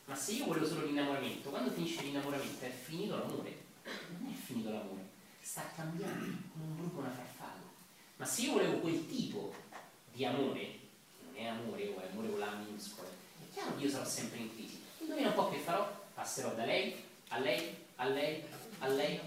Ma 0.06 0.16
se 0.16 0.32
io 0.32 0.46
volevo 0.46 0.66
solo 0.66 0.84
l'innamoramento, 0.84 1.48
quando 1.48 1.70
finisce 1.70 2.02
l'innamoramento 2.02 2.64
è 2.64 2.70
finito 2.70 3.16
l'amore. 3.16 3.56
Non 3.84 4.32
è 4.32 4.34
finito 4.34 4.70
l'amore, 4.70 5.10
sta 5.40 5.62
cambiando 5.76 6.38
come 6.50 6.64
un 6.64 6.76
bruco 6.76 6.98
una 6.98 7.10
farfalla. 7.12 7.70
Ma 8.16 8.24
se 8.24 8.42
io 8.42 8.52
volevo 8.54 8.78
quel 8.78 9.06
tipo 9.06 9.54
di 10.12 10.24
amore, 10.24 10.60
che 10.60 11.24
non 11.24 11.36
è 11.36 11.46
amore 11.46 11.86
o 11.86 12.00
è 12.00 12.08
amore 12.10 12.30
con 12.30 12.40
la 12.40 12.50
minuscola, 12.50 13.08
è 13.08 13.52
chiaro 13.52 13.76
che 13.76 13.84
io 13.84 13.90
sarò 13.90 14.04
sempre 14.04 14.40
in 14.40 14.52
crisi. 14.52 14.82
Indovina 14.98 15.28
un 15.28 15.34
po' 15.34 15.48
che 15.50 15.58
farò? 15.58 15.88
Passerò 16.14 16.52
da 16.52 16.64
lei 16.64 17.00
a 17.28 17.38
lei, 17.38 17.76
a 17.94 18.08
lei, 18.08 18.44
a 18.80 18.88
lei, 18.88 19.20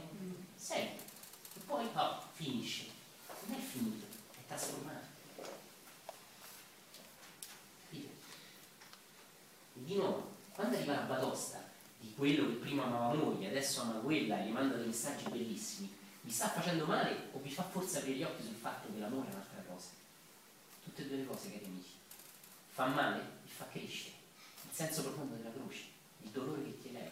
sempre. 0.58 1.04
E 1.56 1.60
poi 1.66 1.88
oh, 1.94 2.23
finisce. 2.34 2.88
Non 3.46 3.58
è 3.58 3.62
finito, 3.62 4.06
è 4.34 4.48
trasformato. 4.48 5.06
Capite? 7.84 8.10
Di 9.74 9.96
nuovo, 9.96 10.32
quando 10.54 10.76
arriva 10.76 10.94
la 10.94 11.02
batosta 11.02 11.62
di 12.00 12.14
quello 12.16 12.48
che 12.48 12.54
prima 12.56 12.86
amava 12.86 13.14
moglie, 13.14 13.50
adesso 13.50 13.82
ama 13.82 14.00
quella 14.00 14.40
e 14.40 14.48
gli 14.48 14.52
manda 14.52 14.76
dei 14.76 14.88
messaggi 14.88 15.30
bellissimi, 15.30 15.94
vi 16.22 16.32
sta 16.32 16.50
facendo 16.50 16.86
male 16.86 17.30
o 17.34 17.40
vi 17.40 17.52
fa 17.52 17.64
forse 17.64 17.98
aprire 17.98 18.18
gli 18.18 18.24
occhi 18.24 18.44
sul 18.44 18.56
fatto 18.56 18.92
che 18.92 19.00
l'amore 19.00 19.30
è 19.30 19.34
un'altra 19.34 19.64
cosa? 19.68 19.90
Tutte 20.84 21.02
e 21.02 21.08
due 21.08 21.18
le 21.18 21.26
cose, 21.26 21.52
cari 21.52 21.66
amici. 21.66 21.92
Fa 22.72 22.88
male 22.88 23.20
e 23.46 23.50
fa 23.50 23.68
crescere. 23.68 24.16
Il 24.70 24.76
senso 24.76 25.04
profondo 25.04 25.36
della 25.36 25.52
croce, 25.52 25.84
il 26.22 26.30
dolore 26.30 26.64
che 26.64 26.82
ti 26.82 26.88
eleva. 26.90 27.12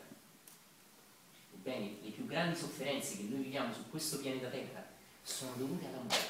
Ebbene, 1.54 1.98
le 2.02 2.10
più 2.10 2.26
grandi 2.26 2.58
sofferenze 2.58 3.18
che 3.18 3.24
noi 3.24 3.44
viviamo 3.44 3.74
su 3.74 3.90
questo 3.90 4.20
pianeta 4.20 4.50
Terra 4.50 4.92
sono 5.24 5.52
dovute 5.56 5.86
all'amore. 5.86 6.30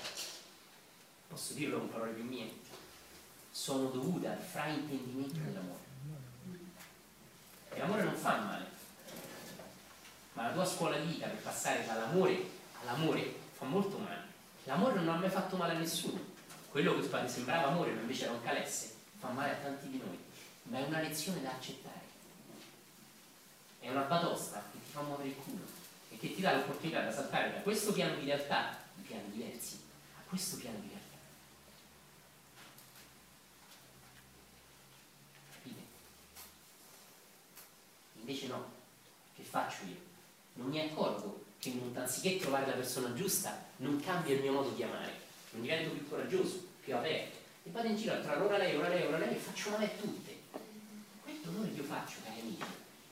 Posso 1.28 1.54
dirlo 1.54 1.80
con 1.80 1.90
parole 1.90 2.12
più 2.12 2.24
mie? 2.24 2.52
Sono 3.52 3.90
dovute 3.90 4.28
al 4.28 4.40
fraintendimento 4.40 5.40
dell'amore. 5.40 5.80
E 7.74 7.80
l'amore 7.80 8.04
non 8.04 8.16
fa 8.16 8.38
male, 8.38 8.66
ma 10.34 10.48
la 10.48 10.54
tua 10.54 10.66
scuola 10.66 10.98
di 10.98 11.08
vita 11.08 11.28
per 11.28 11.38
passare 11.38 11.86
dall'amore 11.86 12.44
all'amore 12.82 13.34
fa 13.54 13.66
molto 13.66 13.98
male. 13.98 14.30
L'amore 14.66 14.96
non 14.96 15.10
ha 15.10 15.18
mai 15.18 15.30
fatto 15.30 15.56
male 15.56 15.76
a 15.76 15.78
nessuno. 15.78 16.20
Quello 16.70 17.00
che 17.00 17.28
sembrava 17.28 17.68
amore, 17.68 17.92
ma 17.92 18.02
invece 18.02 18.24
era 18.24 18.34
un 18.34 18.44
calesse, 18.44 18.94
fa 19.20 19.30
male 19.30 19.52
a 19.52 19.56
tanti 19.56 19.90
di 19.90 19.98
noi. 19.98 20.18
Ma 20.64 20.80
è 20.80 20.84
una 20.84 21.02
lezione 21.02 21.42
da 21.42 21.52
accettare. 21.52 22.00
È 23.80 23.90
una 23.90 24.02
batosta 24.02 24.64
che 24.72 24.80
ti 24.84 24.92
fa 24.92 25.02
muovere 25.02 25.30
il 25.30 25.36
culo 25.36 25.66
e 26.10 26.18
che 26.18 26.34
ti 26.36 26.42
dà 26.42 26.56
l'opportunità 26.56 27.02
di 27.02 27.14
saltare 27.14 27.52
da 27.52 27.60
questo 27.60 27.92
piano 27.94 28.16
di 28.16 28.26
realtà, 28.26 28.78
piani 29.12 29.32
diversi, 29.32 29.78
a 30.18 30.22
questo 30.30 30.56
piano 30.56 30.80
di 30.80 30.88
realtà. 30.88 31.18
Capite? 35.54 35.82
Invece 38.20 38.48
no, 38.48 38.72
che 39.36 39.44
faccio 39.44 39.84
io? 39.86 40.10
Non 40.54 40.68
mi 40.70 40.80
accorgo 40.80 41.44
che 41.60 41.74
non, 41.74 41.96
anziché 41.96 42.38
trovare 42.38 42.66
la 42.66 42.74
persona 42.74 43.14
giusta, 43.14 43.66
non 43.78 44.00
cambia 44.00 44.36
il 44.36 44.42
mio 44.42 44.54
modo 44.54 44.70
di 44.70 44.84
amare, 44.84 45.14
non 45.52 45.62
divento 45.62 45.92
più 45.92 46.10
coraggioso, 46.10 46.66
più 46.82 46.96
aperto, 46.96 47.38
e 47.64 47.70
vado 47.70 47.88
in 47.88 47.98
giro 47.98 48.20
tra 48.22 48.42
ora 48.42 48.58
lei, 48.58 48.76
ora 48.76 48.88
lei, 48.88 49.06
ora 49.06 49.18
lei 49.18 49.36
e 49.36 49.36
faccio 49.36 49.72
male 49.72 49.86
a 49.86 49.96
tutte. 50.00 50.40
Quel 51.22 51.40
dolore 51.42 51.74
che 51.74 51.82
io 51.82 51.84
faccio, 51.84 52.18
cari 52.24 52.40
amici, 52.40 52.64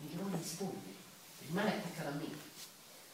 il 0.02 0.08
dolore 0.16 0.38
risponde, 0.38 0.94
rimane 1.46 1.76
attaccato 1.76 2.08
a 2.08 2.12
me, 2.14 2.28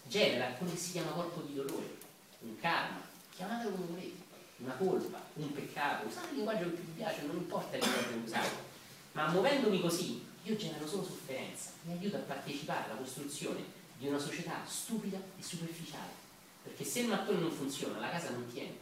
genera 0.04 0.52
quello 0.54 0.72
che 0.72 0.78
si 0.78 0.92
chiama 0.92 1.12
corpo 1.12 1.42
di 1.42 1.56
dolore, 1.56 2.04
un 2.48 2.60
karma, 2.60 3.02
chiamatelo 3.36 3.72
come 3.72 3.86
volete, 3.88 4.24
una 4.58 4.74
colpa, 4.74 5.22
un 5.34 5.52
peccato, 5.52 6.08
usate 6.08 6.30
il 6.30 6.36
linguaggio 6.36 6.64
che 6.64 6.70
più 6.70 6.84
vi 6.84 6.92
piace, 6.92 7.26
non 7.26 7.36
importa 7.38 7.76
il 7.76 7.84
linguaggio 7.84 8.10
che 8.10 8.26
usate, 8.26 8.56
ma 9.14 9.28
muovendomi 9.30 9.82
così 9.82 10.26
io 10.44 10.56
genero 10.56 10.88
solo 10.88 11.04
sofferenza, 11.04 11.72
mi 11.84 11.94
aiuto 11.94 12.18
a 12.18 12.20
partecipare 12.20 12.86
alla 12.86 13.00
costruzione 13.00 13.64
di 13.98 14.08
una 14.08 14.20
società 14.20 14.64
stupida 14.66 15.18
e 15.18 15.42
superficiale. 15.42 16.24
Perché 16.62 16.84
se 16.84 17.02
il 17.02 17.08
mattone 17.08 17.40
non 17.40 17.52
funziona, 17.52 18.00
la 18.00 18.10
casa 18.10 18.30
non 18.30 18.48
tiene. 18.52 18.76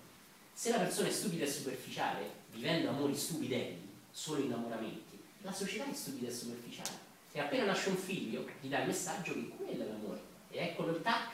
Se 0.54 0.72
la 0.72 0.80
persona 0.80 1.08
è 1.08 1.12
stupida 1.12 1.46
e 1.46 1.52
superficiale, 1.52 2.32
vivendo 2.52 2.90
amori 2.90 3.16
stupidelli, 3.16 3.90
solo 4.12 4.42
innamoramenti, 4.42 5.20
la 5.42 5.52
società 5.52 5.90
è 5.90 5.94
stupida 5.94 6.28
e 6.28 6.34
superficiale. 6.34 7.12
E 7.32 7.40
appena 7.40 7.66
nasce 7.66 7.90
un 7.90 7.98
figlio, 7.98 8.46
gli 8.62 8.68
dà 8.68 8.82
il 8.82 8.88
messaggio 8.88 9.34
che 9.34 9.48
quello 9.48 9.84
è 9.84 9.88
l'amore. 9.88 10.22
E 10.50 10.58
eccolo 10.60 10.96
il 10.96 11.02
tac, 11.02 11.33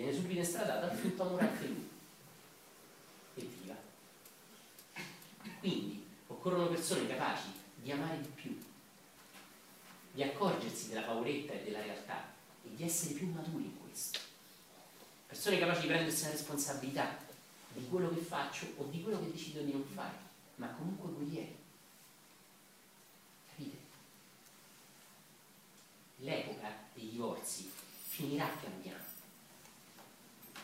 viene 0.00 0.14
subito 0.14 0.42
finto 0.96 1.22
amore 1.22 1.46
anche 1.46 1.66
lui. 1.66 1.88
Evviva! 3.34 3.76
Quindi 5.60 6.06
occorrono 6.26 6.68
persone 6.68 7.06
capaci 7.06 7.48
di 7.74 7.92
amare 7.92 8.22
di 8.22 8.28
più, 8.28 8.58
di 10.12 10.22
accorgersi 10.22 10.88
della 10.88 11.02
pauretta 11.02 11.52
e 11.52 11.64
della 11.64 11.82
realtà 11.82 12.32
e 12.64 12.74
di 12.74 12.82
essere 12.82 13.14
più 13.14 13.26
maturi 13.30 13.64
in 13.64 13.78
questo. 13.78 14.18
Persone 15.26 15.58
capaci 15.58 15.82
di 15.82 15.86
prendersi 15.88 16.24
la 16.24 16.30
responsabilità 16.30 17.18
di 17.74 17.86
quello 17.86 18.08
che 18.08 18.20
faccio 18.20 18.72
o 18.78 18.84
di 18.84 19.02
quello 19.02 19.20
che 19.20 19.30
decido 19.30 19.60
di 19.60 19.72
non 19.72 19.84
fare, 19.84 20.16
ma 20.56 20.68
comunque 20.68 21.10
guerrieri. 21.10 21.56
Capite? 23.50 23.76
L'epoca 26.16 26.74
dei 26.94 27.10
divorzi 27.10 27.70
finirà 28.08 28.48
piano. 28.80 28.89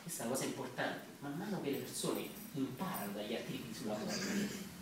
Questa 0.07 0.23
è 0.23 0.27
una 0.27 0.37
cosa 0.37 0.47
importante. 0.47 1.07
Man 1.19 1.37
mano 1.37 1.61
che 1.61 1.71
le 1.73 1.79
persone 1.79 2.29
imparano 2.53 3.13
dagli 3.15 3.35
articoli 3.35 3.75
sulla 3.75 3.95
cosa, 3.95 4.15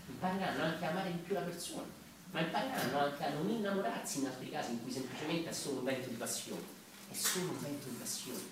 impareranno 0.07 0.63
anche 0.63 0.85
a 0.85 0.91
amare 0.91 1.13
di 1.13 1.19
più 1.21 1.33
la 1.33 1.41
persona, 1.41 1.87
ma 2.31 2.41
impareranno 2.41 2.99
anche 2.99 3.25
a 3.25 3.31
non 3.31 3.49
innamorarsi 3.49 4.19
in 4.19 4.27
altri 4.27 4.51
casi 4.51 4.73
in 4.73 4.83
cui 4.83 4.93
semplicemente 4.93 5.49
è 5.49 5.53
solo 5.55 5.79
un 5.79 5.85
vento 5.85 6.11
di 6.11 6.17
passione. 6.17 6.61
È 7.09 7.15
solo 7.15 7.53
un 7.53 7.61
vento 7.63 7.89
di 7.89 7.95
passione, 7.95 8.43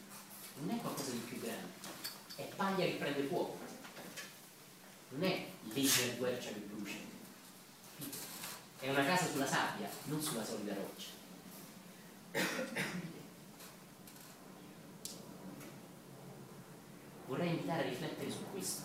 non 0.61 0.75
è 0.75 0.81
qualcosa 0.81 1.11
di 1.11 1.19
più 1.19 1.41
grande, 1.41 1.73
è 2.37 2.49
paglia 2.57 2.87
che 2.87 2.95
prende 2.95 3.27
fuoco, 3.27 3.59
non 5.11 5.25
è 5.25 5.49
laser 5.75 6.17
guercia 6.17 6.53
che 6.53 6.69
brucia, 6.73 6.97
è 8.79 8.89
una 8.89 9.05
casa 9.05 9.31
sulla 9.31 9.47
sabbia, 9.47 9.91
non 10.05 10.23
sulla 10.23 10.43
solida 10.43 10.73
roccia. 10.73 11.11
Vorrei 17.33 17.49
invitare 17.49 17.87
a 17.87 17.89
riflettere 17.89 18.31
su 18.31 18.45
questo. 18.53 18.83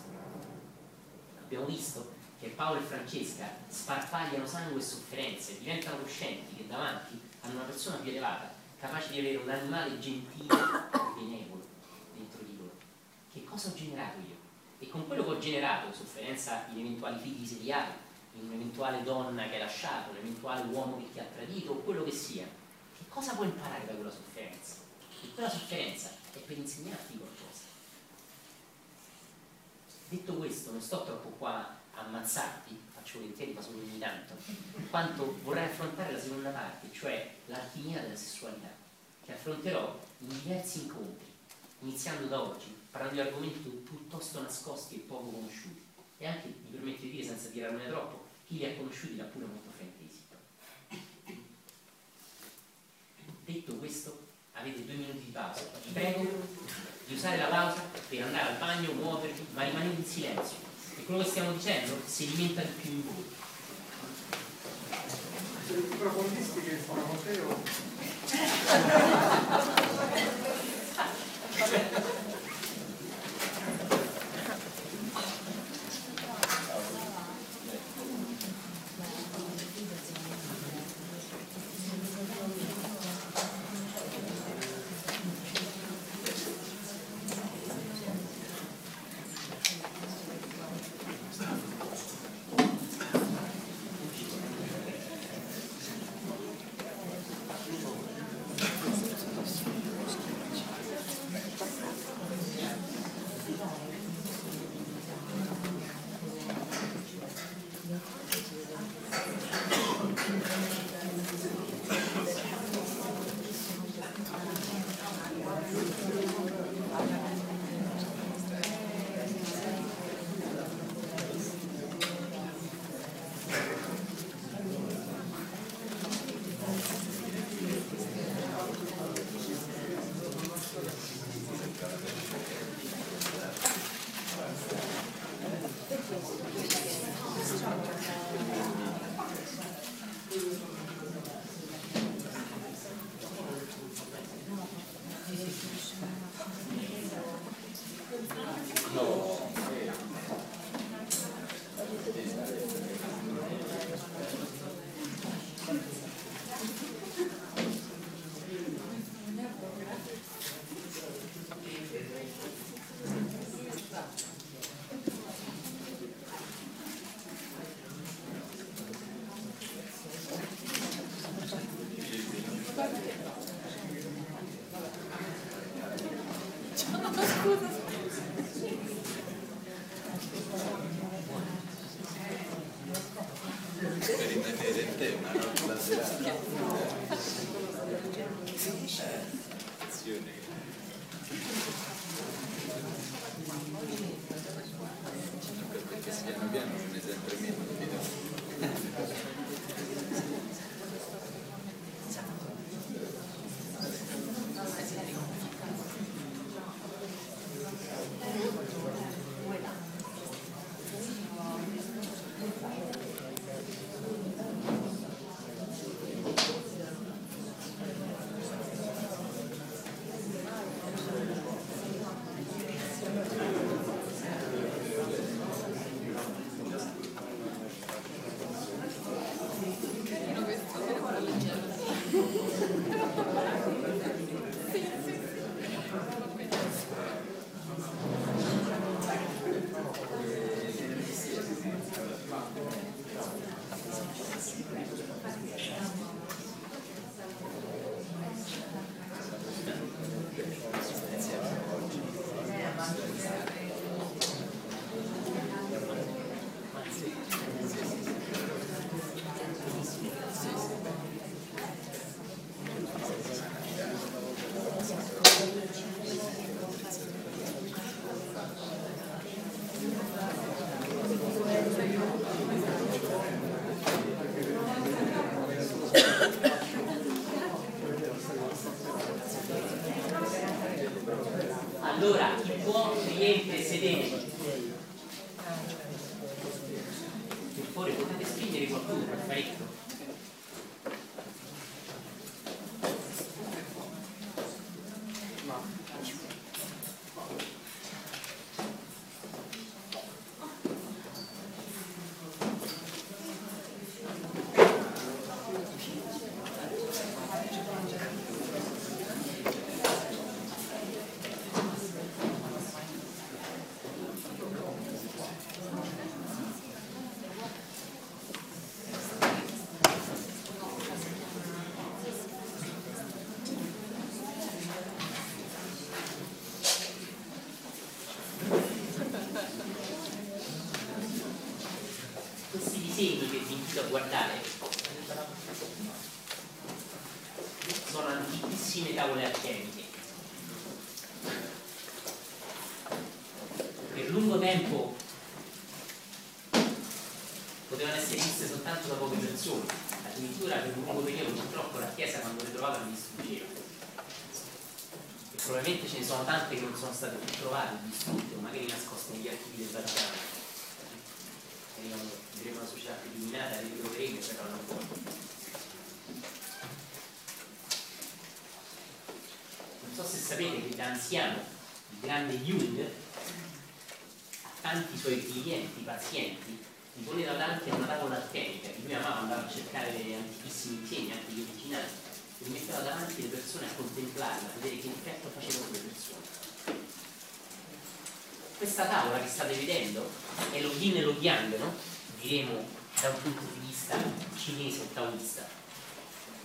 Abbiamo 1.38 1.66
visto 1.66 2.12
che 2.40 2.48
Paolo 2.48 2.80
e 2.80 2.82
Francesca 2.82 3.46
sparpagliano 3.68 4.46
sangue 4.46 4.80
e 4.80 4.82
sofferenze, 4.82 5.58
diventano 5.58 5.98
coscienti 5.98 6.56
che 6.56 6.66
davanti 6.66 7.20
hanno 7.42 7.56
una 7.56 7.64
persona 7.64 7.96
più 7.96 8.08
elevata, 8.08 8.50
capace 8.80 9.12
di 9.12 9.18
avere 9.18 9.36
un 9.36 9.50
animale 9.50 9.98
gentile 9.98 10.54
e 10.54 11.20
benevolo 11.20 11.66
dentro 12.14 12.42
di 12.42 12.56
loro. 12.56 12.72
Che 13.30 13.44
cosa 13.44 13.68
ho 13.68 13.74
generato 13.74 14.16
io? 14.20 14.36
E 14.78 14.88
con 14.88 15.06
quello 15.06 15.24
che 15.24 15.30
ho 15.30 15.38
generato, 15.38 15.92
sofferenza 15.92 16.68
in 16.72 16.78
eventuali 16.78 17.20
figli 17.20 17.46
seriali, 17.46 17.92
in 18.32 18.46
un'eventuale 18.46 19.02
donna 19.02 19.46
che 19.46 19.56
hai 19.56 19.60
lasciato, 19.60 20.12
un 20.12 20.16
eventuale 20.16 20.62
uomo 20.72 20.96
che 20.96 21.12
ti 21.12 21.20
ha 21.20 21.26
tradito 21.34 21.72
o 21.72 21.80
quello 21.80 22.02
che 22.02 22.12
sia, 22.12 22.46
che 22.96 23.04
cosa 23.10 23.34
puoi 23.34 23.48
imparare 23.48 23.84
da 23.84 23.92
quella 23.92 24.10
sofferenza? 24.10 24.76
E 25.22 25.34
quella 25.34 25.50
sofferenza 25.50 26.12
è 26.32 26.38
per 26.38 26.56
insegnarti 26.56 27.18
qualcosa. 27.18 27.37
Detto 30.08 30.34
questo, 30.34 30.70
non 30.70 30.80
sto 30.80 31.04
troppo 31.04 31.28
qua 31.36 31.76
a 31.92 32.00
ammazzarti, 32.00 32.74
faccio 32.94 33.18
volentieri, 33.18 33.52
ma 33.52 33.60
solo 33.60 33.78
ogni 33.78 33.98
tanto, 33.98 34.36
quanto 34.88 35.38
vorrei 35.42 35.66
affrontare 35.66 36.12
la 36.12 36.20
seconda 36.20 36.48
parte, 36.48 36.90
cioè 36.92 37.34
l'alchimia 37.46 38.00
della 38.00 38.16
sessualità, 38.16 38.68
che 39.26 39.32
affronterò 39.32 40.00
in 40.20 40.28
diversi 40.28 40.82
incontri, 40.84 41.26
iniziando 41.80 42.26
da 42.26 42.42
oggi, 42.42 42.74
parlando 42.90 43.20
di 43.20 43.28
argomenti 43.28 43.68
piuttosto 43.68 44.40
nascosti 44.40 44.94
e 44.94 44.98
poco 45.00 45.30
conosciuti. 45.30 45.82
E 46.16 46.26
anche, 46.26 46.46
mi 46.46 46.70
permetto 46.70 47.02
di 47.02 47.10
dire, 47.10 47.24
senza 47.24 47.50
tirarmene 47.50 47.88
troppo, 47.88 48.26
chi 48.46 48.56
li 48.56 48.64
ha 48.64 48.74
conosciuti 48.74 49.14
li 49.14 49.20
ha 49.20 49.24
pure 49.24 49.44
molto 49.44 49.70
fraintesi. 49.76 50.22
Detto 53.44 53.74
questo, 53.76 54.26
avete 54.52 54.84
due 54.84 54.94
minuti 54.94 55.24
di 55.24 55.30
pausa. 55.30 55.62
Prego 55.92 56.97
di 57.08 57.14
usare 57.14 57.38
la 57.38 57.46
pausa 57.46 57.82
per 58.08 58.22
andare 58.22 58.50
al 58.50 58.56
bagno, 58.58 58.92
muovervi, 58.92 59.46
ma 59.54 59.64
rimanete 59.64 59.96
in 59.96 60.04
silenzio. 60.04 60.58
E 60.96 61.04
quello 61.04 61.22
che 61.22 61.28
stiamo 61.28 61.52
dicendo 61.52 61.98
si 62.04 62.24
alimenta 62.24 62.60
di 62.60 62.72
più 62.80 62.90
in 62.90 63.02
voi. 63.02 63.24
Se 65.66 65.72
i 65.72 65.96
profondisti 65.98 66.60
che 66.60 66.78
sono 66.86 67.02
Matteo 67.10 67.96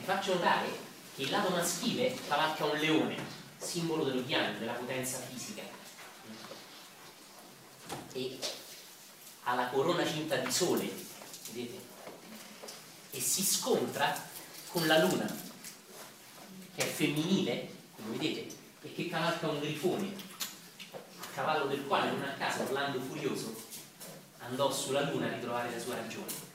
Faccio 0.03 0.33
notare 0.33 0.67
che 1.15 1.21
il 1.21 1.29
lato 1.29 1.49
maschile 1.49 2.13
cavalca 2.27 2.65
un 2.65 2.77
leone, 2.77 3.15
simbolo 3.57 4.03
dello 4.03 4.21
yang, 4.27 4.57
della 4.57 4.73
potenza 4.73 5.19
fisica, 5.19 5.61
e 8.11 8.37
ha 9.43 9.55
la 9.55 9.67
corona 9.67 10.05
cinta 10.05 10.35
di 10.35 10.51
sole, 10.51 10.91
vedete? 11.51 11.79
E 13.11 13.21
si 13.21 13.43
scontra 13.43 14.13
con 14.67 14.85
la 14.87 14.97
luna, 14.97 15.25
che 16.75 16.83
è 16.83 16.85
femminile, 16.85 17.73
come 17.95 18.17
vedete, 18.17 18.53
e 18.81 18.93
che 18.93 19.07
cavalca 19.07 19.47
un 19.47 19.61
grifone, 19.61 20.13
a 21.21 21.25
cavallo 21.33 21.67
del 21.67 21.85
quale 21.87 22.11
non 22.11 22.23
a 22.23 22.33
caso 22.33 22.63
Orlando 22.63 22.99
Furioso 22.99 23.55
andò 24.39 24.69
sulla 24.69 25.09
luna 25.09 25.27
a 25.27 25.33
ritrovare 25.35 25.71
la 25.71 25.79
sua 25.79 25.95
ragione 25.95 26.51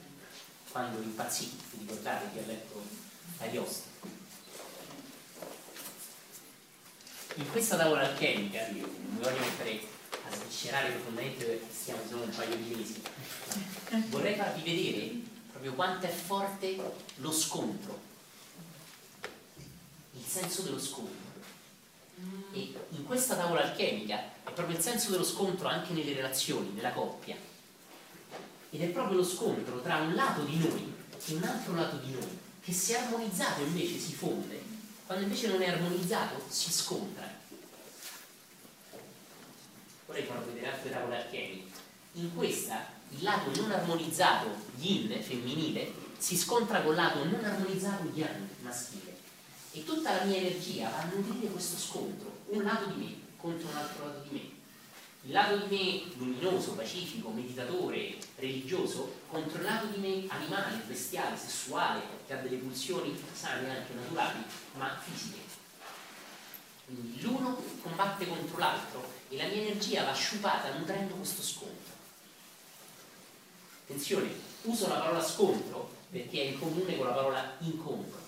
quando 0.70 1.01
impazzì, 1.01 1.59
vi 1.73 1.79
ricordate 1.79 2.31
che 2.33 2.41
ha 2.41 2.47
letto 2.47 2.98
Ariosto 3.39 3.86
in 7.35 7.51
questa 7.51 7.77
tavola 7.77 8.09
alchemica 8.09 8.66
io 8.69 8.86
non 8.86 9.15
mi 9.15 9.23
voglio 9.23 9.39
mettere 9.39 9.81
a 10.28 10.35
sviscerare 10.35 10.90
profondamente 10.90 11.44
perché 11.44 11.66
stiamo 11.73 12.01
solo 12.09 12.23
un 12.23 12.35
paio 12.35 12.56
di 12.56 12.74
mesi 12.74 13.02
vorrei 14.09 14.35
farvi 14.35 14.62
vedere 14.62 15.12
proprio 15.51 15.74
quanto 15.74 16.06
è 16.06 16.10
forte 16.10 16.77
lo 17.16 17.32
scontro 17.32 18.09
il 20.19 20.24
senso 20.24 20.62
dello 20.62 20.81
scontro. 20.81 21.27
E 22.52 22.74
in 22.90 23.05
questa 23.05 23.36
tavola 23.36 23.62
alchemica 23.62 24.19
è 24.44 24.51
proprio 24.51 24.77
il 24.77 24.82
senso 24.82 25.10
dello 25.10 25.24
scontro 25.24 25.69
anche 25.69 25.93
nelle 25.93 26.12
relazioni, 26.12 26.73
nella 26.73 26.93
coppia. 26.93 27.36
Ed 28.70 28.82
è 28.82 28.86
proprio 28.89 29.19
lo 29.19 29.24
scontro 29.24 29.81
tra 29.81 29.98
un 29.98 30.15
lato 30.15 30.43
di 30.43 30.59
noi 30.59 30.93
e 31.24 31.35
un 31.35 31.44
altro 31.44 31.74
lato 31.74 31.97
di 31.97 32.12
noi, 32.12 32.39
che 32.69 32.74
se 32.74 32.99
armonizzato 32.99 33.62
invece 33.62 33.99
si 33.99 34.12
fonde, 34.12 34.62
quando 35.07 35.24
invece 35.24 35.49
non 35.49 35.62
è 35.62 35.70
armonizzato 35.70 36.45
si 36.51 36.70
scontra. 36.70 37.27
Vorrei 40.05 40.24
farvi 40.24 40.53
vedere 40.53 40.73
altre 40.73 40.90
tavole 40.90 41.16
alchemiche. 41.16 41.70
In 42.12 42.35
questa 42.35 42.85
il 43.09 43.23
lato 43.23 43.59
non 43.59 43.70
armonizzato 43.70 44.55
yin 44.77 45.19
femminile 45.23 45.95
si 46.19 46.36
scontra 46.36 46.82
col 46.82 46.95
lato 46.95 47.24
non 47.24 47.43
armonizzato 47.43 48.11
yang 48.12 48.47
maschile 48.61 49.16
e 49.73 49.85
tutta 49.85 50.15
la 50.15 50.24
mia 50.24 50.36
energia 50.36 50.90
va 50.90 50.99
a 50.99 51.05
nutrire 51.07 51.47
questo 51.47 51.78
scontro, 51.78 52.40
un 52.49 52.65
lato 52.65 52.90
di 52.90 53.03
me 53.03 53.15
contro 53.39 53.66
un 53.66 53.77
altro 53.77 54.05
lato 54.05 54.28
di 54.28 54.35
me. 54.35 54.58
Il 55.29 55.35
lato 55.35 55.59
di 55.59 55.77
me 55.77 56.17
luminoso, 56.17 56.73
pacifico, 56.73 57.29
meditatore, 57.29 58.17
religioso, 58.37 59.13
contro 59.29 59.59
il 59.59 59.65
lato 59.65 59.85
di 59.89 59.99
me 59.99 60.27
animale, 60.27 60.81
bestiale, 60.87 61.37
sessuale, 61.37 62.01
che 62.27 62.33
ha 62.33 62.37
delle 62.39 62.57
pulsioni 62.57 63.15
sane 63.35 63.77
anche 63.77 63.93
naturali, 63.93 64.43
ma 64.79 64.99
fisiche. 64.99 65.41
Quindi 66.87 67.21
l'uno 67.21 67.63
combatte 67.83 68.27
contro 68.27 68.57
l'altro 68.57 69.07
e 69.29 69.37
la 69.37 69.45
mia 69.49 69.61
energia 69.61 70.05
va 70.05 70.15
sciupata 70.15 70.73
nutrendo 70.79 71.17
questo 71.17 71.43
scontro. 71.43 71.93
Attenzione, 73.85 74.31
uso 74.63 74.89
la 74.89 74.95
parola 74.95 75.23
scontro 75.23 75.95
perché 76.09 76.41
è 76.41 76.45
in 76.47 76.59
comune 76.59 76.97
con 76.97 77.07
la 77.07 77.13
parola 77.13 77.55
incontro. 77.59 78.19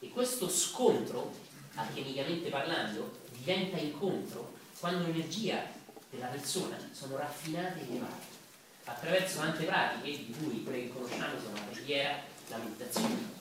E 0.00 0.10
questo 0.10 0.50
scontro, 0.50 1.32
alchemicamente 1.76 2.50
parlando, 2.50 3.20
diventa 3.38 3.78
incontro 3.78 4.58
quando 4.78 5.06
l'energia 5.06 5.78
della 6.10 6.26
persona 6.26 6.76
sono 6.92 7.16
raffinate 7.16 7.80
e 7.80 7.90
elevate, 7.90 8.26
attraverso 8.84 9.38
tante 9.38 9.64
pratiche, 9.64 10.24
di 10.26 10.34
cui 10.38 10.62
quelle 10.62 10.82
che 10.82 10.92
conosciamo 10.92 11.38
sono 11.40 11.54
la 11.54 11.60
preghiera, 11.70 12.20
la 12.48 12.56
meditazione. 12.58 13.38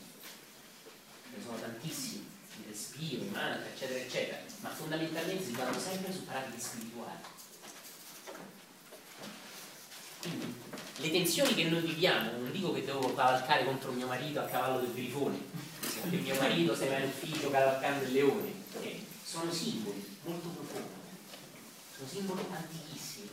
Ne 1.36 1.44
sono 1.44 1.60
tantissimi, 1.60 2.28
il 2.60 2.66
respiro, 2.68 3.24
il 3.24 3.32
mantra, 3.32 3.68
eccetera, 3.68 4.00
eccetera, 4.00 4.38
ma 4.62 4.70
fondamentalmente 4.70 5.44
si 5.44 5.52
basano 5.52 5.80
sempre 5.80 6.14
su 6.14 6.26
pratiche 6.26 6.60
spirituali. 6.60 7.18
Quindi 10.22 10.54
le 10.98 11.12
tensioni 11.12 11.54
che 11.54 11.64
noi 11.70 11.82
viviamo, 11.82 12.32
non 12.32 12.52
dico 12.52 12.74
che 12.74 12.84
devo 12.84 13.14
cavalcare 13.14 13.64
contro 13.64 13.92
mio 13.92 14.08
marito 14.08 14.42
a 14.42 14.46
cavallo 14.46 14.82
del 14.82 14.94
grifone, 14.94 15.38
che 16.10 16.18
mio 16.18 16.36
marito 16.36 16.76
se 16.76 16.90
va 16.90 16.98
in 16.98 17.08
ufficio 17.08 17.50
cavalcando 17.50 18.04
il 18.04 18.12
leone, 18.12 18.54
eh, 18.82 19.06
sono 19.24 19.52
simboli 19.52 20.18
molto 20.24 20.50
profondi, 20.50 20.99
sono 22.00 22.10
simboli 22.10 22.46
antichissimi, 22.50 23.30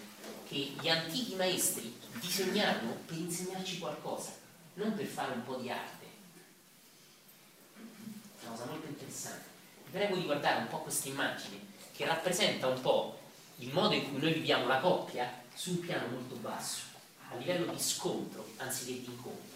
che 0.49 0.57
gli 0.81 0.89
antichi 0.89 1.37
maestri 1.37 1.97
disegnarono 2.15 2.97
per 3.07 3.17
insegnarci 3.17 3.79
qualcosa, 3.79 4.33
non 4.75 4.93
per 4.95 5.07
fare 5.07 5.35
un 5.35 5.45
po' 5.45 5.55
di 5.55 5.71
arte. 5.71 6.05
È 7.77 8.47
una 8.47 8.51
cosa 8.51 8.65
molto 8.65 8.89
interessante. 8.89 9.45
Vi 9.85 9.91
prego 9.93 10.17
di 10.17 10.25
guardare 10.25 10.63
un 10.63 10.69
po' 10.69 10.81
questa 10.81 11.09
immagine 11.09 11.61
che 11.93 12.05
rappresenta 12.07 12.67
un 12.67 12.81
po' 12.81 13.21
il 13.59 13.73
modo 13.73 13.95
in 13.95 14.11
cui 14.11 14.21
noi 14.21 14.33
viviamo 14.33 14.67
la 14.67 14.81
coppia 14.81 15.43
su 15.55 15.71
un 15.71 15.81
piano 15.81 16.09
molto 16.09 16.35
basso, 16.35 16.83
a 17.31 17.37
livello 17.37 17.73
di 17.73 17.81
scontro 17.81 18.49
anziché 18.57 18.93
di 18.95 19.05
incontro. 19.05 19.55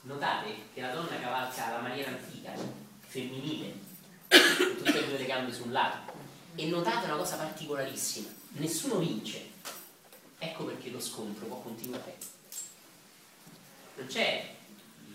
Notate 0.00 0.54
che 0.72 0.80
la 0.80 0.94
donna 0.94 1.20
cavalca 1.20 1.66
alla 1.66 1.80
maniera 1.82 2.10
antica, 2.10 2.52
femminile, 3.00 3.74
con 4.28 4.76
tutte 4.78 5.04
e 5.04 5.06
due 5.06 5.18
le 5.18 5.26
gambe 5.26 5.52
sul. 5.70 6.12
E 6.54 6.66
notate 6.66 7.06
una 7.06 7.16
cosa 7.16 7.36
particolarissima, 7.36 8.28
nessuno 8.52 8.98
vince. 8.98 9.50
Ecco 10.38 10.64
perché 10.64 10.90
lo 10.90 11.00
scontro 11.00 11.46
può 11.46 11.60
continuare. 11.60 12.16
Non 13.96 14.06
c'è 14.06 14.54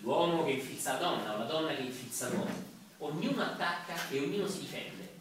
l'uomo 0.01 0.43
che 0.45 0.51
infilza 0.51 0.93
la 0.93 0.99
donna 0.99 1.33
o 1.33 1.37
la 1.39 1.45
donna 1.45 1.75
che 1.75 1.81
infilza 1.81 2.29
l'uomo. 2.29 2.71
Ognuno 2.99 3.41
attacca 3.41 4.09
e 4.09 4.19
ognuno 4.19 4.47
si 4.47 4.59
difende. 4.59 5.11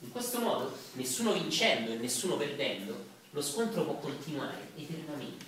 In 0.00 0.10
questo 0.10 0.40
modo, 0.40 0.76
nessuno 0.92 1.32
vincendo 1.32 1.92
e 1.92 1.96
nessuno 1.96 2.36
perdendo, 2.36 3.08
lo 3.30 3.42
scontro 3.42 3.84
può 3.84 3.94
continuare 3.94 4.72
eternamente. 4.76 5.44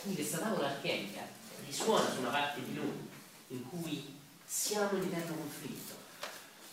Quindi 0.00 0.20
questa 0.20 0.38
tavola 0.38 0.68
alchemica 0.68 1.26
risuona 1.66 2.10
su 2.10 2.20
una 2.20 2.30
parte 2.30 2.62
di 2.64 2.72
noi 2.74 3.08
in 3.48 3.68
cui 3.68 4.16
siamo 4.44 4.96
in 4.96 5.04
eterno 5.04 5.36
conflitto 5.36 5.97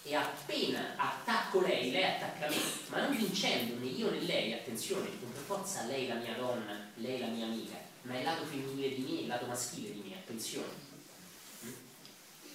e 0.07 0.13
appena 0.13 0.93
attacco 0.95 1.61
lei, 1.61 1.89
lei 1.89 2.03
attacca 2.03 2.47
me, 2.47 2.55
ma 2.89 3.01
non 3.01 3.17
vincendo 3.17 3.79
né 3.79 3.87
io 3.87 4.11
né 4.11 4.19
lei, 4.21 4.53
attenzione, 4.53 5.09
non 5.19 5.31
per 5.31 5.41
forza 5.41 5.83
lei 5.85 6.07
la 6.07 6.13
mia 6.13 6.35
donna, 6.35 6.91
lei 6.97 7.19
la 7.19 7.25
mia 7.25 7.45
amica, 7.45 7.75
ma 8.03 8.13
è 8.13 8.17
il 8.19 8.23
lato 8.23 8.45
femminile 8.45 8.93
di 8.93 9.01
me, 9.01 9.19
il 9.21 9.27
lato 9.27 9.47
maschile 9.47 9.91
di 9.91 10.03
me, 10.07 10.15
attenzione. 10.17 10.73
Mm? 11.65 11.73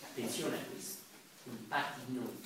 Attenzione 0.04 0.56
a 0.56 0.60
questo, 0.70 1.00
quindi 1.42 1.64
parti 1.64 2.00
di 2.06 2.14
noi. 2.14 2.40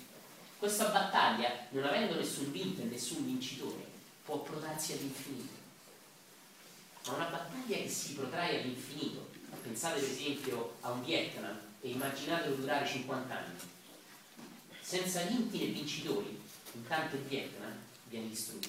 Questa 0.56 0.88
battaglia, 0.88 1.66
non 1.68 1.84
avendo 1.84 2.14
nessun 2.14 2.50
vinto 2.50 2.80
e 2.80 2.84
nessun 2.84 3.26
vincitore, 3.26 3.84
può 4.24 4.38
protrarsi 4.38 4.94
all'infinito. 4.94 5.52
Ma 7.08 7.16
una 7.16 7.26
battaglia 7.26 7.76
che 7.76 7.90
si 7.90 8.14
protrae 8.14 8.62
all'infinito 8.62 9.32
pensate 9.62 10.00
per 10.00 10.08
esempio 10.08 10.76
a 10.80 10.92
un 10.92 11.04
Vietnam 11.04 11.58
e 11.82 11.88
immaginatelo 11.90 12.54
durare 12.54 12.86
50 12.86 13.34
anni. 13.34 13.72
Senza 14.94 15.22
vinti 15.22 15.58
né 15.58 15.72
vincitori, 15.72 16.40
intanto 16.74 17.16
il 17.16 17.22
Vietnam 17.22 17.74
viene 18.08 18.28
distrutto. 18.28 18.68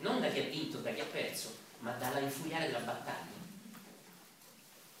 Non 0.00 0.20
da 0.20 0.28
chi 0.28 0.40
ha 0.40 0.48
vinto 0.50 0.76
o 0.76 0.80
da 0.82 0.92
chi 0.92 1.00
ha 1.00 1.06
perso, 1.06 1.56
ma 1.78 1.92
dalla 1.92 2.18
infuriare 2.18 2.66
della 2.66 2.80
battaglia. 2.80 3.32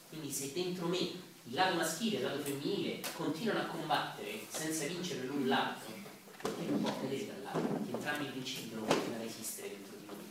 Quindi 0.08 0.32
se 0.32 0.54
dentro 0.54 0.86
me 0.86 1.00
il 1.00 1.20
lato 1.50 1.74
maschile 1.74 2.16
e 2.16 2.20
il 2.20 2.24
lato 2.24 2.38
femminile 2.44 3.02
continuano 3.12 3.60
a 3.60 3.66
combattere 3.66 4.40
senza 4.48 4.86
vincere 4.86 5.26
l'un 5.26 5.46
l'altro, 5.46 5.92
non 6.40 6.80
può 6.80 6.98
cadere 6.98 7.26
dall'altro, 7.26 7.74
perché 7.74 7.92
entrambi 7.92 8.24
i 8.24 8.30
principi 8.30 8.70
devono 8.70 8.86
continuare 8.86 9.22
a 9.22 9.26
esistere 9.26 9.68
dentro 9.68 9.96
di 9.98 10.06
noi. 10.06 10.24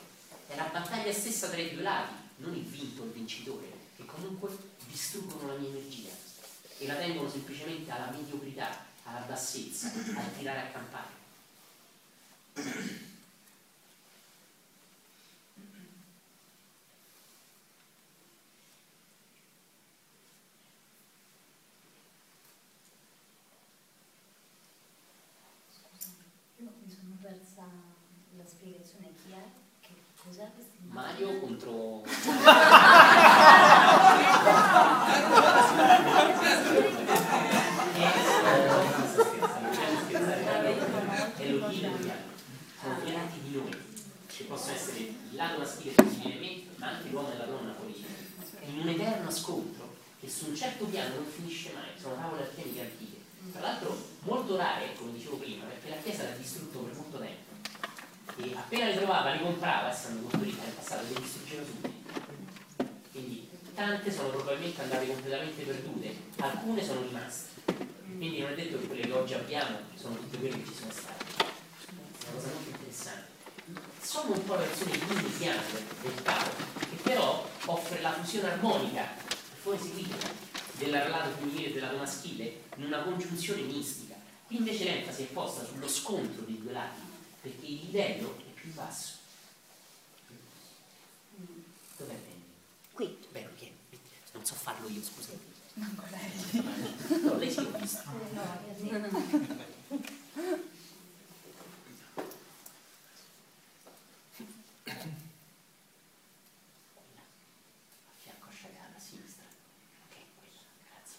È 0.47 0.55
la 0.55 0.69
battaglia 0.73 1.13
stessa 1.13 1.47
tra 1.49 1.61
i 1.61 1.71
due 1.75 1.83
lati, 1.83 2.13
non 2.37 2.55
il 2.55 2.63
vinto 2.63 3.03
o 3.03 3.05
il 3.05 3.11
vincitore, 3.11 3.71
che 3.97 4.05
comunque 4.05 4.49
distruggono 4.87 5.53
la 5.53 5.59
mia 5.59 5.69
energia 5.69 6.09
e 6.79 6.87
la 6.87 6.95
tengono 6.95 7.29
semplicemente 7.29 7.91
alla 7.91 8.09
mediocrità, 8.09 8.93
alla 9.05 9.21
bassezza, 9.21 9.87
al 9.87 10.37
tirare 10.37 10.59
a 10.61 10.67
campare. 10.67 11.23
Io 26.57 26.71
mi 26.83 26.89
sono 26.89 27.17
persa 27.21 27.63
la 28.37 28.43
spiegazione 28.45 29.13
chi 29.23 29.31
è, 29.31 29.43
che 29.81 29.93
cos'è? 30.23 30.49
Mario 30.87 31.39
contro... 31.39 32.03
è 41.45 41.51
l'odino 41.51 41.91
sono 42.81 42.99
due 43.01 43.11
lati 43.11 43.39
di 43.41 43.55
noi 43.55 43.69
che 44.27 44.43
possono 44.45 44.73
essere 44.73 44.99
il 44.99 45.15
lato 45.31 45.59
maschile 45.59 45.91
e 45.91 45.93
femminile 45.93 46.39
me 46.39 46.63
ma 46.77 46.94
anche 47.05 47.09
l'uomo 47.11 47.31
e 47.31 47.37
la 47.37 47.45
donna 47.45 47.71
politica 47.73 48.07
in 48.65 48.79
un 48.79 48.87
eterno 48.87 49.29
scontro 49.29 49.95
che 50.19 50.29
su 50.29 50.49
un 50.49 50.55
certo 50.55 50.85
piano 50.85 51.15
non 51.15 51.25
finisce 51.25 51.71
mai 51.73 51.89
sono 51.99 52.15
tavole 52.15 52.43
alchemiche 52.43 52.81
antiche. 52.81 53.17
Tra 53.51 53.61
l'altro 53.61 53.95
molto 54.21 54.55
rare 54.55 54.93
come 54.97 55.13
dicevo 55.13 55.37
prima 55.37 55.65
perché 55.65 55.89
la 55.89 56.01
chiesa 56.01 56.23
l'ha 56.23 56.35
distrutto 56.35 56.79
per 56.79 56.95
molto 56.95 57.19
tempo. 57.19 57.53
E 58.37 58.55
appena 58.55 58.87
le 58.87 58.95
trovava 58.95 59.33
le 59.33 59.41
comprava 59.41 59.91
essendo 59.91 60.27
costruite 60.27 60.61
nel 60.61 60.73
passato 60.73 61.03
le 61.13 61.19
distruggeva 61.21 61.63
subito 61.63 62.23
quindi 63.11 63.49
tante 63.73 64.11
sono 64.11 64.29
probabilmente 64.29 64.81
andate 64.81 65.07
completamente 65.07 65.63
perdute. 65.63 66.15
Alcune 66.37 66.83
sono 66.83 67.01
rimaste. 67.01 67.49
Quindi 68.17 68.39
non 68.39 68.51
è 68.51 68.55
detto 68.55 68.79
che 68.79 68.87
quelle 68.87 69.01
che 69.03 69.11
oggi 69.11 69.33
abbiamo 69.35 69.77
sono 69.95 70.15
tutte 70.15 70.37
quelle 70.37 70.57
che 70.57 70.65
ci 70.65 70.73
sono 70.73 70.91
state. 70.91 71.23
È 71.37 72.27
una 72.27 72.33
cosa 72.33 72.47
molto 72.47 72.69
interessante 72.69 73.34
sono 74.01 74.33
un 74.33 74.43
po' 74.45 74.53
la 74.53 74.61
versione 74.61 74.97
keynesiana 74.97 75.61
del 76.01 76.21
capo, 76.21 76.63
che 76.89 76.95
però 77.01 77.49
offre 77.65 78.01
la 78.01 78.13
fusione 78.13 78.51
armonica, 78.51 79.07
eseguita, 79.63 80.15
della 80.73 81.03
relato 81.03 81.31
femminile 81.37 81.69
e 81.69 81.71
del 81.73 81.81
lato 81.81 81.97
maschile 81.97 82.61
in 82.75 82.85
una 82.85 83.01
congiunzione 83.01 83.61
mistica. 83.61 84.15
Qui 84.45 84.57
invece 84.57 84.83
l'enfasi 84.83 85.23
è 85.23 85.25
posta 85.27 85.65
sullo 85.65 85.87
scontro 85.87 86.43
dei 86.43 86.61
due 86.61 86.71
lati, 86.71 87.01
perché 87.41 87.65
il 87.65 87.79
livello 87.85 88.37
è 88.37 88.51
più 88.59 88.71
basso. 88.73 89.13
Dov'è 91.97 92.13
Benny? 92.13 92.43
Qui. 92.91 93.17
Beh, 93.31 93.39
perché 93.39 93.71
non 94.33 94.45
so 94.45 94.53
farlo 94.53 94.87
io, 94.87 95.01
scusate. 95.01 95.53
Manco 95.73 96.03
lei. 96.11 97.21
No, 97.23 97.37
lei 97.37 97.51
sì 97.51 97.61
l'ho 97.61 97.77
visto. 97.77 98.03
No, 98.31 98.59
io 98.81 100.63
sì. 104.85 105.09
A 108.05 108.11
fianco 108.21 108.47
a 108.47 108.53
Chagall, 108.53 108.93
a 108.95 108.99
sinistra. 108.99 109.45
Ok, 110.05 110.15
quella, 110.37 110.61
grazie. 110.85 111.17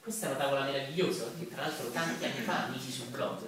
Questa 0.00 0.26
è 0.26 0.30
una 0.30 0.38
tavola 0.38 0.64
meravigliosa 0.64 1.30
che 1.38 1.48
tra 1.48 1.62
l'altro 1.62 1.90
tanti 1.90 2.24
anni 2.24 2.40
fa 2.40 2.68
misi 2.68 2.90
sul 2.90 3.08
blog 3.08 3.46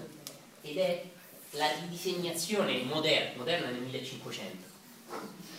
ed 0.61 0.77
è 0.77 1.05
la 1.53 1.73
ridisegnazione 1.81 2.83
moderna, 2.83 3.39
moderna 3.39 3.71
nel 3.71 3.81
1500 3.81 4.76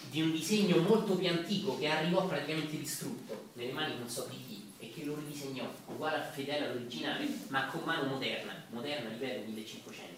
di 0.09 0.21
un 0.21 0.31
disegno 0.31 0.77
molto 0.81 1.15
più 1.15 1.27
antico 1.27 1.77
che 1.77 1.87
arrivò 1.87 2.25
praticamente 2.25 2.77
distrutto 2.77 3.49
nelle 3.53 3.71
mani 3.71 3.97
non 3.97 4.09
so 4.09 4.27
di 4.29 4.37
chi 4.47 4.71
e 4.79 4.93
che 4.93 5.03
lo 5.03 5.15
ridisegnò 5.15 5.69
uguale 5.87 6.29
fedele 6.31 6.67
all'originale 6.67 7.27
ma 7.47 7.65
con 7.67 7.81
mano 7.83 8.07
moderna, 8.07 8.53
moderna 8.69 9.09
ripeto 9.09 9.45
1500 9.45 10.15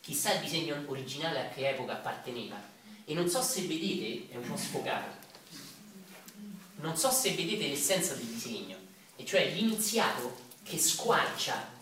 chissà 0.00 0.34
il 0.34 0.40
disegno 0.40 0.82
originale 0.86 1.46
a 1.46 1.48
che 1.48 1.68
epoca 1.68 1.92
apparteneva 1.92 2.60
e 3.04 3.14
non 3.14 3.28
so 3.28 3.42
se 3.42 3.62
vedete, 3.66 4.32
è 4.32 4.36
un 4.36 4.46
po' 4.48 4.56
sfocato 4.56 5.28
non 6.76 6.96
so 6.96 7.10
se 7.10 7.34
vedete 7.34 7.68
l'essenza 7.68 8.14
del 8.14 8.26
disegno 8.26 8.76
e 9.16 9.24
cioè 9.24 9.52
l'iniziato 9.52 10.48
che 10.62 10.78
squarcia 10.78 11.78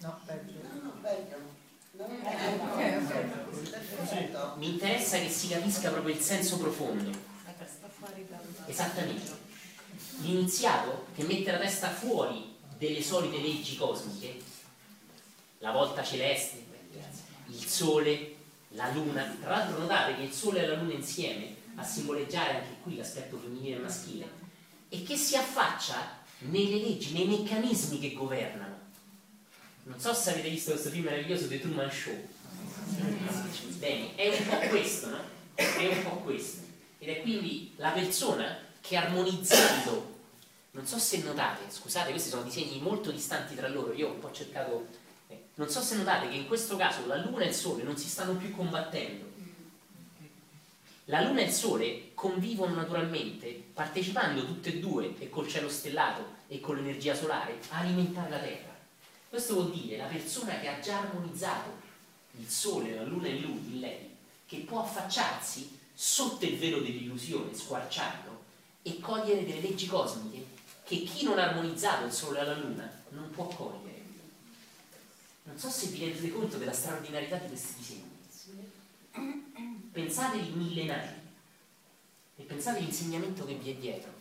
No, 0.00 0.20
peggio. 0.24 0.60
No, 0.62 0.80
no, 0.80 0.90
bello. 1.00 1.37
Mi 4.56 4.68
interessa 4.68 5.18
che 5.18 5.28
si 5.28 5.48
capisca 5.48 5.90
proprio 5.90 6.14
il 6.14 6.20
senso 6.20 6.58
profondo. 6.58 7.10
Esattamente. 8.66 9.46
L'iniziato 10.20 11.06
che 11.14 11.24
mette 11.24 11.50
la 11.50 11.58
testa 11.58 11.90
fuori 11.90 12.56
delle 12.76 13.02
solite 13.02 13.40
leggi 13.40 13.76
cosmiche, 13.76 14.40
la 15.58 15.72
volta 15.72 16.04
celeste, 16.04 16.64
il 17.46 17.64
sole, 17.64 18.36
la 18.70 18.90
luna. 18.92 19.36
Tra 19.40 19.50
l'altro 19.50 19.78
notate 19.78 20.16
che 20.16 20.22
il 20.22 20.32
sole 20.32 20.62
e 20.62 20.66
la 20.68 20.76
luna 20.76 20.92
insieme 20.92 21.56
a 21.74 21.82
simboleggiare 21.82 22.58
anche 22.58 22.76
qui 22.82 22.96
l'aspetto 22.96 23.38
femminile 23.38 23.76
e 23.76 23.80
maschile 23.80 24.28
e 24.88 25.02
che 25.02 25.16
si 25.16 25.36
affaccia 25.36 26.16
nelle 26.40 26.76
leggi, 26.76 27.12
nei 27.12 27.26
meccanismi 27.26 27.98
che 27.98 28.12
governano. 28.12 28.77
Non 29.88 29.98
so 29.98 30.12
se 30.12 30.30
avete 30.30 30.50
visto 30.50 30.72
questo 30.72 30.90
film 30.90 31.04
meraviglioso 31.04 31.48
The 31.48 31.60
Truman 31.60 31.90
Show. 31.90 32.14
Bene, 33.78 34.14
è 34.16 34.28
un 34.28 34.46
po' 34.46 34.68
questo, 34.68 35.08
no? 35.08 35.20
È 35.54 35.86
un 35.86 36.02
po' 36.02 36.16
questo. 36.18 36.60
Ed 36.98 37.08
è 37.08 37.22
quindi 37.22 37.72
la 37.76 37.90
persona 37.90 38.58
che 38.82 38.96
armonizzando, 38.96 40.16
non 40.72 40.86
so 40.86 40.98
se 40.98 41.22
notate, 41.22 41.62
scusate, 41.70 42.10
questi 42.10 42.28
sono 42.28 42.42
disegni 42.42 42.80
molto 42.80 43.10
distanti 43.10 43.54
tra 43.54 43.68
loro, 43.68 43.94
io 43.94 44.08
ho 44.08 44.12
un 44.12 44.18
po' 44.18 44.30
cercato, 44.30 44.88
eh, 45.28 45.44
non 45.54 45.70
so 45.70 45.80
se 45.80 45.96
notate 45.96 46.28
che 46.28 46.36
in 46.36 46.46
questo 46.46 46.76
caso 46.76 47.06
la 47.06 47.16
Luna 47.16 47.44
e 47.44 47.48
il 47.48 47.54
Sole 47.54 47.82
non 47.82 47.96
si 47.96 48.08
stanno 48.08 48.36
più 48.36 48.50
combattendo. 48.50 49.24
La 51.06 51.22
Luna 51.22 51.40
e 51.40 51.44
il 51.44 51.52
Sole 51.52 52.10
convivono 52.12 52.74
naturalmente, 52.74 53.62
partecipando 53.72 54.44
tutte 54.44 54.68
e 54.68 54.78
due, 54.80 55.14
e 55.18 55.30
col 55.30 55.48
cielo 55.48 55.70
stellato 55.70 56.36
e 56.46 56.60
con 56.60 56.76
l'energia 56.76 57.14
solare, 57.14 57.58
a 57.70 57.78
alimentare 57.78 58.28
la 58.28 58.38
Terra. 58.38 58.67
Questo 59.28 59.54
vuol 59.54 59.70
dire 59.72 59.96
la 59.96 60.06
persona 60.06 60.58
che 60.58 60.68
ha 60.68 60.80
già 60.80 61.00
armonizzato 61.00 61.86
il 62.38 62.48
Sole, 62.48 62.94
la 62.94 63.04
Luna 63.04 63.28
e 63.28 63.38
lui, 63.40 63.74
in 63.74 63.80
lei, 63.80 64.16
che 64.46 64.58
può 64.58 64.82
affacciarsi 64.82 65.78
sotto 65.92 66.44
il 66.44 66.56
velo 66.56 66.80
dell'illusione, 66.80 67.54
squarciarlo, 67.54 68.44
e 68.82 69.00
cogliere 69.00 69.44
delle 69.44 69.60
leggi 69.60 69.86
cosmiche 69.86 70.46
che 70.84 71.02
chi 71.02 71.24
non 71.24 71.38
ha 71.38 71.48
armonizzato 71.48 72.06
il 72.06 72.12
Sole 72.12 72.40
e 72.40 72.44
la 72.44 72.56
Luna 72.56 72.90
non 73.10 73.30
può 73.30 73.46
cogliere. 73.48 74.02
Non 75.42 75.58
so 75.58 75.68
se 75.68 75.88
vi 75.88 75.98
rendete 75.98 76.30
conto 76.30 76.56
della 76.56 76.72
straordinarietà 76.72 77.36
di 77.36 77.48
questi 77.48 77.74
disegni. 77.76 78.06
Pensateli 79.92 80.50
millenari 80.50 81.16
e 82.36 82.42
pensate 82.44 82.78
all'insegnamento 82.78 83.44
che 83.44 83.54
vi 83.54 83.70
è 83.70 83.74
dietro. 83.74 84.17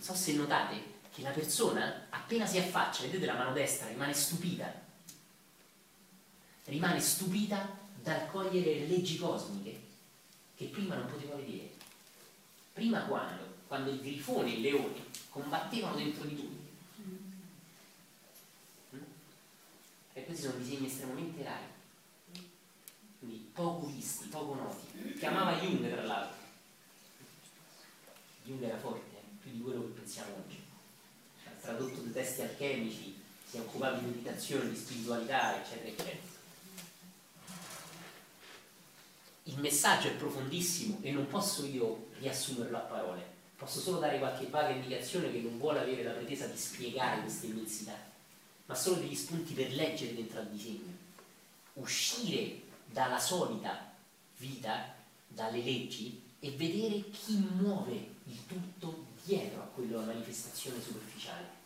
Non 0.00 0.08
so 0.08 0.14
se 0.14 0.32
notate 0.32 0.82
che 1.12 1.20
la 1.20 1.28
persona 1.28 2.06
appena 2.08 2.46
si 2.46 2.56
affaccia, 2.56 3.02
vedete 3.02 3.26
la 3.26 3.34
mano 3.34 3.52
destra, 3.52 3.86
rimane 3.86 4.14
stupita. 4.14 4.72
Rimane 6.64 6.98
stupita 7.00 7.76
dal 8.00 8.26
cogliere 8.30 8.78
le 8.78 8.86
leggi 8.86 9.18
cosmiche 9.18 9.78
che 10.56 10.64
prima 10.68 10.94
non 10.94 11.06
poteva 11.06 11.36
vedere. 11.36 11.72
Prima 12.72 13.04
quando? 13.04 13.58
Quando 13.66 13.90
il 13.90 14.00
grifone 14.00 14.48
e 14.48 14.54
il 14.54 14.60
leone 14.62 15.04
combattevano 15.28 15.96
dentro 15.96 16.24
di 16.24 16.34
tutti. 16.34 16.68
Mm? 18.94 19.02
E 20.14 20.24
questi 20.24 20.44
sono 20.44 20.56
disegni 20.56 20.86
estremamente 20.86 21.42
rari, 21.42 21.66
quindi 23.18 23.50
poco 23.52 23.84
visti, 23.84 24.28
poco 24.28 24.54
noti. 24.54 25.18
Chiamava 25.18 25.58
Jung 25.58 25.90
tra 25.90 26.04
l'altro. 26.04 26.38
Jung 28.44 28.62
era 28.62 28.78
forte, 28.78 29.09
più 29.50 29.58
di 29.58 29.62
quello 29.62 29.82
che 29.82 30.00
pensiamo 30.00 30.34
oggi. 30.36 30.58
Ha 31.44 31.50
tradotto 31.60 32.00
dei 32.00 32.12
testi 32.12 32.42
alchemici, 32.42 33.20
si 33.44 33.56
è 33.56 33.60
occupato 33.60 33.98
di 33.98 34.06
meditazione, 34.06 34.70
di 34.70 34.76
spiritualità, 34.76 35.60
eccetera, 35.60 35.88
eccetera. 35.88 36.28
Il 39.44 39.58
messaggio 39.58 40.08
è 40.08 40.14
profondissimo 40.14 40.98
e 41.02 41.10
non 41.10 41.26
posso 41.26 41.64
io 41.66 42.08
riassumerlo 42.20 42.76
a 42.76 42.80
parole, 42.80 43.24
posso 43.56 43.80
solo 43.80 43.98
dare 43.98 44.18
qualche 44.18 44.46
vaga 44.46 44.68
indicazione 44.68 45.32
che 45.32 45.40
non 45.40 45.58
vuole 45.58 45.80
avere 45.80 46.04
la 46.04 46.12
pretesa 46.12 46.46
di 46.46 46.56
spiegare 46.56 47.22
queste 47.22 47.46
immensità, 47.46 47.96
ma 48.66 48.74
solo 48.74 49.00
degli 49.00 49.16
spunti 49.16 49.54
per 49.54 49.72
leggere 49.72 50.14
dentro 50.14 50.38
al 50.38 50.48
disegno. 50.50 51.08
Uscire 51.74 52.60
dalla 52.86 53.18
solita 53.18 53.92
vita, 54.36 54.94
dalle 55.26 55.62
leggi 55.62 56.22
e 56.38 56.50
vedere 56.52 57.10
chi 57.10 57.36
muove 57.54 58.08
il 58.24 58.46
tutto 58.46 59.09
dietro 59.22 59.62
a 59.62 59.66
quella 59.66 60.00
manifestazione 60.00 60.80
superficiale. 60.80 61.58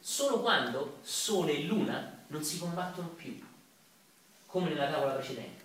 Solo 0.00 0.40
quando 0.40 0.98
Sole 1.02 1.52
e 1.52 1.62
Luna 1.62 2.24
non 2.28 2.44
si 2.44 2.58
combattono 2.58 3.08
più, 3.08 3.42
come 4.46 4.68
nella 4.68 4.90
tavola 4.90 5.14
precedente. 5.14 5.62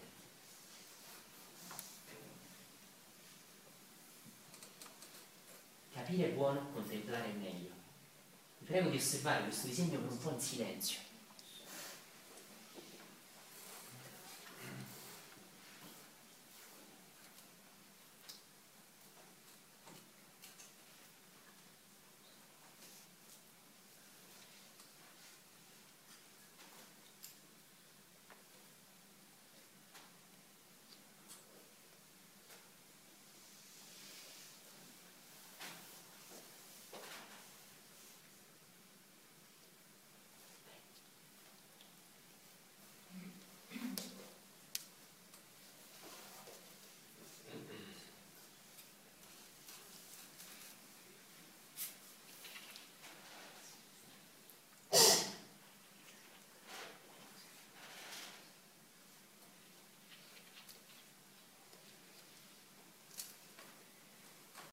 Capire 5.94 6.30
è 6.30 6.32
buono, 6.32 6.70
contemplare 6.72 7.26
è 7.26 7.34
meglio. 7.34 7.70
Vi 8.60 8.66
prego 8.66 8.90
di 8.90 8.98
osservare 8.98 9.44
questo 9.44 9.68
disegno 9.68 10.00
per 10.00 10.12
un 10.12 10.18
po' 10.20 10.32
in 10.32 10.40
silenzio. 10.40 11.00